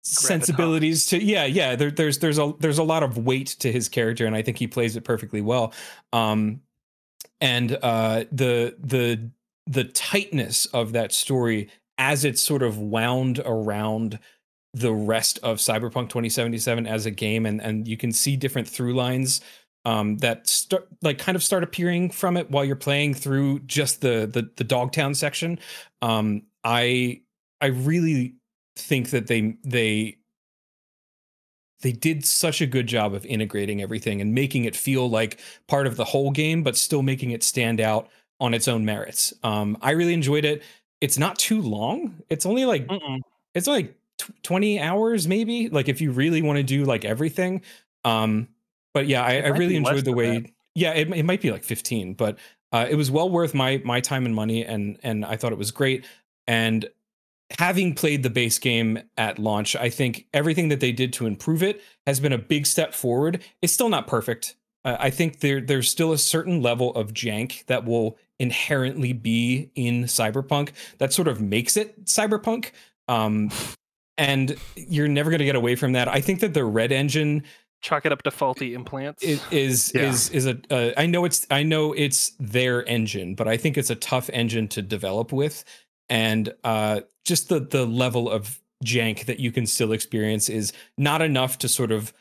sensibilities 0.03 1.07
to 1.07 1.23
yeah 1.23 1.45
yeah 1.45 1.77
there, 1.77 1.91
there's 1.91 2.19
there's 2.19 2.39
a 2.39 2.55
there's 2.61 2.79
a 2.79 2.83
lot 2.83 3.03
of 3.03 3.19
weight 3.19 3.49
to 3.49 3.71
his 3.71 3.91
character 3.91 4.25
and 4.25 4.35
i 4.35 4.41
think 4.41 4.57
he 4.57 4.67
plays 4.67 4.97
it 4.97 5.05
perfectly 5.05 5.43
well 5.43 5.75
um 6.15 6.61
and 7.43 7.77
uh 7.83 8.25
the 8.33 8.75
the 8.83 9.31
the 9.67 9.85
tightness 9.85 10.65
of 10.67 10.93
that 10.93 11.13
story 11.13 11.69
as 11.99 12.25
it's 12.25 12.41
sort 12.41 12.63
of 12.63 12.79
wound 12.79 13.41
around 13.45 14.19
the 14.79 14.93
rest 14.93 15.39
of 15.43 15.59
cyberpunk 15.59 16.09
2077 16.09 16.87
as 16.87 17.07
a 17.07 17.11
game 17.11 17.47
and 17.47 17.61
and 17.63 17.87
you 17.89 17.97
can 17.97 18.13
see 18.13 18.37
different 18.37 18.69
through 18.69 18.95
lines 18.95 19.41
um 19.85 20.17
that 20.19 20.47
start 20.49 20.89
like 21.03 21.19
kind 21.19 21.37
of 21.37 21.43
start 21.43 21.63
appearing 21.63 22.11
from 22.11 22.37
it 22.37 22.51
while 22.51 22.65
you're 22.65 22.77
playing 22.77 23.15
through 23.15 23.61
just 23.61 24.01
the 24.01 24.29
the, 24.33 24.51
the 24.57 24.65
dogtown 24.65 25.15
section. 25.15 25.59
Um 26.03 26.43
i 26.65 27.21
i 27.61 27.67
really 27.67 28.35
think 28.77 29.11
that 29.11 29.27
they 29.29 29.57
they 29.65 30.17
they 31.81 31.93
did 31.93 32.25
such 32.25 32.61
a 32.61 32.67
good 32.67 32.87
job 32.87 33.15
of 33.15 33.25
integrating 33.27 33.81
everything 33.83 34.21
and 34.21 34.35
making 34.35 34.65
it 34.65 34.75
feel 34.75 35.09
like 35.09 35.41
part 35.69 35.87
of 35.87 35.97
the 35.97 36.05
whole 36.05 36.31
game 36.33 36.63
but 36.63 36.77
still 36.77 37.03
making 37.03 37.31
it 37.31 37.43
stand 37.45 37.81
out 37.81 38.09
on 38.41 38.55
its 38.55 38.69
own 38.69 38.85
merits. 38.85 39.33
Um 39.43 39.77
i 39.83 39.91
really 39.93 40.15
enjoyed 40.15 40.45
it. 40.45 40.63
It's 41.01 41.19
not 41.19 41.39
too 41.39 41.63
long. 41.63 42.23
It's 42.29 42.47
only 42.47 42.65
like 42.65 42.87
Mm-mm. 42.89 43.21
it's 43.55 43.67
like 43.69 43.95
tw 44.19 44.31
20 44.43 44.81
hours 44.81 45.27
maybe 45.27 45.69
like 45.69 45.89
if 45.89 46.01
you 46.01 46.11
really 46.13 46.43
want 46.43 46.57
to 46.57 46.63
do 46.63 46.85
like 46.85 47.05
everything 47.05 47.63
um 48.05 48.49
but 48.95 49.07
yeah 49.07 49.23
i, 49.23 49.41
I 49.41 49.49
really 49.49 49.77
enjoyed 49.77 50.05
the 50.05 50.13
way 50.13 50.41
that. 50.41 50.51
yeah 50.75 50.93
it, 50.93 51.11
it 51.11 51.25
might 51.25 51.41
be 51.41 51.51
like 51.51 51.65
15 51.65 52.15
but 52.15 52.39
uh, 52.71 52.87
it 52.89 52.97
was 52.97 53.11
well 53.11 53.31
worth 53.31 53.55
my 53.55 53.81
my 53.85 54.01
time 54.01 54.27
and 54.27 54.35
money 54.35 54.65
and 54.65 54.99
and 55.03 55.25
i 55.25 55.37
thought 55.37 55.53
it 55.53 55.59
was 55.59 55.71
great 55.71 56.05
and 56.47 56.89
having 57.59 57.95
played 57.95 58.23
the 58.23 58.31
base 58.31 58.59
game 58.59 58.99
at 59.17 59.39
launch 59.39 59.75
i 59.77 59.89
think 59.89 60.27
everything 60.35 60.69
that 60.69 60.81
they 60.81 60.93
did 60.93 61.13
to 61.15 61.27
improve 61.27 61.63
it 61.63 61.83
has 62.07 62.21
been 62.21 62.33
a 62.33 62.39
big 62.39 62.67
step 62.67 62.93
forward 62.93 63.43
it's 63.63 63.73
still 63.73 63.89
not 63.89 64.07
perfect 64.07 64.57
uh, 64.85 64.97
i 65.01 65.09
think 65.09 65.41
there 65.41 65.61
there's 65.61 65.89
still 65.89 66.13
a 66.13 66.19
certain 66.19 66.61
level 66.61 66.95
of 66.95 67.15
jank 67.15 67.65
that 67.67 67.85
will 67.85 68.19
inherently 68.39 69.13
be 69.13 69.71
in 69.75 70.05
cyberpunk 70.05 70.71
that 70.99 71.13
sort 71.13 71.27
of 71.27 71.41
makes 71.41 71.77
it 71.77 72.05
cyberpunk 72.05 72.71
um 73.09 73.51
and 74.19 74.57
you're 74.77 75.09
never 75.09 75.31
going 75.31 75.39
to 75.39 75.45
get 75.45 75.57
away 75.57 75.75
from 75.75 75.93
that 75.93 76.09
i 76.09 76.21
think 76.21 76.41
that 76.41 76.53
the 76.53 76.61
REDengine 76.61 77.43
Chalk 77.81 78.07
it 78.07 78.13
up 78.13 78.23
to 78.23 78.31
faulty 78.31 78.75
implants. 78.75 79.23
is 79.23 79.41
is 79.53 79.93
Yeah. 79.95 80.11
is, 80.11 80.31
is 80.31 80.47
a 80.47 80.59
uh, 80.71 80.93
I 80.97 81.07
know 81.07 81.25
it's 81.25 81.47
I 81.49 81.63
know 81.63 81.93
it's 81.93 82.33
their 82.41 82.85
engine, 82.89 83.37
but 83.37 83.47
I 83.47 83.57
think 83.57 83.79
it's 83.79 83.91
a 83.91 83.95
tough 83.95 84.29
engine 84.33 84.67
to 84.69 84.83
develop 84.83 85.33
with, 85.33 85.65
and 86.09 86.53
uh, 86.65 87.03
just 87.25 87.49
the 87.49 87.61
the 87.61 87.87
level 87.87 88.29
of 88.29 88.61
jank 88.85 89.27
that 89.27 89.39
you 89.39 89.53
can 89.53 89.65
still 89.67 89.93
experience 89.93 90.49
is 90.49 90.73
not 90.97 91.23
enough 91.23 91.59
to 91.59 91.69
sort 91.69 91.93
of 91.93 92.13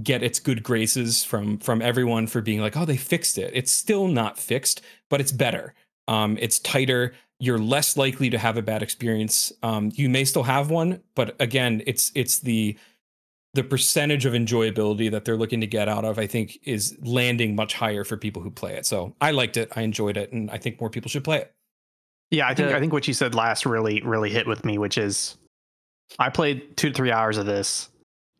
get 0.00 0.22
its 0.22 0.38
good 0.38 0.62
graces 0.62 1.24
from 1.24 1.58
from 1.58 1.82
everyone 1.82 2.28
for 2.28 2.40
being 2.40 2.60
like, 2.60 2.76
oh, 2.76 2.84
they 2.84 2.96
fixed 2.96 3.38
it. 3.38 3.50
It's 3.54 3.72
still 3.72 4.06
not 4.06 4.38
fixed, 4.38 4.80
but 5.10 5.20
it's 5.20 5.32
better. 5.32 5.74
Um, 6.06 6.38
it's 6.40 6.60
tighter. 6.60 7.14
You're 7.42 7.58
less 7.58 7.96
likely 7.96 8.30
to 8.30 8.38
have 8.38 8.56
a 8.56 8.62
bad 8.62 8.84
experience. 8.84 9.52
Um, 9.64 9.90
you 9.96 10.08
may 10.08 10.24
still 10.24 10.44
have 10.44 10.70
one, 10.70 11.02
but 11.16 11.34
again, 11.40 11.82
it's 11.88 12.12
it's 12.14 12.38
the 12.38 12.78
the 13.54 13.64
percentage 13.64 14.24
of 14.26 14.32
enjoyability 14.32 15.10
that 15.10 15.24
they're 15.24 15.36
looking 15.36 15.60
to 15.60 15.66
get 15.66 15.88
out 15.88 16.04
of, 16.04 16.20
I 16.20 16.28
think, 16.28 16.58
is 16.62 16.96
landing 17.02 17.56
much 17.56 17.74
higher 17.74 18.04
for 18.04 18.16
people 18.16 18.42
who 18.42 18.50
play 18.52 18.74
it. 18.76 18.86
So 18.86 19.14
I 19.20 19.32
liked 19.32 19.56
it, 19.56 19.72
I 19.74 19.82
enjoyed 19.82 20.16
it, 20.16 20.30
and 20.32 20.50
I 20.52 20.56
think 20.58 20.80
more 20.80 20.88
people 20.88 21.08
should 21.10 21.24
play 21.24 21.38
it. 21.38 21.52
Yeah, 22.30 22.46
I 22.46 22.54
think 22.54 22.68
The- 22.68 22.76
I 22.76 22.80
think 22.80 22.92
what 22.92 23.08
you 23.08 23.12
said 23.14 23.34
last 23.34 23.66
really 23.66 24.00
really 24.02 24.30
hit 24.30 24.46
with 24.46 24.64
me, 24.64 24.78
which 24.78 24.96
is 24.96 25.36
I 26.20 26.28
played 26.30 26.76
two 26.76 26.90
to 26.90 26.94
three 26.94 27.10
hours 27.10 27.38
of 27.38 27.46
this, 27.46 27.88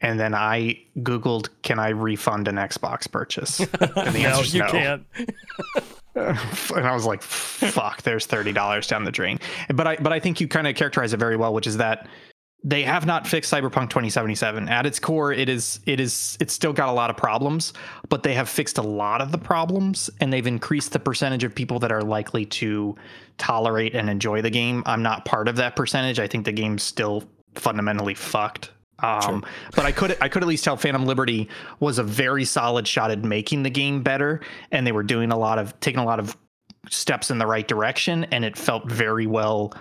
and 0.01 0.21
then 0.21 0.33
I 0.33 0.81
googled, 0.99 1.49
"Can 1.63 1.81
I 1.81 1.89
refund 1.89 2.47
an 2.47 2.55
Xbox 2.55 3.11
purchase?" 3.11 3.59
And 3.81 4.15
the 4.15 4.23
no, 4.23 4.29
answer's 4.29 4.55
you 4.55 4.61
no. 4.63 4.71
can't. 4.71 5.07
and 6.15 6.87
I 6.87 6.95
was 6.95 7.07
like, 7.07 7.23
"Fuck!" 7.23 8.03
There's 8.03 8.27
thirty 8.27 8.53
dollars 8.53 8.87
down 8.87 9.05
the 9.05 9.13
drain. 9.13 9.39
But 9.75 9.87
I 9.87 9.97
but 9.97 10.13
I 10.13 10.21
think 10.21 10.41
you 10.41 10.49
kind 10.49 10.67
of 10.67 10.75
characterize 10.75 11.13
it 11.13 11.17
very 11.19 11.37
well, 11.37 11.55
which 11.55 11.67
is 11.67 11.79
that 11.79 12.07
they 12.65 12.83
have 12.83 13.07
not 13.07 13.27
fixed 13.27 13.53
Cyberpunk 13.53 13.91
2077. 13.91 14.69
At 14.69 14.87
its 14.87 14.99
core, 14.99 15.33
it 15.33 15.49
is 15.49 15.81
it 15.87 15.99
is 15.99 16.37
it's 16.41 16.53
still 16.53 16.73
got 16.73 16.89
a 16.89 16.93
lot 16.93 17.11
of 17.11 17.17
problems, 17.17 17.73
but 18.09 18.23
they 18.23 18.35
have 18.35 18.49
fixed 18.49 18.79
a 18.79 18.83
lot 18.83 19.21
of 19.21 19.33
the 19.33 19.39
problems 19.39 20.09
and 20.21 20.33
they've 20.33 20.47
increased 20.47 20.93
the 20.93 21.01
percentage 21.01 21.45
of 21.45 21.55
people 21.55 21.79
that 21.81 21.91
are 21.91 22.03
likely 22.03 22.45
to 22.47 22.95
tolerate 23.39 23.95
and 23.95 24.09
enjoy 24.09 24.43
the 24.43 24.51
game. 24.51 24.83
I'm 24.87 25.03
not 25.03 25.25
part 25.25 25.49
of 25.49 25.57
that 25.57 25.75
percentage. 25.75 26.21
I 26.21 26.29
think 26.29 26.45
the 26.45 26.53
game's 26.53 26.83
still 26.83 27.25
fundamentally 27.55 28.15
fucked. 28.15 28.71
Um, 29.03 29.45
but 29.75 29.85
I 29.85 29.93
could 29.93 30.17
I 30.21 30.29
could 30.29 30.43
at 30.43 30.49
least 30.49 30.65
tell 30.65 30.77
Phantom 30.77 31.05
Liberty 31.05 31.49
was 31.81 31.99
a 31.99 32.05
very 32.05 32.45
solid 32.45 32.87
shot 32.87 33.11
at 33.11 33.25
making 33.25 33.65
the 33.65 33.71
game 33.71 34.03
better, 34.03 34.41
and 34.71 34.87
they 34.87 34.93
were 34.93 35.03
doing 35.03 35.33
a 35.33 35.39
lot 35.39 35.59
of 35.59 35.79
taking 35.81 36.01
a 36.01 36.05
lot 36.05 36.21
of 36.21 36.37
steps 36.89 37.31
in 37.31 37.39
the 37.39 37.47
right 37.47 37.67
direction, 37.67 38.25
and 38.25 38.45
it 38.45 38.57
felt 38.57 38.91
very 38.91 39.27
well. 39.27 39.75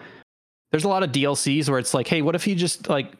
There's 0.72 0.86
a 0.86 0.90
lot 0.90 1.04
of 1.04 1.12
DLCs 1.12 1.70
where 1.70 1.80
it's 1.80 1.94
like, 1.94 2.08
hey, 2.08 2.22
what 2.22 2.36
if 2.36 2.48
you 2.48 2.56
just 2.56 2.90
like 2.90 3.14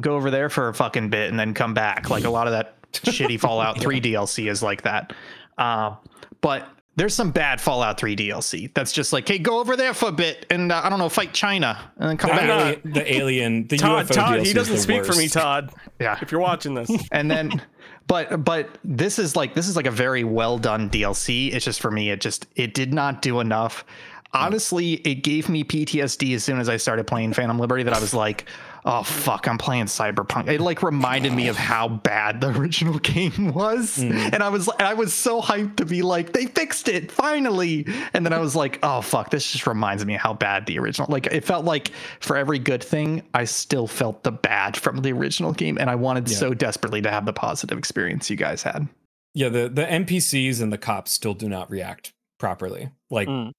go 0.00 0.16
over 0.16 0.30
there 0.30 0.48
for 0.48 0.68
a 0.68 0.74
fucking 0.74 1.10
bit 1.10 1.30
and 1.30 1.38
then 1.38 1.54
come 1.54 1.74
back? 1.74 2.10
Like 2.10 2.24
a 2.24 2.30
lot 2.30 2.46
of 2.46 2.52
that 2.52 2.80
shitty 2.92 3.38
Fallout 3.38 3.80
3 3.80 4.00
DLC 4.00 4.50
is 4.50 4.62
like 4.62 4.82
that. 4.82 5.12
Uh, 5.58 5.96
but 6.40 6.68
there's 6.96 7.14
some 7.14 7.30
bad 7.30 7.60
Fallout 7.60 7.98
3 7.98 8.14
DLC 8.16 8.72
that's 8.74 8.92
just 8.92 9.12
like, 9.12 9.26
hey, 9.28 9.38
go 9.38 9.58
over 9.58 9.76
there 9.76 9.94
for 9.94 10.08
a 10.08 10.12
bit 10.12 10.46
and 10.50 10.70
uh, 10.70 10.80
I 10.84 10.88
don't 10.88 10.98
know, 10.98 11.08
fight 11.08 11.32
China 11.32 11.90
and 11.98 12.10
then 12.10 12.16
come 12.16 12.30
The, 12.30 12.36
back. 12.36 12.48
alien, 12.48 12.80
the 12.92 13.14
alien, 13.14 13.66
the 13.66 13.76
Todd, 13.78 14.06
UFO 14.06 14.14
Todd, 14.14 14.38
DLC 14.40 14.46
he 14.46 14.52
doesn't 14.52 14.74
the 14.76 14.80
speak 14.80 15.04
for 15.04 15.14
me. 15.14 15.28
Todd. 15.28 15.72
Yeah. 16.00 16.18
If 16.20 16.32
you're 16.32 16.40
watching 16.40 16.74
this, 16.74 16.90
and 17.12 17.30
then 17.30 17.62
but 18.08 18.44
but 18.44 18.78
this 18.82 19.18
is 19.20 19.36
like 19.36 19.54
this 19.54 19.68
is 19.68 19.76
like 19.76 19.86
a 19.86 19.90
very 19.92 20.24
well 20.24 20.58
done 20.58 20.90
DLC. 20.90 21.52
It's 21.54 21.64
just 21.64 21.80
for 21.80 21.90
me, 21.90 22.10
it 22.10 22.20
just 22.20 22.46
it 22.56 22.74
did 22.74 22.92
not 22.92 23.22
do 23.22 23.38
enough. 23.38 23.84
Honestly, 24.32 24.94
it 24.94 25.16
gave 25.22 25.48
me 25.48 25.62
PTSD 25.62 26.34
as 26.34 26.42
soon 26.42 26.58
as 26.58 26.68
I 26.68 26.76
started 26.76 27.06
playing 27.06 27.32
Phantom 27.32 27.56
Liberty 27.58 27.84
that 27.84 27.94
I 27.94 28.00
was 28.00 28.12
like, 28.12 28.46
oh 28.86 29.02
fuck, 29.02 29.48
I'm 29.48 29.56
playing 29.58 29.86
Cyberpunk. 29.86 30.48
It 30.48 30.60
like 30.60 30.82
reminded 30.82 31.32
me 31.32 31.48
of 31.48 31.56
how 31.56 31.88
bad 31.88 32.40
the 32.40 32.48
original 32.58 32.98
game 32.98 33.52
was. 33.54 33.98
And 33.98 34.42
I 34.42 34.48
was 34.50 34.68
I 34.78 34.94
was 34.94 35.14
so 35.14 35.40
hyped 35.40 35.76
to 35.76 35.86
be 35.86 36.02
like, 36.02 36.32
they 36.32 36.46
fixed 36.46 36.88
it 36.88 37.10
finally. 37.10 37.86
And 38.12 38.24
then 38.26 38.32
I 38.32 38.38
was 38.38 38.54
like, 38.54 38.78
oh 38.82 39.00
fuck, 39.00 39.30
this 39.30 39.50
just 39.52 39.66
reminds 39.66 40.04
me 40.04 40.14
of 40.16 40.20
how 40.20 40.34
bad 40.34 40.66
the 40.66 40.78
original 40.78 41.08
like 41.10 41.26
it 41.26 41.44
felt 41.44 41.64
like 41.64 41.92
for 42.20 42.36
every 42.36 42.58
good 42.58 42.82
thing, 42.84 43.22
I 43.32 43.44
still 43.44 43.86
felt 43.86 44.22
the 44.22 44.32
bad 44.32 44.76
from 44.76 44.98
the 44.98 45.12
original 45.12 45.52
game. 45.52 45.78
And 45.78 45.88
I 45.88 45.94
wanted 45.94 46.28
Yeah. 46.30 46.36
so 46.36 46.54
desperately 46.54 47.00
to 47.02 47.10
have 47.10 47.26
the 47.26 47.32
positive 47.32 47.78
experience 47.78 48.28
you 48.30 48.36
guys 48.36 48.62
had. 48.62 48.88
Yeah, 49.34 49.48
the 49.48 49.68
the 49.68 49.82
NPCs 49.84 50.60
and 50.62 50.72
the 50.72 50.78
cops 50.78 51.10
still 51.10 51.34
do 51.34 51.48
not 51.48 51.70
react 51.70 52.12
properly. 52.38 52.90
Like 53.10 53.28
Mm. 53.28 53.52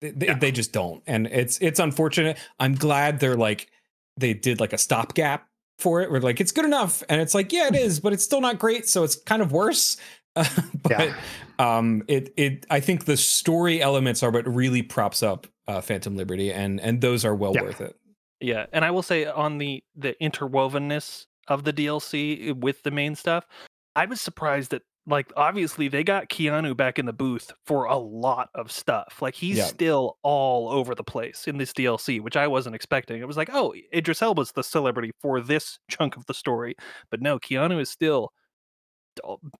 they, 0.00 0.10
they, 0.10 0.26
Yeah. 0.26 0.38
they 0.38 0.50
just 0.52 0.72
don't, 0.72 1.02
and 1.06 1.26
it's 1.28 1.58
it's 1.60 1.78
unfortunate. 1.78 2.36
I'm 2.58 2.74
glad 2.74 3.20
they're 3.20 3.36
like 3.36 3.68
they 4.16 4.34
did 4.34 4.60
like 4.60 4.72
a 4.72 4.78
stopgap 4.78 5.46
for 5.78 6.00
it. 6.02 6.10
Where 6.10 6.20
like 6.20 6.40
it's 6.40 6.52
good 6.52 6.64
enough, 6.64 7.02
and 7.08 7.20
it's 7.20 7.34
like 7.34 7.52
yeah, 7.52 7.68
it 7.68 7.74
is, 7.86 8.00
but 8.00 8.12
it's 8.12 8.24
still 8.24 8.40
not 8.40 8.58
great. 8.58 8.88
So 8.88 9.04
it's 9.04 9.16
kind 9.16 9.42
of 9.42 9.52
worse. 9.52 9.96
Uh, 10.34 10.46
but 10.82 10.90
Yeah. 10.92 11.14
um, 11.58 12.02
it 12.08 12.32
it 12.38 12.64
I 12.70 12.80
think 12.80 13.04
the 13.04 13.18
story 13.18 13.82
elements 13.82 14.22
are 14.22 14.30
what 14.30 14.46
really 14.48 14.80
props 14.80 15.22
up 15.22 15.46
uh, 15.68 15.82
Phantom 15.82 16.16
Liberty, 16.16 16.50
and 16.50 16.80
and 16.80 17.02
those 17.02 17.26
are 17.26 17.34
well 17.34 17.52
Yeah. 17.54 17.60
worth 17.60 17.82
it. 17.82 17.94
Yeah, 18.40 18.64
and 18.72 18.82
I 18.82 18.90
will 18.92 19.02
say 19.02 19.26
on 19.26 19.58
the 19.58 19.84
the 19.94 20.16
interwovenness 20.22 21.26
of 21.48 21.64
the 21.64 21.72
DLC 21.74 22.54
with 22.58 22.82
the 22.82 22.90
main 22.90 23.14
stuff, 23.14 23.46
I 23.94 24.06
was 24.06 24.22
surprised 24.22 24.70
that 24.70 24.84
like 25.06 25.32
obviously 25.36 25.88
they 25.88 26.04
got 26.04 26.28
Keanu 26.28 26.76
back 26.76 26.98
in 26.98 27.06
the 27.06 27.12
booth 27.12 27.50
for 27.66 27.84
a 27.86 27.96
lot 27.96 28.50
of 28.54 28.70
stuff. 28.70 29.20
Like 29.20 29.34
he's 29.34 29.58
Yeah. 29.58 29.64
still 29.64 30.18
all 30.22 30.68
over 30.68 30.94
the 30.94 31.02
place 31.02 31.48
in 31.48 31.58
this 31.58 31.72
DLC, 31.72 32.20
which 32.20 32.36
I 32.36 32.46
wasn't 32.46 32.76
expecting. 32.76 33.20
It 33.20 33.26
was 33.26 33.36
like, 33.36 33.50
oh, 33.52 33.74
Idris 33.92 34.22
Elba's 34.22 34.52
the 34.52 34.62
celebrity 34.62 35.10
for 35.20 35.40
this 35.40 35.78
chunk 35.90 36.16
of 36.16 36.24
the 36.26 36.34
story, 36.34 36.76
but 37.10 37.20
no, 37.20 37.38
Keanu 37.40 37.80
is 37.80 37.90
still 37.90 38.32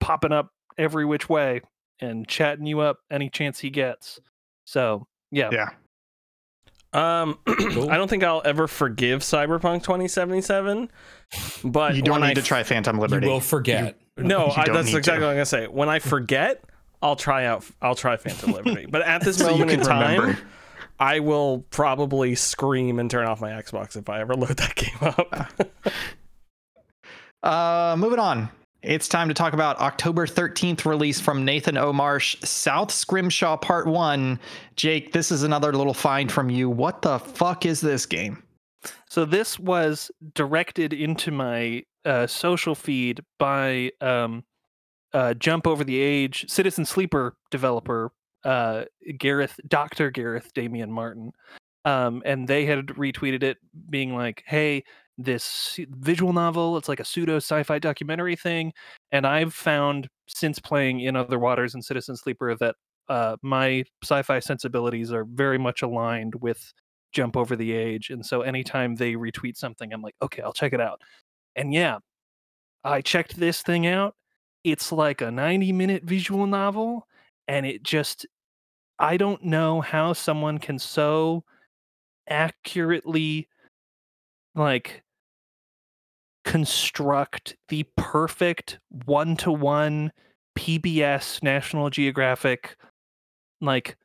popping 0.00 0.32
up 0.32 0.50
every 0.78 1.04
which 1.04 1.28
way 1.28 1.60
and 2.00 2.26
chatting 2.28 2.66
you 2.66 2.80
up 2.80 2.98
any 3.10 3.28
chance 3.28 3.58
he 3.58 3.70
gets. 3.70 4.20
So 4.64 5.06
yeah, 5.30 5.50
Yeah. 5.52 5.70
um, 6.92 7.38
I 7.46 7.96
don't 7.96 8.08
think 8.08 8.22
I'll 8.22 8.42
ever 8.44 8.68
forgive 8.68 9.20
Cyberpunk 9.22 9.82
2077. 9.82 10.90
But 11.64 11.96
you 11.96 12.02
don't 12.02 12.20
need 12.20 12.26
I 12.28 12.34
to 12.34 12.42
try 12.42 12.62
Phantom 12.62 12.98
Liberty. 12.98 13.26
You 13.26 13.32
will 13.32 13.40
forget. 13.40 13.98
No, 14.18 14.48
I, 14.48 14.66
that's 14.68 14.92
exactly 14.92 15.20
to. 15.20 15.26
what 15.26 15.30
I'm 15.30 15.36
gonna 15.36 15.46
say. 15.46 15.66
When 15.66 15.88
I 15.88 15.98
forget, 15.98 16.62
I'll 17.00 17.16
try 17.16 17.46
out. 17.46 17.64
I'll 17.80 17.94
try 17.94 18.16
Phantom 18.16 18.52
Liberty. 18.52 18.86
But 18.86 19.02
at 19.02 19.24
this 19.24 19.36
So 19.38 19.50
moment 19.50 19.70
in 19.70 19.80
time, 19.80 20.20
remember. 20.20 20.42
I 21.00 21.20
will 21.20 21.64
probably 21.70 22.34
scream 22.34 22.98
and 22.98 23.10
turn 23.10 23.26
off 23.26 23.40
my 23.40 23.50
Xbox 23.50 23.96
if 23.96 24.08
I 24.08 24.20
ever 24.20 24.34
load 24.36 24.56
that 24.58 24.74
game 24.74 24.96
up. 25.00 25.70
Uh, 27.42 27.96
moving 27.98 28.18
on. 28.18 28.48
It's 28.82 29.06
time 29.06 29.28
to 29.28 29.34
talk 29.34 29.52
about 29.52 29.78
October 29.78 30.26
13th 30.26 30.84
release 30.84 31.20
from 31.20 31.44
Nathan 31.44 31.76
Omarsh, 31.76 32.44
South 32.44 32.90
Scrimshaw 32.90 33.56
Part 33.56 33.86
1. 33.86 34.40
Jake, 34.74 35.12
this 35.12 35.30
is 35.30 35.44
another 35.44 35.72
little 35.72 35.94
find 35.94 36.30
from 36.30 36.50
you. 36.50 36.68
What 36.68 37.02
the 37.02 37.20
fuck 37.20 37.64
is 37.64 37.80
this 37.80 38.06
game? 38.06 38.42
So 39.08 39.24
this 39.24 39.56
was 39.58 40.10
directed 40.34 40.92
into 40.92 41.30
my 41.30 41.84
uh, 42.04 42.26
social 42.26 42.74
feed 42.74 43.20
by 43.38 43.90
um, 44.00 44.44
uh, 45.12 45.34
Jump 45.34 45.66
Over 45.66 45.84
the 45.84 45.98
Age 45.98 46.46
Citizen 46.48 46.84
Sleeper 46.84 47.36
developer 47.50 48.12
uh, 48.44 48.84
Gareth 49.18 49.58
Doctor 49.68 50.10
Gareth 50.10 50.52
Damian 50.54 50.90
Martin, 50.90 51.32
um, 51.84 52.22
and 52.24 52.48
they 52.48 52.66
had 52.66 52.86
retweeted 52.88 53.42
it, 53.42 53.58
being 53.90 54.14
like, 54.14 54.42
"Hey, 54.46 54.84
this 55.18 55.78
visual 55.90 56.32
novel. 56.32 56.76
It's 56.76 56.88
like 56.88 57.00
a 57.00 57.04
pseudo 57.04 57.36
sci-fi 57.36 57.78
documentary 57.78 58.36
thing." 58.36 58.72
And 59.12 59.26
I've 59.26 59.54
found 59.54 60.08
since 60.28 60.58
playing 60.58 61.00
In 61.00 61.16
Other 61.16 61.38
Waters 61.38 61.74
and 61.74 61.84
Citizen 61.84 62.16
Sleeper 62.16 62.56
that 62.56 62.74
uh, 63.08 63.36
my 63.42 63.84
sci-fi 64.02 64.38
sensibilities 64.40 65.12
are 65.12 65.24
very 65.24 65.58
much 65.58 65.82
aligned 65.82 66.34
with 66.36 66.72
jump 67.12 67.36
over 67.36 67.54
the 67.56 67.72
age 67.72 68.08
and 68.08 68.24
so 68.24 68.40
anytime 68.40 68.94
they 68.94 69.12
retweet 69.12 69.54
something 69.54 69.92
i'm 69.92 70.00
like 70.00 70.14
okay 70.22 70.40
i'll 70.40 70.52
check 70.52 70.72
it 70.72 70.80
out 70.80 70.98
and 71.56 71.72
yeah 71.72 71.98
i 72.84 73.00
checked 73.00 73.36
this 73.36 73.62
thing 73.62 73.86
out 73.86 74.14
it's 74.64 74.92
like 74.92 75.20
a 75.20 75.30
90 75.30 75.72
minute 75.72 76.04
visual 76.04 76.46
novel 76.46 77.06
and 77.48 77.66
it 77.66 77.82
just 77.82 78.26
i 78.98 79.16
don't 79.16 79.44
know 79.44 79.80
how 79.80 80.12
someone 80.12 80.58
can 80.58 80.78
so 80.78 81.44
accurately 82.28 83.48
like 84.54 85.02
construct 86.44 87.56
the 87.68 87.84
perfect 87.96 88.78
one-to-one 89.04 90.12
pbs 90.58 91.42
national 91.42 91.88
geographic 91.88 92.76
like 93.60 93.96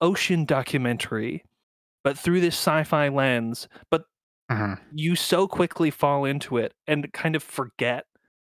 ocean 0.00 0.44
documentary 0.44 1.42
but 2.04 2.16
through 2.16 2.40
this 2.40 2.54
sci-fi 2.54 3.08
lens 3.08 3.68
but 3.90 4.04
Mhm. 4.50 4.78
you 4.90 5.16
so 5.16 5.46
quickly 5.46 5.90
fall 5.90 6.24
into 6.24 6.56
it 6.56 6.74
and 6.86 7.12
kind 7.12 7.36
of 7.36 7.42
forget 7.42 8.06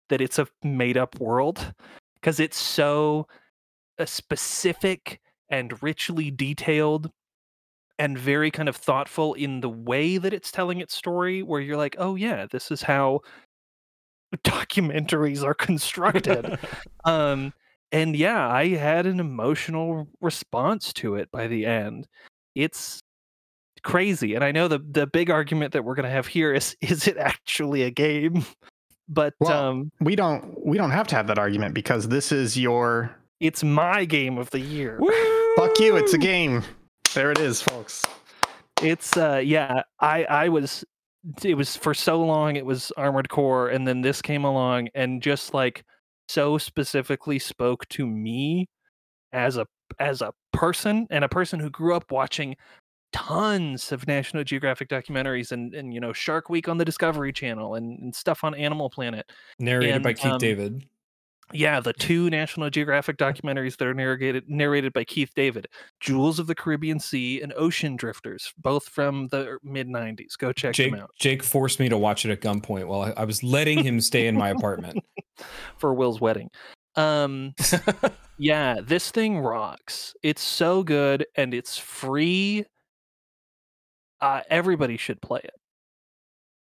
that 0.09 0.20
it's 0.20 0.38
a 0.38 0.47
made 0.62 0.97
up 0.97 1.20
world 1.20 1.74
because 2.14 2.41
it's 2.41 2.59
so 2.59 3.26
uh, 3.99 4.07
specific 4.07 5.20
and 5.51 5.82
richly 5.82 6.30
detailed 6.30 7.11
and 7.99 8.18
very 8.18 8.51
kind 8.51 8.68
of 8.68 8.76
thoughtful 8.76 9.34
in 9.34 9.61
the 9.61 9.68
way 9.70 10.18
that 10.18 10.34
it's 10.34 10.53
telling 10.53 10.80
its 10.80 10.95
story 10.95 11.43
where 11.43 11.61
you're 11.61 11.76
like 11.78 11.97
oh 11.99 12.16
yeah 12.16 12.47
this 12.51 12.71
is 12.71 12.83
how 12.83 13.21
documentaries 14.45 15.42
are 15.42 15.54
constructed 15.54 16.53
um 17.04 17.53
and 17.92 18.14
yeah 18.17 18.49
i 18.49 18.68
had 18.68 19.07
an 19.07 19.18
emotional 19.21 20.07
response 20.21 20.92
to 20.92 21.17
it 21.17 21.30
by 21.33 21.46
the 21.46 21.67
end 21.67 22.07
it's 22.54 23.00
crazy 23.82 24.34
and 24.34 24.44
i 24.44 24.52
know 24.52 24.68
the 24.68 24.78
the 24.90 25.07
big 25.07 25.30
argument 25.30 25.72
that 25.72 25.84
we're 25.84 25.94
going 25.94 26.04
to 26.04 26.11
have 26.11 26.26
here 26.26 26.52
is 26.52 26.76
is 26.82 27.07
it 27.07 27.16
actually 27.16 27.82
a 27.82 27.90
game 27.90 28.44
but 29.08 29.34
Well, 29.40 29.52
um 29.52 29.90
We 30.00 30.14
don't 30.16 30.64
we 30.64 30.76
don't 30.78 30.92
have 30.92 31.07
to 31.08 31.16
have 31.16 31.26
that 31.26 31.38
argument 31.38 31.74
because 31.74 32.08
this 32.08 32.30
is 32.32 32.57
your 32.57 33.14
it's 33.40 33.64
my 33.64 34.04
game 34.04 34.38
of 34.38 34.50
the 34.50 34.61
year 34.61 35.00
fuck 35.57 35.78
you, 35.80 35.96
it's 35.96 36.12
a 36.14 36.18
game. 36.18 36.62
There 37.14 37.32
it 37.32 37.38
is, 37.40 37.61
folks. 37.61 38.07
it's 38.82 39.16
uh 39.16 39.42
yeah 39.44 39.82
i 40.00 40.24
i 40.24 40.48
was 40.48 40.84
it 41.42 41.54
was 41.54 41.76
for 41.76 41.92
so 41.92 42.22
long 42.22 42.57
it 42.57 42.64
was 42.64 42.92
armored 42.96 43.28
core 43.28 43.68
and 43.68 43.86
then 43.86 44.00
this 44.00 44.22
came 44.22 44.44
along 44.44 44.88
and 44.94 45.22
just 45.22 45.52
like 45.52 45.84
so 46.28 46.57
specifically 46.57 47.38
spoke 47.38 47.86
to 47.88 48.07
me 48.07 48.68
as 49.32 49.57
a 49.58 49.66
as 49.98 50.22
a 50.22 50.32
person 50.52 51.07
and 51.11 51.24
a 51.24 51.28
person 51.28 51.58
who 51.61 51.68
grew 51.68 51.94
up 51.94 52.11
watching 52.11 52.54
tons 53.12 53.92
of 53.92 54.07
national 54.07 54.45
geographic 54.45 54.88
documentaries 54.88 55.53
and 55.53 55.74
and 55.74 55.92
you 55.92 56.00
know 56.00 56.12
shark 56.12 56.49
week 56.49 56.68
on 56.68 56.78
the 56.78 56.84
discovery 56.84 57.32
channel 57.32 57.74
and, 57.74 57.99
and 58.00 58.14
stuff 58.14 58.45
on 58.45 58.54
animal 58.54 58.88
planet 58.88 59.30
Narrated 59.58 60.03
by 60.03 60.12
Keith 60.12 60.32
um, 60.32 60.38
David. 60.38 60.84
yeah 61.53 61.80
the 61.80 61.92
two 61.92 62.30
national 62.30 62.70
geographic 62.70 63.16
documentaries 63.16 63.76
that 63.76 63.88
are 63.88 63.95
narrated 63.95 64.45
narrated 64.49 64.92
by 64.92 65.03
keith 65.03 65.32
david 65.34 65.66
jewels 65.99 66.38
of 66.38 66.46
the 66.46 66.54
caribbean 66.54 67.00
sea 67.00 67.41
and 67.41 67.53
ocean 67.57 67.96
drifters 67.96 68.53
both 68.58 68.84
from 68.88 69.26
the 69.28 69.58
mid 69.64 69.88
90s 69.88 70.38
go 70.38 70.53
check 70.53 70.74
Jake 70.74 70.92
them 70.92 71.00
out 71.00 71.11
Jake 71.18 71.42
forced 71.42 71.80
me 71.80 71.88
to 71.88 71.99
watch 71.99 72.24
it 72.24 72.30
at 72.30 72.41
gunpoint 72.41 72.87
while 72.87 73.03
I, 73.03 73.11
I 73.16 73.24
was 73.24 73.42
letting 73.42 73.82
him 73.82 74.00
stay 74.00 74.28
in 74.28 74.37
my 74.37 74.50
apartment. 74.50 75.03
for 75.78 75.95
will's 75.95 76.20
wedding 76.20 76.49
um 76.95 77.54
yeah 78.38 78.78
this 78.80 79.11
thing 79.11 79.38
rocks 79.38 80.14
it's 80.22 80.42
so 80.42 80.84
good 80.84 81.26
and 81.37 81.54
it's 81.54 81.76
free 81.76 82.64
uh, 84.21 84.41
everybody 84.51 84.97
should 84.97 85.21
play 85.21 85.41
it 85.45 85.55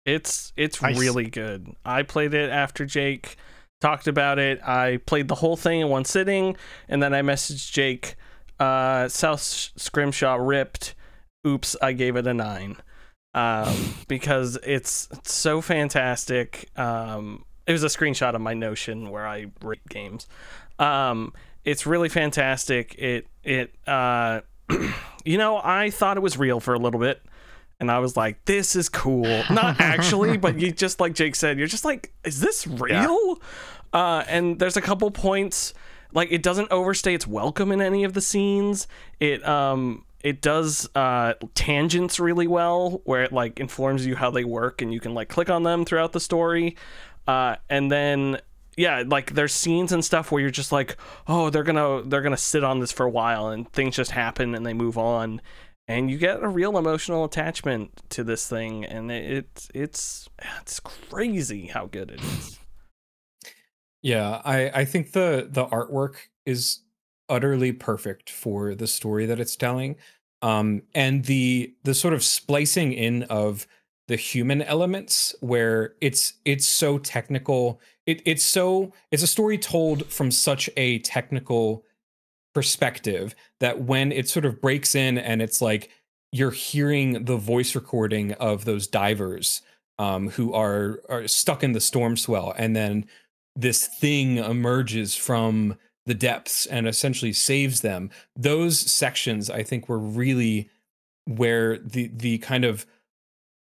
It's 0.05 0.53
it's 0.55 0.81
Nice. 0.81 0.99
really 0.99 1.29
good. 1.29 1.75
I 1.85 2.03
played 2.03 2.33
it 2.33 2.49
after 2.49 2.85
Jake 2.85 3.35
talked 3.81 4.07
about 4.07 4.39
it. 4.39 4.61
I 4.63 4.97
played 5.05 5.27
the 5.27 5.35
whole 5.35 5.55
thing 5.57 5.79
in 5.81 5.89
one 5.89 6.05
sitting, 6.05 6.57
and 6.87 7.01
then 7.01 7.13
I 7.13 7.21
messaged 7.21 7.71
Jake. 7.71 8.15
Uh, 8.59 9.07
South 9.07 9.41
Sh- 9.41 9.69
Scrimshaw 9.77 10.35
ripped. 10.35 10.95
Oops, 11.47 11.75
I 11.81 11.93
gave 11.93 12.15
it 12.17 12.27
a 12.27 12.33
nine. 12.33 12.75
Um, 13.33 13.95
because 14.09 14.57
it's, 14.63 15.07
it's 15.11 15.33
so 15.33 15.61
fantastic. 15.61 16.69
Um, 16.77 17.45
it 17.67 17.71
was 17.71 17.83
a 17.83 17.87
screenshot 17.87 18.35
of 18.35 18.41
my 18.41 18.53
Notion 18.53 19.11
where 19.11 19.25
I 19.27 19.45
rate 19.63 19.87
games. 19.87 20.27
Um, 20.77 21.31
it's 21.63 21.85
really 21.85 22.09
fantastic. 22.09 22.95
It 22.97 23.27
it 23.43 23.73
uh, 23.87 24.41
you 25.23 25.37
know 25.37 25.61
I 25.63 25.89
thought 25.89 26.17
it 26.17 26.21
was 26.23 26.37
real 26.37 26.59
for 26.59 26.73
a 26.73 26.79
little 26.79 26.99
bit, 26.99 27.21
and 27.79 27.89
I 27.89 27.99
was 27.99 28.17
like, 28.17 28.43
this 28.45 28.75
is 28.75 28.89
cool. 28.89 29.43
Not 29.49 29.79
actually, 29.79 30.37
but 30.37 30.59
you 30.59 30.71
just 30.71 30.99
like 30.99 31.13
Jake 31.13 31.35
said, 31.35 31.57
you're 31.57 31.67
just 31.67 31.85
like, 31.85 32.13
is 32.23 32.39
this 32.39 32.67
real? 32.67 33.39
Uh, 33.93 34.23
and 34.27 34.59
there's 34.59 34.77
a 34.77 34.81
couple 34.81 35.09
points 35.11 35.73
like 36.13 36.31
it 36.31 36.43
doesn't 36.43 36.71
overstay 36.71 37.13
its 37.13 37.27
welcome 37.27 37.71
in 37.71 37.81
any 37.81 38.03
of 38.03 38.13
the 38.13 38.21
scenes. 38.21 38.87
It 39.19 39.47
um 39.47 40.05
it 40.23 40.41
does 40.41 40.89
uh 40.95 41.33
tangents 41.55 42.19
really 42.19 42.47
well 42.47 43.01
where 43.05 43.23
it 43.23 43.31
like 43.31 43.59
informs 43.59 44.05
you 44.05 44.15
how 44.15 44.31
they 44.31 44.43
work 44.43 44.81
and 44.81 44.93
you 44.93 44.99
can 44.99 45.13
like 45.13 45.29
click 45.29 45.49
on 45.49 45.63
them 45.63 45.85
throughout 45.85 46.11
the 46.11 46.19
story. 46.19 46.75
Uh 47.27 47.55
and 47.69 47.91
then 47.91 48.39
yeah, 48.77 49.03
like 49.05 49.33
there's 49.33 49.53
scenes 49.53 49.91
and 49.91 50.05
stuff 50.05 50.31
where 50.31 50.41
you're 50.41 50.49
just 50.49 50.71
like, 50.71 50.95
"Oh, 51.27 51.49
they're 51.49 51.63
going 51.63 51.75
to 51.75 52.07
they're 52.07 52.21
going 52.21 52.35
to 52.35 52.41
sit 52.41 52.63
on 52.63 52.79
this 52.79 52.93
for 52.93 53.05
a 53.05 53.09
while 53.09 53.49
and 53.49 53.69
things 53.73 53.97
just 53.97 54.11
happen 54.11 54.55
and 54.55 54.65
they 54.65 54.73
move 54.73 54.97
on." 54.97 55.41
And 55.89 56.11
you 56.11 56.19
get 56.19 56.43
a 56.43 56.47
real 56.47 56.77
emotional 56.77 57.25
attachment 57.25 57.99
to 58.09 58.23
this 58.23 58.47
thing 58.47 58.85
and 58.85 59.11
it, 59.11 59.67
it's 59.73 60.29
it's 60.45 60.79
crazy 60.79 61.65
how 61.65 61.87
good 61.87 62.11
it 62.11 62.21
is. 62.21 62.59
Yeah, 64.01 64.41
I 64.45 64.69
I 64.69 64.85
think 64.85 65.11
the 65.11 65.49
the 65.51 65.65
artwork 65.65 66.29
is 66.45 66.83
utterly 67.27 67.73
perfect 67.73 68.29
for 68.29 68.73
the 68.73 68.87
story 68.87 69.25
that 69.25 69.41
it's 69.41 69.57
telling. 69.57 69.97
Um 70.41 70.83
and 70.95 71.25
the 71.25 71.73
the 71.83 71.93
sort 71.93 72.13
of 72.13 72.23
splicing 72.23 72.93
in 72.93 73.23
of 73.23 73.67
the 74.07 74.15
human 74.15 74.61
elements 74.61 75.35
where 75.41 75.95
it's 75.99 76.35
it's 76.45 76.65
so 76.65 76.97
technical. 76.97 77.81
It 78.05 78.21
it's 78.25 78.45
so 78.45 78.93
it's 79.11 79.21
a 79.21 79.27
story 79.27 79.57
told 79.57 80.05
from 80.05 80.31
such 80.31 80.69
a 80.77 80.99
technical 80.99 81.83
perspective 82.53 83.35
that 83.59 83.81
when 83.81 84.11
it 84.11 84.27
sort 84.27 84.45
of 84.45 84.61
breaks 84.61 84.95
in 84.95 85.17
and 85.17 85.41
it's 85.41 85.61
like 85.61 85.89
you're 86.31 86.51
hearing 86.51 87.25
the 87.25 87.37
voice 87.37 87.75
recording 87.75 88.33
of 88.33 88.65
those 88.65 88.87
divers 88.87 89.61
um, 89.97 90.29
who 90.29 90.53
are 90.53 91.01
are 91.09 91.27
stuck 91.27 91.63
in 91.63 91.73
the 91.73 91.81
storm 91.81 92.17
swell 92.17 92.53
and 92.57 92.75
then 92.75 93.05
this 93.55 93.87
thing 93.87 94.37
emerges 94.37 95.15
from 95.15 95.77
the 96.05 96.13
depths 96.13 96.65
and 96.65 96.87
essentially 96.87 97.33
saves 97.33 97.81
them. 97.81 98.09
Those 98.35 98.79
sections, 98.79 99.49
I 99.49 99.63
think, 99.63 99.87
were 99.87 99.99
really 99.99 100.69
where 101.25 101.77
the 101.77 102.09
the 102.13 102.39
kind 102.39 102.65
of 102.65 102.85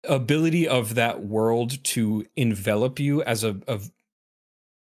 ability 0.04 0.68
of 0.68 0.94
that 0.94 1.24
world 1.24 1.82
to 1.82 2.26
envelop 2.36 3.00
you 3.00 3.22
as 3.22 3.42
a, 3.42 3.56
a 3.66 3.80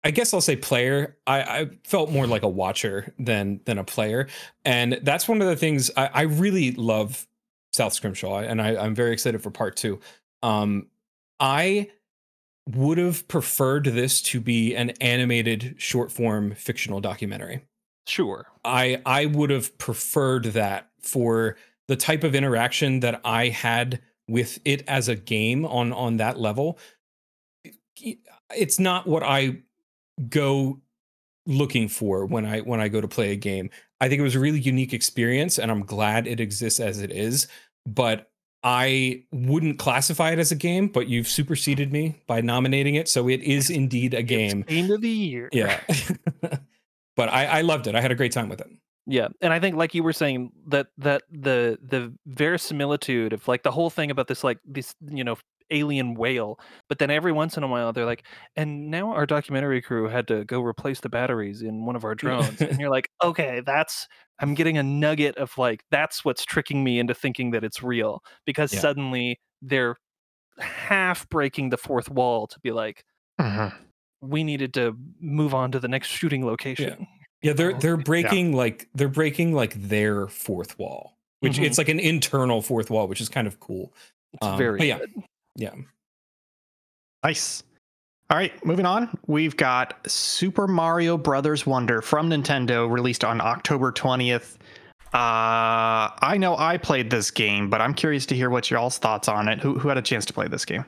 I 0.04 0.10
guess 0.10 0.34
I'll 0.34 0.40
say 0.40 0.56
player. 0.56 1.16
I, 1.26 1.40
I, 1.42 1.70
felt 1.84 2.10
more 2.10 2.26
like 2.26 2.42
a 2.42 2.48
watcher 2.48 3.14
than 3.18 3.60
than 3.66 3.78
a 3.78 3.84
player, 3.84 4.28
and 4.64 4.98
that's 5.02 5.28
one 5.28 5.40
of 5.40 5.48
the 5.48 5.56
things 5.56 5.90
I, 5.96 6.06
I 6.06 6.22
really 6.22 6.72
love 6.72 7.26
South 7.72 7.92
Scrimshaw, 7.92 8.38
and 8.38 8.60
I, 8.60 8.84
am 8.84 8.94
very 8.94 9.12
excited 9.12 9.42
for 9.42 9.50
part 9.50 9.76
two. 9.76 10.00
Um, 10.42 10.88
I 11.38 11.90
would 12.68 12.98
have 12.98 13.26
preferred 13.28 13.84
this 13.84 14.22
to 14.22 14.40
be 14.40 14.74
an 14.74 14.90
animated 15.00 15.74
short 15.78 16.10
form 16.10 16.54
fictional 16.54 17.00
documentary. 17.00 17.64
Sure. 18.06 18.46
I 18.64 19.00
I 19.06 19.26
would 19.26 19.50
have 19.50 19.76
preferred 19.78 20.44
that 20.46 20.90
for 21.00 21.56
the 21.88 21.96
type 21.96 22.24
of 22.24 22.34
interaction 22.34 23.00
that 23.00 23.20
I 23.24 23.48
had 23.48 24.00
with 24.28 24.58
it 24.64 24.82
as 24.88 25.08
a 25.08 25.14
game 25.14 25.64
on 25.64 25.92
on 25.92 26.16
that 26.16 26.38
level. 26.38 26.78
It's 28.50 28.78
not 28.80 29.06
what 29.06 29.22
I 29.22 29.58
go 30.28 30.80
looking 31.46 31.88
for 31.88 32.24
when 32.26 32.44
I 32.46 32.60
when 32.60 32.80
I 32.80 32.88
go 32.88 33.00
to 33.00 33.08
play 33.08 33.32
a 33.32 33.36
game. 33.36 33.70
I 34.00 34.08
think 34.08 34.20
it 34.20 34.22
was 34.22 34.34
a 34.34 34.40
really 34.40 34.60
unique 34.60 34.92
experience 34.92 35.58
and 35.58 35.70
I'm 35.70 35.84
glad 35.84 36.26
it 36.26 36.40
exists 36.40 36.80
as 36.80 37.00
it 37.00 37.10
is, 37.10 37.46
but 37.86 38.28
I 38.64 39.24
wouldn't 39.32 39.78
classify 39.78 40.30
it 40.30 40.38
as 40.38 40.52
a 40.52 40.56
game, 40.56 40.86
but 40.86 41.08
you've 41.08 41.26
superseded 41.26 41.92
me 41.92 42.22
by 42.28 42.40
nominating 42.40 42.94
it, 42.94 43.08
so 43.08 43.28
it 43.28 43.40
is 43.40 43.70
indeed 43.70 44.14
a 44.14 44.22
game. 44.22 44.60
It's 44.60 44.68
game 44.68 44.90
of 44.92 45.00
the 45.00 45.08
year. 45.08 45.48
Yeah, 45.52 45.80
but 47.16 47.28
I, 47.28 47.46
I 47.46 47.60
loved 47.62 47.88
it. 47.88 47.96
I 47.96 48.00
had 48.00 48.12
a 48.12 48.14
great 48.14 48.30
time 48.30 48.48
with 48.48 48.60
it. 48.60 48.70
Yeah, 49.06 49.28
and 49.40 49.52
I 49.52 49.58
think 49.58 49.74
like 49.74 49.94
you 49.94 50.04
were 50.04 50.12
saying 50.12 50.52
that 50.68 50.86
that 50.98 51.22
the 51.28 51.76
the 51.82 52.14
verisimilitude 52.26 53.32
of 53.32 53.48
like 53.48 53.64
the 53.64 53.72
whole 53.72 53.90
thing 53.90 54.12
about 54.12 54.28
this 54.28 54.44
like 54.44 54.58
this 54.64 54.94
you 55.10 55.24
know 55.24 55.36
alien 55.72 56.14
whale, 56.14 56.58
but 56.88 56.98
then 56.98 57.10
every 57.10 57.32
once 57.32 57.56
in 57.56 57.62
a 57.62 57.66
while 57.66 57.92
they're 57.92 58.06
like, 58.06 58.24
and 58.56 58.90
now 58.90 59.10
our 59.12 59.26
documentary 59.26 59.82
crew 59.82 60.08
had 60.08 60.28
to 60.28 60.44
go 60.44 60.62
replace 60.62 61.00
the 61.00 61.08
batteries 61.08 61.62
in 61.62 61.86
one 61.86 61.96
of 61.96 62.04
our 62.04 62.14
drones, 62.14 62.60
and 62.60 62.78
you're 62.78 62.90
like, 62.90 63.08
okay, 63.24 63.62
that's 63.64 64.06
I'm 64.40 64.54
getting 64.54 64.78
a 64.78 64.82
nugget 64.82 65.36
of 65.36 65.56
like 65.56 65.84
that's 65.90 66.24
what's 66.24 66.44
tricking 66.44 66.84
me 66.84 66.98
into 66.98 67.14
thinking 67.14 67.50
that 67.52 67.64
it's 67.64 67.82
real 67.82 68.22
because 68.44 68.72
yeah. 68.72 68.80
suddenly 68.80 69.40
they're 69.62 69.96
half 70.58 71.28
breaking 71.28 71.70
the 71.70 71.78
fourth 71.78 72.10
wall 72.10 72.46
to 72.46 72.60
be 72.60 72.72
like, 72.72 73.04
mm-hmm. 73.40 73.74
we 74.20 74.44
needed 74.44 74.74
to 74.74 74.96
move 75.20 75.54
on 75.54 75.72
to 75.72 75.80
the 75.80 75.88
next 75.88 76.08
shooting 76.08 76.44
location. 76.44 76.96
Yeah. 77.00 77.06
Yeah, 77.42 77.54
they're 77.54 77.72
they're 77.72 77.96
breaking 77.96 78.52
yeah. 78.52 78.58
like 78.58 78.88
they're 78.94 79.08
breaking 79.08 79.52
like 79.52 79.74
their 79.74 80.28
fourth 80.28 80.78
wall, 80.78 81.18
which 81.40 81.54
mm-hmm. 81.54 81.64
it's 81.64 81.76
like 81.76 81.88
an 81.88 81.98
internal 81.98 82.62
fourth 82.62 82.88
wall, 82.88 83.08
which 83.08 83.20
is 83.20 83.28
kind 83.28 83.48
of 83.48 83.58
cool. 83.58 83.92
It's 84.34 84.46
um, 84.46 84.56
very 84.56 84.86
yeah, 84.86 84.98
good. 84.98 85.10
Yeah. 85.56 85.74
Nice. 87.24 87.62
All 88.30 88.38
right, 88.38 88.64
moving 88.64 88.86
on. 88.86 89.16
We've 89.26 89.56
got 89.56 90.10
Super 90.10 90.66
Mario 90.66 91.18
Brothers 91.18 91.66
Wonder 91.66 92.00
from 92.00 92.30
Nintendo, 92.30 92.90
released 92.90 93.24
on 93.24 93.40
October 93.40 93.92
20th. 93.92 94.56
Uh, 95.12 96.08
I 96.22 96.38
know 96.38 96.56
I 96.56 96.78
played 96.78 97.10
this 97.10 97.30
game, 97.30 97.68
but 97.68 97.82
I'm 97.82 97.92
curious 97.92 98.24
to 98.26 98.34
hear 98.34 98.48
what 98.48 98.70
y'all's 98.70 98.96
thoughts 98.96 99.28
on 99.28 99.48
it. 99.48 99.60
Who 99.60 99.78
who 99.78 99.88
had 99.88 99.98
a 99.98 100.02
chance 100.02 100.24
to 100.24 100.32
play 100.32 100.48
this 100.48 100.64
game? 100.64 100.86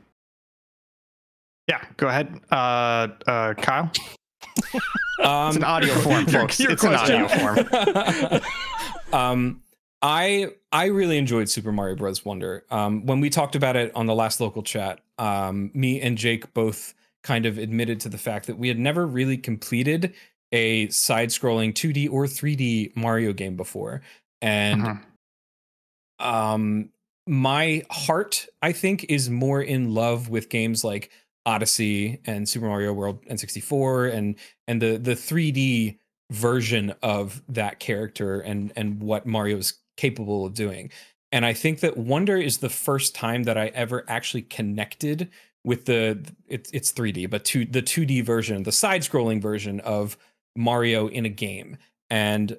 Yeah, 1.69 1.85
go 1.99 2.09
ahead, 2.09 2.41
uh, 2.51 3.09
uh, 3.27 3.55
Kyle. 3.55 3.91
Um, 5.23 5.49
it's 5.49 5.57
an 5.57 5.65
audio 5.65 5.95
form, 5.97 6.27
folks. 6.27 6.59
Your, 6.59 6.71
your 6.71 6.73
it's 6.73 6.83
question. 6.83 7.17
an 7.17 7.25
audio 7.25 8.39
form. 8.39 8.41
um, 9.13 9.63
I 10.05 10.51
I 10.71 10.87
really 10.87 11.17
enjoyed 11.17 11.49
Super 11.49 11.73
Mario 11.73 11.97
Bros. 11.97 12.27
Wonder. 12.27 12.65
Um, 12.71 13.07
when 13.07 13.21
we 13.21 13.31
talked 13.31 13.57
about 13.57 13.75
it 13.75 13.91
on 13.97 14.05
the 14.05 14.15
last 14.15 14.39
local 14.39 14.63
chat, 14.63 15.01
um, 15.19 15.71
me 15.73 15.99
and 15.99 16.19
Jake 16.19 16.53
both 16.53 16.93
kind 17.23 17.47
of 17.47 17.57
admitted 17.57 18.01
to 18.01 18.11
the 18.11 18.19
fact 18.19 18.47
that 18.47 18.59
we 18.59 18.69
had 18.69 18.79
never 18.79 19.07
really 19.07 19.39
completed 19.39 20.13
a 20.53 20.89
side-scrolling 20.91 21.73
2D 21.73 22.13
or 22.13 22.27
3D 22.27 22.95
Mario 22.95 23.33
game 23.33 23.57
before, 23.57 24.03
and 24.43 24.83
uh-huh. 26.21 26.53
um, 26.55 26.91
my 27.27 27.83
heart, 27.91 28.47
I 28.61 28.73
think, 28.73 29.07
is 29.09 29.31
more 29.31 29.63
in 29.63 29.95
love 29.95 30.29
with 30.29 30.51
games 30.51 30.85
like 30.85 31.11
Odyssey 31.47 32.21
and 32.27 32.47
Super 32.47 32.67
Mario 32.67 32.93
World 32.93 33.25
N64 33.25 34.13
and 34.13 34.35
and 34.69 34.83
the 34.83 34.99
the 34.99 35.15
3D 35.15 35.97
version 36.31 36.95
of 37.03 37.43
that 37.49 37.81
character 37.81 38.41
and 38.41 38.71
and 38.77 39.01
what 39.01 39.25
Mario 39.25 39.57
is 39.57 39.73
capable 39.97 40.47
of 40.47 40.55
doing. 40.55 40.91
And 41.33 41.45
I 41.45 41.53
think 41.53 41.81
that 41.81 41.97
Wonder 41.97 42.37
is 42.37 42.59
the 42.59 42.69
first 42.69 43.15
time 43.15 43.43
that 43.45 43.59
I 43.59 43.67
ever 43.69 44.05
actually 44.09 44.43
connected 44.43 45.31
with 45.65 45.87
the 45.87 46.23
it's 46.47 46.71
it's 46.73 46.93
3D, 46.93 47.29
but 47.29 47.45
to 47.47 47.65
the 47.65 47.83
2D 47.83 48.25
version, 48.25 48.63
the 48.63 48.73
side-scrolling 48.73 49.41
version 49.41 49.81
of 49.81 50.17
Mario 50.55 51.09
in 51.09 51.25
a 51.25 51.31
game. 51.31 51.77
And 52.11 52.59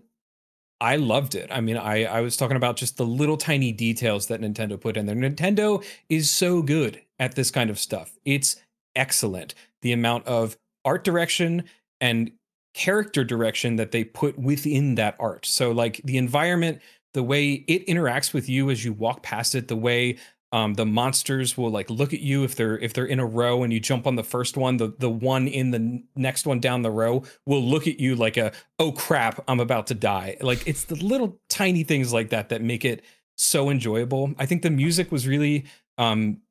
I 0.82 0.98
loved 0.98 1.36
it. 1.36 1.50
I 1.52 1.62
mean, 1.62 1.78
I 1.78 2.04
I 2.06 2.22
was 2.22 2.36
talking 2.36 2.58
about 2.58 2.76
just 2.76 2.98
the 2.98 3.06
little 3.06 3.38
tiny 3.38 3.72
details 3.72 4.28
that 4.28 4.42
Nintendo 4.42 4.80
put 4.80 4.98
in 4.98 5.06
there. 5.06 5.16
Nintendo 5.16 5.86
is 6.10 6.30
so 6.30 6.62
good 6.62 7.02
at 7.20 7.36
this 7.36 7.52
kind 7.52 7.70
of 7.70 7.80
stuff. 7.80 8.18
It's 8.26 8.58
excellent. 8.96 9.56
The 9.84 9.94
amount 9.94 10.26
of 10.28 10.58
art 10.84 11.04
direction 11.04 11.64
and 12.02 12.32
character 12.74 13.24
direction 13.24 13.78
that 13.78 13.92
they 13.92 14.04
put 14.04 14.38
within 14.38 14.96
that 14.96 15.16
art. 15.20 15.46
So, 15.46 15.72
like 15.72 16.02
the 16.04 16.18
environment, 16.18 16.82
the 17.16 17.24
way 17.24 17.54
it 17.54 17.88
interacts 17.88 18.34
with 18.34 18.50
you 18.50 18.70
as 18.70 18.84
you 18.84 18.92
walk 18.92 19.24
past 19.24 19.56
it, 19.56 19.70
the 19.70 19.76
way 19.76 20.18
um, 20.52 20.74
the 20.74 20.86
monsters 20.86 21.58
will 21.58 21.72
like 21.72 21.90
look 21.90 22.14
at 22.14 22.20
you 22.20 22.44
if 22.44 22.56
they're 22.56 22.78
if 22.78 22.94
they're 22.94 23.06
in 23.06 23.20
a 23.20 23.26
row 23.26 23.64
and 23.64 23.72
you 23.72 23.80
jump 23.80 24.06
on 24.06 24.18
the 24.18 24.24
first 24.24 24.58
one, 24.58 24.76
the 24.78 24.94
the 25.00 25.10
one 25.10 25.48
in 25.48 25.72
the 25.72 26.04
next 26.18 26.46
one 26.46 26.60
down 26.60 26.82
the 26.82 26.92
row 26.92 27.24
will 27.46 27.64
look 27.64 27.88
at 27.88 28.02
you 28.02 28.16
like 28.16 28.36
a 28.36 28.52
oh 28.80 28.92
crap, 28.92 29.42
I'm 29.48 29.62
about 29.62 29.88
to 29.88 29.96
die. 29.96 30.36
Like 30.42 30.68
it's 30.68 30.84
the 30.84 30.96
little 30.96 31.40
tiny 31.50 31.84
things 31.84 32.12
like 32.12 32.30
that 32.30 32.50
that 32.50 32.62
make 32.62 32.84
it 32.84 33.04
so 33.38 33.70
enjoyable. 33.70 34.34
I 34.38 34.46
think 34.46 34.62
the 34.62 34.70
music 34.70 35.10
was 35.10 35.26
really 35.26 35.66
um 35.98 36.42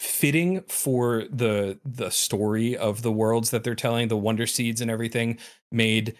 fitting 0.00 0.62
for 0.62 1.24
the 1.30 1.78
the 1.84 2.10
story 2.10 2.76
of 2.76 3.02
the 3.02 3.12
worlds 3.12 3.50
that 3.50 3.62
they're 3.62 3.76
telling 3.76 4.08
the 4.08 4.16
wonder 4.16 4.46
seeds 4.46 4.80
and 4.80 4.90
everything 4.90 5.38
made 5.70 6.16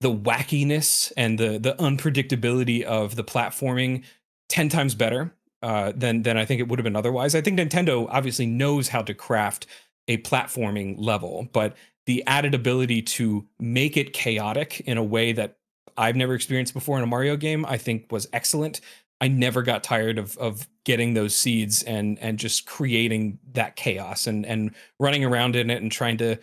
the 0.00 0.10
wackiness 0.10 1.12
and 1.16 1.38
the 1.38 1.58
the 1.58 1.74
unpredictability 1.78 2.82
of 2.82 3.16
the 3.16 3.24
platforming 3.24 4.04
10 4.48 4.68
times 4.68 4.94
better 4.94 5.34
uh, 5.62 5.92
than 5.94 6.22
than 6.22 6.36
I 6.36 6.44
think 6.44 6.60
it 6.60 6.68
would 6.68 6.78
have 6.78 6.84
been 6.84 6.96
otherwise. 6.96 7.34
I 7.34 7.40
think 7.40 7.58
Nintendo 7.58 8.06
obviously 8.10 8.46
knows 8.46 8.88
how 8.88 9.02
to 9.02 9.14
craft 9.14 9.66
a 10.06 10.18
platforming 10.18 10.94
level, 10.98 11.48
but 11.52 11.76
the 12.06 12.24
added 12.26 12.54
ability 12.54 13.02
to 13.02 13.46
make 13.58 13.96
it 13.96 14.12
chaotic 14.12 14.80
in 14.80 14.96
a 14.96 15.04
way 15.04 15.32
that 15.32 15.58
I've 15.96 16.16
never 16.16 16.34
experienced 16.34 16.72
before 16.72 16.96
in 16.96 17.02
a 17.02 17.06
Mario 17.06 17.36
game, 17.36 17.66
I 17.66 17.76
think 17.76 18.10
was 18.10 18.28
excellent. 18.32 18.80
I 19.20 19.28
never 19.28 19.62
got 19.62 19.82
tired 19.82 20.16
of 20.16 20.38
of 20.38 20.68
getting 20.84 21.14
those 21.14 21.34
seeds 21.34 21.82
and 21.82 22.18
and 22.20 22.38
just 22.38 22.66
creating 22.66 23.38
that 23.52 23.76
chaos 23.76 24.26
and 24.26 24.46
and 24.46 24.74
running 25.00 25.24
around 25.24 25.56
in 25.56 25.70
it 25.70 25.82
and 25.82 25.90
trying 25.90 26.16
to 26.18 26.38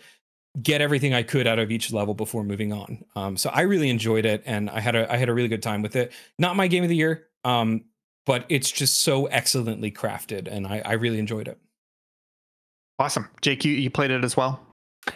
get 0.62 0.80
everything 0.80 1.14
I 1.14 1.22
could 1.22 1.46
out 1.46 1.58
of 1.58 1.70
each 1.70 1.92
level 1.92 2.14
before 2.14 2.44
moving 2.44 2.72
on. 2.72 3.04
Um, 3.14 3.36
so 3.36 3.50
I 3.52 3.62
really 3.62 3.90
enjoyed 3.90 4.24
it 4.24 4.42
and 4.46 4.70
I 4.70 4.80
had 4.80 4.94
a 4.96 5.12
I 5.12 5.16
had 5.16 5.28
a 5.28 5.34
really 5.34 5.48
good 5.48 5.62
time 5.62 5.82
with 5.82 5.96
it. 5.96 6.12
Not 6.38 6.56
my 6.56 6.66
game 6.66 6.82
of 6.82 6.88
the 6.88 6.96
year, 6.96 7.26
um, 7.44 7.84
but 8.24 8.44
it's 8.48 8.70
just 8.70 9.00
so 9.00 9.26
excellently 9.26 9.90
crafted 9.90 10.48
and 10.50 10.66
I, 10.66 10.82
I 10.84 10.92
really 10.92 11.18
enjoyed 11.18 11.48
it. 11.48 11.58
Awesome, 12.98 13.28
Jake. 13.42 13.64
You 13.64 13.72
you 13.72 13.90
played 13.90 14.10
it 14.10 14.24
as 14.24 14.36
well. 14.36 14.60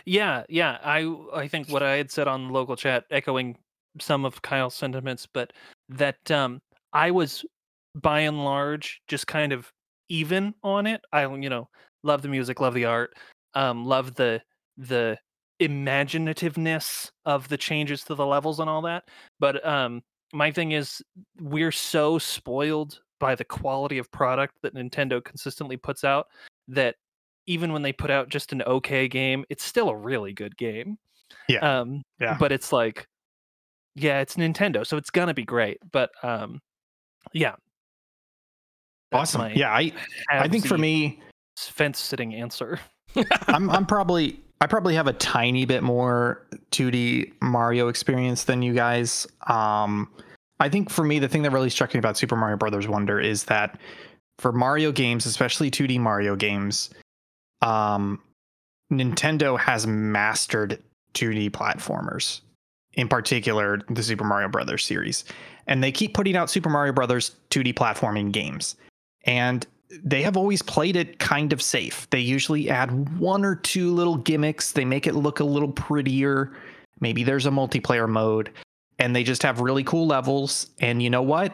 Yeah, 0.04 0.44
yeah. 0.48 0.78
I 0.84 1.14
I 1.34 1.48
think 1.48 1.68
what 1.68 1.82
I 1.82 1.96
had 1.96 2.10
said 2.10 2.28
on 2.28 2.48
the 2.48 2.52
local 2.52 2.76
chat, 2.76 3.04
echoing 3.10 3.56
some 3.98 4.24
of 4.24 4.42
Kyle's 4.42 4.74
sentiments, 4.74 5.26
but 5.32 5.52
that 5.88 6.30
um 6.30 6.60
I 6.92 7.10
was 7.10 7.44
by 7.94 8.20
and 8.20 8.44
large 8.44 9.00
just 9.08 9.26
kind 9.26 9.52
of 9.52 9.72
even 10.10 10.54
on 10.62 10.86
it. 10.86 11.00
I 11.12 11.22
you 11.22 11.48
know 11.48 11.68
love 12.02 12.20
the 12.20 12.28
music, 12.28 12.60
love 12.60 12.74
the 12.74 12.84
art, 12.84 13.14
um, 13.54 13.86
love 13.86 14.14
the 14.14 14.42
the 14.76 15.18
imaginativeness 15.60 17.10
of 17.24 17.48
the 17.48 17.56
changes 17.56 18.04
to 18.04 18.14
the 18.14 18.26
levels 18.26 18.60
and 18.60 18.68
all 18.68 18.82
that. 18.82 19.04
But 19.38 19.64
um, 19.66 20.02
my 20.32 20.50
thing 20.50 20.72
is, 20.72 21.02
we're 21.40 21.72
so 21.72 22.18
spoiled 22.18 23.00
by 23.18 23.34
the 23.34 23.44
quality 23.44 23.98
of 23.98 24.10
product 24.10 24.54
that 24.62 24.74
Nintendo 24.74 25.22
consistently 25.22 25.76
puts 25.76 26.04
out 26.04 26.26
that 26.68 26.96
even 27.46 27.72
when 27.72 27.82
they 27.82 27.92
put 27.92 28.10
out 28.10 28.28
just 28.28 28.52
an 28.52 28.62
okay 28.62 29.08
game, 29.08 29.44
it's 29.50 29.64
still 29.64 29.88
a 29.90 29.96
really 29.96 30.32
good 30.32 30.56
game. 30.56 30.98
Yeah. 31.48 31.80
Um, 31.80 32.02
Yeah. 32.20 32.36
But 32.38 32.52
it's 32.52 32.72
like, 32.72 33.06
yeah, 33.94 34.20
it's 34.20 34.36
Nintendo, 34.36 34.86
so 34.86 34.96
it's 34.96 35.10
gonna 35.10 35.34
be 35.34 35.44
great. 35.44 35.78
But 35.92 36.10
um, 36.22 36.60
yeah. 37.32 37.56
That's 39.10 39.34
Awesome. 39.34 39.52
Yeah, 39.54 39.72
I 39.72 39.92
I 40.30 40.46
think 40.46 40.66
for 40.66 40.78
me, 40.78 41.20
fence 41.58 41.98
sitting 41.98 42.34
answer. 42.34 42.78
I'm 43.48 43.68
I'm 43.68 43.84
probably 43.84 44.40
I 44.60 44.66
probably 44.66 44.94
have 44.94 45.06
a 45.06 45.14
tiny 45.14 45.64
bit 45.64 45.82
more 45.82 46.46
2D 46.70 47.32
Mario 47.40 47.88
experience 47.88 48.44
than 48.44 48.60
you 48.60 48.74
guys. 48.74 49.26
Um, 49.46 50.10
I 50.58 50.68
think 50.68 50.90
for 50.90 51.02
me, 51.02 51.18
the 51.18 51.28
thing 51.28 51.42
that 51.42 51.52
really 51.52 51.70
struck 51.70 51.94
me 51.94 51.98
about 51.98 52.18
Super 52.18 52.36
Mario 52.36 52.58
Brothers 52.58 52.86
Wonder 52.86 53.18
is 53.18 53.44
that 53.44 53.78
for 54.38 54.52
Mario 54.52 54.92
games, 54.92 55.24
especially 55.24 55.70
2D 55.70 55.98
Mario 55.98 56.36
games, 56.36 56.90
um, 57.62 58.20
Nintendo 58.92 59.58
has 59.58 59.86
mastered 59.86 60.82
2D 61.14 61.50
platformers, 61.50 62.40
in 62.94 63.08
particular 63.08 63.80
the 63.88 64.02
Super 64.02 64.24
Mario 64.24 64.48
Brothers 64.48 64.84
series, 64.84 65.24
and 65.66 65.82
they 65.82 65.92
keep 65.92 66.12
putting 66.12 66.36
out 66.36 66.50
Super 66.50 66.68
Mario 66.68 66.92
Brothers 66.92 67.36
2D 67.50 67.74
platforming 67.74 68.30
games, 68.30 68.76
and 69.24 69.66
they 70.02 70.22
have 70.22 70.36
always 70.36 70.62
played 70.62 70.96
it 70.96 71.18
kind 71.18 71.52
of 71.52 71.60
safe. 71.60 72.08
They 72.10 72.20
usually 72.20 72.70
add 72.70 73.18
one 73.18 73.44
or 73.44 73.56
two 73.56 73.92
little 73.92 74.16
gimmicks. 74.16 74.72
They 74.72 74.84
make 74.84 75.06
it 75.06 75.14
look 75.14 75.40
a 75.40 75.44
little 75.44 75.72
prettier. 75.72 76.52
Maybe 77.00 77.24
there's 77.24 77.46
a 77.46 77.50
multiplayer 77.50 78.08
mode 78.08 78.50
and 78.98 79.16
they 79.16 79.24
just 79.24 79.42
have 79.42 79.60
really 79.60 79.82
cool 79.82 80.06
levels. 80.06 80.70
And 80.80 81.02
you 81.02 81.10
know 81.10 81.22
what? 81.22 81.52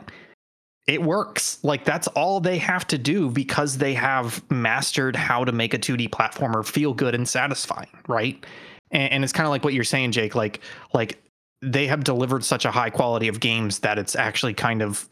It 0.87 1.03
works. 1.03 1.59
Like 1.63 1.85
that's 1.85 2.09
all 2.09 2.41
they 2.41 2.59
have 2.59 2.87
to 2.89 2.99
do 2.99 3.31
because 3.31 3.79
they 3.79 3.95
have 3.95 4.43
mastered 4.51 5.17
how 5.17 5.45
to 5.45 5.53
make 5.53 5.73
a 5.73 5.79
2D 5.79 6.11
platformer 6.11 6.65
feel 6.65 6.93
good 6.93 7.15
and 7.15 7.29
satisfying, 7.29 7.89
right? 8.07 8.45
And, 8.91 9.13
and 9.13 9.25
it's 9.25 9.33
kind 9.33 9.47
of 9.47 9.51
like 9.51 9.65
what 9.65 9.75
you're 9.75 9.85
saying, 9.85 10.13
Jake. 10.13 10.35
Like, 10.35 10.61
like 10.93 11.19
they 11.63 11.87
have 11.87 12.05
delivered 12.05 12.45
such 12.45 12.65
a 12.65 12.71
high 12.71 12.91
quality 12.91 13.29
of 13.29 13.41
games 13.41 13.79
that 13.81 13.99
it's 13.99 14.15
actually 14.15 14.55
kind 14.55 14.83
of 14.83 15.09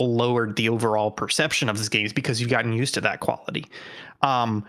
lowered 0.00 0.56
the 0.56 0.68
overall 0.68 1.10
perception 1.10 1.68
of 1.68 1.78
this 1.78 1.88
games 1.88 2.12
because 2.12 2.40
you've 2.40 2.50
gotten 2.50 2.72
used 2.72 2.94
to 2.94 3.00
that 3.02 3.20
quality. 3.20 3.66
Um, 4.22 4.64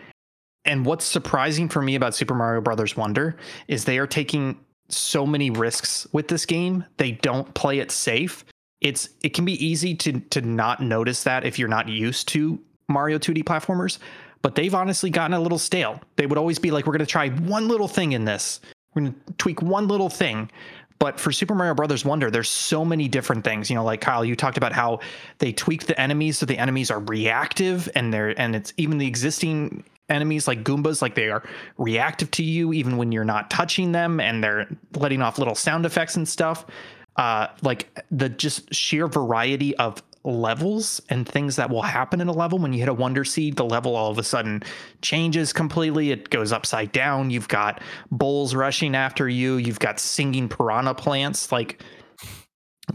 and 0.66 0.86
what's 0.86 1.06
surprising 1.06 1.70
for 1.70 1.82
me 1.82 1.96
about 1.96 2.14
Super 2.14 2.36
Mario 2.36 2.62
Brothers 2.62 2.96
Wonder 2.96 3.38
is 3.68 3.86
they 3.86 3.98
are 3.98 4.08
taking 4.08 4.60
so 4.90 5.26
many 5.26 5.50
risks 5.50 6.06
with 6.12 6.28
this 6.28 6.46
game. 6.46 6.86
They 6.98 7.14
don't 7.14 7.52
play 7.54 7.80
it 7.80 7.92
safe. 7.92 8.46
It's 8.82 9.10
it 9.24 9.34
can 9.34 9.46
be 9.46 9.64
easy 9.64 9.96
to 9.96 10.20
to 10.20 10.42
not 10.42 10.82
notice 10.82 11.24
that 11.24 11.46
if 11.46 11.58
you're 11.58 11.68
not 11.68 11.88
used 11.88 12.28
to 12.30 12.60
Mario 12.90 13.18
2D 13.18 13.44
platformers, 13.44 14.00
but 14.42 14.56
they've 14.56 14.74
honestly 14.74 15.10
gotten 15.10 15.34
a 15.34 15.40
little 15.40 15.60
stale. 15.60 16.02
They 16.16 16.26
would 16.26 16.38
always 16.38 16.60
be 16.60 16.72
like, 16.72 16.86
"We're 16.86 16.94
going 16.94 17.00
to 17.00 17.06
try 17.06 17.30
one 17.30 17.68
little 17.68 17.88
thing 17.88 18.12
in 18.12 18.26
this. 18.26 18.60
We're 18.94 19.04
going 19.04 19.14
to 19.14 19.34
tweak 19.34 19.62
one 19.62 19.88
little 19.88 20.10
thing." 20.10 20.52
But 21.02 21.20
for 21.20 21.32
Super 21.32 21.56
Mario 21.56 21.74
Brothers 21.74 22.06
Wonder, 22.06 22.30
there's 22.30 22.48
so 22.48 22.86
many 22.86 23.08
different 23.08 23.44
things. 23.44 23.72
You 23.72 23.76
know, 23.76 23.84
like 23.84 24.02
Kyle, 24.02 24.24
you 24.24 24.36
talked 24.36 24.58
about 24.58 24.72
how 24.72 25.00
they 25.40 25.52
tweaked 25.52 25.88
the 25.88 26.00
enemies 26.00 26.38
so 26.38 26.46
the 26.46 26.60
enemies 26.60 26.92
are 26.92 27.00
reactive 27.00 27.90
and 27.96 28.14
they're 28.14 28.40
and 28.40 28.56
it's 28.56 28.72
even 28.78 29.00
the 29.00 29.08
existing 29.08 29.84
enemies 30.10 30.48
like 30.48 30.64
Goombas, 30.64 31.02
like 31.02 31.16
they 31.16 31.32
are 31.32 31.42
reactive 31.80 32.30
to 32.32 32.44
you 32.44 32.72
even 32.72 32.98
when 32.98 33.12
you're 33.12 33.26
not 33.26 33.50
touching 33.50 33.94
them 33.94 34.20
and 34.20 34.44
they're 34.44 34.68
letting 34.96 35.24
off 35.24 35.40
little 35.40 35.56
sound 35.56 35.88
effects 35.88 36.18
and 36.18 36.30
stuff. 36.30 36.68
Uh 37.16 37.48
like 37.64 38.06
the 38.12 38.30
just 38.30 38.72
sheer 38.72 39.08
variety 39.08 39.76
of 39.78 40.04
levels 40.24 41.02
and 41.10 41.28
things 41.28 41.56
that 41.56 41.70
will 41.70 41.82
happen 41.82 42.22
in 42.22 42.28
a 42.28 42.32
level. 42.32 42.60
When 42.60 42.74
you 42.74 42.80
hit 42.80 42.90
a 42.90 42.94
wonder 42.94 43.24
seed 43.24 43.56
the 43.56 43.66
level 43.66 43.96
all 43.96 44.12
of 44.12 44.18
a 44.18 44.24
sudden 44.24 44.64
changes 45.02 45.54
completely. 45.54 46.12
It 46.12 46.30
goes 46.30 46.52
upside 46.52 46.92
down. 46.92 47.30
You've 47.32 47.48
got 47.48 47.82
bulls 48.12 48.54
rushing 48.54 48.96
after 48.96 49.28
you. 49.28 49.56
You've 49.56 49.80
got 49.80 50.00
singing 50.00 50.48
piranha 50.48 50.94
plants. 50.94 51.52
Like 51.52 51.84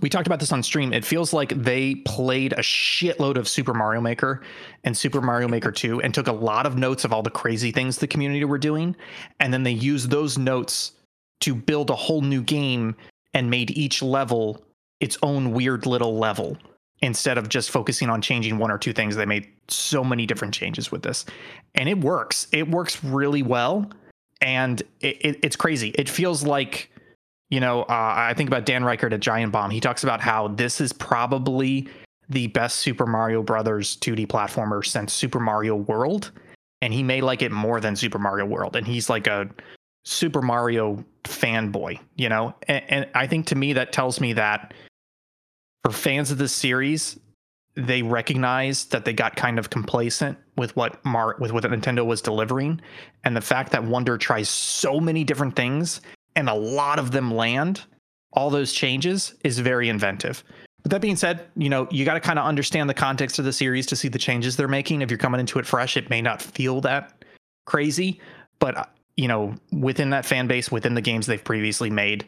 we 0.01 0.09
talked 0.09 0.27
about 0.27 0.40
this 0.40 0.53
on 0.53 0.62
stream. 0.62 0.93
It 0.93 1.05
feels 1.05 1.32
like 1.32 1.51
they 1.51 1.97
played 1.97 2.53
a 2.53 2.61
shitload 2.61 3.36
of 3.36 3.48
super 3.48 3.74
mario 3.74 4.01
maker 4.01 4.43
and 4.85 4.97
super 4.97 5.20
mario 5.20 5.48
maker 5.48 5.73
2 5.73 6.03
and 6.03 6.12
took 6.12 6.27
a 6.27 6.32
lot 6.32 6.66
of 6.66 6.77
notes 6.77 7.05
of 7.05 7.12
all 7.12 7.23
the 7.23 7.31
crazy 7.31 7.73
things 7.73 7.98
the 7.98 8.07
community 8.07 8.44
were 8.44 8.59
doing. 8.59 8.94
And 9.40 9.53
then 9.53 9.62
they 9.62 9.73
used 9.73 10.11
those 10.11 10.39
notes 10.39 10.93
to 11.40 11.55
build 11.55 11.90
a 11.90 11.94
whole 11.97 12.23
new 12.23 12.43
game 12.43 12.97
and 13.35 13.51
made 13.51 13.70
each 13.73 14.03
level 14.03 14.62
its 15.01 15.19
own 15.23 15.53
weird 15.53 15.86
little 15.86 16.19
level 16.19 16.57
instead 17.02 17.39
of 17.39 17.48
just 17.48 17.70
focusing 17.70 18.09
on 18.09 18.23
changing 18.23 18.59
one 18.59 18.70
or 18.70 18.78
two 18.78 18.93
things 18.93 19.16
they 19.16 19.27
made 19.27 19.47
so 19.68 20.02
many 20.02 20.27
different 20.27 20.55
changes 20.55 20.90
with 20.90 21.02
this. 21.02 21.27
And 21.74 21.89
it 21.89 22.01
works. 22.01 22.47
It 22.52 22.70
works 22.70 23.02
really 23.05 23.43
well. 23.43 23.90
And 24.40 24.81
it, 25.01 25.16
it, 25.20 25.40
it's 25.43 25.56
crazy. 25.56 25.90
It 25.90 26.09
feels 26.09 26.44
like 26.44 26.90
you 27.48 27.60
know 27.60 27.82
uh, 27.82 28.14
i 28.16 28.35
think 28.35 28.51
about 28.51 28.66
dan 28.66 28.82
ryckert 28.82 29.12
at 29.12 29.20
giant 29.20 29.52
bomb. 29.52 29.70
He 29.70 29.81
talks 29.81 30.02
about 30.02 30.20
how 30.20 30.48
this 30.48 30.81
is 30.81 30.93
probably 30.93 31.89
the 32.28 32.48
best 32.48 32.77
super 32.77 33.06
mario 33.06 33.43
brothers 33.43 33.97
2d 33.98 34.27
platformer 34.27 34.85
since 34.85 35.12
super 35.12 35.39
mario 35.39 35.77
world. 35.77 36.32
And 36.82 36.93
he 36.93 37.02
may 37.02 37.20
like 37.20 37.43
it 37.43 37.52
more 37.52 37.81
than 37.81 37.97
super 37.97 38.18
mario 38.18 38.44
world. 38.44 38.77
And 38.77 38.86
he's 38.86 39.09
like 39.09 39.27
a 39.27 39.48
super 40.05 40.43
mario 40.43 41.05
fanboy 41.24 41.98
you 42.16 42.28
know? 42.28 42.55
And, 42.68 42.85
and 42.89 43.09
i 43.14 43.27
think 43.27 43.47
to 43.47 43.55
me 43.55 43.73
that 43.74 43.93
tells 43.93 44.20
me 44.20 44.32
that 44.35 44.74
for 45.86 45.92
fans 45.92 46.32
of 46.32 46.38
this 46.38 46.52
series, 46.52 47.16
they 47.76 48.02
recognize 48.02 48.86
that 48.86 49.04
they 49.04 49.12
got 49.12 49.36
kind 49.36 49.56
of 49.56 49.70
complacent 49.70 50.36
with 50.56 50.74
what 50.74 51.04
Mar 51.04 51.36
with 51.38 51.52
what 51.52 51.62
Nintendo 51.62 52.04
was 52.04 52.20
delivering, 52.20 52.80
and 53.22 53.36
the 53.36 53.40
fact 53.40 53.70
that 53.70 53.84
Wonder 53.84 54.18
tries 54.18 54.48
so 54.48 54.98
many 54.98 55.22
different 55.22 55.54
things 55.54 56.00
and 56.34 56.48
a 56.48 56.54
lot 56.54 56.98
of 56.98 57.12
them 57.12 57.32
land. 57.32 57.82
All 58.32 58.50
those 58.50 58.72
changes 58.72 59.34
is 59.44 59.60
very 59.60 59.88
inventive. 59.88 60.42
But 60.82 60.90
that 60.90 61.00
being 61.00 61.14
said, 61.14 61.46
you 61.54 61.68
know 61.68 61.86
you 61.92 62.04
got 62.04 62.14
to 62.14 62.20
kind 62.20 62.40
of 62.40 62.46
understand 62.46 62.90
the 62.90 62.94
context 62.94 63.38
of 63.38 63.44
the 63.44 63.52
series 63.52 63.86
to 63.86 63.94
see 63.94 64.08
the 64.08 64.18
changes 64.18 64.56
they're 64.56 64.66
making. 64.66 65.02
If 65.02 65.10
you're 65.12 65.18
coming 65.18 65.38
into 65.38 65.60
it 65.60 65.66
fresh, 65.66 65.96
it 65.96 66.10
may 66.10 66.20
not 66.20 66.42
feel 66.42 66.80
that 66.80 67.24
crazy, 67.64 68.20
but 68.58 68.92
you 69.16 69.28
know 69.28 69.54
within 69.70 70.10
that 70.10 70.26
fan 70.26 70.48
base, 70.48 70.68
within 70.68 70.94
the 70.94 71.00
games 71.00 71.26
they've 71.26 71.44
previously 71.44 71.90
made, 71.90 72.24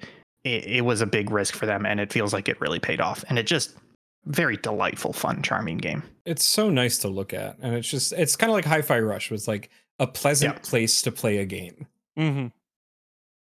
it, 0.54 0.64
it 0.66 0.80
was 0.82 1.00
a 1.00 1.06
big 1.06 1.30
risk 1.30 1.54
for 1.54 1.66
them 1.66 1.84
and 1.86 2.00
it 2.00 2.12
feels 2.12 2.32
like 2.32 2.48
it 2.48 2.60
really 2.60 2.78
paid 2.80 3.00
off 3.00 3.24
and 3.28 3.38
it 3.38 3.46
just 3.46 3.76
very 4.26 4.56
delightful 4.56 5.12
fun 5.12 5.42
charming 5.42 5.78
game 5.78 6.02
It's 6.26 6.44
so 6.44 6.68
nice 6.70 6.98
to 6.98 7.08
look 7.08 7.32
at, 7.32 7.56
and 7.62 7.74
it's 7.74 7.88
just 7.88 8.12
it's 8.12 8.36
kind 8.36 8.50
of 8.50 8.54
like 8.54 8.64
Hi-Fi 8.64 8.98
Rush 9.00 9.30
was 9.30 9.46
like 9.48 9.70
a 9.98 10.06
pleasant 10.06 10.54
Yeah. 10.56 10.60
place 10.70 11.02
to 11.02 11.12
play 11.12 11.38
a 11.38 11.44
game. 11.44 11.86
Mm-hmm. 12.18 12.46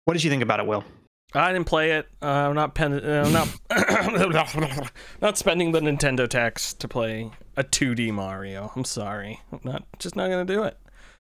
what 0.06 0.14
did 0.14 0.24
you 0.24 0.30
think 0.30 0.44
about 0.44 0.60
it 0.60 0.66
will 0.68 0.84
I 1.32 1.54
didn't 1.54 1.68
play 1.68 1.92
it. 1.92 2.08
Uh, 2.24 2.26
I'm 2.26 2.56
not 2.56 2.74
pen. 2.74 2.92
Uh, 2.92 3.24
I'm 3.24 3.32
not 4.32 4.92
not 5.22 5.38
spending 5.38 5.72
the 5.74 5.80
Nintendo 5.80 6.28
tax 6.28 6.74
to 6.74 6.88
play 6.88 7.30
a 7.56 7.64
2D 7.64 8.12
Mario. 8.12 8.72
I'm 8.76 8.84
sorry. 8.84 9.40
I'm 9.52 9.60
not 9.64 9.84
just 10.00 10.16
not 10.16 10.30
gonna 10.32 10.44
do 10.46 10.64
it. 10.64 10.76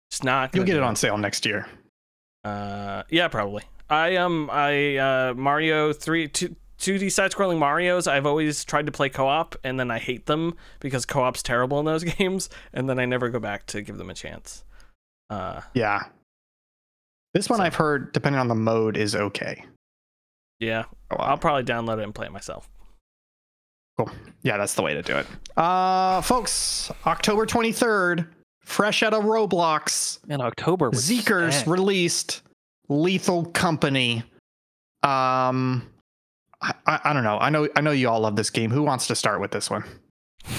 It's 0.10 0.24
not. 0.24 0.56
you'll 0.56 0.64
get 0.64 0.74
do 0.74 0.78
it 0.78 0.84
on 0.84 0.96
sale 0.96 1.18
next 1.18 1.46
year 1.46 1.68
Uh, 2.46 3.04
yeah, 3.10 3.28
probably. 3.28 3.64
I 3.90 4.16
um, 4.18 4.50
I 4.52 4.98
uh, 4.98 5.34
Mario 5.36 5.94
three 5.94 6.28
two. 6.28 6.56
2D 6.80 7.12
side-scrolling 7.12 7.58
Mario's, 7.58 8.06
I've 8.08 8.28
always 8.28 8.64
tried 8.64 8.86
to 8.86 8.92
play 8.92 9.10
co-op, 9.10 9.56
and 9.64 9.80
then 9.80 9.90
I 9.90 9.98
hate 9.98 10.28
them 10.28 10.56
because 10.80 11.08
co-op's 11.08 11.42
terrible 11.42 11.80
in 11.80 11.86
those 11.88 12.04
games, 12.20 12.52
and 12.72 12.88
then 12.88 13.00
I 13.00 13.06
never 13.06 13.30
go 13.30 13.40
back 13.40 13.66
to 13.68 13.82
give 13.82 13.98
them 13.98 14.12
a 14.12 14.14
chance. 14.14 14.64
Uh, 15.32 15.62
yeah 15.74 16.04
This 17.34 17.50
one 17.50 17.58
So- 17.58 17.64
I've 17.64 17.74
heard, 17.74 18.14
depending 18.14 18.40
on 18.40 18.48
the 18.48 18.54
mode, 18.54 18.96
is 18.96 19.16
okay. 19.16 19.66
Yeah, 20.60 20.84
Oh, 21.10 21.16
wow. 21.18 21.26
I'll 21.30 21.38
probably 21.40 21.64
download 21.64 21.98
it 21.98 22.04
and 22.04 22.14
play 22.14 22.28
it 22.28 22.32
myself. 22.32 22.70
Cool. 23.98 24.12
Yeah, 24.44 24.58
that's 24.58 24.76
the 24.76 24.84
way 24.84 24.94
to 24.94 25.02
do 25.02 25.16
it. 25.18 25.26
Uh, 25.58 26.22
folks, 26.22 26.92
October 27.08 27.48
23rd, 27.48 28.28
fresh 28.62 29.02
out 29.02 29.16
of 29.16 29.24
Roblox, 29.24 30.20
In 30.30 30.42
October 30.42 30.92
Zeekerss 30.92 31.66
released 31.66 32.44
Lethal 32.90 33.46
Company. 33.46 34.24
Um, 35.04 35.88
I, 36.62 36.74
I, 36.86 37.00
I 37.06 37.14
don't 37.14 37.24
know. 37.24 37.38
I 37.38 37.50
know 37.50 37.68
I 37.76 37.82
know 37.82 37.92
you 37.92 38.10
all 38.10 38.20
love 38.22 38.36
this 38.36 38.50
game. 38.50 38.72
Who 38.72 38.84
wants 38.84 39.08
to 39.08 39.16
start 39.16 39.40
with 39.42 39.52
this 39.52 39.70
one? 39.70 39.84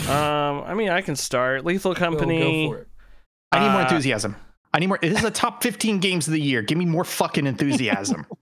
Um, 0.09 0.63
I 0.67 0.75
mean, 0.75 0.91
I 0.91 1.01
can 1.01 1.17
start. 1.17 1.65
Lethal 1.65 1.95
Go- 1.95 2.01
go 2.01 2.05
Company. 2.07 2.69
for 2.69 2.79
it. 2.79 2.89
I 3.53 3.61
need 3.61 3.71
more 3.73 3.81
Uh, 3.81 3.85
enthusiasm. 3.85 4.37
I 4.75 4.79
need 4.81 4.89
more. 4.89 4.99
This 5.01 5.17
is 5.17 5.23
the 5.23 5.31
top 5.31 5.63
15 5.63 5.99
games 5.99 6.27
of 6.29 6.35
the 6.35 6.41
year. 6.41 6.61
Give 6.63 6.77
me 6.79 6.85
more 6.85 7.05
fucking 7.05 7.47
enthusiasm. 7.47 8.27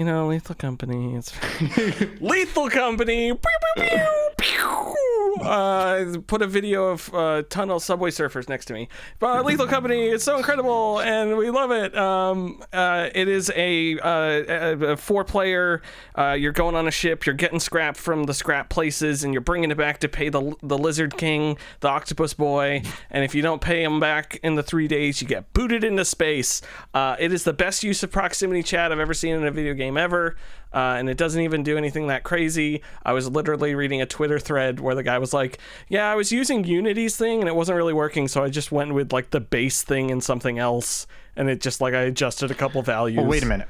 You 0.00 0.04
know, 0.04 0.28
Lethal 0.28 0.54
Company. 0.54 1.16
It's 1.16 1.32
Lethal 2.20 2.70
Company. 2.70 3.32
Pew, 3.32 3.40
pew, 3.74 3.84
pew, 3.84 4.30
pew. 4.38 4.96
Uh, 5.42 6.18
put 6.26 6.42
a 6.42 6.46
video 6.46 6.88
of 6.88 7.14
uh, 7.14 7.42
tunnel 7.48 7.80
subway 7.80 8.10
surfers 8.10 8.48
next 8.48 8.66
to 8.66 8.74
me. 8.74 8.88
But 9.18 9.44
Lethal 9.44 9.66
Company, 9.66 10.08
it's 10.08 10.24
so 10.24 10.36
incredible, 10.36 11.00
and 11.00 11.36
we 11.36 11.50
love 11.50 11.70
it. 11.70 11.96
Um, 11.96 12.62
uh, 12.72 13.08
it 13.14 13.28
is 13.28 13.50
a, 13.54 13.98
uh, 13.98 14.92
a 14.92 14.96
four-player. 14.96 15.82
Uh, 16.16 16.32
you're 16.32 16.52
going 16.52 16.74
on 16.74 16.88
a 16.88 16.90
ship. 16.90 17.26
You're 17.26 17.34
getting 17.34 17.60
scrap 17.60 17.96
from 17.96 18.24
the 18.24 18.34
scrap 18.34 18.68
places, 18.68 19.24
and 19.24 19.32
you're 19.32 19.40
bringing 19.40 19.70
it 19.70 19.76
back 19.76 20.00
to 20.00 20.08
pay 20.08 20.28
the 20.28 20.54
the 20.62 20.78
Lizard 20.78 21.16
King, 21.16 21.56
the 21.80 21.88
Octopus 21.88 22.34
Boy. 22.34 22.82
And 23.10 23.24
if 23.24 23.34
you 23.34 23.42
don't 23.42 23.60
pay 23.60 23.82
him 23.82 24.00
back 24.00 24.38
in 24.42 24.54
the 24.54 24.62
three 24.62 24.88
days, 24.88 25.20
you 25.20 25.28
get 25.28 25.52
booted 25.52 25.84
into 25.84 26.04
space. 26.04 26.60
Uh, 26.94 27.16
it 27.18 27.32
is 27.32 27.44
the 27.44 27.52
best 27.52 27.82
use 27.82 28.02
of 28.02 28.10
proximity 28.10 28.62
chat 28.62 28.92
I've 28.92 28.98
ever 28.98 29.14
seen 29.14 29.34
in 29.34 29.46
a 29.46 29.50
video 29.50 29.74
game 29.74 29.96
ever. 29.96 30.36
Uh, 30.72 30.96
and 30.98 31.08
it 31.08 31.16
doesn't 31.16 31.40
even 31.40 31.62
do 31.62 31.76
anything 31.76 32.08
that 32.08 32.24
crazy. 32.24 32.82
I 33.04 33.12
was 33.12 33.28
literally 33.28 33.74
reading 33.74 34.02
a 34.02 34.06
Twitter 34.06 34.38
thread 34.38 34.80
where 34.80 34.94
the 34.94 35.02
guy 35.02 35.18
was 35.18 35.32
like, 35.32 35.58
"Yeah, 35.88 36.10
I 36.10 36.14
was 36.14 36.30
using 36.30 36.64
Unity's 36.64 37.16
thing 37.16 37.40
and 37.40 37.48
it 37.48 37.54
wasn't 37.54 37.76
really 37.76 37.94
working, 37.94 38.28
so 38.28 38.44
I 38.44 38.50
just 38.50 38.70
went 38.70 38.92
with 38.94 39.12
like 39.12 39.30
the 39.30 39.40
base 39.40 39.82
thing 39.82 40.10
and 40.10 40.22
something 40.22 40.58
else, 40.58 41.06
and 41.36 41.48
it 41.48 41.60
just 41.60 41.80
like 41.80 41.94
I 41.94 42.02
adjusted 42.02 42.50
a 42.50 42.54
couple 42.54 42.82
values." 42.82 43.24
wait 43.24 43.42
a 43.42 43.46
minute. 43.46 43.68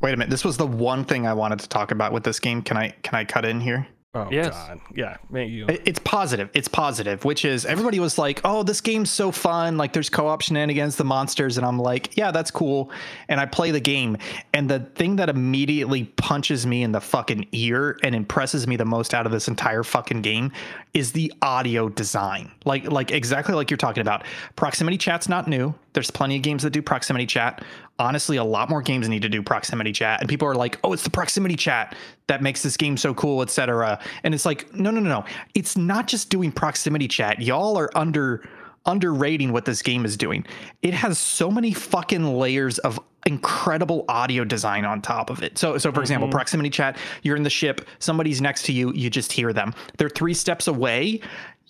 Wait 0.00 0.14
a 0.14 0.16
minute. 0.16 0.30
This 0.30 0.44
was 0.44 0.56
the 0.56 0.66
one 0.66 1.04
thing 1.04 1.26
I 1.26 1.34
wanted 1.34 1.58
to 1.60 1.68
talk 1.68 1.90
about 1.90 2.12
with 2.12 2.24
this 2.24 2.40
game. 2.40 2.62
Can 2.62 2.76
I 2.76 2.90
can 3.02 3.14
I 3.14 3.24
cut 3.24 3.44
in 3.44 3.60
here? 3.60 3.86
Oh 4.12 4.26
Yes. 4.28 4.50
God, 4.50 4.80
yeah, 4.96 5.18
man, 5.30 5.48
you. 5.48 5.66
It's 5.68 6.00
positive. 6.00 6.50
It's 6.52 6.66
positive, 6.66 7.24
which 7.24 7.44
is 7.44 7.64
everybody 7.64 8.00
was 8.00 8.18
like, 8.18 8.40
"Oh, 8.42 8.64
this 8.64 8.80
game's 8.80 9.08
so 9.08 9.30
fun! 9.30 9.76
Like, 9.76 9.92
there's 9.92 10.10
co-op 10.10 10.42
shenanigans, 10.42 10.96
the 10.96 11.04
monsters," 11.04 11.58
and 11.58 11.64
I'm 11.64 11.78
like, 11.78 12.16
"Yeah, 12.16 12.32
that's 12.32 12.50
cool." 12.50 12.90
And 13.28 13.38
I 13.38 13.46
play 13.46 13.70
the 13.70 13.78
game, 13.78 14.16
and 14.52 14.68
the 14.68 14.80
thing 14.80 15.14
that 15.16 15.28
immediately 15.28 16.04
punches 16.16 16.66
me 16.66 16.82
in 16.82 16.90
the 16.90 17.00
fucking 17.00 17.46
ear 17.52 18.00
and 18.02 18.12
impresses 18.16 18.66
me 18.66 18.74
the 18.74 18.84
most 18.84 19.14
out 19.14 19.26
of 19.26 19.32
this 19.32 19.46
entire 19.46 19.84
fucking 19.84 20.22
game 20.22 20.50
is 20.92 21.12
the 21.12 21.32
audio 21.40 21.88
design. 21.88 22.50
Like, 22.64 22.90
like 22.90 23.12
exactly 23.12 23.54
like 23.54 23.70
you're 23.70 23.76
talking 23.76 24.00
about. 24.00 24.24
Proximity 24.56 24.98
chat's 24.98 25.28
not 25.28 25.46
new. 25.46 25.72
There's 25.92 26.10
plenty 26.10 26.34
of 26.34 26.42
games 26.42 26.64
that 26.64 26.70
do 26.70 26.82
proximity 26.82 27.26
chat. 27.26 27.64
Honestly, 28.00 28.38
a 28.38 28.44
lot 28.44 28.68
more 28.70 28.82
games 28.82 29.08
need 29.08 29.22
to 29.22 29.28
do 29.28 29.42
proximity 29.42 29.92
chat, 29.92 30.20
and 30.20 30.28
people 30.28 30.48
are 30.48 30.54
like, 30.54 30.78
"Oh, 30.82 30.92
it's 30.92 31.04
the 31.04 31.10
proximity 31.10 31.54
chat 31.54 31.94
that 32.26 32.42
makes 32.42 32.62
this 32.62 32.76
game 32.76 32.96
so 32.96 33.14
cool, 33.14 33.42
etc." 33.42 34.00
And 34.24 34.34
it's 34.34 34.46
like, 34.46 34.74
no, 34.74 34.90
no, 34.90 35.00
no, 35.00 35.08
no. 35.08 35.24
It's 35.54 35.76
not 35.76 36.08
just 36.08 36.30
doing 36.30 36.50
proximity 36.50 37.06
chat. 37.06 37.40
Y'all 37.40 37.76
are 37.78 37.90
under 37.94 38.48
underrating 38.86 39.52
what 39.52 39.66
this 39.66 39.82
game 39.82 40.06
is 40.06 40.16
doing. 40.16 40.46
It 40.80 40.94
has 40.94 41.18
so 41.18 41.50
many 41.50 41.72
fucking 41.74 42.24
layers 42.24 42.78
of 42.78 42.98
incredible 43.26 44.06
audio 44.08 44.44
design 44.44 44.86
on 44.86 45.02
top 45.02 45.28
of 45.28 45.42
it. 45.42 45.58
So 45.58 45.76
so 45.76 45.92
for 45.92 46.00
example, 46.00 46.28
mm-hmm. 46.28 46.36
proximity 46.36 46.70
chat, 46.70 46.96
you're 47.22 47.36
in 47.36 47.42
the 47.42 47.50
ship, 47.50 47.86
somebody's 47.98 48.40
next 48.40 48.62
to 48.64 48.72
you, 48.72 48.92
you 48.94 49.10
just 49.10 49.30
hear 49.32 49.52
them. 49.52 49.74
They're 49.98 50.08
3 50.08 50.32
steps 50.32 50.66
away. 50.66 51.20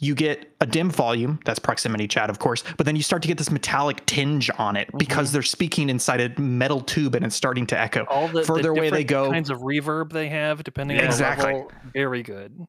You 0.00 0.14
get 0.14 0.52
a 0.60 0.66
dim 0.66 0.90
volume, 0.90 1.38
that's 1.44 1.58
proximity 1.58 2.08
chat, 2.08 2.28
of 2.30 2.38
course, 2.38 2.64
but 2.76 2.86
then 2.86 2.96
you 2.96 3.02
start 3.02 3.22
to 3.22 3.28
get 3.28 3.38
this 3.38 3.50
metallic 3.50 4.04
tinge 4.06 4.50
on 4.58 4.74
it 4.76 4.88
mm-hmm. 4.88 4.98
because 4.98 5.30
they're 5.30 5.42
speaking 5.42 5.88
inside 5.88 6.20
a 6.20 6.40
metal 6.40 6.80
tube 6.80 7.14
and 7.14 7.24
it's 7.24 7.36
starting 7.36 7.66
to 7.68 7.78
echo. 7.78 8.04
all 8.08 8.26
the, 8.26 8.40
the 8.40 8.44
Further 8.44 8.70
away 8.70 8.90
they 8.90 9.04
different 9.04 9.08
go, 9.08 9.30
kinds 9.30 9.50
of 9.50 9.58
reverb 9.60 10.12
they 10.12 10.28
have 10.28 10.64
depending 10.64 10.96
Exactly. 10.98 11.46
on 11.46 11.52
the 11.52 11.58
level. 11.58 11.72
Very 11.92 12.22
good. 12.22 12.66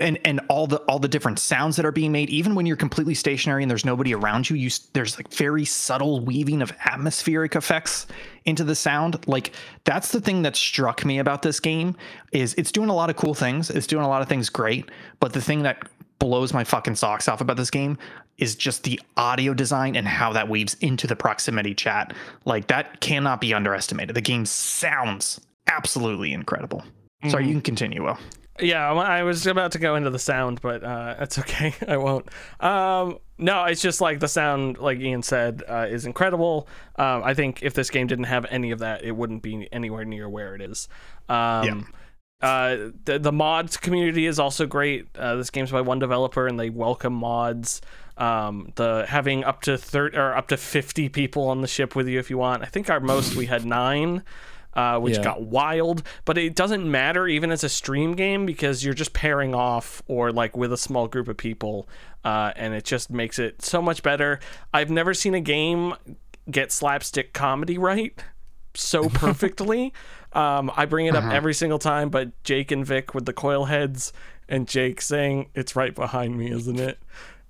and 0.00 0.18
and 0.24 0.40
all 0.48 0.66
the 0.66 0.78
all 0.88 0.98
the 0.98 1.06
different 1.08 1.38
sounds 1.38 1.76
that 1.76 1.84
are 1.84 1.92
being 1.92 2.10
made 2.10 2.28
even 2.30 2.54
when 2.54 2.66
you're 2.66 2.76
completely 2.76 3.14
stationary 3.14 3.62
and 3.62 3.70
there's 3.70 3.84
nobody 3.84 4.14
around 4.14 4.50
you 4.50 4.56
you 4.56 4.70
there's 4.94 5.16
like 5.16 5.32
very 5.32 5.64
subtle 5.64 6.20
weaving 6.24 6.62
of 6.62 6.72
atmospheric 6.84 7.54
effects 7.54 8.06
into 8.44 8.64
the 8.64 8.74
sound 8.74 9.24
like 9.28 9.52
that's 9.84 10.10
the 10.10 10.20
thing 10.20 10.42
that 10.42 10.56
struck 10.56 11.04
me 11.04 11.18
about 11.18 11.42
this 11.42 11.60
game 11.60 11.94
is 12.32 12.54
it's 12.54 12.72
doing 12.72 12.88
a 12.88 12.94
lot 12.94 13.10
of 13.10 13.16
cool 13.16 13.34
things 13.34 13.70
it's 13.70 13.86
doing 13.86 14.04
a 14.04 14.08
lot 14.08 14.22
of 14.22 14.28
things 14.28 14.48
great 14.48 14.90
but 15.20 15.32
the 15.34 15.40
thing 15.42 15.62
that 15.62 15.78
blows 16.22 16.54
my 16.54 16.62
fucking 16.62 16.94
socks 16.94 17.26
off 17.26 17.40
about 17.40 17.56
this 17.56 17.68
game 17.68 17.98
is 18.38 18.54
just 18.54 18.84
the 18.84 19.00
audio 19.16 19.52
design 19.52 19.96
and 19.96 20.06
how 20.06 20.32
that 20.32 20.48
weaves 20.48 20.74
into 20.74 21.08
the 21.08 21.16
proximity 21.16 21.74
chat 21.74 22.14
like 22.44 22.68
that 22.68 23.00
cannot 23.00 23.40
be 23.40 23.52
underestimated 23.52 24.14
the 24.14 24.20
game 24.20 24.46
sounds 24.46 25.40
absolutely 25.66 26.32
incredible 26.32 26.84
sorry 27.28 27.44
you 27.44 27.54
can 27.54 27.60
continue 27.60 28.04
will 28.04 28.16
Yeah, 28.60 28.92
I 28.92 29.22
was 29.22 29.46
about 29.46 29.72
to 29.72 29.78
go 29.78 29.96
into 29.96 30.10
the 30.10 30.18
sound, 30.18 30.60
but 30.60 30.84
uh, 30.84 31.16
that's 31.18 31.38
okay. 31.42 31.74
I 31.88 31.96
won't. 31.96 32.28
Um, 32.60 33.18
no, 33.38 33.64
it's 33.64 33.80
just 33.80 34.02
like 34.02 34.20
the 34.20 34.28
sound, 34.28 34.76
like 34.78 35.00
Ian 35.00 35.22
said, 35.22 35.62
uh, 35.66 35.86
is 35.88 36.04
incredible. 36.04 36.68
Um, 36.96 37.24
I 37.24 37.32
think 37.32 37.62
if 37.62 37.72
this 37.72 37.88
game 37.88 38.06
didn't 38.06 38.26
have 38.26 38.44
any 38.50 38.70
of 38.70 38.80
that, 38.80 39.04
it 39.04 39.12
wouldn't 39.12 39.42
be 39.42 39.68
anywhere 39.72 40.04
near 40.04 40.28
where 40.28 40.54
it 40.54 40.60
is. 40.60 40.86
Um, 41.30 41.88
uh, 42.42 42.90
the, 43.04 43.18
the 43.20 43.32
mods 43.32 43.76
community 43.76 44.26
is 44.26 44.38
also 44.38 44.66
great. 44.66 45.06
Uh, 45.16 45.36
this 45.36 45.50
game's 45.50 45.70
by 45.70 45.80
one 45.80 45.98
developer, 45.98 46.46
and 46.46 46.58
they 46.58 46.70
welcome 46.70 47.12
mods. 47.14 47.80
Um, 48.18 48.72
the 48.74 49.06
having 49.08 49.42
up 49.44 49.62
to 49.62 49.78
thirty 49.78 50.16
or 50.16 50.34
up 50.36 50.48
to 50.48 50.56
fifty 50.56 51.08
people 51.08 51.48
on 51.48 51.60
the 51.62 51.68
ship 51.68 51.94
with 51.96 52.08
you 52.08 52.18
if 52.18 52.28
you 52.30 52.38
want. 52.38 52.62
I 52.62 52.66
think 52.66 52.90
our 52.90 53.00
most 53.00 53.34
we 53.36 53.46
had 53.46 53.64
nine 53.64 54.22
uh, 54.74 54.98
which 54.98 55.16
Yeah. 55.18 55.22
got 55.24 55.42
wild. 55.42 56.02
But 56.24 56.38
it 56.38 56.54
doesn't 56.54 56.90
matter 56.90 57.26
even 57.28 57.50
as 57.50 57.62
a 57.64 57.68
stream 57.68 58.14
game 58.14 58.46
because 58.46 58.84
you're 58.84 58.94
just 58.94 59.12
pairing 59.12 59.54
off 59.54 60.02
or 60.06 60.32
like 60.32 60.56
with 60.56 60.72
a 60.72 60.78
small 60.78 61.08
group 61.08 61.28
of 61.28 61.36
people, 61.36 61.88
uh, 62.24 62.52
and 62.56 62.74
it 62.74 62.84
just 62.84 63.10
makes 63.10 63.38
it 63.38 63.62
so 63.62 63.82
much 63.82 64.02
better. 64.02 64.40
I've 64.72 64.90
never 64.90 65.14
seen 65.14 65.34
a 65.34 65.40
game 65.40 65.94
get 66.50 66.72
slapstick 66.72 67.32
comedy 67.32 67.78
right 67.78 68.22
so 68.74 69.08
perfectly. 69.10 69.92
Um, 70.34 70.70
I 70.76 70.86
bring 70.86 71.06
it 71.06 71.14
up 71.14 71.24
every 71.32 71.54
single 71.54 71.78
time, 71.78 72.08
but 72.10 72.42
Jake 72.44 72.70
and 72.70 72.84
Vic 72.86 73.14
with 73.14 73.26
the 73.26 73.32
coil 73.32 73.66
heads 73.66 74.12
and 74.48 74.66
Jake 74.68 75.00
saying 75.00 75.50
it's 75.54 75.76
right 75.76 75.94
behind 75.94 76.36
me, 76.38 76.50
isn't 76.50 76.78
it? 76.80 76.98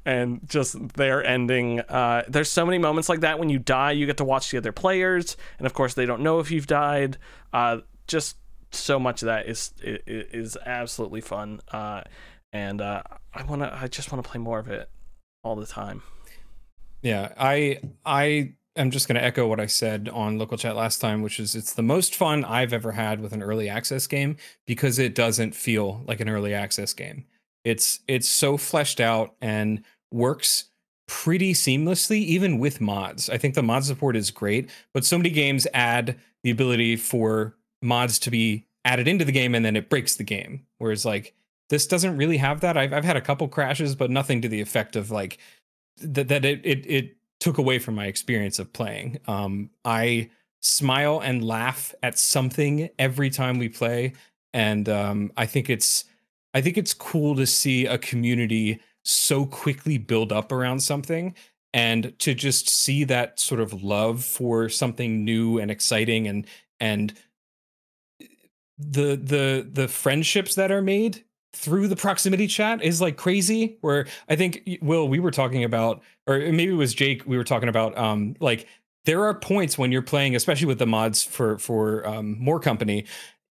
And 0.04 0.40
just 0.48 0.94
their 0.94 1.24
ending. 1.24 1.80
Uh, 1.80 2.24
there's 2.28 2.50
so 2.50 2.66
many 2.66 2.78
moments 2.78 3.08
like 3.08 3.20
that 3.20 3.38
when 3.38 3.48
you 3.50 3.58
die, 3.60 3.92
you 3.92 4.04
get 4.06 4.16
to 4.16 4.24
watch 4.24 4.50
the 4.50 4.58
other 4.58 4.72
players, 4.72 5.36
and 5.58 5.66
of 5.66 5.74
course 5.74 5.94
they 5.94 6.06
don't 6.06 6.22
know 6.22 6.40
if 6.40 6.50
you've 6.50 6.66
died. 6.66 7.18
Uh, 7.52 7.78
just 8.08 8.36
so 8.72 8.98
much 8.98 9.22
of 9.22 9.26
that 9.26 9.46
is 9.46 9.72
i- 9.86 9.90
i- 9.90 10.00
is 10.32 10.56
absolutely 10.66 11.20
fun, 11.20 11.60
uh, 11.72 12.02
and 12.52 12.80
uh, 12.80 13.02
I 13.32 13.44
wanna, 13.44 13.70
I 13.80 13.86
just 13.86 14.10
wanna 14.10 14.22
play 14.24 14.40
more 14.40 14.58
of 14.58 14.66
it 14.68 14.90
all 15.44 15.54
the 15.54 15.66
time. 15.66 16.02
Yeah, 17.02 17.32
I 17.38 17.78
I 18.04 18.54
am 18.76 18.90
just 18.90 19.08
going 19.08 19.16
to 19.16 19.24
echo 19.24 19.46
what 19.46 19.60
I 19.60 19.66
said 19.66 20.08
on 20.08 20.38
local 20.38 20.56
chat 20.56 20.76
last 20.76 21.00
time, 21.00 21.22
which 21.22 21.38
is 21.38 21.54
it's 21.54 21.74
the 21.74 21.82
most 21.82 22.14
fun 22.14 22.44
I've 22.44 22.72
ever 22.72 22.92
had 22.92 23.20
with 23.20 23.32
an 23.32 23.42
early 23.42 23.68
access 23.68 24.06
game 24.06 24.36
because 24.66 24.98
it 24.98 25.14
doesn't 25.14 25.54
feel 25.54 26.02
like 26.06 26.20
an 26.20 26.28
early 26.28 26.54
access 26.54 26.92
game. 26.92 27.26
It's 27.64 28.00
it's 28.08 28.28
so 28.28 28.56
fleshed 28.56 29.00
out 29.00 29.34
and 29.40 29.84
works 30.10 30.64
pretty 31.06 31.52
seamlessly 31.52 32.18
even 32.18 32.58
with 32.58 32.80
mods. 32.80 33.28
I 33.28 33.38
think 33.38 33.54
the 33.54 33.62
mod 33.62 33.84
support 33.84 34.16
is 34.16 34.30
great, 34.30 34.70
but 34.94 35.04
so 35.04 35.18
many 35.18 35.30
games 35.30 35.66
add 35.74 36.18
the 36.42 36.50
ability 36.50 36.96
for 36.96 37.56
mods 37.82 38.18
to 38.20 38.30
be 38.30 38.66
added 38.84 39.06
into 39.06 39.24
the 39.24 39.32
game 39.32 39.54
and 39.54 39.64
then 39.64 39.76
it 39.76 39.90
breaks 39.90 40.16
the 40.16 40.24
game. 40.24 40.66
Whereas 40.78 41.04
like 41.04 41.34
this 41.68 41.86
doesn't 41.86 42.16
really 42.16 42.38
have 42.38 42.60
that. 42.60 42.76
I've 42.76 42.92
I've 42.92 43.04
had 43.04 43.16
a 43.16 43.20
couple 43.20 43.48
crashes, 43.48 43.94
but 43.94 44.10
nothing 44.10 44.42
to 44.42 44.48
the 44.48 44.60
effect 44.60 44.96
of 44.96 45.10
like 45.10 45.38
that 45.98 46.28
that 46.28 46.44
it 46.44 46.60
it 46.64 46.86
it 46.86 47.16
took 47.42 47.58
away 47.58 47.80
from 47.80 47.96
my 47.96 48.06
experience 48.06 48.60
of 48.60 48.72
playing. 48.72 49.18
Um, 49.26 49.70
I 49.84 50.30
smile 50.60 51.18
and 51.18 51.44
laugh 51.44 51.92
at 52.04 52.16
something 52.16 52.88
every 53.00 53.30
time 53.30 53.58
we 53.58 53.68
play, 53.68 54.12
and 54.54 54.88
um, 54.88 55.32
I 55.36 55.46
think 55.46 55.68
it's 55.68 56.04
I 56.54 56.60
think 56.60 56.78
it's 56.78 56.94
cool 56.94 57.34
to 57.34 57.46
see 57.46 57.86
a 57.86 57.98
community 57.98 58.78
so 59.04 59.44
quickly 59.44 59.98
build 59.98 60.30
up 60.32 60.52
around 60.52 60.78
something 60.80 61.34
and 61.74 62.16
to 62.20 62.32
just 62.32 62.68
see 62.68 63.02
that 63.04 63.40
sort 63.40 63.60
of 63.60 63.82
love 63.82 64.24
for 64.24 64.68
something 64.68 65.24
new 65.24 65.58
and 65.58 65.68
exciting 65.68 66.28
and 66.28 66.46
and 66.78 67.12
the 68.78 69.16
the 69.16 69.68
the 69.72 69.88
friendships 69.88 70.54
that 70.54 70.70
are 70.70 70.82
made 70.82 71.24
through 71.54 71.86
the 71.86 71.96
proximity 71.96 72.46
chat 72.46 72.82
is 72.82 73.00
like 73.00 73.16
crazy 73.16 73.76
where 73.82 74.06
i 74.28 74.36
think 74.36 74.62
will 74.80 75.08
we 75.08 75.20
were 75.20 75.30
talking 75.30 75.64
about 75.64 76.02
or 76.26 76.38
maybe 76.38 76.72
it 76.72 76.76
was 76.76 76.94
jake 76.94 77.26
we 77.26 77.36
were 77.36 77.44
talking 77.44 77.68
about 77.68 77.96
um 77.98 78.34
like 78.40 78.66
there 79.04 79.24
are 79.24 79.34
points 79.34 79.76
when 79.76 79.90
you're 79.90 80.02
playing, 80.02 80.36
especially 80.36 80.66
with 80.66 80.78
the 80.78 80.86
mods 80.86 81.22
for 81.22 81.58
for 81.58 82.06
um, 82.06 82.36
MoreCompany, 82.40 83.06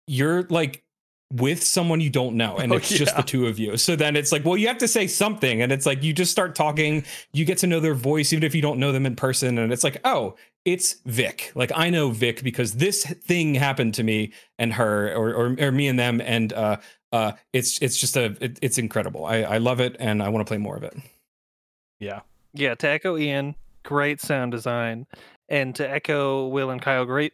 you're 0.08 0.44
like 0.44 0.84
with 1.32 1.64
someone 1.64 2.02
you 2.02 2.10
don't 2.10 2.36
know 2.36 2.58
and 2.58 2.74
Oh, 2.74 2.78
it's 2.78 2.90
just 2.90 3.16
the 3.16 3.22
two 3.22 3.46
of 3.46 3.60
you. 3.60 3.78
So 3.78 3.96
then 3.96 4.16
it's 4.16 4.32
like 4.32 4.44
well 4.44 4.58
you 4.58 4.68
have 4.68 4.80
to 4.80 4.88
say 4.88 5.06
something 5.06 5.62
and 5.62 5.72
it's 5.72 5.86
like 5.86 6.02
you 6.02 6.12
just 6.12 6.32
start 6.32 6.56
talking 6.56 7.04
you 7.34 7.46
get 7.46 7.60
to 7.60 7.68
know 7.68 7.80
their 7.80 7.94
voice 7.94 8.34
even 8.34 8.44
if 8.44 8.56
you 8.56 8.64
don't 8.64 8.80
know 8.80 8.92
them 8.92 9.06
in 9.06 9.16
person 9.16 9.60
and 9.60 9.72
it's 9.72 9.84
like 9.84 9.98
oh 10.06 10.36
it's 10.66 10.96
vic. 11.06 11.52
Like 11.54 11.72
i 11.76 11.92
know 11.92 12.10
vic 12.10 12.42
because 12.42 12.74
this 12.74 13.06
thing 13.06 13.54
happened 13.54 13.94
to 13.96 14.04
me 14.04 14.34
and 14.58 14.74
her 14.74 15.14
or 15.14 15.32
or, 15.36 15.56
or 15.60 15.72
me 15.72 15.88
and 15.88 16.00
them 16.00 16.20
and 16.20 16.52
uh 16.52 16.78
uh 17.12 17.32
it's 17.54 17.80
it's 17.82 17.98
just 17.98 18.16
a 18.18 18.36
it, 18.42 18.60
it's 18.62 18.78
incredible 18.78 19.26
i 19.26 19.38
i 19.44 19.58
love 19.58 19.80
it 19.80 19.96
and 20.00 20.22
i 20.22 20.30
want 20.30 20.46
to 20.46 20.50
play 20.50 20.58
more 20.58 20.76
of 20.78 20.84
it 20.84 20.96
Yeah. 22.00 22.22
Yeah, 22.54 22.76
to 22.76 22.90
echo 22.90 23.18
Ian, 23.18 23.56
great 23.84 24.20
sound 24.22 24.52
design, 24.52 25.06
and 25.50 25.76
to 25.76 25.88
echo 25.88 26.48
Will 26.48 26.72
and 26.72 26.82
Kyle, 26.82 27.06
great 27.06 27.34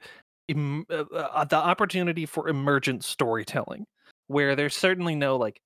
Im- 0.50 0.86
uh, 0.90 1.06
uh, 1.14 1.46
the 1.46 1.56
opportunity 1.56 2.26
for 2.26 2.50
emergent 2.50 3.04
storytelling, 3.04 3.86
where 4.28 4.56
there's 4.56 4.76
certainly 4.76 5.16
no 5.16 5.38
like 5.38 5.62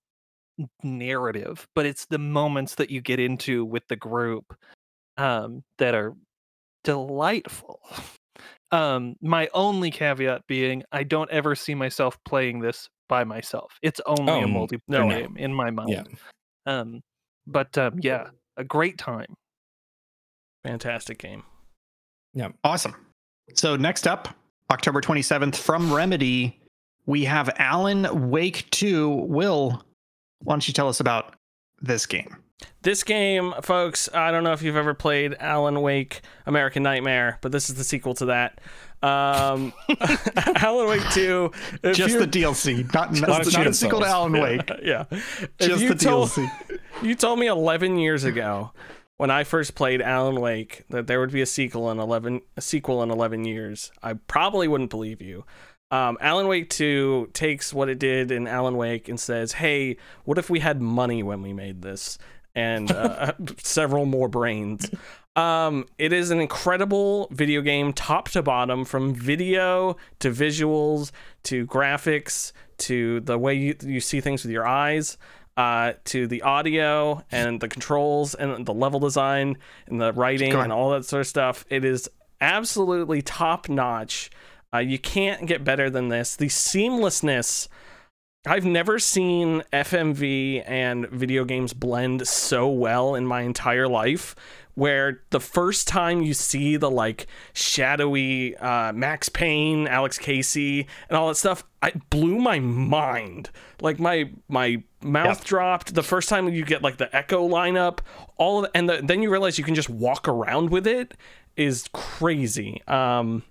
narrative, 0.83 1.67
but 1.73 1.85
it's 1.85 2.05
the 2.05 2.19
moments 2.19 2.75
that 2.75 2.91
you 2.91 3.01
get 3.01 3.19
into 3.19 3.65
with 3.65 3.87
the 3.87 3.95
group 3.95 4.55
um, 5.17 5.63
that 5.77 5.95
are 5.95 6.13
delightful. 6.83 7.79
Um, 8.71 9.15
my 9.19 9.49
only 9.55 9.89
caveat 9.89 10.45
being, 10.45 10.83
I 10.91 11.01
don't 11.01 11.31
ever 11.31 11.55
see 11.55 11.73
myself 11.73 12.19
playing 12.23 12.59
this 12.59 12.87
by 13.09 13.25
myself. 13.25 13.73
It's 13.81 13.99
only 14.05 14.31
Oh, 14.31 14.39
a 14.39 14.43
n- 14.43 14.53
multiplayer 14.53 14.79
no. 14.87 15.09
game 15.09 15.35
in 15.35 15.53
my 15.53 15.69
mind. 15.71 15.89
yeah 15.89 16.03
Um, 16.65 17.01
but 17.45 17.77
um, 17.77 17.99
yeah, 18.01 18.29
a 18.55 18.63
great 18.63 18.97
time. 18.97 19.35
Fantastic 20.63 21.19
game. 21.19 21.43
Yeah. 22.33 22.49
Awesome. 22.63 22.95
So 23.55 23.75
next 23.75 24.07
up, 24.07 24.29
October 24.71 25.01
27th 25.01 25.55
from 25.55 25.91
Remedy, 25.91 26.59
we 27.05 27.25
have 27.25 27.49
Alan 27.57 28.29
Wake 28.29 28.69
2. 28.71 29.09
Will, 29.09 29.83
why 30.43 30.53
don't 30.53 30.67
you 30.67 30.73
tell 30.73 30.87
us 30.89 30.99
about 30.99 31.35
this 31.81 32.05
game? 32.05 32.35
This 32.81 33.03
game, 33.05 33.53
folks, 33.63 34.09
I 34.13 34.31
don't 34.31 34.43
know 34.43 34.51
if 34.51 34.61
you've 34.61 34.75
ever 34.75 34.93
played 34.93 35.35
Alan 35.39 35.81
Wake 35.81 36.21
American 36.45 36.83
Nightmare, 36.83 37.39
but 37.41 37.51
this 37.53 37.69
is 37.69 37.75
the 37.77 37.85
sequel 37.85 38.13
to 38.15 38.25
that. 38.25 38.59
Um, 39.01 39.73
Alan 40.55 40.87
Wake 40.89 41.09
2. 41.11 41.51
Just 41.93 42.19
the 42.19 42.27
DLC, 42.27 42.91
not, 42.93 43.13
not, 43.13 43.47
of 43.47 43.53
not 43.53 43.67
a 43.67 43.73
sequel 43.73 44.01
to 44.01 44.05
Alan 44.05 44.33
Wake. 44.33 44.69
yeah. 44.83 45.05
If 45.11 45.49
Just 45.59 45.87
the 45.87 45.95
told- 45.95 46.29
DLC. 46.29 46.51
You 47.01 47.15
told 47.15 47.39
me 47.39 47.47
11 47.47 47.97
years 47.97 48.25
ago 48.25 48.71
when 49.15 49.31
I 49.31 49.45
first 49.45 49.73
played 49.73 50.01
Alan 50.01 50.41
Wake 50.41 50.83
that 50.89 51.07
there 51.07 51.21
would 51.21 51.31
be 51.31 51.41
a 51.41 51.45
sequel 51.45 51.89
in 51.91 51.97
11 51.99 52.41
a 52.57 52.61
sequel 52.61 53.01
in 53.03 53.09
11 53.09 53.45
years. 53.45 53.89
I 54.03 54.13
probably 54.13 54.67
wouldn't 54.67 54.89
believe 54.89 55.21
you. 55.21 55.45
Um, 55.91 56.17
Alan 56.19 56.47
Wake 56.49 56.69
2 56.69 57.29
takes 57.33 57.73
what 57.73 57.87
it 57.87 57.99
did 57.99 58.31
in 58.31 58.47
Alan 58.47 58.75
Wake 58.75 59.07
and 59.07 59.17
says, 59.17 59.53
"Hey, 59.53 59.95
what 60.25 60.37
if 60.37 60.49
we 60.49 60.59
had 60.59 60.81
money 60.81 61.23
when 61.23 61.41
we 61.41 61.53
made 61.53 61.81
this?" 61.83 62.17
And 62.53 62.91
uh, 62.91 63.31
several 63.63 64.05
more 64.05 64.27
brains. 64.27 64.91
Um, 65.39 65.85
it 65.97 66.11
is 66.11 66.31
an 66.31 66.41
incredible 66.41 67.29
video 67.31 67.61
game, 67.61 67.93
top 67.93 68.27
to 68.31 68.43
bottom, 68.43 68.83
from 68.83 69.13
video 69.13 69.95
to 70.19 70.31
visuals 70.31 71.11
to 71.43 71.65
graphics 71.65 72.51
to 72.79 73.21
the 73.21 73.37
way 73.37 73.53
you, 73.53 73.75
you 73.81 74.01
see 74.01 74.19
things 74.19 74.43
with 74.43 74.51
your 74.51 74.67
eyes 74.67 75.17
uh, 75.55 75.93
to 76.05 76.27
the 76.27 76.41
audio 76.41 77.23
and 77.31 77.61
the 77.61 77.69
controls 77.69 78.35
and 78.35 78.65
the 78.65 78.73
level 78.73 78.99
design 78.99 79.57
and 79.87 80.01
the 80.01 80.11
writing 80.11 80.53
and 80.53 80.73
all 80.73 80.89
that 80.89 81.05
sort 81.05 81.21
of 81.21 81.27
stuff. 81.27 81.63
It 81.69 81.85
is 81.85 82.09
absolutely 82.41 83.21
top 83.21 83.69
notch. 83.69 84.29
Uh, 84.73 84.79
you 84.79 84.99
can't 84.99 85.45
get 85.45 85.63
better 85.63 85.89
than 85.89 86.09
this. 86.09 86.35
The 86.35 86.47
seamlessness. 86.47 87.69
I've 88.45 88.65
never 88.65 88.99
seen 88.99 89.63
FMV 89.71 90.63
and 90.65 91.07
video 91.09 91.43
games 91.45 91.73
blend 91.73 92.27
so 92.27 92.69
well 92.69 93.15
in 93.15 93.25
my 93.25 93.41
entire 93.41 93.87
life. 93.87 94.35
Where 94.79 95.23
the 95.31 95.41
first 95.41 95.89
time 95.89 96.21
you 96.21 96.33
see 96.33 96.77
the 96.77 96.89
like 96.89 97.27
shadowy 97.51 98.55
uh, 98.55 98.93
Max 98.93 99.27
Payne, 99.27 99.87
Alex 99.87 100.17
Casey, 100.17 100.87
and 101.09 101.17
all 101.17 101.27
that 101.27 101.35
stuff, 101.35 101.65
I 101.81 101.91
blew 102.09 102.39
my 102.39 102.59
mind. 102.59 103.49
Like 103.81 103.99
my 103.99 104.31
my 104.47 104.81
mouth 105.03 105.43
dropped 105.43 105.95
the 105.95 106.03
first 106.03 106.29
time 106.29 106.47
you 106.47 106.63
get 106.63 106.81
like 106.81 106.95
the 106.95 107.13
echo 107.13 107.45
lineup. 107.45 107.99
All 108.37 108.63
of, 108.63 108.71
and 108.73 108.89
the, 108.89 109.01
then 109.03 109.21
you 109.21 109.29
realize 109.29 109.57
you 109.57 109.65
can 109.65 109.75
just 109.75 109.89
walk 109.89 110.29
around 110.29 110.69
with 110.69 110.87
it 110.87 111.13
is 111.57 111.89
crazy. 111.91 112.81
Um, 112.87 113.43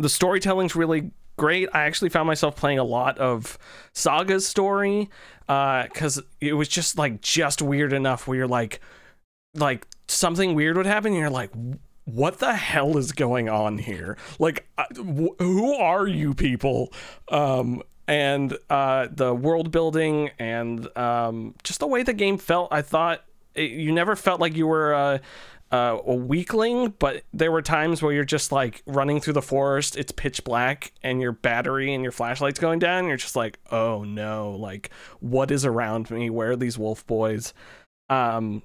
the 0.00 0.08
storytelling's 0.08 0.74
really 0.74 1.12
great. 1.36 1.68
I 1.72 1.82
actually 1.82 2.10
found 2.10 2.26
myself 2.26 2.56
playing 2.56 2.80
a 2.80 2.84
lot 2.84 3.18
of 3.18 3.56
Saga's 3.92 4.48
story 4.48 5.08
because 5.46 6.20
it 6.40 6.54
was 6.54 6.66
just 6.68 6.98
like 6.98 7.20
just 7.20 7.62
weird 7.62 7.92
enough 7.92 8.26
where 8.26 8.36
you're 8.36 8.48
like, 8.48 8.80
like 9.54 9.86
something 10.10 10.54
weird 10.54 10.76
would 10.76 10.86
happen, 10.86 11.12
you're 11.12 11.30
like, 11.30 11.50
what 12.04 12.38
the 12.38 12.54
hell 12.54 12.96
is 12.96 13.12
going 13.12 13.48
on 13.48 13.78
here? 13.78 14.16
Like, 14.38 14.66
wh- 14.78 15.38
who 15.38 15.74
are 15.74 16.06
you 16.06 16.34
people? 16.34 16.92
Um, 17.30 17.82
and 18.08 18.56
uh, 18.68 19.08
the 19.10 19.34
world 19.34 19.70
building 19.70 20.30
and 20.38 20.86
um, 20.96 21.54
just 21.62 21.80
the 21.80 21.86
way 21.86 22.02
the 22.02 22.12
game 22.12 22.38
felt, 22.38 22.68
I 22.72 22.82
thought 22.82 23.24
it, 23.54 23.70
you 23.70 23.92
never 23.92 24.16
felt 24.16 24.40
like 24.40 24.56
you 24.56 24.66
were. 24.66 24.94
Uh, 24.94 25.18
uh, 25.72 25.98
a 26.04 26.14
weakling, 26.16 26.92
but 26.98 27.22
there 27.32 27.52
were 27.52 27.62
times 27.62 28.02
where 28.02 28.12
you're 28.12 28.24
just 28.24 28.50
like 28.50 28.82
running 28.86 29.20
through 29.20 29.34
the 29.34 29.40
forest, 29.40 29.96
it's 29.96 30.10
pitch 30.10 30.42
black, 30.42 30.92
and 31.00 31.20
your 31.20 31.30
battery 31.30 31.94
and 31.94 32.02
your 32.02 32.10
flashlight's 32.10 32.58
going 32.58 32.80
down. 32.80 33.06
You're 33.06 33.16
just 33.16 33.36
like, 33.36 33.60
oh 33.70 34.02
no, 34.02 34.50
like 34.50 34.90
what 35.20 35.52
is 35.52 35.64
around 35.64 36.10
me? 36.10 36.28
Where 36.28 36.50
are 36.50 36.56
these 36.56 36.76
wolf 36.76 37.06
boys? 37.06 37.54
Um, 38.08 38.62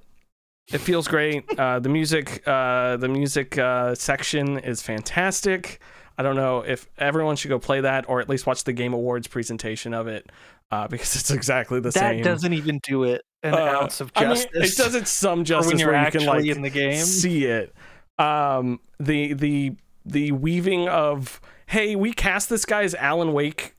it 0.74 0.80
feels 0.80 1.08
great. 1.08 1.44
Uh, 1.60 1.80
the 1.80 1.90
music, 1.90 2.42
uh, 2.48 2.98
the 2.98 3.08
music 3.08 3.58
uh, 3.58 3.94
section 3.96 4.58
is 4.60 4.82
fantastic. 4.82 5.80
I 6.18 6.24
don't 6.24 6.36
know 6.36 6.62
if 6.62 6.88
everyone 6.98 7.36
should 7.36 7.50
go 7.50 7.60
play 7.60 7.82
that 7.82 8.08
or 8.08 8.22
at 8.22 8.30
least 8.30 8.48
watch 8.48 8.64
the 8.64 8.74
Game 8.74 8.94
Awards 8.94 9.28
presentation 9.28 9.94
of 9.94 10.08
it 10.08 10.32
uh, 10.72 10.88
because 10.90 11.16
it's 11.16 11.32
exactly 11.32 11.80
the 11.80 11.90
that 11.92 11.94
same. 12.00 12.24
doesn't 12.24 12.54
even 12.54 12.80
do 12.84 13.04
it 13.04 13.22
an 13.44 13.54
Uh, 13.54 13.58
ounce 13.82 14.02
of 14.02 14.12
I 14.16 14.22
mean, 14.26 14.36
justice. 14.36 14.74
it 14.80 14.82
does 14.82 14.96
it 14.96 15.08
some 15.08 15.44
justice 15.44 15.72
when 15.74 15.80
you're 15.80 15.92
where 15.92 16.00
you 16.02 16.06
actually 16.08 16.26
can 16.26 16.28
like 16.28 16.46
in 16.46 16.62
the 16.62 16.70
game. 16.70 16.96
see 17.04 17.46
it. 17.46 17.74
Um, 18.18 18.80
the 19.00 19.34
the 19.34 19.74
the 20.06 20.32
weaving 20.32 20.88
of 20.88 21.42
hey, 21.68 21.96
we 21.96 22.14
cast 22.14 22.50
this 22.50 22.66
guy 22.66 22.84
as 22.84 22.96
Alan 22.96 23.34
Wake. 23.34 23.76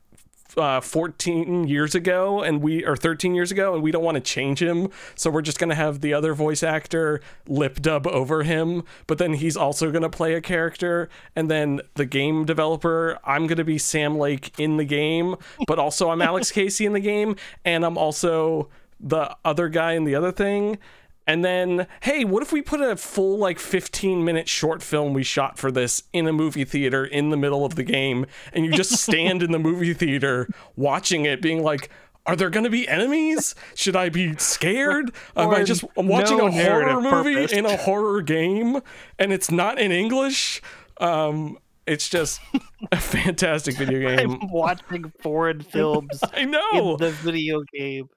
Uh, 0.57 0.81
14 0.81 1.69
years 1.69 1.95
ago 1.95 2.43
and 2.43 2.63
we 2.63 2.83
or 2.83 2.97
13 2.97 3.35
years 3.35 3.51
ago 3.53 3.75
and 3.75 3.83
we 3.83 3.91
don't 3.91 4.03
want 4.03 4.15
to 4.15 4.23
change 4.23 4.63
him. 4.63 4.89
So 5.15 5.29
we're 5.31 5.43
just 5.43 5.59
going 5.59 5.69
to 5.69 5.77
have 5.77 6.01
the 6.01 6.15
other 6.15 6.33
voice 6.33 6.63
actor 6.63 7.21
lip 7.47 7.83
dub 7.83 8.07
over 8.07 8.43
him 8.43 8.83
but 9.07 9.19
then 9.19 9.35
he's 9.35 9.57
also 9.57 9.91
going 9.91 10.03
to 10.03 10.09
play 10.09 10.33
a 10.33 10.41
character. 10.41 11.11
And 11.35 11.51
then 11.51 11.83
the 11.95 12.07
game 12.07 12.45
developer 12.47 13.19
i'm 13.25 13.47
going 13.47 13.59
to 13.59 13.65
be 13.65 13.79
sam 13.79 14.17
lake 14.17 14.53
in 14.59 14.77
the 14.77 14.85
game 14.85 15.37
but 15.67 15.79
also 15.79 16.11
i'm 16.11 16.23
alex 16.23 16.51
casey 16.57 16.87
in 16.87 16.93
the 16.93 17.01
game 17.01 17.37
and 17.65 17.85
i'm 17.85 17.99
also 17.99 18.69
the 18.99 19.37
other 19.45 19.69
guy 19.69 19.93
in 19.93 20.05
the 20.05 20.15
other 20.15 20.33
thing 20.33 20.79
and 21.27 21.45
then, 21.45 21.87
hey, 22.03 22.25
what 22.25 22.43
if 22.43 22.53
we 22.53 22.63
put 22.63 22.81
a 22.81 22.97
full 22.97 23.39
like 23.39 23.59
15 23.59 24.25
minute 24.25 24.49
short 24.49 24.83
film 24.83 25.13
we 25.13 25.23
shot 25.23 25.59
for 25.59 25.71
this 25.71 26.05
in 26.13 26.27
a 26.29 26.33
movie 26.33 26.65
theater 26.65 27.05
in 27.05 27.31
the 27.31 27.37
middle 27.37 27.65
of 27.65 27.75
the 27.75 27.83
game 27.83 28.27
and 28.53 28.65
you 28.65 28.73
just 28.73 28.93
stand 29.03 29.43
in 29.43 29.53
the 29.53 29.59
movie 29.59 29.95
theater 29.95 30.49
watching 30.77 31.25
it 31.25 31.43
being 31.43 31.63
like 31.63 31.91
are 32.27 32.35
there 32.35 32.51
going 32.51 32.65
to 32.65 32.71
be 32.71 32.89
enemies? 32.89 33.55
Should 33.77 33.95
I 33.95 34.09
be 34.09 34.37
scared? 34.37 35.13
Am 35.37 35.51
I 35.51 35.63
just 35.63 35.85
I'm 35.97 36.09
watching 36.09 36.39
no 36.39 36.49
a 36.49 36.51
horror 36.51 37.01
movie 37.01 37.35
purpose. 37.35 37.53
in 37.53 37.65
a 37.67 37.77
horror 37.77 38.21
game 38.21 38.81
and 39.19 39.33
it's 39.33 39.51
not 39.51 39.79
in 39.79 39.93
English? 39.93 40.61
Um 40.99 41.59
it's 41.87 42.09
just 42.09 42.41
a 42.93 42.97
fantastic 42.97 43.77
video 43.77 44.17
game. 44.17 44.39
I'm 44.43 44.51
watching 44.51 45.13
foreign 45.23 45.63
films 45.63 46.19
I 46.35 46.45
know. 46.45 46.95
in 46.95 46.97
the 46.99 47.13
video 47.13 47.63
game. 47.73 48.09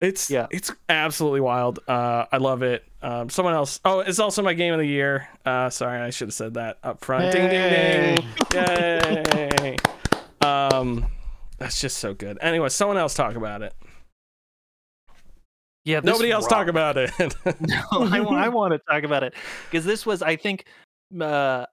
It's 0.00 0.30
Yeah. 0.30 0.46
it's 0.50 0.72
absolutely 0.88 1.40
wild. 1.40 1.80
Uh, 1.86 2.24
I 2.32 2.38
love 2.38 2.62
it. 2.62 2.84
Um, 3.02 3.28
someone 3.28 3.54
else. 3.54 3.80
Oh, 3.84 4.00
it's 4.00 4.18
also 4.18 4.42
my 4.42 4.54
game 4.54 4.72
of 4.72 4.78
the 4.78 4.86
year. 4.86 5.28
Uh, 5.44 5.68
sorry, 5.70 6.00
I 6.00 6.10
should 6.10 6.28
have 6.28 6.34
said 6.34 6.54
that 6.54 6.78
up 6.82 7.04
front. 7.04 7.32
Ding 7.32 7.48
ding 7.48 8.16
ding! 8.16 8.26
Yay! 8.54 9.76
Um, 10.42 11.06
that's 11.58 11.78
just 11.82 11.98
so 11.98 12.14
good. 12.14 12.38
Anyway, 12.40 12.70
someone 12.70 12.96
else 12.96 13.12
talk 13.12 13.34
about 13.34 13.60
it. 13.60 13.74
Yeah, 15.84 16.00
Nobody 16.02 16.30
else 16.30 16.44
rocked. 16.44 16.52
talk 16.54 16.68
about 16.68 16.96
it. 16.96 17.10
no, 17.60 17.82
I, 17.92 18.20
I 18.20 18.48
want 18.48 18.72
to 18.72 18.78
talk 18.90 19.02
about 19.04 19.22
it 19.22 19.34
because 19.70 19.84
this 19.84 20.06
was, 20.06 20.22
I 20.22 20.36
think, 20.36 20.64
uh, 21.20 21.24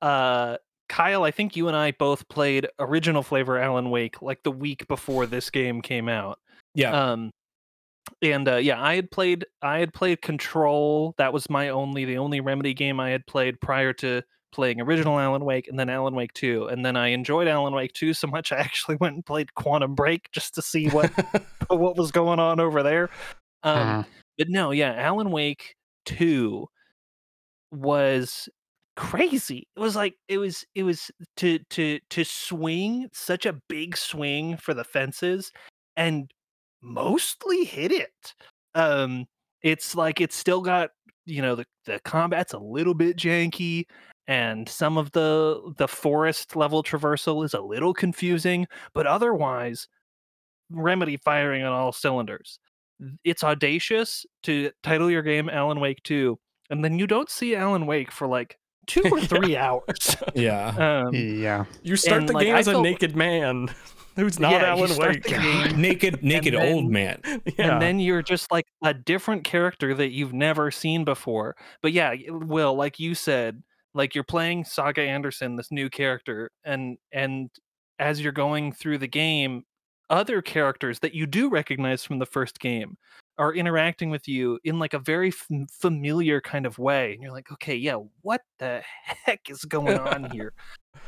uh, 0.02 0.58
Kyle. 0.90 1.24
I 1.24 1.32
think 1.32 1.56
you 1.56 1.68
and 1.70 1.78
I 1.78 1.92
both 1.92 2.28
played 2.30 2.68
original 2.80 3.24
flavor 3.24 3.58
Alan 3.58 3.90
Wake 3.90 4.22
like 4.22 4.44
the 4.44 4.52
week 4.52 4.86
before 4.90 5.26
this 5.26 5.50
game 5.50 5.82
came 5.82 6.10
out. 6.10 6.40
yeah 6.74 7.12
Um, 7.12 7.32
and 8.22 8.48
uh, 8.48 8.56
yeah, 8.56 8.82
I 8.82 8.96
had 8.96 9.12
played, 9.12 9.46
I 9.62 9.80
had 9.80 9.94
played 9.94 10.22
Control. 10.22 11.14
That 11.18 11.34
was 11.34 11.50
my 11.50 11.70
only, 11.70 12.06
the 12.06 12.18
only 12.18 12.40
Remedy 12.40 12.74
game 12.74 13.00
I 13.00 13.10
had 13.10 13.26
played 13.28 13.60
prior 13.62 13.94
to 13.94 14.24
playing 14.52 14.82
original 14.82 15.20
Alan 15.20 15.46
Wake 15.46 15.68
and 15.68 15.80
then 15.80 15.90
Alan 15.90 16.16
Wake 16.16 16.34
2. 16.34 16.68
And 16.68 16.86
then 16.86 16.96
I 16.96 17.10
enjoyed 17.10 17.48
Alan 17.48 17.74
Wake 17.74 17.94
2 17.94 18.14
so 18.14 18.28
much 18.28 18.52
I 18.52 18.58
actually 18.58 18.98
went 19.00 19.16
and 19.16 19.26
played 19.26 19.54
Quantum 19.56 19.96
Break 19.96 20.32
just 20.32 20.56
to 20.56 20.62
see 20.62 20.90
what 20.90 21.12
what 21.68 21.98
was 21.98 22.12
going 22.12 22.40
on 22.40 22.60
over 22.60 22.84
there. 22.84 23.10
Um, 23.64 23.78
Uh, 23.78 24.04
but 24.38 24.50
no, 24.50 24.72
yeah, 24.72 24.94
Alan 24.94 25.32
Wake 25.32 25.76
2 26.06 26.68
was 27.72 28.50
crazy. 28.96 29.68
It 29.76 29.80
was 29.80 29.96
like 29.96 30.16
it 30.28 30.38
was 30.38 30.66
it 30.74 30.84
was 30.84 31.12
to 31.38 31.60
to 31.70 32.00
to 32.10 32.24
swing 32.24 33.10
such 33.14 33.46
a 33.46 33.60
big 33.70 33.96
swing 33.96 34.58
for 34.58 34.74
the 34.74 34.84
fences 34.84 35.52
and 35.96 36.32
mostly 36.82 37.64
hit 37.66 37.92
it. 37.92 38.34
Um 38.76 39.26
it's 39.64 39.96
like 39.96 40.22
it's 40.22 40.36
still 40.36 40.62
got, 40.62 40.92
you 41.26 41.42
know, 41.42 41.56
the 41.56 41.66
the 41.86 42.00
combat's 42.06 42.54
a 42.54 42.60
little 42.60 42.94
bit 42.94 43.18
janky 43.18 43.86
and 44.28 44.68
some 44.70 44.98
of 44.98 45.12
the 45.14 45.74
the 45.78 45.88
forest 45.88 46.56
level 46.56 46.84
traversal 46.84 47.44
is 47.46 47.54
a 47.54 47.62
little 47.62 47.94
confusing, 47.94 48.68
but 48.94 49.08
otherwise 49.08 49.88
Remedy 50.70 51.18
firing 51.18 51.64
on 51.64 51.72
all 51.74 51.92
cylinders. 51.94 52.60
It's 53.24 53.44
audacious 53.44 54.26
to 54.44 54.72
title 54.84 55.10
your 55.12 55.22
game 55.22 55.50
Alan 55.50 55.80
Wake 55.80 56.02
2 56.04 56.38
and 56.70 56.84
then 56.84 57.00
you 57.00 57.08
don't 57.08 57.30
see 57.30 57.56
Alan 57.56 57.86
Wake 57.86 58.12
for 58.12 58.28
like 58.28 58.58
2 58.88 59.04
or 59.12 59.22
3 59.26 59.56
hours. 59.58 60.16
Yeah. 60.34 61.06
Um 61.08 61.14
yeah. 61.14 61.66
You 61.84 61.96
start 61.96 62.22
And, 62.22 62.30
the 62.30 62.34
like, 62.34 62.46
game 62.46 62.56
I 62.56 62.60
as 62.60 62.68
a 62.68 62.82
naked 62.82 63.16
man 63.16 63.68
who's 64.16 64.40
not 64.40 64.52
Yeah, 64.52 64.76
you 64.76 64.86
Alan 64.86 64.98
Wake. 64.98 65.30
naked, 65.78 66.24
naked 66.24 66.54
then- 66.56 66.74
old 66.74 66.90
man. 66.92 67.22
yeah. 67.26 67.74
and 67.74 67.82
then 67.82 68.00
you're 68.00 68.24
just 68.24 68.52
like 68.52 68.66
a 68.84 68.94
different 68.94 69.44
character 69.44 69.94
that 69.94 70.10
you've 70.12 70.34
never 70.34 70.72
seen 70.72 71.04
before. 71.06 71.56
But 71.82 71.94
yeah, 71.94 72.16
Will, 72.30 72.76
like 72.76 73.00
you 73.00 73.14
said, 73.16 73.62
like 73.94 74.16
you're 74.16 74.24
playing 74.24 74.66
Saga 74.66 75.02
Anderson, 75.02 75.56
this 75.56 75.72
new 75.72 75.90
character, 75.90 76.50
and 76.64 76.98
and 77.12 77.50
as 78.00 78.22
you're 78.22 78.32
going 78.32 78.72
through 78.72 79.00
the 79.00 79.08
game, 79.08 79.64
other 80.10 80.42
characters 80.42 81.00
that 81.00 81.14
you 81.16 81.26
do 81.26 81.50
recognize 81.50 82.04
from 82.04 82.20
the 82.20 82.26
first 82.26 82.60
game 82.60 82.98
are 83.38 83.54
interacting 83.54 84.10
with 84.10 84.28
you 84.28 84.60
in 84.64 84.80
like 84.80 84.94
a 84.94 85.00
very 85.00 85.30
f- 85.30 85.48
familiar 85.72 86.42
kind 86.42 86.66
of 86.66 86.78
way 86.80 87.14
and 87.14 87.22
you're 87.22 87.32
like 87.32 87.52
okay 87.52 87.76
yeah 87.76 87.98
what 88.22 88.42
the 88.60 88.82
heck 89.04 89.50
is 89.50 89.64
going 89.66 89.98
on 89.98 90.30
here 90.32 90.54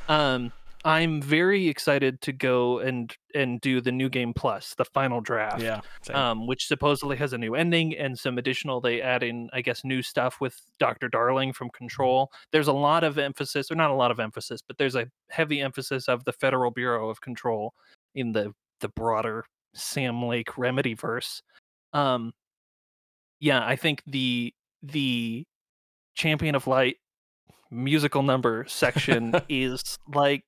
um 0.07 0.51
i'm 0.85 1.21
very 1.21 1.67
excited 1.67 2.21
to 2.21 2.31
go 2.31 2.79
and 2.79 3.17
and 3.35 3.59
do 3.61 3.81
the 3.81 3.91
new 3.91 4.09
game 4.09 4.33
plus 4.33 4.73
the 4.75 4.85
final 4.85 5.21
draft 5.21 5.61
yeah. 5.61 5.81
same. 6.03 6.15
um, 6.15 6.47
which 6.47 6.67
supposedly 6.67 7.17
has 7.17 7.33
a 7.33 7.37
new 7.37 7.55
ending 7.55 7.95
and 7.97 8.17
some 8.17 8.37
additional. 8.37 8.81
They 8.81 9.01
add 9.01 9.21
in, 9.21 9.49
I 9.53 9.61
guess, 9.61 9.83
new 9.83 10.01
stuff 10.01 10.37
with 10.41 10.59
Doctor 10.79 11.07
Darling 11.07 11.53
from 11.53 11.69
Control. 11.69 12.31
There's 12.51 12.67
a 12.67 12.73
lot 12.73 13.03
of 13.03 13.19
emphasis, 13.19 13.69
or 13.69 13.75
not 13.75 13.91
a 13.91 13.93
lot 13.93 14.09
of 14.09 14.19
emphasis, 14.19 14.61
but 14.65 14.77
there's 14.77 14.95
a 14.95 15.07
heavy 15.29 15.61
emphasis 15.61 16.07
of 16.07 16.23
the 16.23 16.33
Federal 16.33 16.71
Bureau 16.71 17.09
of 17.09 17.21
Control 17.21 17.73
in 18.15 18.31
the 18.31 18.53
the 18.79 18.89
broader 18.89 19.45
Sam 19.73 20.25
Lake 20.25 20.57
Remedy 20.57 20.93
verse. 20.93 21.41
Um, 21.93 22.33
yeah, 23.39 23.65
I 23.65 23.75
think 23.75 24.03
the 24.05 24.53
the 24.83 25.45
Champion 26.15 26.55
of 26.55 26.67
Light 26.67 26.97
musical 27.71 28.23
number 28.23 28.65
section 28.67 29.35
is 29.49 29.97
like 30.13 30.43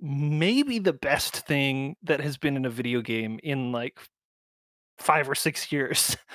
maybe 0.00 0.78
the 0.78 0.92
best 0.92 1.46
thing 1.46 1.96
that 2.02 2.20
has 2.20 2.36
been 2.36 2.56
in 2.56 2.64
a 2.64 2.70
video 2.70 3.00
game 3.00 3.40
in 3.42 3.72
like 3.72 3.98
five 4.98 5.28
or 5.28 5.34
six 5.34 5.70
years. 5.72 6.16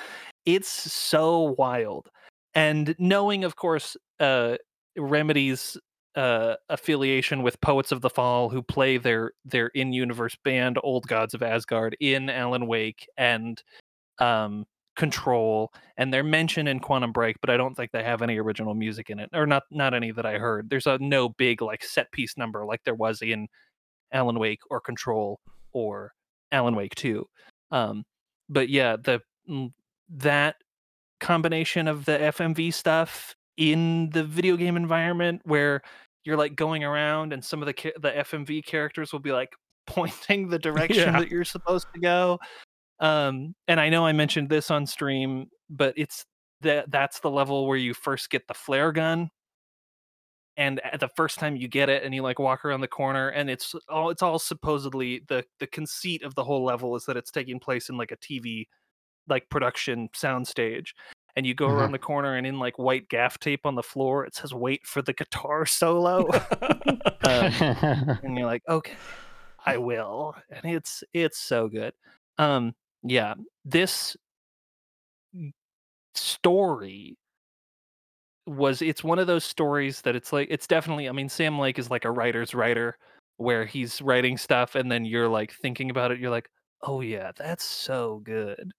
It's 0.44 0.92
so 0.92 1.54
wild. 1.60 2.10
And 2.56 2.96
knowing, 2.98 3.44
of 3.44 3.58
course, 3.58 3.96
uh, 4.20 4.56
Remedy's 4.98 5.78
uh, 6.16 6.56
affiliation 6.68 7.44
with 7.44 7.62
Poets 7.62 7.92
of 7.92 8.02
the 8.02 8.10
Fall, 8.10 8.50
who 8.50 8.64
play 8.64 8.98
their 8.98 9.34
their 9.46 9.68
in-universe 9.68 10.36
band, 10.44 10.80
Old 10.84 11.08
Gods 11.08 11.36
of 11.36 11.44
Asgard, 11.44 11.96
in 12.00 12.28
Alan 12.28 12.66
Wake 12.66 13.08
and 13.18 13.62
um, 14.22 14.66
Control, 14.96 15.72
and 15.98 16.14
they're 16.14 16.24
mentioned 16.24 16.68
in 16.70 16.80
Quantum 16.80 17.12
Break, 17.12 17.38
but 17.42 17.50
I 17.50 17.58
don't 17.58 17.76
think 17.76 17.92
they 17.92 18.04
have 18.04 18.22
any 18.22 18.38
original 18.38 18.74
music 18.74 19.10
in 19.10 19.20
it, 19.20 19.30
or 19.34 19.48
not 19.48 19.64
not 19.72 19.94
any 19.94 20.12
that 20.12 20.26
I 20.26 20.38
heard. 20.38 20.70
There's 20.70 20.86
a 20.88 20.98
no 21.00 21.30
big 21.30 21.62
like 21.62 21.84
set 21.84 22.12
piece 22.12 22.38
number 22.38 22.66
like 22.66 22.82
there 22.84 22.94
was 22.96 23.22
in 23.22 23.48
Alan 24.12 24.38
Wake 24.38 24.60
or 24.70 24.82
Control 24.82 25.40
or 25.72 26.12
Alan 26.52 26.76
Wake 26.76 26.94
2. 26.96 27.26
Um, 27.72 28.04
but 28.50 28.68
yeah, 28.70 28.98
the 28.98 29.22
mm, 29.50 29.72
that 30.10 30.56
combination 31.22 31.88
of 31.88 32.04
the 32.06 32.18
FMV 32.18 32.74
stuff 32.74 33.34
in 33.58 34.10
the 34.10 34.24
video 34.24 34.58
game 34.58 34.76
environment 34.76 35.42
where 35.46 35.82
you're 36.26 36.38
like 36.38 36.56
going 36.56 36.84
around 36.84 37.32
and 37.32 37.44
some 37.44 37.62
of 37.62 37.66
the 37.68 37.94
the 38.02 38.12
FMV 38.12 38.66
characters 38.66 39.14
will 39.14 39.20
be 39.20 39.32
like 39.32 39.50
pointing 39.88 40.50
the 40.50 40.60
direction 40.68 41.14
Yeah. 41.14 41.20
that 41.20 41.32
you're 41.32 41.46
supposed 41.46 41.88
to 41.94 42.00
go. 42.02 42.38
Um, 43.02 43.56
and 43.68 43.82
I 43.82 43.90
know 43.90 44.06
I 44.08 44.14
mentioned 44.14 44.50
this 44.50 44.72
on 44.72 44.88
stream, 44.88 45.50
but 45.70 45.96
it's 45.98 46.26
that 46.62 46.92
that's 46.92 47.22
the 47.22 47.32
level 47.32 47.68
where 47.68 47.78
you 47.78 47.94
first 47.96 48.30
get 48.32 48.48
the 48.48 48.56
flare 48.56 48.94
gun. 48.94 49.32
And 50.58 50.82
at 50.82 51.00
the 51.00 51.10
first 51.16 51.40
time 51.40 51.56
you 51.56 51.68
get 51.68 51.90
it 51.90 52.04
and 52.04 52.14
you 52.14 52.22
like 52.24 52.38
walk 52.40 52.66
around 52.66 52.82
the 52.82 52.88
corner 52.88 53.30
and 53.30 53.50
it's 53.50 53.74
all 53.90 54.10
it's 54.10 54.22
all 54.22 54.38
supposedly 54.40 55.22
the 55.30 55.46
the 55.60 55.68
conceit 55.68 56.24
of 56.24 56.36
the 56.36 56.44
whole 56.44 56.64
level 56.64 56.96
is 56.96 57.06
that 57.06 57.18
it's 57.18 57.32
taking 57.32 57.60
place 57.60 57.90
in 57.90 57.98
like 57.98 58.12
a 58.12 58.18
TV 58.18 58.68
like 59.28 59.50
production 59.50 60.10
soundstage. 60.10 60.90
And 61.36 61.48
you 61.48 61.54
go 61.56 61.68
Mhm. 61.68 61.70
around 61.70 61.94
the 61.94 62.00
corner 62.00 62.36
and 62.36 62.46
in 62.46 62.60
like 62.60 62.78
white 62.80 63.08
gaff 63.10 63.40
tape 63.40 63.66
on 63.66 63.76
the 63.76 63.84
floor 63.84 64.26
it 64.26 64.36
says 64.36 64.54
wait 64.54 64.86
for 64.86 65.02
the 65.02 65.14
guitar 65.14 65.66
solo. 65.66 66.32
Um, 67.24 67.66
and 68.24 68.38
you're 68.38 68.48
like 68.48 68.64
okay 68.70 68.98
i 69.66 69.78
will. 69.78 70.36
And 70.52 70.66
it's 70.76 71.04
it's 71.14 71.40
so 71.40 71.68
good. 71.70 71.94
Um 72.40 72.76
yeah 73.04 73.34
this 73.66 74.16
story 76.14 77.18
was 78.46 78.82
it's 78.82 79.04
one 79.04 79.20
of 79.20 79.28
those 79.28 79.44
stories 79.44 80.02
that 80.02 80.16
it's 80.16 80.34
like 80.34 80.48
it's 80.50 80.68
definitely 80.68 81.08
i 81.08 81.12
mean 81.12 81.30
sam 81.30 81.60
lake 81.60 81.78
is 81.78 81.90
like 81.90 82.06
a 82.06 82.12
writer's 82.12 82.54
writer 82.54 82.98
where 83.38 83.66
he's 83.66 84.02
writing 84.02 84.38
stuff 84.38 84.76
and 84.76 84.92
then 84.92 85.06
you're 85.06 85.30
like 85.30 85.54
thinking 85.54 85.90
about 85.90 86.12
it 86.12 86.20
you're 86.20 86.32
like 86.32 86.50
oh 86.84 87.02
yeah 87.02 87.32
that's 87.38 87.64
so 87.64 88.20
good 88.24 88.72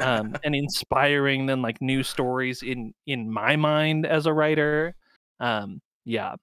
um 0.00 0.34
and 0.44 0.54
inspiring 0.54 1.46
then 1.46 1.62
like 1.62 1.80
new 1.80 2.02
stories 2.02 2.62
in 2.62 2.92
in 3.06 3.30
my 3.30 3.56
mind 3.56 4.04
as 4.04 4.26
a 4.26 4.32
writer 4.32 4.94
um 5.40 5.80
yeah 6.04 6.34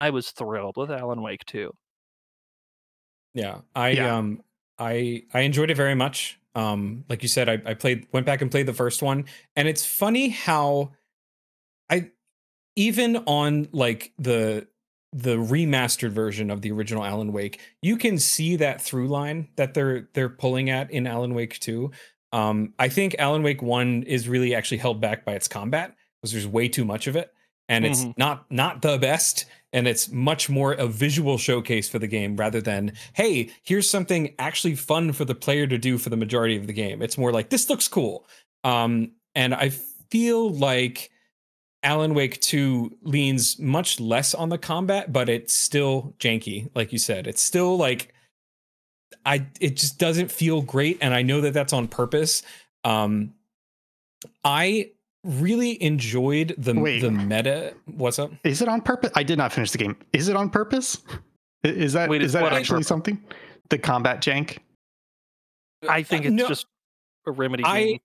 i 0.00 0.10
was 0.10 0.30
thrilled 0.32 0.76
with 0.76 0.90
alan 0.90 1.22
wake 1.22 1.44
too 1.46 1.72
Yeah, 3.34 3.60
I 3.74 3.90
Yeah. 3.90 4.16
um 4.16 4.42
I 4.78 5.24
I 5.32 5.40
enjoyed 5.40 5.70
it 5.70 5.76
very 5.76 5.94
much. 5.94 6.40
Um, 6.56 7.04
like 7.08 7.22
you 7.22 7.28
said, 7.28 7.48
I, 7.48 7.60
I 7.64 7.74
played 7.74 8.06
went 8.12 8.26
back 8.26 8.42
and 8.42 8.50
played 8.50 8.66
the 8.66 8.72
first 8.74 9.02
one, 9.02 9.26
and 9.54 9.68
it's 9.68 9.84
funny 9.86 10.30
how 10.30 10.92
I 11.90 12.10
even 12.76 13.16
on 13.26 13.68
like 13.72 14.12
the 14.18 14.66
the 15.12 15.36
remastered 15.36 16.10
version 16.10 16.50
of 16.50 16.60
the 16.62 16.72
original 16.72 17.04
Alan 17.04 17.32
Wake, 17.32 17.60
you 17.80 17.96
can 17.96 18.18
see 18.18 18.56
that 18.56 18.82
through 18.82 19.08
line 19.08 19.48
that 19.56 19.74
they're 19.74 20.08
they're 20.14 20.28
pulling 20.28 20.70
at 20.70 20.90
in 20.90 21.06
Alan 21.06 21.34
Wake 21.34 21.58
2. 21.60 21.90
Um, 22.32 22.74
I 22.78 22.88
think 22.88 23.14
Alan 23.18 23.42
Wake 23.42 23.62
1 23.62 24.02
is 24.02 24.28
really 24.28 24.54
actually 24.54 24.78
held 24.78 25.00
back 25.00 25.24
by 25.24 25.32
its 25.34 25.48
combat 25.48 25.94
because 26.20 26.32
there's 26.32 26.46
way 26.46 26.68
too 26.68 26.84
much 26.84 27.06
of 27.06 27.16
it 27.16 27.32
and 27.68 27.84
it's 27.86 28.04
Mhm. 28.04 28.18
not 28.18 28.50
not 28.50 28.82
the 28.82 28.98
best 28.98 29.46
and 29.72 29.86
it's 29.88 30.10
much 30.10 30.48
more 30.48 30.72
a 30.72 30.86
visual 30.86 31.38
showcase 31.38 31.88
for 31.88 31.98
the 31.98 32.06
game 32.06 32.36
rather 32.36 32.60
than 32.60 32.92
hey 33.14 33.50
here's 33.62 33.88
something 33.88 34.34
actually 34.38 34.74
fun 34.74 35.12
for 35.12 35.24
the 35.24 35.34
player 35.34 35.66
to 35.66 35.78
do 35.78 35.98
for 35.98 36.10
the 36.10 36.16
majority 36.16 36.56
of 36.56 36.66
the 36.66 36.72
game. 36.72 37.02
It's 37.02 37.18
more 37.18 37.32
like 37.32 37.50
this 37.50 37.68
looks 37.68 37.88
cool. 37.88 38.26
Um 38.64 39.12
and 39.34 39.54
i 39.54 39.68
feel 39.68 40.50
like 40.50 41.10
alan 41.82 42.14
wake 42.14 42.40
2 42.40 42.98
leans 43.02 43.58
much 43.58 44.00
less 44.00 44.34
on 44.34 44.48
the 44.48 44.58
combat 44.58 45.12
but 45.12 45.28
it's 45.28 45.54
still 45.54 46.14
janky 46.18 46.68
like 46.74 46.92
you 46.92 46.98
said. 46.98 47.26
It's 47.26 47.42
still 47.42 47.76
like 47.76 48.12
i 49.24 49.46
it 49.60 49.76
just 49.76 49.98
doesn't 49.98 50.32
feel 50.32 50.62
great 50.62 50.98
and 51.00 51.14
i 51.14 51.22
know 51.22 51.40
that 51.42 51.54
that's 51.54 51.72
on 51.72 51.88
purpose. 51.88 52.42
Um 52.84 53.34
i 54.44 54.90
really 55.26 55.82
enjoyed 55.82 56.54
the 56.56 56.72
Wait. 56.74 57.00
the 57.00 57.10
meta 57.10 57.74
what's 57.86 58.18
up 58.18 58.30
Is 58.44 58.62
it 58.62 58.68
on 58.68 58.80
purpose? 58.80 59.10
I 59.14 59.22
did 59.22 59.38
not 59.38 59.52
finish 59.52 59.70
the 59.72 59.78
game. 59.78 59.96
Is 60.12 60.28
it 60.28 60.36
on 60.36 60.50
purpose? 60.50 61.02
Is 61.64 61.92
that 61.94 62.08
Wait, 62.08 62.22
is 62.22 62.32
that 62.32 62.44
actually 62.52 62.76
purpose? 62.76 62.86
something? 62.88 63.22
The 63.70 63.78
combat 63.78 64.20
jank? 64.22 64.58
i 65.88 66.02
think 66.02 66.24
Uh, 66.24 66.28
it's 66.28 66.34
no, 66.34 66.48
just 66.48 66.66
a 67.26 67.30
remedy 67.32 67.64
I- 67.64 67.84
game. 67.84 67.98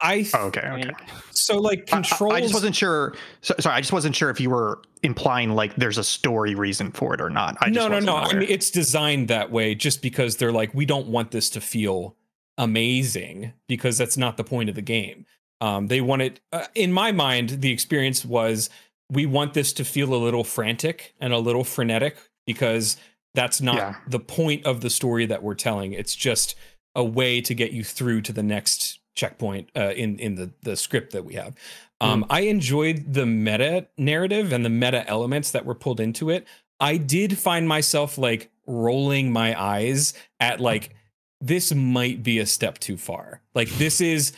i 0.00 0.26
Oh, 0.34 0.46
okay, 0.46 0.60
okay. 0.60 0.90
so 1.30 1.58
like 1.58 1.80
I- 1.80 1.82
I- 1.82 2.02
controls 2.02 2.34
I, 2.34 2.40
just 2.42 2.54
wasn't 2.54 2.76
sure. 2.76 3.14
So, 3.40 3.54
sorry, 3.58 3.74
I 3.76 3.80
just 3.80 3.92
wasn't 3.92 4.14
sure 4.14 4.30
if 4.30 4.40
you 4.40 4.50
were 4.50 4.80
implying 5.02 5.54
like 5.54 5.74
there's 5.76 5.98
a 5.98 6.04
story 6.04 6.54
reason 6.54 6.92
for 6.92 7.14
it 7.14 7.20
or 7.20 7.30
not. 7.30 7.56
I 7.60 7.66
just 7.70 7.74
no, 7.74 7.88
no, 7.88 7.94
wasn't 7.96 8.06
no. 8.06 8.16
I 8.16 8.32
mean, 8.34 8.48
it's 8.48 8.70
designed 8.70 9.26
that 9.28 9.50
way 9.50 9.74
just 9.74 10.00
because 10.02 10.36
they're 10.36 10.52
like, 10.52 10.72
we 10.74 10.84
don't 10.86 11.08
want 11.08 11.30
this 11.32 11.50
to 11.50 11.60
feel 11.60 12.14
amazing 12.58 13.52
because 13.68 13.96
that's 13.98 14.16
not 14.16 14.36
the 14.36 14.44
point 14.44 14.68
of 14.68 14.74
the 14.74 14.82
game. 14.82 15.24
Um, 15.60 15.88
they 15.88 16.00
wanted, 16.00 16.40
uh, 16.52 16.66
in 16.74 16.92
my 16.92 17.12
mind, 17.12 17.48
the 17.62 17.70
experience 17.72 18.24
was 18.24 18.70
we 19.10 19.26
want 19.26 19.54
this 19.54 19.72
to 19.74 19.84
feel 19.84 20.14
a 20.14 20.16
little 20.16 20.44
frantic 20.44 21.14
and 21.20 21.32
a 21.32 21.38
little 21.38 21.64
frenetic 21.64 22.16
because 22.46 22.96
that's 23.34 23.60
not 23.60 23.76
Yeah. 23.76 23.94
the 24.08 24.20
point 24.20 24.64
of 24.66 24.80
the 24.80 24.90
story 24.90 25.26
that 25.26 25.42
we're 25.42 25.54
telling. 25.54 25.92
It's 25.92 26.14
just 26.14 26.54
a 26.94 27.04
way 27.04 27.40
to 27.40 27.54
get 27.54 27.72
you 27.72 27.84
through 27.84 28.22
to 28.22 28.32
the 28.32 28.42
next 28.42 28.98
checkpoint 29.14 29.68
uh, 29.76 29.92
in 29.96 30.18
in 30.20 30.36
the 30.36 30.50
the 30.62 30.76
script 30.76 31.12
that 31.12 31.24
we 31.24 31.34
have. 31.34 31.54
Um, 32.00 32.24
I 32.30 32.42
enjoyed 32.42 33.12
the 33.14 33.26
meta 33.26 33.88
narrative 33.96 34.52
and 34.52 34.64
the 34.64 34.70
meta 34.70 35.08
elements 35.08 35.50
that 35.50 35.64
were 35.64 35.74
pulled 35.74 35.98
into 35.98 36.30
it. 36.30 36.46
I 36.78 36.96
did 36.96 37.36
find 37.36 37.66
myself 37.66 38.16
like 38.18 38.50
rolling 38.66 39.32
my 39.32 39.60
eyes 39.60 40.14
at 40.38 40.60
like 40.60 40.94
this 41.40 41.74
might 41.74 42.22
be 42.22 42.38
a 42.38 42.46
step 42.46 42.78
too 42.78 42.96
far. 42.96 43.40
Like 43.54 43.68
this 43.70 44.00
is 44.00 44.32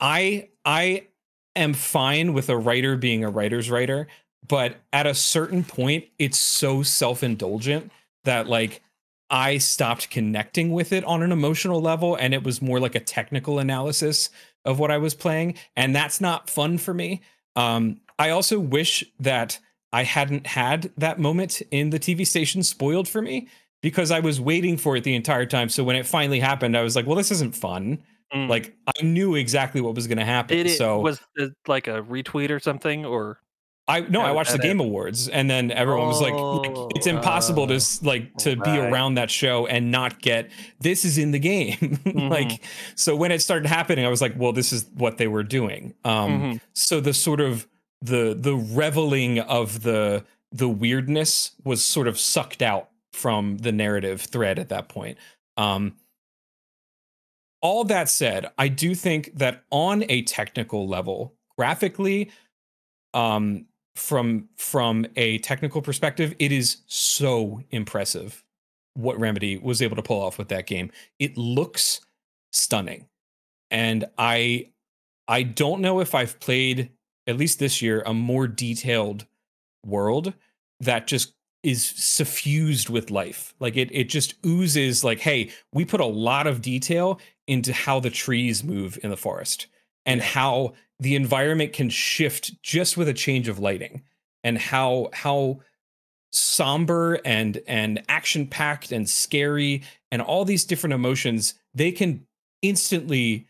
I 0.00 0.48
I 0.64 1.06
am 1.54 1.72
fine 1.72 2.32
with 2.32 2.48
a 2.48 2.56
writer 2.56 2.96
being 2.96 3.24
a 3.24 3.30
writer's 3.30 3.70
writer, 3.70 4.08
but 4.46 4.76
at 4.92 5.06
a 5.06 5.14
certain 5.14 5.64
point 5.64 6.04
it's 6.18 6.38
so 6.38 6.82
self-indulgent 6.82 7.90
that 8.24 8.48
like 8.48 8.82
I 9.30 9.58
stopped 9.58 10.10
connecting 10.10 10.70
with 10.70 10.92
it 10.92 11.04
on 11.04 11.22
an 11.22 11.32
emotional 11.32 11.80
level 11.80 12.14
and 12.14 12.32
it 12.34 12.44
was 12.44 12.62
more 12.62 12.78
like 12.78 12.94
a 12.94 13.00
technical 13.00 13.58
analysis 13.58 14.30
of 14.64 14.78
what 14.78 14.90
I 14.90 14.98
was 14.98 15.14
playing 15.14 15.54
and 15.74 15.94
that's 15.94 16.20
not 16.20 16.50
fun 16.50 16.78
for 16.78 16.94
me. 16.94 17.22
Um 17.54 18.00
I 18.18 18.30
also 18.30 18.58
wish 18.58 19.04
that 19.20 19.58
I 19.92 20.02
hadn't 20.04 20.46
had 20.46 20.90
that 20.96 21.18
moment 21.18 21.62
in 21.70 21.90
the 21.90 21.98
TV 21.98 22.26
station 22.26 22.62
spoiled 22.62 23.08
for 23.08 23.22
me 23.22 23.48
because 23.82 24.10
I 24.10 24.20
was 24.20 24.40
waiting 24.40 24.76
for 24.76 24.96
it 24.96 25.04
the 25.04 25.14
entire 25.14 25.46
time. 25.46 25.68
So 25.68 25.84
when 25.84 25.96
it 25.96 26.06
finally 26.06 26.40
happened, 26.40 26.76
I 26.76 26.82
was 26.82 26.96
like, 26.96 27.06
well, 27.06 27.16
this 27.16 27.30
isn't 27.30 27.54
fun. 27.54 28.02
Mm. 28.34 28.48
Like 28.48 28.74
I 28.86 29.02
knew 29.02 29.34
exactly 29.36 29.80
what 29.80 29.94
was 29.94 30.06
going 30.06 30.18
to 30.18 30.24
happen. 30.24 30.58
It 30.58 30.70
so 30.70 31.00
was 31.00 31.20
it 31.36 31.52
like 31.66 31.86
a 31.86 32.02
retweet 32.02 32.50
or 32.50 32.58
something 32.60 33.04
or 33.04 33.40
I 33.88 34.00
no, 34.00 34.20
I 34.20 34.32
watched 34.32 34.50
the 34.50 34.58
Game 34.58 34.80
Awards, 34.80 35.28
and 35.28 35.48
then 35.48 35.70
everyone 35.70 36.08
was 36.08 36.20
like, 36.20 36.34
like, 36.34 36.96
"It's 36.96 37.06
impossible 37.06 37.68
to 37.68 37.74
Oh, 37.76 37.98
like 38.02 38.34
to 38.38 38.56
be 38.56 38.76
around 38.78 39.14
that 39.14 39.30
show 39.30 39.68
and 39.68 39.92
not 39.92 40.20
get 40.20 40.50
this 40.80 41.04
is 41.04 41.18
in 41.18 41.30
the 41.30 41.38
game." 41.38 41.76
Mm-hmm. 42.06 42.28
like, 42.28 42.64
so 42.96 43.14
when 43.14 43.30
it 43.30 43.42
started 43.42 43.66
happening, 43.68 44.04
I 44.04 44.08
was 44.08 44.20
like, 44.20 44.34
"Well, 44.36 44.52
this 44.52 44.72
is 44.72 44.86
what 44.94 45.18
they 45.18 45.28
were 45.28 45.44
doing." 45.44 45.94
Um, 46.04 46.30
Mhm. 46.54 46.60
so 46.72 46.98
the 47.00 47.14
sort 47.14 47.40
of 47.40 47.68
the 48.02 48.36
the 48.38 48.56
reveling 48.56 49.38
of 49.38 49.82
the 49.82 50.24
the 50.50 50.68
weirdness 50.68 51.52
was 51.62 51.84
sort 51.84 52.08
of 52.08 52.18
sucked 52.18 52.62
out 52.62 52.88
from 53.12 53.58
the 53.58 53.70
narrative 53.70 54.20
thread 54.22 54.58
at 54.58 54.68
that 54.70 54.88
point. 54.88 55.16
Um, 55.56 55.94
all 57.60 57.84
that 57.84 58.08
said, 58.08 58.50
I 58.58 58.68
do 58.68 58.94
think 58.94 59.36
that 59.36 59.64
on 59.70 60.04
a 60.08 60.22
technical 60.22 60.86
level, 60.86 61.34
graphically, 61.56 62.30
um, 63.14 63.66
from 63.94 64.48
from 64.56 65.06
a 65.16 65.38
technical 65.38 65.80
perspective, 65.80 66.34
it 66.38 66.52
is 66.52 66.78
so 66.86 67.62
impressive 67.70 68.44
what 68.94 69.18
Remedy 69.18 69.56
was 69.58 69.80
able 69.82 69.96
to 69.96 70.02
pull 70.02 70.22
off 70.22 70.38
with 70.38 70.48
that 70.48 70.66
game. 70.66 70.90
It 71.18 71.36
looks 71.36 72.00
stunning, 72.52 73.08
and 73.70 74.04
I 74.18 74.68
I 75.28 75.42
don't 75.42 75.80
know 75.80 76.00
if 76.00 76.14
I've 76.14 76.38
played 76.40 76.90
at 77.26 77.36
least 77.36 77.58
this 77.58 77.80
year 77.82 78.02
a 78.06 78.14
more 78.14 78.46
detailed 78.46 79.26
world 79.84 80.34
that 80.80 81.06
just 81.06 81.32
is 81.62 81.84
suffused 81.84 82.88
with 82.88 83.10
life. 83.10 83.54
Like 83.58 83.76
it 83.76 83.88
it 83.92 84.08
just 84.08 84.34
oozes 84.44 85.02
like, 85.02 85.20
hey, 85.20 85.50
we 85.72 85.84
put 85.84 86.00
a 86.00 86.06
lot 86.06 86.46
of 86.46 86.62
detail 86.62 87.18
into 87.46 87.72
how 87.72 88.00
the 88.00 88.10
trees 88.10 88.64
move 88.64 88.98
in 89.02 89.10
the 89.10 89.16
forest 89.16 89.66
and 90.04 90.20
how 90.20 90.74
the 90.98 91.14
environment 91.14 91.72
can 91.72 91.90
shift 91.90 92.60
just 92.62 92.96
with 92.96 93.08
a 93.08 93.14
change 93.14 93.48
of 93.48 93.58
lighting 93.58 94.02
and 94.44 94.58
how 94.58 95.08
how 95.12 95.60
somber 96.32 97.20
and 97.24 97.60
and 97.66 98.02
action 98.08 98.46
packed 98.46 98.92
and 98.92 99.08
scary 99.08 99.82
and 100.10 100.20
all 100.20 100.44
these 100.44 100.64
different 100.64 100.92
emotions 100.92 101.54
they 101.74 101.92
can 101.92 102.26
instantly 102.62 103.46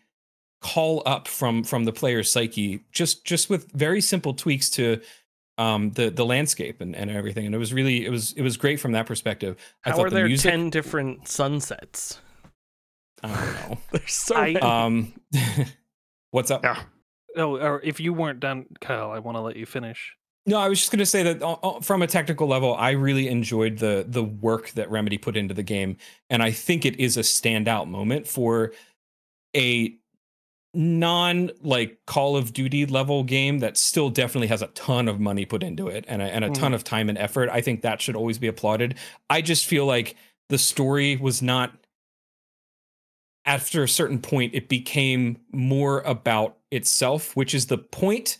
call 0.60 1.02
up 1.06 1.26
from 1.28 1.62
from 1.64 1.84
the 1.84 1.92
player's 1.92 2.30
psyche 2.30 2.80
just 2.92 3.24
just 3.24 3.48
with 3.48 3.70
very 3.72 4.00
simple 4.00 4.34
tweaks 4.34 4.68
to 4.70 5.00
um 5.58 5.90
the 5.92 6.10
the 6.10 6.24
landscape 6.24 6.80
and, 6.80 6.94
and 6.94 7.10
everything. 7.10 7.46
And 7.46 7.54
it 7.54 7.58
was 7.58 7.72
really 7.72 8.04
it 8.04 8.10
was 8.10 8.32
it 8.32 8.42
was 8.42 8.56
great 8.56 8.80
from 8.80 8.92
that 8.92 9.06
perspective. 9.06 9.56
I 9.84 9.90
How 9.90 9.96
thought 9.96 10.06
are 10.06 10.10
the 10.10 10.16
there 10.16 10.26
music 10.26 10.50
10 10.50 10.70
different 10.70 11.28
sunsets? 11.28 12.20
I 13.22 13.28
don't 13.28 13.54
know 13.70 13.78
There's 13.92 14.12
so 14.12 14.36
I- 14.36 14.54
um 14.54 15.12
what's 16.30 16.50
up 16.50 16.62
Yeah. 16.64 16.82
oh 17.36 17.56
or 17.58 17.80
if 17.82 18.00
you 18.00 18.12
weren't 18.12 18.40
done, 18.40 18.66
Kyle, 18.80 19.10
I 19.10 19.18
want 19.18 19.36
to 19.36 19.40
let 19.40 19.56
you 19.56 19.66
finish. 19.66 20.14
No, 20.48 20.58
I 20.58 20.68
was 20.68 20.78
just 20.78 20.92
going 20.92 21.00
to 21.00 21.06
say 21.06 21.24
that 21.24 21.42
uh, 21.42 21.54
uh, 21.54 21.80
from 21.80 22.02
a 22.02 22.06
technical 22.06 22.46
level, 22.46 22.72
I 22.76 22.90
really 22.92 23.26
enjoyed 23.28 23.78
the 23.78 24.04
the 24.08 24.22
work 24.22 24.70
that 24.70 24.88
Remedy 24.90 25.18
put 25.18 25.36
into 25.36 25.54
the 25.54 25.64
game, 25.64 25.96
and 26.30 26.40
I 26.40 26.52
think 26.52 26.84
it 26.84 27.00
is 27.00 27.16
a 27.16 27.20
standout 27.22 27.88
moment 27.88 28.28
for 28.28 28.72
a 29.56 29.92
non 30.72 31.50
like 31.62 31.98
Call 32.06 32.36
of 32.36 32.52
Duty 32.52 32.86
level 32.86 33.24
game 33.24 33.58
that 33.58 33.76
still 33.76 34.08
definitely 34.10 34.48
has 34.48 34.62
a 34.62 34.68
ton 34.68 35.08
of 35.08 35.18
money 35.18 35.44
put 35.46 35.62
into 35.64 35.88
it 35.88 36.04
and 36.06 36.22
a, 36.22 36.26
and 36.26 36.44
a 36.44 36.50
ton 36.50 36.74
of 36.74 36.84
time 36.84 37.08
and 37.08 37.18
effort. 37.18 37.48
I 37.50 37.60
think 37.60 37.82
that 37.82 38.00
should 38.00 38.14
always 38.14 38.38
be 38.38 38.46
applauded. 38.46 38.96
I 39.28 39.40
just 39.42 39.66
feel 39.66 39.84
like 39.86 40.14
the 40.48 40.58
story 40.58 41.16
was 41.16 41.42
not 41.42 41.72
after 43.46 43.82
a 43.82 43.88
certain 43.88 44.18
point 44.18 44.54
it 44.54 44.68
became 44.68 45.38
more 45.52 46.00
about 46.00 46.58
itself, 46.70 47.34
which 47.36 47.54
is 47.54 47.66
the 47.66 47.78
point 47.78 48.38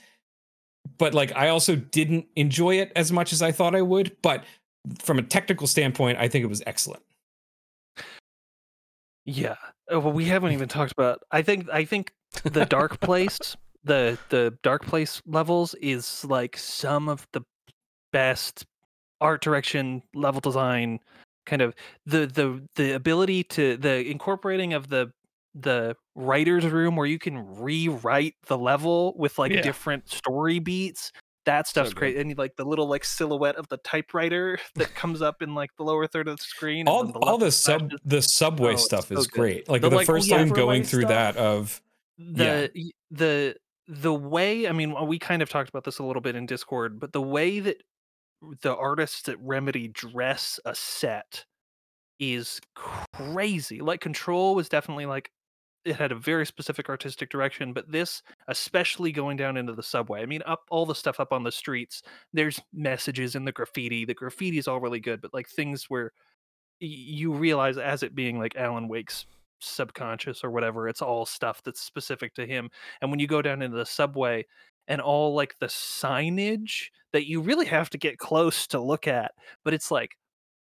but 0.99 1.15
like 1.15 1.35
I 1.35 1.49
also 1.49 1.77
didn't 1.77 2.27
enjoy 2.37 2.77
it 2.77 2.93
as 2.97 3.13
much 3.13 3.33
as 3.33 3.43
I 3.43 3.53
thought 3.53 3.75
I 3.75 3.83
would. 3.83 4.17
But 4.23 4.45
from 5.01 5.19
a 5.19 5.23
technical 5.23 5.67
standpoint, 5.67 6.19
I 6.19 6.29
think 6.29 6.45
it 6.45 6.49
was 6.49 6.63
excellent. 6.67 7.03
Yeah. 9.25 9.57
Oh, 9.91 9.99
well, 9.99 10.13
we 10.13 10.25
haven't 10.25 10.53
even 10.53 10.69
talked 10.69 10.93
about. 10.93 11.21
I 11.31 11.43
think. 11.43 11.69
I 11.73 11.85
think 11.85 12.13
the 12.45 12.65
dark 12.67 13.01
place, 13.01 13.57
the 13.85 14.19
the 14.29 14.57
dark 14.63 14.85
place 14.87 15.21
levels 15.27 15.75
is 15.75 16.25
like 16.25 16.57
some 16.57 17.09
of 17.09 17.27
the 17.33 17.43
best 18.13 18.67
art 19.21 19.43
direction, 19.43 20.03
level 20.15 20.41
design, 20.41 21.01
kind 21.47 21.63
of 21.63 21.75
the 22.05 22.27
the 22.27 22.63
the 22.75 22.93
ability 22.95 23.45
to 23.45 23.77
the 23.77 24.09
incorporating 24.11 24.75
of 24.75 24.89
the 24.89 25.11
the 25.55 25.97
writer's 26.15 26.67
room 26.67 26.97
where 26.97 27.07
you 27.07 27.19
can 27.19 27.39
rewrite 27.59 28.35
the 28.47 28.59
level 28.59 29.15
with 29.17 29.39
like 29.39 29.53
Yeah. 29.53 29.63
different 29.63 30.09
story 30.11 30.59
beats. 30.59 31.13
That 31.47 31.69
stuff's 31.69 31.95
great, 31.95 32.17
and 32.17 32.37
like 32.37 32.57
the 32.57 32.65
little 32.65 32.89
like 32.89 33.05
silhouette 33.05 33.55
of 33.57 33.69
the 33.69 33.77
typewriter 33.79 34.59
that 34.75 34.95
comes 34.97 35.23
up 35.23 35.43
in 35.43 35.55
like 35.55 35.71
the 35.79 35.85
lower 35.85 36.07
third 36.09 36.27
of 36.29 36.37
the 36.39 36.43
screen. 36.43 36.89
All 36.89 37.05
the 37.05 37.19
all 37.21 37.39
the 37.39 37.53
sub 37.53 37.83
flashes. 37.83 38.01
the 38.05 38.21
subway 38.23 38.73
Oh, 38.75 38.77
stuff 38.77 39.07
so 39.09 39.17
is 39.17 39.29
great. 39.29 39.69
Like 39.69 39.81
The, 39.81 39.89
the, 39.91 39.97
like, 39.97 40.07
first 40.07 40.29
time 40.29 40.49
going 40.49 40.83
through 40.83 41.03
stuff? 41.03 41.35
that 41.35 41.37
of 41.37 41.81
the 42.19 42.71
y- 42.75 42.91
the 43.13 43.57
the 43.89 44.13
way 44.13 44.67
i 44.67 44.73
mean 44.73 44.93
we 45.07 45.17
kind 45.19 45.43
of 45.43 45.49
talked 45.49 45.69
about 45.69 45.85
this 45.85 46.01
a 46.01 46.03
little 46.03 46.21
bit 46.23 46.35
in 46.35 46.45
discord 46.47 46.99
but 46.99 47.13
the 47.13 47.21
way 47.23 47.61
that 47.61 47.81
the 48.63 48.75
artists 48.77 49.29
at 49.29 49.41
remedy 49.41 49.89
dress 49.89 50.61
a 50.65 50.75
set 50.75 51.45
is 52.19 52.61
crazy 52.75 53.81
like 53.81 54.01
control 54.01 54.55
was 54.55 54.69
definitely 54.69 55.07
like 55.07 55.31
it 55.85 55.95
had 55.97 56.11
a 56.11 56.17
very 56.17 56.47
specific 56.47 56.89
artistic 56.89 57.31
direction 57.31 57.73
but 57.73 57.91
this 57.91 58.23
especially 58.49 59.13
going 59.13 59.37
down 59.37 59.57
into 59.57 59.73
the 59.73 59.83
subway 59.83 60.23
i 60.23 60.27
mean 60.27 60.43
up 60.47 60.63
all 60.71 60.87
the 60.87 60.95
stuff 60.95 61.21
up 61.21 61.33
on 61.33 61.45
the 61.45 61.53
streets 61.53 62.03
there's 62.33 62.61
messages 62.73 63.35
in 63.35 63.45
the 63.45 63.53
graffiti 63.53 64.05
the 64.05 64.15
graffiti 64.15 64.59
is 64.59 64.67
all 64.67 64.81
really 64.81 65.01
good 65.01 65.21
but 65.21 65.35
like 65.35 65.49
things 65.49 65.85
where 65.89 66.13
you 66.81 67.33
realize 67.33 67.79
as 67.79 68.03
it 68.03 68.15
being 68.15 68.39
like 68.39 68.57
alan 68.57 68.89
wake's 68.89 69.27
subconscious 69.61 70.43
or 70.45 70.51
whatever 70.51 70.89
it's 70.89 71.03
all 71.03 71.25
stuff 71.25 71.63
that's 71.65 71.81
specific 71.81 72.35
to 72.35 72.47
him 72.47 72.69
and 73.01 73.11
when 73.11 73.21
you 73.21 73.27
go 73.27 73.41
down 73.41 73.63
into 73.63 73.77
the 73.77 73.87
subway 73.87 74.45
and 74.89 75.01
all 75.01 75.35
like 75.35 75.59
the 75.59 75.67
signage 75.67 76.87
that 77.13 77.27
you 77.29 77.41
really 77.41 77.67
have 77.67 77.91
to 77.91 77.99
get 77.99 78.19
close 78.19 78.67
to 78.69 78.81
look 78.81 79.07
at 79.09 79.33
but 79.65 79.75
it's 79.75 79.91
like 79.91 80.17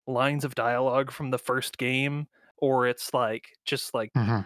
lines 0.06 0.44
of 0.44 0.54
dialogue 0.56 1.10
from 1.12 1.30
the 1.30 1.38
first 1.38 1.78
game 1.78 2.28
or 2.58 2.86
it's 2.86 3.14
like 3.14 3.50
just 3.64 3.94
like 3.94 4.12
Mhm. 4.14 4.44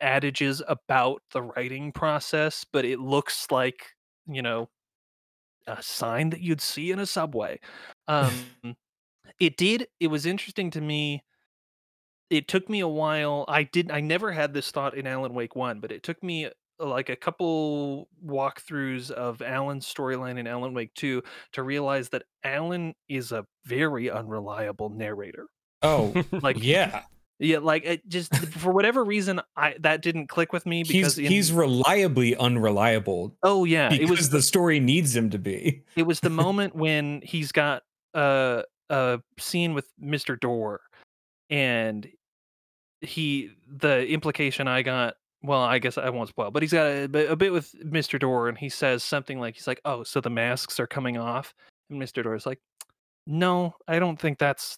adages 0.00 0.62
about 0.68 1.22
the 1.32 1.42
writing 1.42 1.90
process 1.92 2.64
but 2.64 2.84
it 2.84 2.98
looks 3.00 3.50
like 3.50 3.92
you 4.26 4.42
know 4.42 4.68
a 5.66 5.82
sign 5.82 6.30
that 6.30 6.40
you'd 6.40 6.60
see 6.60 6.90
in 6.90 6.98
a 6.98 7.06
subway 7.06 7.58
um 8.08 8.48
it 9.40 9.56
did 9.56 9.88
it 10.00 10.08
was 10.08 10.26
interesting 10.26 10.70
to 10.70 10.80
me 10.80 11.24
it 12.28 12.48
took 12.48 12.68
me 12.68 12.80
a 12.80 12.88
while 12.88 13.44
i 13.48 13.62
did 13.62 13.90
i 13.90 14.00
never 14.00 14.32
had 14.32 14.54
this 14.54 14.70
thought 14.70 14.96
in 14.96 15.06
alan 15.06 15.34
wake 15.34 15.56
1 15.56 15.80
but 15.80 15.92
it 15.92 16.02
took 16.02 16.22
me 16.22 16.50
like 16.80 17.08
a 17.08 17.16
couple 17.16 18.08
walkthroughs 18.24 19.10
of 19.10 19.42
alan's 19.42 19.86
storyline 19.86 20.38
in 20.38 20.46
alan 20.46 20.72
wake 20.74 20.92
2 20.94 21.22
to 21.52 21.62
realize 21.62 22.08
that 22.08 22.22
alan 22.44 22.94
is 23.08 23.32
a 23.32 23.44
very 23.66 24.10
unreliable 24.10 24.88
narrator 24.90 25.46
oh 25.82 26.12
like 26.42 26.62
yeah 26.62 27.02
Yeah, 27.42 27.58
like 27.58 27.84
it 27.86 28.06
just 28.06 28.34
for 28.36 28.70
whatever 28.70 29.02
reason, 29.02 29.40
I 29.56 29.74
that 29.80 30.02
didn't 30.02 30.26
click 30.26 30.52
with 30.52 30.66
me 30.66 30.82
because 30.82 31.16
He's 31.16 31.24
in- 31.26 31.32
he's 31.32 31.52
reliably 31.52 32.36
unreliable 32.36 33.34
oh 33.42 33.64
yeah, 33.64 33.88
because 33.88 34.10
it 34.10 34.10
was 34.10 34.28
the 34.28 34.42
story 34.42 34.78
needs 34.78 35.16
him 35.16 35.30
to 35.30 35.38
be. 35.38 35.82
it 35.96 36.02
was 36.02 36.20
the 36.20 36.28
moment 36.44 36.74
when 36.76 37.22
he's 37.24 37.50
got 37.50 37.82
a 38.12 38.64
a 38.90 39.20
scene 39.38 39.72
with 39.72 39.88
Mr. 40.02 40.38
Door, 40.38 40.82
and 41.48 42.06
he 43.00 43.52
the 43.66 44.06
implication 44.06 44.68
I 44.68 44.82
got. 44.82 45.14
Well, 45.42 45.62
I 45.62 45.78
guess 45.78 45.96
I 45.96 46.10
won't 46.10 46.28
spoil, 46.28 46.50
but 46.50 46.62
he's 46.62 46.72
got 46.72 46.86
a, 46.86 47.08
bit- 47.08 47.30
a 47.30 47.36
bit 47.36 47.52
with 47.52 47.72
Mr. 47.84 48.18
Door, 48.18 48.48
and 48.50 48.58
he 48.58 48.68
says 48.68 49.02
something 49.02 49.40
like, 49.40 49.54
"He's 49.54 49.66
like, 49.66 49.80
oh, 49.86 50.02
so 50.04 50.20
the 50.20 50.28
masks 50.30 50.78
are 50.78 50.86
coming 50.86 51.16
off," 51.16 51.54
and 51.88 52.00
Mr. 52.00 52.22
Door 52.22 52.34
is 52.36 52.44
like, 52.46 52.60
"No, 53.26 53.74
I 53.88 53.98
don't 53.98 54.18
think 54.20 54.38
that's 54.38 54.76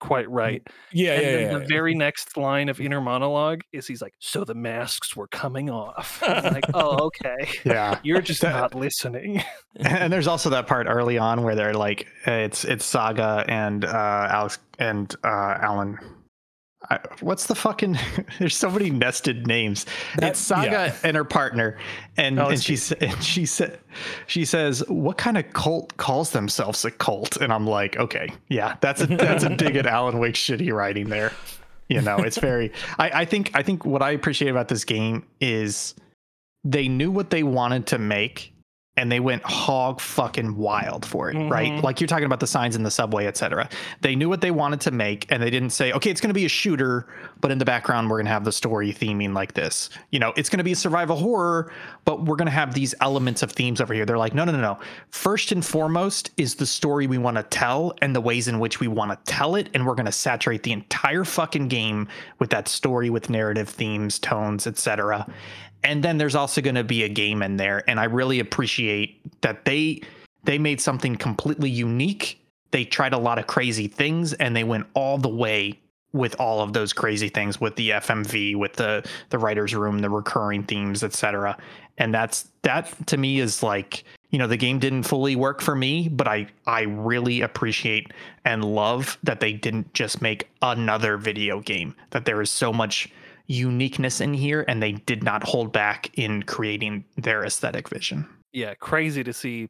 quite 0.00 0.28
right." 0.28 0.66
Yeah, 0.92 1.12
and 1.12 1.22
yeah, 1.22 1.30
then 1.30 1.52
yeah. 1.52 1.58
the 1.60 1.64
very 1.66 1.94
next 1.94 2.36
line 2.36 2.68
of 2.68 2.80
inner 2.80 3.00
monologue 3.00 3.60
is 3.72 3.86
he's 3.86 4.02
like, 4.02 4.14
"So 4.18 4.42
the 4.44 4.54
masks 4.54 5.14
were 5.14 5.28
coming 5.28 5.70
off." 5.70 6.20
Like, 6.22 6.64
oh, 6.74 7.04
okay, 7.06 7.48
Yeah. 7.64 8.00
you're 8.02 8.20
just 8.20 8.40
That- 8.42 8.52
not 8.54 8.74
listening. 8.74 9.44
and 9.76 10.12
there's 10.12 10.26
also 10.34 10.50
that 10.50 10.66
part 10.66 10.88
early 10.88 11.18
on 11.18 11.44
where 11.44 11.54
they're 11.54 11.72
like 11.72 12.08
uh, 12.26 12.32
it's 12.32 12.64
it's 12.64 12.84
saga 12.84 13.44
and 13.48 13.84
uh 13.84 14.26
alex 14.30 14.58
and 14.78 15.14
uh 15.24 15.58
alan 15.60 15.98
I, 16.90 16.98
what's 17.20 17.46
the 17.46 17.54
fucking 17.54 17.98
there's 18.38 18.56
so 18.56 18.70
many 18.70 18.90
nested 18.90 19.46
names. 19.46 19.86
That- 20.16 20.30
it's 20.32 20.40
saga 20.40 20.70
yeah. 20.70 20.96
and 21.02 21.16
her 21.16 21.24
partner. 21.24 21.78
And 22.16 22.38
Oh, 22.38 22.48
and 22.48 22.62
she 22.62 22.78
and 23.00 23.22
she 23.32 23.46
said 23.46 23.78
she 24.26 24.44
says 24.44 24.82
what 24.88 25.16
kind 25.18 25.36
of 25.38 25.52
cult 25.52 25.96
calls 25.96 26.30
themselves 26.30 26.84
a 26.84 26.90
cult? 26.90 27.36
And 27.36 27.52
i'm 27.52 27.66
like 27.66 27.96
okay 27.96 28.28
yeah 28.48 28.76
that's 28.80 29.00
a 29.00 29.06
that's 29.06 29.44
a 29.44 29.56
dig 29.56 29.76
at 29.76 29.86
alan 29.86 30.18
wake's 30.18 30.38
shitty 30.38 30.72
writing 30.72 31.08
there. 31.08 31.32
You 31.88 32.00
know 32.00 32.16
it's 32.18 32.38
very 32.38 32.72
I, 32.98 33.10
I 33.10 33.24
think 33.26 33.50
i 33.54 33.62
think 33.62 33.84
what 33.84 34.02
i 34.02 34.12
appreciate 34.12 34.48
about 34.48 34.68
this 34.68 34.84
game 34.84 35.26
is 35.40 35.94
they 36.64 36.88
knew 36.88 37.10
what 37.10 37.30
they 37.30 37.42
wanted 37.42 37.86
to 37.88 37.98
make 37.98 38.53
and 38.96 39.10
they 39.10 39.20
went 39.20 39.42
hog 39.42 40.00
fucking 40.00 40.56
wild 40.56 41.04
for 41.04 41.30
it 41.30 41.36
right? 41.48 41.72
Mhm. 41.72 41.82
like 41.82 42.00
you're 42.00 42.08
talking 42.08 42.26
about 42.26 42.40
the 42.40 42.46
signs 42.46 42.76
in 42.76 42.82
the 42.82 42.90
subway 42.90 43.26
etc 43.26 43.68
they 44.02 44.14
knew 44.14 44.28
what 44.28 44.40
they 44.40 44.50
wanted 44.50 44.80
to 44.82 44.90
make 44.90 45.26
and 45.30 45.42
they 45.42 45.50
didn't 45.50 45.70
say 45.70 45.92
okay 45.92 46.10
it's 46.10 46.20
going 46.20 46.28
to 46.30 46.34
be 46.34 46.44
a 46.44 46.48
shooter 46.48 47.06
but 47.40 47.50
in 47.50 47.58
the 47.58 47.64
background 47.64 48.08
we're 48.08 48.16
going 48.18 48.26
to 48.26 48.32
have 48.32 48.44
the 48.44 48.52
story 48.52 48.92
theming 48.92 49.34
like 49.34 49.52
this. 49.54 49.90
You 50.10 50.18
know 50.18 50.32
it's 50.36 50.48
going 50.48 50.58
to 50.58 50.64
be 50.64 50.72
a 50.72 50.76
survival 50.76 51.16
horror 51.16 51.72
but 52.04 52.24
we're 52.24 52.36
going 52.36 52.46
to 52.46 52.52
have 52.52 52.72
these 52.74 52.94
elements 53.00 53.42
of 53.42 53.52
themes 53.52 53.80
over 53.80 53.92
here. 53.94 54.06
They're 54.06 54.18
like 54.18 54.34
no 54.34 54.44
no 54.44 54.52
no 54.52 54.60
no. 54.60 54.78
First 55.10 55.52
and 55.52 55.64
foremost 55.64 56.30
is 56.36 56.54
the 56.54 56.66
story 56.66 57.06
we 57.06 57.18
want 57.18 57.36
to 57.36 57.42
tell 57.42 57.94
and 58.00 58.14
the 58.14 58.20
ways 58.20 58.48
in 58.48 58.58
which 58.60 58.80
we 58.80 58.88
want 58.88 59.10
to 59.10 59.18
tell 59.30 59.56
it 59.56 59.68
and 59.74 59.86
we're 59.86 59.94
going 59.94 60.06
to 60.06 60.12
saturate 60.12 60.62
the 60.62 60.72
entire 60.72 61.24
fucking 61.24 61.68
game 61.68 62.08
with 62.38 62.50
that 62.50 62.68
story 62.68 63.10
with 63.10 63.28
narrative 63.28 63.68
themes 63.68 64.18
tones 64.18 64.66
etc 64.66 65.26
and 65.84 66.02
then 66.02 66.18
there's 66.18 66.34
also 66.34 66.60
going 66.60 66.74
to 66.74 66.84
be 66.84 67.04
a 67.04 67.08
game 67.08 67.42
in 67.42 67.56
there 67.56 67.88
and 67.88 68.00
i 68.00 68.04
really 68.04 68.40
appreciate 68.40 69.20
that 69.42 69.64
they 69.64 70.00
they 70.44 70.58
made 70.58 70.80
something 70.80 71.16
completely 71.16 71.70
unique. 71.70 72.40
They 72.70 72.84
tried 72.84 73.12
a 73.12 73.18
lot 73.18 73.38
of 73.38 73.46
crazy 73.46 73.88
things 73.88 74.32
and 74.34 74.54
they 74.54 74.64
went 74.64 74.86
all 74.94 75.18
the 75.18 75.28
way 75.28 75.78
with 76.12 76.38
all 76.38 76.60
of 76.60 76.72
those 76.72 76.92
crazy 76.92 77.28
things 77.28 77.60
with 77.60 77.74
the 77.74 77.90
fmv 77.90 78.54
with 78.54 78.74
the 78.74 79.04
the 79.30 79.38
writers 79.38 79.74
room 79.74 79.98
the 79.98 80.08
recurring 80.08 80.62
themes 80.62 81.02
etc 81.02 81.58
and 81.98 82.14
that's 82.14 82.50
that 82.62 82.94
to 83.08 83.16
me 83.16 83.40
is 83.40 83.64
like 83.64 84.04
you 84.30 84.38
know 84.38 84.46
the 84.46 84.56
game 84.56 84.78
didn't 84.78 85.02
fully 85.02 85.34
work 85.34 85.60
for 85.60 85.74
me 85.74 86.06
but 86.06 86.28
i 86.28 86.46
i 86.68 86.82
really 86.82 87.40
appreciate 87.40 88.12
and 88.44 88.64
love 88.64 89.18
that 89.24 89.40
they 89.40 89.52
didn't 89.52 89.92
just 89.92 90.22
make 90.22 90.48
another 90.62 91.16
video 91.16 91.58
game 91.58 91.96
that 92.10 92.24
there 92.26 92.40
is 92.40 92.48
so 92.48 92.72
much 92.72 93.10
uniqueness 93.46 94.20
in 94.20 94.32
here 94.34 94.64
and 94.68 94.82
they 94.82 94.92
did 94.92 95.22
not 95.22 95.44
hold 95.44 95.72
back 95.72 96.10
in 96.18 96.42
creating 96.44 97.04
their 97.16 97.44
aesthetic 97.44 97.88
vision 97.88 98.26
yeah, 98.52 98.72
crazy 98.74 99.22
to 99.24 99.32
see 99.32 99.68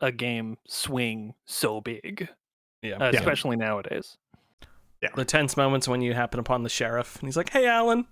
a 0.00 0.12
game 0.12 0.56
swing 0.68 1.32
so 1.46 1.80
big, 1.80 2.28
Yeah. 2.82 2.96
uh, 2.96 3.10
Yeah. 3.12 3.18
especially 3.20 3.56
nowadays. 3.56 4.18
Yeah. 5.02 5.08
The 5.16 5.24
tense 5.24 5.56
moments 5.56 5.88
when 5.88 6.02
you 6.02 6.12
happen 6.12 6.38
upon 6.38 6.62
the 6.62 6.68
sheriff 6.68 7.16
and 7.20 7.26
he's 7.26 7.36
like, 7.38 7.48
"Hey, 7.50 7.66
Alan," 7.66 8.04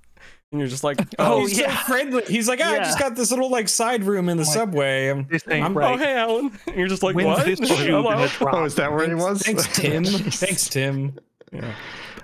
and 0.50 0.58
you're 0.60 0.68
just 0.70 0.82
like, 0.84 0.98
Oh, 1.18 1.34
"Oh, 1.34 1.40
he's 1.46 1.58
yeah. 1.58 1.76
so 1.76 1.92
friendly. 1.92 2.22
He's 2.28 2.48
like, 2.48 2.60
ah, 2.62 2.70
I 2.72 2.78
just 2.78 2.98
got 2.98 3.14
this 3.14 3.30
little 3.30 3.50
like 3.50 3.68
side 3.68 4.04
room 4.04 4.30
in 4.30 4.38
the 4.38 4.44
Like, 4.44 4.52
subway. 4.54 5.26
This 5.28 5.46
ain't 5.48 5.62
I'm- 5.64 5.76
oh, 5.76 5.96
hey, 5.98 6.14
Alan," 6.16 6.58
and 6.66 6.76
you're 6.76 6.88
just 6.88 7.02
like, 7.02 7.14
When's 7.14 7.26
"What?" 7.28 7.44
this 7.44 7.60
Hello? 7.70 8.26
oh 8.40 8.64
is 8.64 8.74
that 8.76 8.90
where 8.90 9.06
he 9.06 9.14
was 9.14 9.42
Thanks, 9.42 9.66
Tim. 9.76 10.02
Thanks, 10.04 10.68
Tim. 10.70 11.18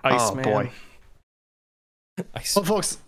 Iceman. 0.02 0.46
oh 0.46 0.50
boy 0.50 0.70
I 0.70 0.70
Well, 2.56 2.64
folks, 2.64 2.98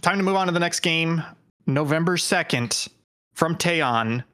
time 0.00 0.18
to 0.18 0.22
move 0.22 0.36
on 0.36 0.46
to 0.46 0.52
the 0.52 0.60
next 0.60 0.80
game. 0.80 1.22
November 1.66 2.16
2nd 2.16 2.88
from 3.32 3.56
Teyon, 3.56 4.24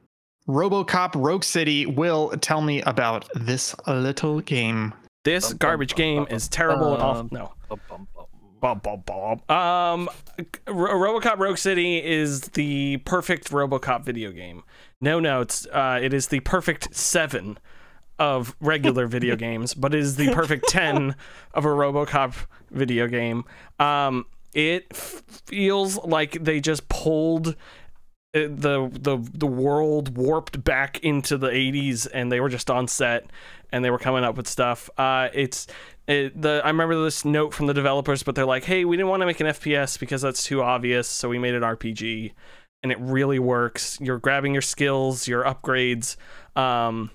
Robocop 0.47 1.11
Rogue 1.15 1.43
City. 1.43 1.85
Will 1.85 2.29
tell 2.41 2.61
me 2.61 2.81
about 2.81 3.27
this 3.35 3.75
little 3.87 4.41
game. 4.41 4.93
This 5.23 5.49
Bum, 5.49 5.57
garbage 5.57 5.91
bum, 5.91 5.97
game 5.97 6.23
bum, 6.25 6.35
is 6.35 6.47
terrible 6.47 6.93
and 6.93 7.03
awful. 7.03 7.29
No. 7.31 7.53
Bob, 8.59 8.81
Bob, 8.81 9.05
Bob. 9.05 9.51
Um, 9.51 10.09
RoboCop 10.65 11.37
Rogue 11.37 11.57
City 11.57 12.03
is 12.03 12.41
the 12.41 12.97
perfect 12.97 13.51
RoboCop 13.51 14.03
video 14.03 14.31
game. 14.31 14.63
No 14.99 15.19
notes. 15.19 15.67
Uh, 15.71 15.99
it 16.01 16.13
is 16.13 16.27
the 16.27 16.39
perfect 16.39 16.95
seven 16.95 17.59
of 18.19 18.55
regular 18.59 19.05
video 19.07 19.35
games, 19.35 19.73
but 19.73 19.93
it 19.93 19.99
is 19.99 20.15
the 20.15 20.33
perfect 20.33 20.67
ten 20.69 21.15
of 21.53 21.65
a 21.65 21.69
RoboCop 21.69 22.47
video 22.71 23.07
game. 23.07 23.45
Um, 23.79 24.25
it 24.53 24.95
feels 24.95 25.97
like 26.03 26.43
they 26.43 26.59
just 26.59 26.89
pulled 26.89 27.55
uh, 28.35 28.47
the 28.49 28.89
the 28.91 29.17
the 29.33 29.47
world 29.47 30.17
warped 30.17 30.63
back 30.63 30.99
into 31.03 31.37
the 31.37 31.47
80s 31.47 32.07
and 32.13 32.31
they 32.31 32.39
were 32.39 32.49
just 32.49 32.69
on 32.69 32.87
set 32.87 33.27
and 33.71 33.85
they 33.85 33.89
were 33.89 33.97
coming 33.97 34.23
up 34.25 34.35
with 34.35 34.47
stuff 34.47 34.89
uh 34.97 35.29
it's 35.33 35.67
it, 36.07 36.41
the 36.41 36.61
I 36.63 36.67
remember 36.67 37.01
this 37.03 37.23
note 37.23 37.53
from 37.53 37.67
the 37.67 37.73
developers 37.73 38.23
but 38.23 38.35
they're 38.35 38.45
like 38.45 38.65
hey 38.65 38.83
we 38.83 38.97
didn't 38.97 39.09
want 39.09 39.21
to 39.21 39.25
make 39.25 39.39
an 39.39 39.47
FPS 39.47 39.97
because 39.97 40.21
that's 40.21 40.43
too 40.43 40.61
obvious 40.61 41.07
so 41.07 41.29
we 41.29 41.39
made 41.39 41.55
an 41.55 41.61
RPG 41.61 42.33
and 42.83 42.91
it 42.91 42.99
really 42.99 43.39
works 43.39 43.97
you're 44.01 44.19
grabbing 44.19 44.53
your 44.53 44.61
skills 44.61 45.27
your 45.27 45.43
upgrades 45.43 46.17
um 46.57 47.11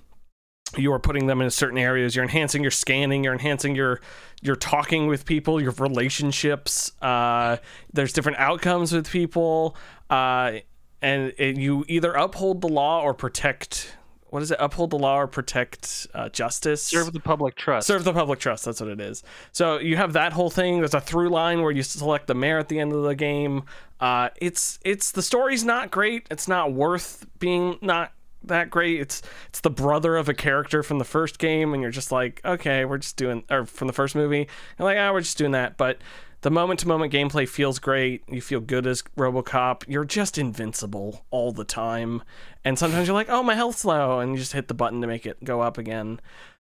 you 0.77 0.91
are 0.93 0.99
putting 0.99 1.27
them 1.27 1.41
in 1.41 1.49
certain 1.49 1.77
areas. 1.77 2.15
You're 2.15 2.23
enhancing 2.23 2.61
your 2.61 2.71
scanning. 2.71 3.23
You're 3.23 3.33
enhancing 3.33 3.75
your 3.75 4.01
you're 4.41 4.55
talking 4.55 5.07
with 5.07 5.25
people 5.25 5.61
your 5.61 5.71
relationships. 5.71 6.91
Uh 7.01 7.57
there's 7.91 8.13
different 8.13 8.39
outcomes 8.39 8.91
with 8.91 9.09
people. 9.09 9.75
Uh 10.09 10.59
and 11.01 11.33
it, 11.37 11.57
you 11.57 11.83
either 11.87 12.13
uphold 12.13 12.61
the 12.61 12.69
law 12.69 13.01
or 13.01 13.13
protect 13.13 13.95
what 14.33 14.41
is 14.41 14.49
it? 14.49 14.57
Uphold 14.59 14.89
the 14.89 14.97
law 14.97 15.19
or 15.19 15.27
protect 15.27 16.07
uh, 16.15 16.27
justice? 16.27 16.81
Serve 16.81 17.13
the 17.13 17.19
public 17.19 17.53
trust. 17.53 17.85
serve 17.85 18.03
the 18.03 18.13
public 18.13 18.39
trust. 18.39 18.65
That's 18.65 18.81
what 18.81 18.89
it 18.89 18.99
is. 18.99 19.21
So 19.51 19.77
you 19.77 19.95
have 19.97 20.13
that 20.13 20.33
whole 20.33 20.49
thing. 20.49 20.79
There's 20.79 20.95
a 20.95 20.99
through 20.99 21.29
line 21.29 21.61
where 21.61 21.69
you 21.69 21.83
select 21.83 22.25
the 22.25 22.33
mayor 22.33 22.57
at 22.57 22.67
the 22.67 22.79
end 22.79 22.93
of 22.93 23.03
the 23.03 23.13
game. 23.13 23.61
Uh, 23.99 24.29
it's 24.41 24.79
it's 24.83 25.11
the 25.11 25.21
story's 25.21 25.63
not 25.63 25.91
great. 25.91 26.25
It's 26.31 26.47
not 26.47 26.73
worth 26.73 27.27
being 27.37 27.77
not 27.83 28.11
that 28.47 28.69
great. 28.69 28.99
It's 28.99 29.21
it's 29.49 29.61
the 29.61 29.69
brother 29.69 30.15
of 30.15 30.29
a 30.29 30.33
character 30.33 30.83
from 30.83 30.99
the 30.99 31.05
first 31.05 31.39
game 31.39 31.73
and 31.73 31.81
you're 31.81 31.91
just 31.91 32.11
like 32.11 32.41
okay 32.43 32.85
we're 32.85 32.97
just 32.97 33.17
doing 33.17 33.43
or 33.49 33.65
from 33.65 33.87
the 33.87 33.93
first 33.93 34.15
movie. 34.15 34.47
And 34.77 34.85
like 34.85 34.97
ah 34.97 35.11
we're 35.11 35.21
just 35.21 35.37
doing 35.37 35.51
that. 35.51 35.77
But 35.77 35.99
the 36.41 36.51
moment 36.51 36.81
to 36.81 36.87
moment 36.87 37.13
gameplay 37.13 37.47
feels 37.47 37.79
great. 37.79 38.23
You 38.27 38.41
feel 38.41 38.59
good 38.59 38.85
as 38.85 39.01
robocop. 39.17 39.83
You're 39.87 40.05
just 40.05 40.37
invincible 40.37 41.25
all 41.31 41.51
the 41.51 41.63
time. 41.63 42.21
And 42.65 42.77
sometimes 42.77 43.07
you're 43.07 43.15
like 43.15 43.29
oh 43.29 43.43
my 43.43 43.55
health's 43.55 43.85
low 43.85 44.19
and 44.19 44.31
you 44.31 44.37
just 44.37 44.53
hit 44.53 44.67
the 44.67 44.73
button 44.73 45.01
to 45.01 45.07
make 45.07 45.25
it 45.25 45.43
go 45.43 45.61
up 45.61 45.77
again. 45.77 46.19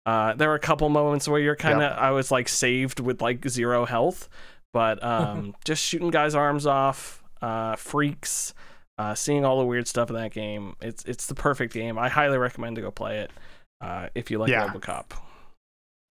Uh, 0.05 0.35
there 0.35 0.51
are 0.51 0.57
a 0.57 0.61
couple 0.61 0.89
moments 0.89 1.29
where 1.29 1.41
you're 1.41 1.57
kind 1.57 1.81
of 1.81 1.93
I 1.97 2.11
was 2.11 2.31
like 2.31 2.49
saved 2.49 2.99
with 2.99 3.23
like 3.23 3.49
zero 3.49 3.85
health, 3.85 4.29
but 4.73 5.03
um, 5.03 5.55
just 5.65 5.83
shooting 5.85 6.11
guys' 6.11 6.35
arms 6.35 6.67
off, 6.67 7.23
uh, 7.41 7.77
freaks, 7.77 8.53
uh, 9.03 9.15
seeing 9.15 9.45
all 9.45 9.59
the 9.59 9.67
weird 9.67 9.89
stuff 9.89 10.09
in 10.11 10.17
that 10.17 10.33
game. 10.33 10.75
It's 10.81 11.05
it's 11.05 11.27
the 11.27 11.35
perfect 11.35 11.75
game. 11.75 11.99
I 11.99 12.09
highly 12.09 12.39
recommend 12.39 12.77
to 12.77 12.83
go 12.83 12.91
play 12.91 13.19
it 13.19 13.31
uh, 13.81 14.09
if 14.15 14.31
you 14.31 14.39
like 14.39 14.51
Yeah. 14.51 14.69
RoboCop. 14.69 15.07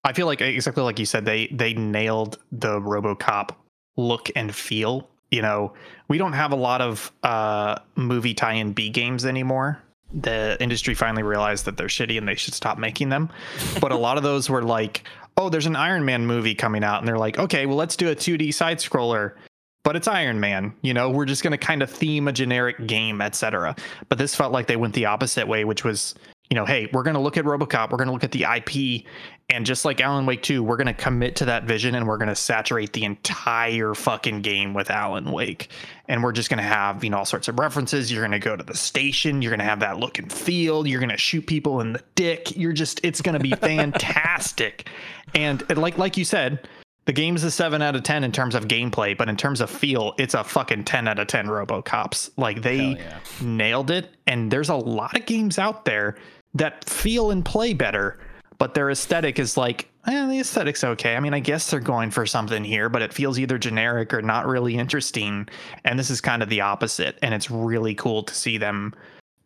I 0.04 0.14
feel 0.14 0.26
like 0.26 0.42
exactly 0.42 0.84
like 0.84 1.00
you 1.00 1.06
said, 1.06 1.26
they 1.26 1.48
they 1.48 1.74
nailed 1.74 2.38
the 2.52 2.80
RoboCop 2.80 3.52
look 3.98 4.30
and 4.36 4.54
feel. 4.54 5.08
You 5.30 5.42
know, 5.42 5.74
we 6.10 6.18
don't 6.18 6.34
have 6.34 6.52
a 6.52 6.56
lot 6.58 6.82
of 6.82 7.12
uh, 7.24 7.80
movie 7.96 8.34
tie-in 8.34 8.74
B 8.74 8.90
games 8.90 9.26
anymore. 9.26 9.82
The 10.14 10.58
industry 10.60 10.94
finally 10.94 11.24
realized 11.24 11.64
that 11.66 11.78
they're 11.78 11.88
shitty 11.88 12.18
and 12.18 12.28
they 12.28 12.36
should 12.36 12.54
stop 12.54 12.78
making 12.78 13.08
them. 13.08 13.30
But 13.80 13.94
a 13.94 13.96
lot 13.96 14.18
of 14.18 14.24
those 14.24 14.50
were 14.50 14.62
like, 14.64 15.06
oh, 15.38 15.48
there's 15.48 15.68
an 15.68 15.78
Iron 15.78 16.04
Man 16.04 16.26
movie 16.26 16.54
coming 16.54 16.84
out, 16.84 17.00
and 17.00 17.08
they're 17.08 17.18
like, 17.18 17.40
okay, 17.40 17.66
well, 17.66 17.78
let's 17.78 17.96
do 17.96 18.10
a 18.10 18.16
2D 18.16 18.54
side 18.54 18.80
scroller. 18.80 19.34
But 19.84 19.96
it's 19.96 20.08
Iron 20.08 20.40
Man, 20.40 20.74
you 20.82 20.94
know. 20.94 21.10
We're 21.10 21.26
just 21.26 21.44
going 21.44 21.52
to 21.52 21.58
kind 21.58 21.82
of 21.82 21.90
theme 21.90 22.28
a 22.28 22.32
generic 22.32 22.86
game, 22.86 23.22
etc. 23.22 23.76
But 24.10 24.18
this 24.18 24.36
felt 24.36 24.52
like 24.52 24.68
they 24.68 24.76
went 24.76 24.94
the 24.94 25.06
opposite 25.06 25.48
way, 25.48 25.66
which 25.66 25.84
was 25.84 26.16
you 26.52 26.56
know, 26.56 26.66
hey, 26.66 26.90
we're 26.92 27.04
going 27.04 27.14
to 27.14 27.22
look 27.22 27.38
at 27.38 27.46
RoboCop, 27.46 27.92
we're 27.92 27.98
going 27.98 28.10
to 28.10 28.12
look 28.12 28.26
at 28.26 28.34
the 28.34 28.44
IP, 28.44 29.06
and 29.50 29.66
just 29.66 29.86
like 29.86 30.02
Alan 30.02 30.26
Wake 30.26 30.42
2, 30.44 30.62
we're 30.62 30.76
going 30.76 30.88
to 30.88 30.94
commit 30.94 31.38
to 31.38 31.46
that 31.46 31.64
vision 31.64 31.96
and 31.96 32.06
we're 32.06 32.18
going 32.18 32.28
to 32.28 32.36
saturate 32.36 32.92
the 32.92 33.06
entire 33.06 33.94
fucking 33.94 34.42
game 34.42 34.74
with 34.74 34.90
Alan 34.90 35.32
Wake. 35.32 35.70
And 36.10 36.22
we're 36.22 36.34
just 36.34 36.50
going 36.50 36.58
to 36.58 36.64
have, 36.64 37.06
you 37.06 37.10
know, 37.10 37.20
all 37.20 37.26
sorts 37.26 37.48
of 37.48 37.58
references. 37.58 38.12
You're 38.12 38.22
going 38.22 38.32
to 38.32 38.40
go 38.40 38.58
to 38.58 38.64
the 38.64 38.76
station, 38.76 39.42
you're 39.42 39.52
going 39.52 39.60
to 39.60 39.66
have 39.66 39.80
that 39.80 39.98
look 39.98 40.20
and 40.20 40.32
feel, 40.32 40.86
you're 40.86 41.00
going 41.00 41.10
to 41.10 41.18
shoot 41.18 41.48
people 41.48 41.80
in 41.80 41.94
the 41.94 42.04
dick. 42.16 42.56
You're 42.58 42.74
just 42.74 43.00
it's 43.04 43.22
going 43.22 43.38
to 43.38 43.40
be 43.40 43.52
fantastic. 43.62 44.90
and 45.34 45.64
like 45.78 45.98
like 45.98 46.18
you 46.18 46.26
said, 46.26 46.68
the 47.06 47.14
game's 47.14 47.44
a 47.44 47.52
7 47.52 47.82
out 47.82 47.96
of 47.96 48.04
10 48.04 48.24
in 48.24 48.32
terms 48.32 48.54
of 48.54 48.68
gameplay, 48.68 49.18
but 49.18 49.28
in 49.28 49.36
terms 49.36 49.60
of 49.60 49.70
feel, 49.70 50.14
it's 50.18 50.34
a 50.34 50.44
fucking 50.44 50.84
10 50.84 51.08
out 51.08 51.20
of 51.20 51.28
10 51.28 51.48
RoboCops. 51.48 52.30
Like 52.38 52.62
they 52.62 52.96
yeah. 52.96 53.20
nailed 53.42 53.90
it 53.90 54.12
and 54.28 54.52
there's 54.52 54.70
a 54.70 54.76
lot 54.76 55.18
of 55.18 55.26
games 55.26 55.58
out 55.58 55.86
there 55.86 56.18
that 56.54 56.88
feel 56.88 57.32
and 57.32 57.44
play 57.44 57.74
better, 57.74 58.20
but 58.60 58.76
their 58.76 58.92
aesthetic 58.92 59.40
is 59.40 59.58
like, 59.58 59.90
eh, 60.06 60.28
the 60.28 60.40
aesthetic's 60.40 60.84
okay. 60.84 61.16
I 61.16 61.20
mean, 61.20 61.34
I 61.34 61.40
guess 61.40 61.72
they're 61.72 61.80
going 61.80 62.12
for 62.12 62.26
something 62.28 62.64
here, 62.64 62.88
but 62.88 63.02
it 63.02 63.14
feels 63.14 63.40
either 63.40 63.58
generic 63.58 64.14
or 64.14 64.22
not 64.22 64.46
really 64.46 64.76
interesting. 64.78 65.50
And 65.86 65.98
this 65.98 66.12
is 66.12 66.22
kind 66.22 66.44
of 66.44 66.50
the 66.50 66.62
opposite. 66.62 67.18
And 67.24 67.34
it's 67.34 67.50
really 67.50 67.96
cool 67.96 68.22
to 68.24 68.36
see 68.36 68.58
them 68.58 68.94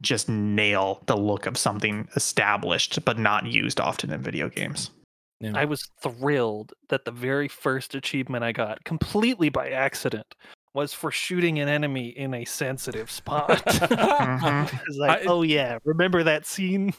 just 0.01 0.27
nail 0.27 1.01
the 1.05 1.15
look 1.15 1.45
of 1.45 1.57
something 1.57 2.07
established, 2.17 3.03
but 3.05 3.17
not 3.17 3.45
used 3.45 3.79
often 3.79 4.11
in 4.11 4.21
video 4.21 4.49
games. 4.49 4.91
Yeah. 5.39 5.51
I 5.55 5.65
was 5.65 5.87
thrilled 6.01 6.73
that 6.89 7.05
the 7.05 7.11
very 7.11 7.47
first 7.47 7.93
achievement 7.95 8.43
I 8.43 8.51
got, 8.53 8.83
completely 8.85 9.49
by 9.49 9.69
accident, 9.69 10.33
was 10.73 10.93
for 10.93 11.11
shooting 11.11 11.59
an 11.59 11.67
enemy 11.69 12.07
in 12.09 12.33
a 12.33 12.45
sensitive 12.45 13.09
spot. 13.11 13.49
Mhm. 13.65 14.81
It's 14.87 14.97
like, 14.97 15.21
I- 15.21 15.25
oh 15.25 15.41
yeah, 15.41 15.77
remember 15.83 16.23
that 16.23 16.45
scene? 16.45 16.93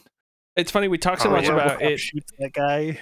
It's 0.56 0.70
funny 0.70 0.88
we 0.88 0.98
talk 0.98 1.20
so 1.20 1.28
Oh, 1.28 1.32
much 1.32 1.44
yeah. 1.44 1.52
about 1.54 1.80
RoboCop 1.80 1.90
it 1.90 1.98
shoots 2.00 2.32
that 2.38 2.52
guy. 2.52 2.98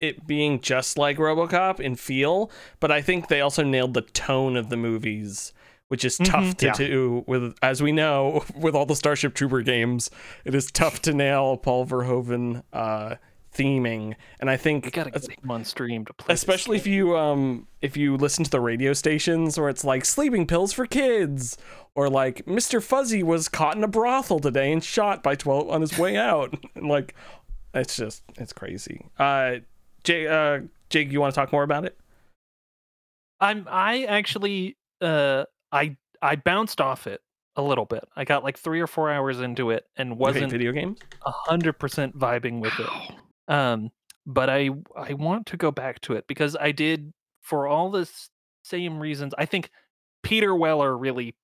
it 0.00 0.26
being 0.26 0.60
just 0.60 0.96
like 0.98 1.16
RoboCop 1.18 1.80
in 1.80 1.96
feel, 1.96 2.50
but 2.80 2.90
I 2.90 3.00
think 3.02 3.28
they 3.28 3.40
also 3.40 3.62
nailed 3.62 3.94
the 3.94 4.02
tone 4.02 4.56
of 4.56 4.68
the 4.70 4.76
movies, 4.76 5.52
which 5.88 6.04
is 6.04 6.16
tough 6.18 6.44
Mhm. 6.44 6.56
to 6.58 6.66
Yeah. 6.66 6.72
do 6.72 7.24
with 7.26 7.54
as 7.62 7.82
we 7.82 7.92
know 7.92 8.44
with 8.56 8.74
all 8.74 8.86
the 8.86 8.96
Starship 8.96 9.34
Trooper 9.34 9.62
games. 9.62 10.10
It 10.44 10.54
is 10.54 10.70
tough 10.70 11.00
to 11.02 11.12
nail 11.14 11.56
Paul 11.56 11.86
Verhoeven 11.86 12.62
uh 12.72 13.16
theming, 13.54 14.14
and 14.40 14.50
I 14.50 14.56
think 14.56 14.84
We 14.84 14.90
gotta 14.90 15.10
get 15.10 15.30
him 15.42 15.50
on 15.50 15.64
stream 15.64 16.04
to 16.06 16.12
play. 16.12 16.34
especially 16.34 16.76
if 16.76 16.86
you 16.86 17.16
um 17.16 17.66
if 17.80 17.96
you 17.96 18.16
listen 18.16 18.44
to 18.44 18.50
the 18.50 18.60
radio 18.60 18.92
stations 18.92 19.58
where 19.58 19.68
it's 19.68 19.84
like 19.84 20.04
sleeping 20.04 20.46
pills 20.46 20.72
for 20.72 20.86
kids 20.86 21.56
or 21.94 22.08
like 22.10 22.44
Mr. 22.46 22.82
Fuzzy 22.82 23.22
was 23.22 23.48
caught 23.48 23.76
in 23.76 23.84
a 23.84 23.88
brothel 23.88 24.40
today 24.40 24.72
and 24.72 24.82
shot 24.82 25.22
by 25.22 25.34
12 25.34 25.70
on 25.70 25.80
his 25.80 25.96
way 25.98 26.16
out 26.30 26.54
and 26.74 26.88
like 26.88 27.14
it's 27.72 27.96
just 27.96 28.22
it's 28.36 28.52
crazy. 28.52 29.06
Uh 29.18 29.56
Jake 30.02 30.28
uh 30.28 30.60
Jake 30.90 31.10
you 31.12 31.20
want 31.20 31.32
to 31.34 31.40
talk 31.40 31.52
more 31.52 31.62
about 31.62 31.84
it? 31.84 31.96
I'm 33.40 33.66
I 33.70 34.04
actually 34.04 34.76
uh 35.00 35.44
I 35.72 35.96
I 36.22 36.36
bounced 36.36 36.80
off 36.80 37.06
it 37.06 37.20
a 37.56 37.62
little 37.62 37.84
bit. 37.84 38.04
I 38.16 38.24
got 38.24 38.42
like 38.42 38.58
three 38.58 38.80
or 38.80 38.86
four 38.86 39.10
hours 39.10 39.40
into 39.40 39.70
it 39.70 39.84
and 39.96 40.18
wasn't 40.18 40.50
video 40.50 40.72
games? 40.72 40.98
a 41.24 41.30
hundred 41.30 41.74
percent 41.74 42.18
vibing 42.18 42.60
with 42.60 42.72
it. 42.80 42.88
Um, 43.48 43.90
but 44.26 44.48
I 44.48 44.70
I 44.96 45.14
want 45.14 45.46
to 45.46 45.56
go 45.56 45.70
back 45.70 46.00
to 46.02 46.14
it 46.14 46.26
because 46.26 46.56
I 46.56 46.72
did 46.72 47.12
for 47.42 47.66
all 47.66 47.90
the 47.90 48.02
s- 48.02 48.30
same 48.62 48.98
reasons. 48.98 49.34
I 49.36 49.44
think 49.44 49.70
Peter 50.22 50.54
Weller 50.54 50.96
really 50.96 51.36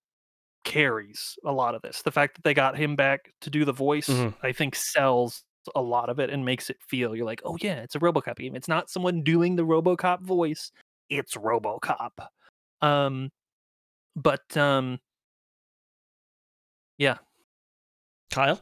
carries 0.65 1.39
a 1.45 1.53
lot 1.53 1.75
of 1.75 1.83
this. 1.83 2.03
The 2.03 2.11
fact 2.11 2.35
that 2.37 2.45
they 2.45 2.55
got 2.55 2.77
him 2.77 2.97
back 2.97 3.33
to 3.43 3.51
do 3.51 3.65
the 3.65 3.73
voice, 3.73 4.09
Mhm. 4.09 4.35
I 4.43 4.53
think 4.53 4.75
sells 4.75 5.45
a 5.75 5.81
lot 5.83 6.09
of 6.09 6.19
it 6.19 6.31
and 6.31 6.43
makes 6.45 6.71
it 6.71 6.79
feel 6.83 7.15
you're 7.15 7.27
like, 7.27 7.43
oh 7.45 7.59
yeah, 7.61 7.81
it's 7.83 7.95
a 7.95 7.99
RoboCop 8.01 8.37
game. 8.37 8.57
It's 8.57 8.69
not 8.69 8.89
someone 8.89 9.23
doing 9.23 9.57
the 9.57 9.65
RoboCop 9.67 10.21
voice. 10.23 10.73
It's 11.11 11.35
RoboCop. 11.37 12.13
Um, 12.81 13.31
but 14.17 14.57
um, 14.57 15.01
yeah, 16.97 17.19
Kyle? 18.31 18.61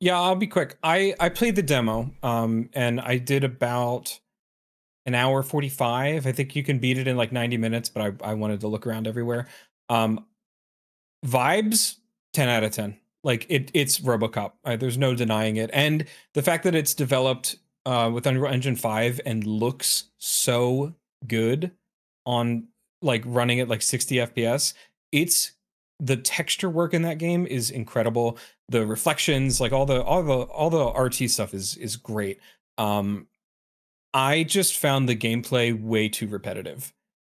Yeah, 0.00 0.20
I'll 0.20 0.36
be 0.36 0.46
quick. 0.46 0.76
I 0.82 1.14
I 1.20 1.28
played 1.28 1.56
the 1.56 1.62
demo, 1.62 2.10
um, 2.22 2.68
and 2.74 3.00
I 3.00 3.18
did 3.18 3.44
about 3.44 4.18
an 5.06 5.14
hour 5.14 5.42
forty 5.42 5.68
five. 5.68 6.26
I 6.26 6.32
think 6.32 6.56
you 6.56 6.62
can 6.62 6.78
beat 6.78 6.98
it 6.98 7.08
in 7.08 7.16
like 7.16 7.32
ninety 7.32 7.56
minutes, 7.56 7.88
but 7.88 8.20
I 8.22 8.30
I 8.30 8.34
wanted 8.34 8.60
to 8.60 8.68
look 8.68 8.86
around 8.86 9.06
everywhere. 9.06 9.48
Um, 9.88 10.26
vibes 11.26 11.96
ten 12.32 12.48
out 12.48 12.64
of 12.64 12.72
ten. 12.72 12.98
Like 13.22 13.46
it 13.48 13.70
it's 13.74 14.00
RoboCop. 14.00 14.52
Uh, 14.64 14.76
there's 14.76 14.98
no 14.98 15.14
denying 15.14 15.56
it, 15.56 15.70
and 15.72 16.06
the 16.34 16.42
fact 16.42 16.64
that 16.64 16.74
it's 16.74 16.94
developed 16.94 17.56
uh, 17.86 18.10
with 18.12 18.26
Unreal 18.26 18.52
Engine 18.52 18.76
five 18.76 19.20
and 19.24 19.46
looks 19.46 20.10
so 20.18 20.94
good 21.26 21.72
on 22.26 22.68
like 23.02 23.22
running 23.26 23.60
at 23.60 23.68
like 23.68 23.82
sixty 23.82 24.16
FPS. 24.16 24.74
It's 25.12 25.53
the 26.00 26.16
texture 26.16 26.68
work 26.70 26.94
in 26.94 27.02
that 27.02 27.18
game 27.18 27.46
is 27.46 27.70
incredible. 27.70 28.38
The 28.68 28.86
reflections 28.86 29.60
like 29.60 29.72
all 29.72 29.86
the 29.86 30.02
all 30.02 30.22
the 30.22 30.38
all 30.44 30.70
the 30.70 30.92
rt 31.00 31.30
stuff 31.30 31.54
is 31.54 31.76
is 31.76 31.96
great. 31.96 32.40
Um 32.78 33.26
i 34.12 34.42
just 34.44 34.76
found 34.78 35.08
the 35.08 35.16
gameplay 35.16 35.78
way 35.78 36.08
too 36.08 36.28
repetitive. 36.28 36.92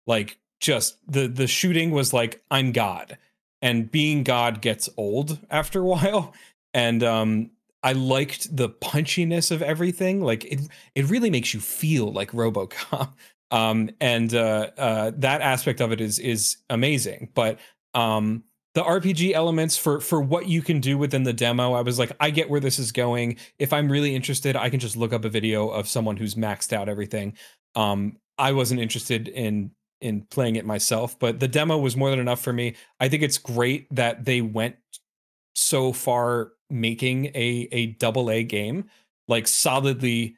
Like 0.06 0.38
just 0.60 0.98
the 1.06 1.28
the 1.28 1.46
shooting 1.46 1.90
was 1.90 2.12
like 2.12 2.42
i'm 2.50 2.72
god. 2.72 3.18
And 3.62 3.90
being 3.90 4.22
god 4.24 4.62
gets 4.62 4.88
old 4.96 5.38
after 5.50 5.80
a 5.80 5.84
while. 5.86 6.34
And 6.74 7.02
um 7.02 7.50
i 7.82 7.92
liked 7.92 8.54
the 8.56 8.68
punchiness 8.70 9.50
of 9.50 9.62
everything. 9.62 10.22
Like 10.22 10.44
it 10.46 10.60
it 10.94 11.10
really 11.10 11.30
makes 11.30 11.54
you 11.54 11.60
feel 11.60 12.12
like 12.12 12.32
robocop. 12.32 13.12
Um 13.52 13.90
and 14.00 14.34
uh 14.34 14.70
uh 14.76 15.12
that 15.18 15.40
aspect 15.40 15.80
of 15.80 15.92
it 15.92 16.00
is 16.00 16.18
is 16.18 16.56
amazing. 16.68 17.30
But 17.32 17.60
um 17.94 18.42
the 18.76 18.82
RPG 18.82 19.32
elements 19.32 19.78
for 19.78 20.00
for 20.00 20.20
what 20.20 20.48
you 20.48 20.60
can 20.60 20.80
do 20.80 20.98
within 20.98 21.22
the 21.22 21.32
demo, 21.32 21.72
I 21.72 21.80
was 21.80 21.98
like, 21.98 22.12
I 22.20 22.28
get 22.28 22.50
where 22.50 22.60
this 22.60 22.78
is 22.78 22.92
going. 22.92 23.38
If 23.58 23.72
I'm 23.72 23.90
really 23.90 24.14
interested, 24.14 24.54
I 24.54 24.68
can 24.68 24.80
just 24.80 24.98
look 24.98 25.14
up 25.14 25.24
a 25.24 25.30
video 25.30 25.70
of 25.70 25.88
someone 25.88 26.18
who's 26.18 26.34
maxed 26.34 26.74
out 26.74 26.86
everything. 26.86 27.38
Um, 27.74 28.18
I 28.36 28.52
wasn't 28.52 28.82
interested 28.82 29.28
in 29.28 29.70
in 30.02 30.26
playing 30.30 30.56
it 30.56 30.66
myself, 30.66 31.18
but 31.18 31.40
the 31.40 31.48
demo 31.48 31.78
was 31.78 31.96
more 31.96 32.10
than 32.10 32.18
enough 32.18 32.42
for 32.42 32.52
me. 32.52 32.74
I 33.00 33.08
think 33.08 33.22
it's 33.22 33.38
great 33.38 33.86
that 33.94 34.26
they 34.26 34.42
went 34.42 34.76
so 35.54 35.90
far 35.94 36.52
making 36.68 37.28
a 37.34 37.68
a 37.72 37.86
double 37.92 38.30
A 38.30 38.44
game, 38.44 38.90
like 39.26 39.48
solidly 39.48 40.36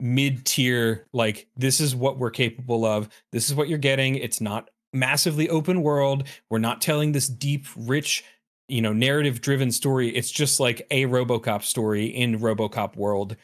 mid 0.00 0.44
tier. 0.44 1.06
Like 1.12 1.46
this 1.56 1.80
is 1.80 1.94
what 1.94 2.18
we're 2.18 2.30
capable 2.30 2.84
of. 2.84 3.08
This 3.30 3.48
is 3.48 3.54
what 3.54 3.68
you're 3.68 3.78
getting. 3.78 4.16
It's 4.16 4.40
not 4.40 4.70
massively 4.92 5.48
open 5.48 5.82
world. 5.82 6.24
We're 6.50 6.58
not 6.58 6.80
telling 6.80 7.12
this 7.12 7.28
deep, 7.28 7.66
rich, 7.76 8.24
you 8.68 8.82
know, 8.82 8.92
narrative 8.92 9.40
driven 9.40 9.70
story. 9.70 10.08
It's 10.08 10.30
just 10.30 10.60
like 10.60 10.86
a 10.90 11.04
RoboCop 11.06 11.62
story 11.62 12.06
in 12.06 12.40
RoboCop 12.40 12.96
world 12.96 13.36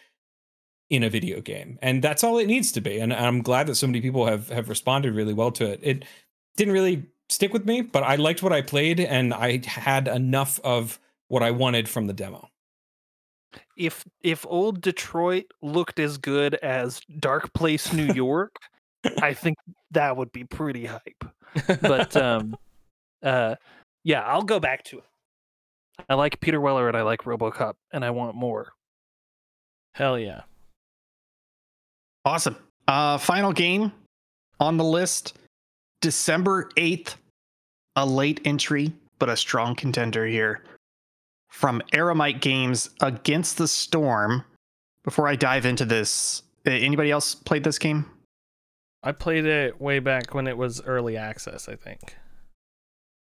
in 0.90 1.02
a 1.02 1.10
video 1.10 1.40
game. 1.40 1.78
And 1.82 2.02
that's 2.02 2.23
all 2.24 2.39
it 2.39 2.47
needs 2.47 2.73
to 2.73 2.81
be. 2.81 2.98
And 2.98 3.12
I'm 3.12 3.43
glad 3.43 3.66
that 3.66 3.77
so 3.77 3.86
many 3.86 4.01
people 4.01 4.27
have 4.27 4.48
have 4.51 4.69
responded 4.69 5.14
really 5.14 5.35
well 5.35 5.51
to 5.52 5.64
it. 5.70 5.81
It 5.82 6.05
didn't 6.56 6.74
really 6.74 7.06
stick 7.28 7.52
with 7.52 7.64
me, 7.66 7.81
but 7.82 8.02
I 8.02 8.16
liked 8.16 8.43
what 8.43 8.52
I 8.52 8.60
played 8.62 9.01
and 9.01 9.32
I 9.32 9.62
had 9.66 10.06
enough 10.09 10.60
of 10.64 10.98
what 11.28 11.43
I 11.43 11.51
wanted 11.51 11.89
from 11.89 12.06
the 12.06 12.12
demo. 12.12 12.48
if 13.77 14.05
if 14.23 14.44
old 14.48 14.81
Detroit 14.81 15.47
looked 15.62 15.98
as 15.98 16.19
good 16.19 16.55
as 16.56 17.01
Dark 17.19 17.52
Place 17.55 17.93
New 17.93 18.12
York, 18.14 18.56
I 19.20 19.35
think 19.35 19.57
that 19.91 20.16
would 20.16 20.33
be 20.33 20.45
pretty 20.45 20.87
hype. 20.87 21.24
But 21.81 22.16
um 22.16 22.57
uh 23.23 23.57
yeah, 24.05 24.23
I'll 24.23 24.43
go 24.43 24.61
back 24.61 24.85
to 24.85 24.99
it. 24.99 25.05
I 26.09 26.15
like 26.15 26.41
Peter 26.41 26.61
Weller 26.61 26.89
and 26.89 26.97
I 26.97 27.03
like 27.03 27.23
RoboCop 27.23 27.74
and 27.93 28.05
I 28.05 28.11
want 28.11 28.35
more. 28.35 28.73
Hell 29.95 30.19
yeah. 30.19 30.43
Awesome. 32.24 32.57
Uh, 32.89 33.19
final 33.19 33.53
game 33.53 33.93
on 34.59 34.77
the 34.77 34.85
list 34.85 35.39
December 36.01 36.69
8th, 36.77 37.16
a 37.97 38.07
late 38.07 38.41
entry, 38.45 38.93
but 39.19 39.29
a 39.29 39.37
strong 39.37 39.74
contender 39.74 40.27
here 40.27 40.62
from 41.51 41.83
Eremite 41.93 42.41
Games 42.41 42.91
Against 43.01 43.59
the 43.59 43.69
Storm. 43.69 44.45
Before 45.05 45.29
I 45.29 45.37
dive 45.37 45.66
into 45.66 45.85
this, 45.85 46.43
uh, 46.66 46.70
anybody 46.70 47.11
else 47.11 47.35
played 47.35 47.65
this 47.65 47.79
game? 47.79 48.07
I 49.03 49.12
played 49.12 49.47
it 49.47 49.81
way 49.81 49.99
back 49.99 50.35
when 50.35 50.47
it 50.47 50.57
was 50.57 50.81
early 50.83 51.16
access, 51.16 51.69
I 51.69 51.77
think. 51.77 52.16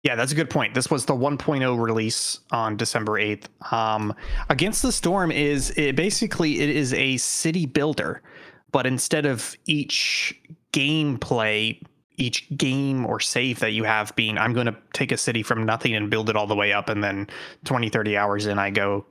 Yeah, 0.04 0.14
that's 0.14 0.30
a 0.30 0.36
good 0.36 0.50
point. 0.50 0.74
This 0.74 0.88
was 0.88 1.04
the 1.04 1.14
1.0 1.14 1.82
release 1.82 2.38
on 2.52 2.76
December 2.76 3.12
8th. 3.14 3.46
Um, 3.72 4.14
Against 4.48 4.82
the 4.82 4.92
Storm 4.92 5.32
is 5.32 5.72
it 5.76 5.96
basically 5.96 6.60
it 6.60 6.70
is 6.70 6.94
a 6.94 7.16
city 7.16 7.66
builder, 7.66 8.22
but 8.70 8.86
instead 8.86 9.26
of 9.26 9.56
each 9.64 10.40
gameplay, 10.72 11.82
each 12.18 12.46
game 12.56 13.04
or 13.04 13.18
save 13.18 13.58
that 13.58 13.72
you 13.72 13.82
have 13.82 14.14
being 14.14 14.38
I'm 14.38 14.52
going 14.52 14.66
to 14.66 14.76
take 14.92 15.10
a 15.10 15.16
city 15.16 15.42
from 15.42 15.66
nothing 15.66 15.96
and 15.96 16.08
build 16.08 16.30
it 16.30 16.36
all 16.36 16.46
the 16.46 16.54
way 16.54 16.72
up 16.72 16.88
and 16.88 17.02
then 17.02 17.26
20 17.64 17.88
30 17.88 18.16
hours 18.16 18.46
in 18.46 18.58
I 18.60 18.70
go, 18.70 19.04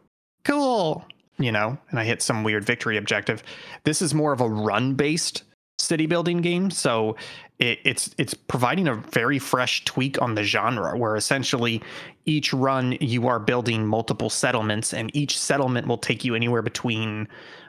"Cool. 0.45 1.05
you 1.37 1.51
know, 1.51 1.77
and 1.89 1.99
I 1.99 2.05
hit 2.05 2.21
some 2.21 2.43
weird 2.45 2.63
victory 2.63 2.95
objective. 2.95 3.43
This 3.83 4.01
is 4.01 4.13
more 4.13 4.31
of 4.31 4.39
a 4.39 4.47
run 4.49 4.93
based 4.93 5.43
city 5.85 6.05
building 6.05 6.41
game, 6.41 6.69
so 6.69 7.15
it, 7.59 7.79
it's 7.83 8.13
it's 8.17 8.33
providing 8.33 8.87
a 8.87 8.95
very 8.95 9.39
fresh 9.39 9.85
tweak 9.85 10.21
on 10.21 10.35
the 10.35 10.43
genre, 10.43 10.97
where 10.97 11.15
essentially 11.15 11.81
each 12.25 12.53
run 12.53 12.97
you 12.99 13.27
are 13.27 13.39
building 13.39 13.85
multiple 13.85 14.29
settlements, 14.29 14.93
and 14.93 15.15
each 15.15 15.39
settlement 15.39 15.87
will 15.87 15.97
take 15.97 16.25
you 16.25 16.35
anywhere 16.35 16.61
between. 16.61 17.27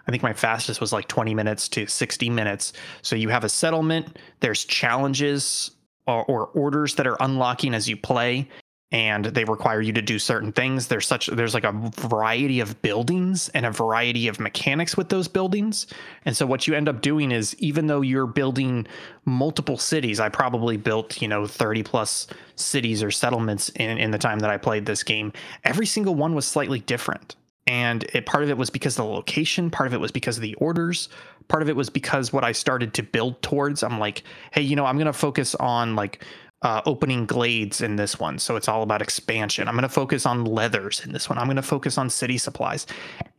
I 0.08 0.12
think 0.12 0.22
my 0.22 0.32
fastest 0.32 0.80
was 0.80 0.92
like 0.92 1.08
20 1.08 1.34
minutes 1.34 1.68
to 1.70 1.88
60 1.88 2.30
minutes. 2.30 2.72
So 3.02 3.16
you 3.16 3.28
have 3.28 3.42
a 3.42 3.48
settlement. 3.48 4.20
There's 4.38 4.64
challenges 4.64 5.72
or, 6.06 6.24
or 6.26 6.46
orders 6.46 6.94
that 6.94 7.08
are 7.08 7.16
unlocking 7.18 7.74
as 7.74 7.88
you 7.88 7.96
play 7.96 8.48
and 8.92 9.24
they 9.24 9.44
require 9.44 9.80
you 9.80 9.92
to 9.92 10.02
do 10.02 10.18
certain 10.18 10.52
things. 10.52 10.86
There's 10.86 11.06
such 11.06 11.26
there's 11.26 11.54
like 11.54 11.64
a 11.64 11.72
variety 11.96 12.60
of 12.60 12.80
buildings 12.82 13.48
and 13.48 13.66
a 13.66 13.70
variety 13.70 14.28
of 14.28 14.38
mechanics 14.38 14.96
with 14.96 15.08
those 15.08 15.26
buildings. 15.26 15.88
And 16.24 16.36
so 16.36 16.46
what 16.46 16.68
you 16.68 16.74
end 16.74 16.88
up 16.88 17.00
doing 17.00 17.32
is 17.32 17.56
even 17.56 17.88
though 17.88 18.00
you're 18.00 18.26
building 18.26 18.86
multiple 19.24 19.76
cities 19.76 20.20
i 20.20 20.28
probably 20.28 20.76
built 20.76 21.20
you 21.20 21.26
know 21.26 21.46
30 21.46 21.82
plus 21.82 22.28
cities 22.54 23.02
or 23.02 23.10
settlements 23.10 23.70
in, 23.70 23.98
in 23.98 24.12
the 24.12 24.18
time 24.18 24.38
that 24.38 24.50
i 24.50 24.56
played 24.56 24.86
this 24.86 25.02
game. 25.02 25.32
Every 25.64 25.86
single 25.86 26.14
one 26.14 26.34
was 26.34 26.46
slightly 26.46 26.78
different. 26.78 27.34
And 27.68 28.04
it, 28.14 28.26
part 28.26 28.44
of 28.44 28.50
it 28.50 28.56
was 28.56 28.70
because 28.70 28.96
of 28.96 29.04
the 29.04 29.10
location 29.10 29.70
part 29.70 29.88
of 29.88 29.94
it 29.94 29.98
was 29.98 30.12
because 30.12 30.36
of 30.36 30.42
the 30.42 30.54
orders 30.54 31.08
part 31.48 31.64
of 31.64 31.68
it 31.68 31.74
was 31.74 31.90
because 31.90 32.32
what 32.32 32.44
i 32.44 32.52
started 32.52 32.94
to 32.94 33.02
build 33.02 33.42
towards 33.42 33.82
i'm 33.82 33.98
like 33.98 34.22
hey 34.52 34.62
you 34.62 34.76
know 34.76 34.86
i'm 34.86 34.96
going 34.96 35.06
to 35.06 35.12
focus 35.12 35.56
on 35.56 35.96
like 35.96 36.24
uh, 36.62 36.80
opening 36.86 37.26
glades 37.26 37.80
in 37.80 37.96
this 37.96 38.18
one. 38.18 38.38
So 38.38 38.56
it's 38.56 38.68
all 38.68 38.82
about 38.82 39.02
expansion. 39.02 39.68
I'm 39.68 39.74
going 39.74 39.82
to 39.82 39.88
focus 39.88 40.26
on 40.26 40.44
leathers 40.44 41.04
in 41.04 41.12
this 41.12 41.28
one. 41.28 41.38
I'm 41.38 41.46
going 41.46 41.56
to 41.56 41.62
focus 41.62 41.98
on 41.98 42.08
city 42.10 42.38
supplies. 42.38 42.86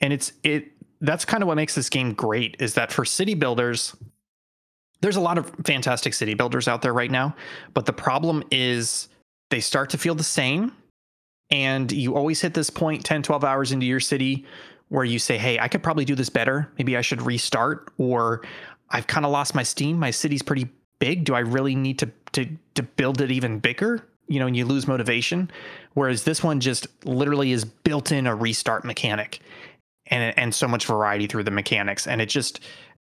And 0.01 0.13
it's, 0.13 0.33
it, 0.43 0.71
that's 1.01 1.25
kind 1.25 1.43
of 1.43 1.47
what 1.47 1.55
makes 1.55 1.75
this 1.75 1.89
game 1.89 2.13
great 2.13 2.55
is 2.59 2.75
that 2.75 2.91
for 2.91 3.05
city 3.05 3.33
builders, 3.33 3.95
there's 5.01 5.15
a 5.15 5.21
lot 5.21 5.37
of 5.37 5.51
fantastic 5.65 6.13
city 6.13 6.33
builders 6.33 6.67
out 6.67 6.81
there 6.81 6.93
right 6.93 7.11
now. 7.11 7.35
But 7.73 7.85
the 7.85 7.93
problem 7.93 8.43
is 8.51 9.09
they 9.49 9.59
start 9.59 9.89
to 9.91 9.97
feel 9.97 10.15
the 10.15 10.23
same. 10.23 10.73
And 11.49 11.91
you 11.91 12.15
always 12.15 12.41
hit 12.41 12.53
this 12.53 12.69
point 12.69 13.05
10, 13.05 13.23
12 13.23 13.43
hours 13.43 13.71
into 13.71 13.85
your 13.85 14.01
city 14.01 14.45
where 14.89 15.05
you 15.05 15.17
say, 15.19 15.37
Hey, 15.37 15.59
I 15.59 15.67
could 15.67 15.81
probably 15.81 16.05
do 16.05 16.15
this 16.15 16.29
better. 16.29 16.71
Maybe 16.77 16.97
I 16.97 17.01
should 17.01 17.21
restart. 17.21 17.91
Or 17.97 18.41
I've 18.89 19.07
kind 19.07 19.25
of 19.25 19.31
lost 19.31 19.55
my 19.55 19.63
steam. 19.63 19.97
My 19.97 20.11
city's 20.11 20.41
pretty 20.41 20.67
big. 20.99 21.23
Do 21.23 21.35
I 21.35 21.39
really 21.39 21.75
need 21.75 21.99
to 21.99 22.11
to 22.37 22.47
to 22.75 22.83
build 22.83 23.19
it 23.21 23.31
even 23.31 23.59
bigger 23.59 24.07
you 24.27 24.39
know 24.39 24.47
and 24.47 24.55
you 24.55 24.65
lose 24.65 24.87
motivation 24.87 25.49
whereas 25.93 26.23
this 26.23 26.43
one 26.43 26.59
just 26.59 26.87
literally 27.05 27.51
is 27.51 27.65
built 27.65 28.11
in 28.11 28.27
a 28.27 28.35
restart 28.35 28.85
mechanic 28.85 29.39
and 30.07 30.37
and 30.37 30.53
so 30.53 30.67
much 30.67 30.85
variety 30.85 31.27
through 31.27 31.43
the 31.43 31.51
mechanics 31.51 32.07
and 32.07 32.21
it 32.21 32.27
just 32.27 32.59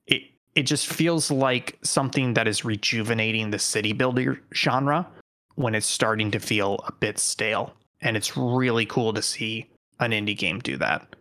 it 0.06 0.22
it 0.54 0.64
just 0.64 0.86
feels 0.86 1.30
like 1.30 1.78
something 1.82 2.34
that 2.34 2.46
is 2.46 2.64
rejuvenating 2.64 3.50
the 3.50 3.58
city 3.58 3.92
builder 3.92 4.40
genre 4.54 5.06
when 5.54 5.74
it's 5.74 5.86
starting 5.86 6.30
to 6.30 6.38
feel 6.38 6.82
a 6.86 6.92
bit 6.92 7.18
stale 7.18 7.74
and 8.02 8.16
it's 8.16 8.36
really 8.36 8.86
cool 8.86 9.12
to 9.12 9.22
see 9.22 9.66
an 10.00 10.10
indie 10.10 10.36
game 10.36 10.58
do 10.60 10.76
that 10.76 11.16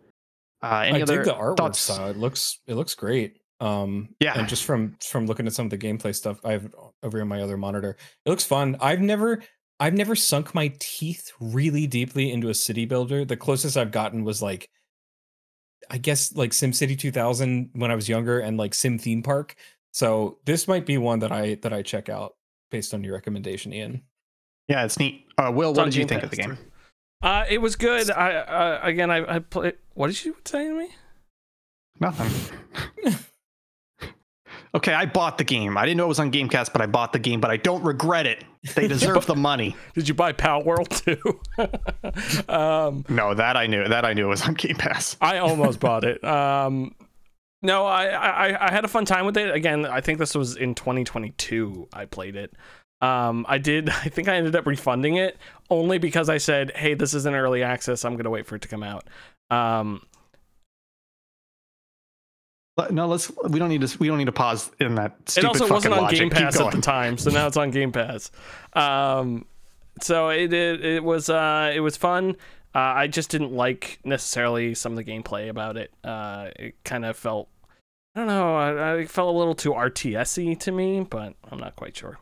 uh, 0.62 0.84
any 0.86 0.98
I 0.98 1.02
other 1.02 1.16
dig 1.16 1.24
the 1.24 1.34
artwork 1.34 1.56
thoughts? 1.56 1.80
style. 1.80 2.10
It 2.10 2.16
looks 2.16 2.60
it 2.66 2.74
looks 2.74 2.94
great. 2.94 3.38
Um, 3.60 4.14
yeah, 4.20 4.38
and 4.38 4.48
just 4.48 4.64
from 4.64 4.96
from 5.04 5.26
looking 5.26 5.46
at 5.46 5.52
some 5.52 5.66
of 5.66 5.70
the 5.70 5.78
gameplay 5.78 6.14
stuff 6.14 6.38
I 6.44 6.52
have 6.52 6.72
over 7.02 7.20
on 7.20 7.28
my 7.28 7.42
other 7.42 7.56
monitor, 7.56 7.96
it 8.24 8.30
looks 8.30 8.44
fun. 8.44 8.76
I've 8.80 9.00
never 9.00 9.42
I've 9.80 9.94
never 9.94 10.14
sunk 10.14 10.54
my 10.54 10.72
teeth 10.78 11.32
really 11.40 11.86
deeply 11.88 12.30
into 12.30 12.48
a 12.48 12.54
city 12.54 12.84
builder. 12.84 13.24
The 13.24 13.36
closest 13.36 13.76
I've 13.76 13.90
gotten 13.90 14.22
was 14.22 14.40
like, 14.40 14.70
I 15.90 15.98
guess 15.98 16.36
like 16.36 16.52
SimCity 16.52 16.96
2000 16.96 17.70
when 17.72 17.90
I 17.90 17.96
was 17.96 18.08
younger, 18.08 18.38
and 18.38 18.56
like 18.56 18.74
Sim 18.74 18.98
Theme 18.98 19.22
Park. 19.22 19.56
So 19.92 20.38
this 20.44 20.68
might 20.68 20.86
be 20.86 20.98
one 20.98 21.18
that 21.18 21.32
I 21.32 21.56
that 21.62 21.72
I 21.72 21.82
check 21.82 22.08
out 22.08 22.34
based 22.70 22.94
on 22.94 23.02
your 23.02 23.14
recommendation, 23.14 23.72
Ian. 23.72 24.02
Yeah, 24.68 24.84
it's 24.84 24.98
neat. 24.98 25.26
Uh, 25.36 25.50
Will, 25.52 25.74
what 25.74 25.84
did 25.86 25.96
you 25.96 26.06
think 26.06 26.22
of 26.22 26.30
the 26.30 26.36
game? 26.36 26.58
Uh, 27.20 27.44
it 27.48 27.58
was 27.58 27.76
good. 27.76 28.10
I 28.10 28.34
uh, 28.34 28.80
again, 28.82 29.10
I, 29.10 29.36
I 29.36 29.38
played. 29.40 29.74
What 29.94 30.06
did 30.08 30.24
you 30.24 30.36
say 30.44 30.68
to 30.68 30.74
me? 30.74 30.88
Nothing. 32.00 32.30
Okay, 34.74 34.94
I 34.94 35.04
bought 35.04 35.36
the 35.36 35.44
game. 35.44 35.76
I 35.76 35.84
didn't 35.84 35.98
know 35.98 36.04
it 36.04 36.08
was 36.08 36.18
on 36.18 36.30
Game 36.30 36.48
Pass, 36.48 36.70
but 36.70 36.80
I 36.80 36.86
bought 36.86 37.12
the 37.12 37.18
game, 37.18 37.40
but 37.40 37.50
I 37.50 37.58
don't 37.58 37.82
regret 37.82 38.26
it. 38.26 38.42
They 38.74 38.88
deserve 38.88 39.26
the 39.26 39.34
money. 39.34 39.76
Did 39.94 40.08
you 40.08 40.14
buy 40.14 40.32
Palworld 40.32 40.88
too? 40.88 41.40
um, 42.52 43.04
no, 43.08 43.34
that 43.34 43.56
I 43.56 43.66
knew. 43.66 43.86
That 43.86 44.06
I 44.06 44.14
knew 44.14 44.26
it 44.26 44.30
was 44.30 44.42
on 44.42 44.54
Game 44.54 44.76
Pass. 44.76 45.16
I 45.20 45.38
almost 45.38 45.78
bought 45.78 46.04
it. 46.04 46.24
Um, 46.24 46.94
no, 47.60 47.84
I, 47.84 48.06
I 48.06 48.68
I 48.68 48.70
had 48.70 48.84
a 48.84 48.88
fun 48.88 49.04
time 49.04 49.26
with 49.26 49.36
it. 49.36 49.54
Again, 49.54 49.84
I 49.84 50.00
think 50.00 50.18
this 50.18 50.34
was 50.34 50.56
in 50.56 50.74
2022. 50.74 51.88
I 51.92 52.06
played 52.06 52.34
it. 52.34 52.54
Um, 53.02 53.44
I 53.48 53.58
did. 53.58 53.90
I 53.90 54.08
think 54.08 54.28
I 54.28 54.36
ended 54.36 54.56
up 54.56 54.66
refunding 54.66 55.16
it 55.16 55.36
only 55.68 55.98
because 55.98 56.30
I 56.30 56.38
said, 56.38 56.72
"Hey, 56.74 56.94
this 56.94 57.12
is 57.12 57.26
an 57.26 57.34
early 57.34 57.62
access. 57.62 58.04
I'm 58.06 58.16
gonna 58.16 58.30
wait 58.30 58.46
for 58.46 58.56
it 58.56 58.62
to 58.62 58.68
come 58.68 58.82
out." 58.82 59.06
Um, 59.50 60.02
no, 62.90 63.06
let's. 63.06 63.30
We 63.48 63.58
don't 63.58 63.68
need 63.68 63.82
to. 63.82 63.98
We 63.98 64.08
don't 64.08 64.18
need 64.18 64.26
to 64.26 64.32
pause 64.32 64.70
in 64.80 64.94
that. 64.94 65.16
Stupid 65.28 65.44
it 65.44 65.48
also 65.48 65.72
wasn't 65.72 65.94
on 65.94 66.02
logic. 66.02 66.18
Game 66.18 66.30
Pass 66.30 66.58
at 66.58 66.72
the 66.72 66.80
time, 66.80 67.18
so 67.18 67.30
now 67.30 67.46
it's 67.46 67.56
on 67.56 67.70
Game 67.70 67.92
Pass. 67.92 68.30
Um, 68.72 69.44
so 70.00 70.30
it, 70.30 70.52
it 70.52 70.84
it, 70.84 71.04
was 71.04 71.28
uh 71.28 71.70
it 71.74 71.80
was 71.80 71.96
fun. 71.96 72.36
Uh, 72.74 72.78
I 72.78 73.06
just 73.06 73.30
didn't 73.30 73.52
like 73.52 73.98
necessarily 74.04 74.74
some 74.74 74.92
of 74.92 74.96
the 74.96 75.04
gameplay 75.04 75.50
about 75.50 75.76
it. 75.76 75.92
Uh, 76.02 76.48
it 76.56 76.74
kind 76.84 77.04
of 77.04 77.16
felt. 77.16 77.48
I 78.14 78.20
don't 78.20 78.28
know. 78.28 78.56
I, 78.56 78.94
I 78.94 79.06
felt 79.06 79.34
a 79.34 79.38
little 79.38 79.54
too 79.54 79.72
RTSy 79.72 80.58
to 80.60 80.72
me, 80.72 81.00
but 81.08 81.34
I'm 81.50 81.58
not 81.58 81.76
quite 81.76 81.96
sure. 81.96 82.18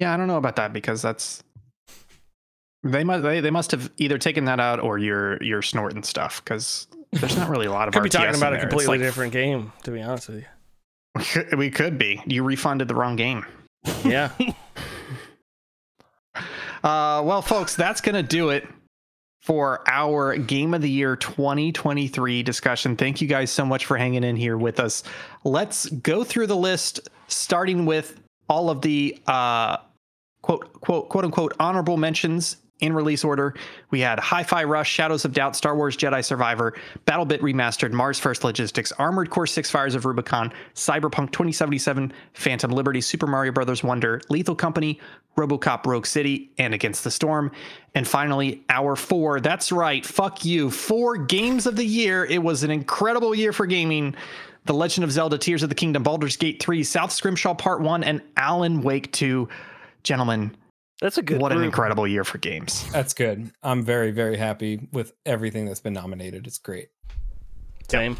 Yeah, 0.00 0.12
I 0.12 0.16
don't 0.16 0.26
know 0.26 0.36
about 0.36 0.56
that 0.56 0.72
because 0.72 1.02
that's 1.02 1.44
they 2.82 3.04
must 3.04 3.22
they, 3.22 3.40
they 3.40 3.50
must 3.50 3.70
have 3.70 3.90
either 3.96 4.18
taken 4.18 4.44
that 4.46 4.60
out 4.60 4.80
or 4.80 4.98
you're 4.98 5.42
you're 5.42 5.62
snorting 5.62 6.02
stuff 6.02 6.44
because 6.44 6.88
there's 7.20 7.36
not 7.36 7.48
really 7.48 7.66
a 7.66 7.72
lot 7.72 7.88
of. 7.88 7.94
Could 7.94 8.02
RTS 8.02 8.04
be 8.04 8.10
talking 8.10 8.36
about 8.36 8.54
a 8.54 8.58
completely 8.58 8.98
like, 8.98 9.00
different 9.00 9.32
game, 9.32 9.72
to 9.84 9.90
be 9.90 10.02
honest 10.02 10.28
with 10.28 10.38
you. 10.38 10.44
We 11.56 11.70
could 11.70 11.98
be. 11.98 12.22
You 12.26 12.42
refunded 12.42 12.88
the 12.88 12.94
wrong 12.94 13.16
game. 13.16 13.46
Yeah. 14.04 14.30
uh, 16.36 17.22
well, 17.24 17.42
folks, 17.42 17.74
that's 17.74 18.00
gonna 18.00 18.22
do 18.22 18.50
it 18.50 18.66
for 19.42 19.82
our 19.86 20.36
Game 20.36 20.74
of 20.74 20.82
the 20.82 20.90
Year 20.90 21.16
2023 21.16 22.42
discussion. 22.42 22.96
Thank 22.96 23.20
you 23.20 23.28
guys 23.28 23.50
so 23.50 23.64
much 23.64 23.86
for 23.86 23.96
hanging 23.96 24.24
in 24.24 24.36
here 24.36 24.58
with 24.58 24.80
us. 24.80 25.04
Let's 25.44 25.86
go 25.86 26.24
through 26.24 26.48
the 26.48 26.56
list, 26.56 27.08
starting 27.28 27.86
with 27.86 28.20
all 28.48 28.70
of 28.70 28.82
the 28.82 29.18
uh, 29.26 29.78
quote 30.42 30.72
quote 30.80 31.08
quote 31.08 31.24
unquote 31.24 31.54
honorable 31.58 31.96
mentions 31.96 32.56
in 32.80 32.92
release 32.92 33.24
order, 33.24 33.54
we 33.90 34.00
had 34.00 34.18
Hi 34.20 34.42
Fi 34.42 34.64
Rush, 34.64 34.90
Shadows 34.90 35.24
of 35.24 35.32
Doubt, 35.32 35.56
Star 35.56 35.76
Wars 35.76 35.96
Jedi 35.96 36.24
Survivor, 36.24 36.74
BattleBit 37.06 37.40
Remastered, 37.40 37.92
Mars 37.92 38.18
First 38.18 38.44
Logistics, 38.44 38.92
Armored 38.92 39.30
Core 39.30 39.46
6 39.46 39.70
Fires 39.70 39.94
of 39.94 40.04
Rubicon, 40.04 40.52
Cyberpunk 40.74 41.32
2077, 41.32 42.12
Phantom 42.34 42.70
Liberty, 42.70 43.00
Super 43.00 43.26
Mario 43.26 43.52
Bros. 43.52 43.82
Wonder, 43.82 44.20
Lethal 44.28 44.54
Company, 44.54 45.00
Robocop 45.36 45.86
Rogue 45.86 46.06
City, 46.06 46.50
and 46.58 46.74
Against 46.74 47.02
the 47.02 47.10
Storm. 47.10 47.50
And 47.94 48.06
finally, 48.06 48.62
our 48.68 48.94
four. 48.94 49.40
That's 49.40 49.72
right, 49.72 50.04
fuck 50.04 50.44
you. 50.44 50.70
Four 50.70 51.16
games 51.16 51.66
of 51.66 51.76
the 51.76 51.86
year. 51.86 52.24
It 52.26 52.42
was 52.42 52.62
an 52.62 52.70
incredible 52.70 53.34
year 53.34 53.52
for 53.52 53.66
gaming. 53.66 54.14
The 54.66 54.74
Legend 54.74 55.04
of 55.04 55.12
Zelda 55.12 55.38
Tears 55.38 55.62
of 55.62 55.68
the 55.68 55.74
Kingdom, 55.74 56.02
Baldur's 56.02 56.36
Gate 56.36 56.60
3, 56.60 56.82
South 56.82 57.12
Scrimshaw 57.12 57.54
Part 57.54 57.80
1, 57.80 58.02
and 58.02 58.20
Alan 58.36 58.82
Wake 58.82 59.12
2. 59.12 59.48
Gentlemen, 60.02 60.56
that's 61.00 61.18
a 61.18 61.22
good. 61.22 61.40
What 61.40 61.50
group. 61.50 61.60
an 61.60 61.64
incredible 61.64 62.06
year 62.06 62.24
for 62.24 62.38
games. 62.38 62.88
That's 62.90 63.14
good. 63.14 63.50
I'm 63.62 63.82
very 63.82 64.10
very 64.10 64.36
happy 64.36 64.88
with 64.92 65.12
everything 65.24 65.66
that's 65.66 65.80
been 65.80 65.92
nominated. 65.92 66.46
It's 66.46 66.58
great. 66.58 66.88
Same. 67.88 68.16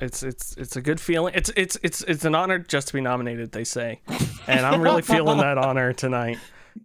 It's 0.00 0.22
it's 0.22 0.56
it's 0.56 0.76
a 0.76 0.80
good 0.80 1.00
feeling. 1.00 1.34
It's 1.34 1.50
it's 1.56 1.78
it's 1.82 2.02
it's 2.02 2.24
an 2.24 2.34
honor 2.34 2.58
just 2.58 2.88
to 2.88 2.94
be 2.94 3.00
nominated. 3.00 3.52
They 3.52 3.64
say, 3.64 4.00
and 4.46 4.66
I'm 4.66 4.80
really 4.80 5.02
feeling 5.02 5.38
that 5.38 5.58
honor 5.66 5.92
tonight. 5.92 6.38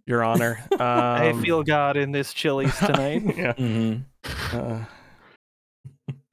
Your 0.06 0.22
honor. 0.22 0.62
Um, 0.72 0.80
I 0.80 1.32
feel 1.42 1.62
God 1.62 1.96
in 1.96 2.12
this 2.12 2.32
Chili's 2.32 2.76
tonight. 2.78 3.22
yeah. 3.36 3.54
Mm-hmm. 3.54 4.56
Uh, 4.56 4.84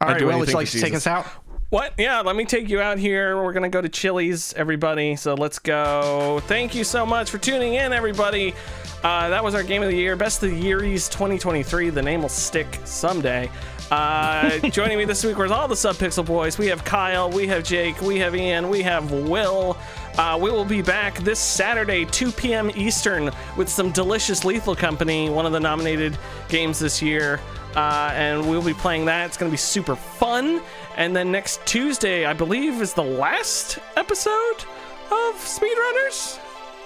All 0.01 0.09
right. 0.09 0.25
Well, 0.25 0.39
would 0.39 0.49
you 0.49 0.55
like 0.55 0.69
to 0.69 0.79
take 0.79 0.93
us 0.93 1.07
out? 1.07 1.25
What? 1.69 1.93
Yeah, 1.97 2.21
let 2.21 2.35
me 2.35 2.45
take 2.45 2.69
you 2.69 2.79
out 2.79 2.99
here. 2.99 3.41
We're 3.41 3.51
gonna 3.51 3.69
go 3.69 3.81
to 3.81 3.89
Chili's, 3.89 4.53
everybody. 4.53 5.15
So 5.15 5.33
let's 5.33 5.57
go. 5.57 6.39
Thank 6.45 6.75
you 6.75 6.83
so 6.83 7.05
much 7.05 7.31
for 7.31 7.39
tuning 7.39 7.73
in, 7.73 7.91
everybody. 7.91 8.53
Uh, 9.03 9.29
that 9.29 9.43
was 9.43 9.55
our 9.55 9.63
game 9.63 9.81
of 9.81 9.89
the 9.89 9.95
year, 9.95 10.15
best 10.15 10.43
of 10.43 10.51
the 10.51 10.55
Yearies 10.55 11.09
2023. 11.09 11.89
The 11.89 12.01
name 12.01 12.21
will 12.21 12.29
stick 12.29 12.79
someday. 12.85 13.49
Uh, 13.91 14.57
joining 14.69 14.97
me 14.97 15.05
this 15.05 15.23
week 15.23 15.37
was 15.37 15.51
all 15.51 15.67
the 15.67 15.75
Subpixel 15.75 16.25
Boys. 16.25 16.57
We 16.57 16.67
have 16.67 16.83
Kyle, 16.85 17.31
we 17.31 17.47
have 17.47 17.63
Jake, 17.63 17.99
we 18.01 18.19
have 18.19 18.35
Ian, 18.35 18.69
we 18.69 18.81
have 18.83 19.11
Will. 19.11 19.75
Uh, 20.17 20.37
we 20.41 20.51
will 20.51 20.65
be 20.65 20.81
back 20.81 21.17
this 21.19 21.39
Saturday, 21.39 22.05
2 22.05 22.31
p.m. 22.31 22.71
Eastern, 22.75 23.31
with 23.57 23.69
some 23.69 23.91
delicious 23.91 24.45
Lethal 24.45 24.75
Company, 24.75 25.29
one 25.29 25.45
of 25.45 25.51
the 25.51 25.59
nominated 25.59 26.17
games 26.47 26.79
this 26.79 27.01
year. 27.01 27.39
Uh, 27.75 28.11
and 28.13 28.49
we'll 28.49 28.61
be 28.63 28.73
playing 28.73 29.05
that. 29.05 29.25
It's 29.27 29.37
going 29.37 29.49
to 29.49 29.53
be 29.53 29.57
super 29.57 29.95
fun. 29.95 30.61
And 30.97 31.15
then 31.15 31.31
next 31.31 31.65
Tuesday, 31.65 32.25
I 32.25 32.33
believe, 32.33 32.81
is 32.81 32.93
the 32.93 33.03
last 33.03 33.79
episode 33.97 34.55
of 35.11 35.35
Speedrunners. 35.35 36.39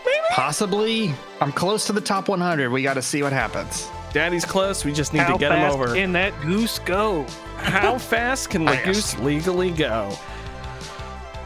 Maybe. 0.06 0.18
Possibly. 0.32 1.14
I'm 1.42 1.52
close 1.52 1.86
to 1.88 1.94
the 1.94 2.02
top 2.02 2.28
100. 2.30 2.70
We 2.72 2.82
got 2.82 2.96
to 2.96 3.02
see 3.02 3.22
what 3.22 3.34
happens. 3.34 3.90
Daddy's 4.14 4.46
close. 4.46 4.84
We 4.84 4.92
just 4.94 5.14
need 5.14 5.20
How 5.20 5.34
to 5.34 5.38
get 5.40 5.52
him 5.52 5.60
fast 5.60 5.76
over. 5.76 5.94
can 5.94 6.14
that 6.14 6.40
goose 6.42 6.80
go? 6.80 7.26
How 7.58 7.98
fast 8.00 8.50
can 8.50 8.66
the 8.66 8.72
Fast. 8.72 8.86
goose 8.86 9.20
legally 9.20 9.70
go? 9.72 10.18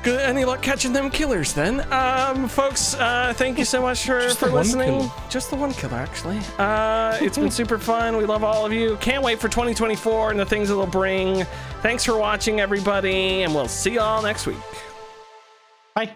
Good. 0.03 0.19
Any 0.19 0.43
luck 0.43 0.61
catching 0.61 0.91
them 0.91 1.09
killers 1.09 1.53
then? 1.53 1.81
Um, 1.93 2.49
folks, 2.49 2.93
uh, 2.95 3.33
thank 3.37 3.57
you 3.57 3.63
so 3.63 3.81
much 3.81 4.05
for, 4.05 4.19
Just 4.19 4.37
for 4.37 4.47
listening. 4.49 4.99
killer. 4.99 5.11
Just 5.29 5.49
the 5.49 5.55
one 5.55 5.71
killer, 5.73 5.95
actually. 5.95 6.39
Uh, 6.59 7.17
it's 7.21 7.37
been 7.37 7.49
super 7.61 7.77
fun. 7.77 8.17
We 8.17 8.25
love 8.25 8.43
all 8.43 8.65
of 8.65 8.73
you. 8.73 8.97
Can't 8.97 9.23
wait 9.23 9.39
for 9.39 9.47
2024 9.47 10.31
and 10.31 10.39
the 10.39 10.45
things 10.45 10.69
it'll 10.69 10.85
bring. 10.85 11.45
Thanks 11.81 12.03
for 12.03 12.17
watching, 12.17 12.59
everybody, 12.59 13.43
and 13.43 13.55
we'll 13.55 13.69
see 13.69 13.93
y'all 13.93 14.21
next 14.21 14.45
week. 14.45 14.57
Bye. 15.95 16.11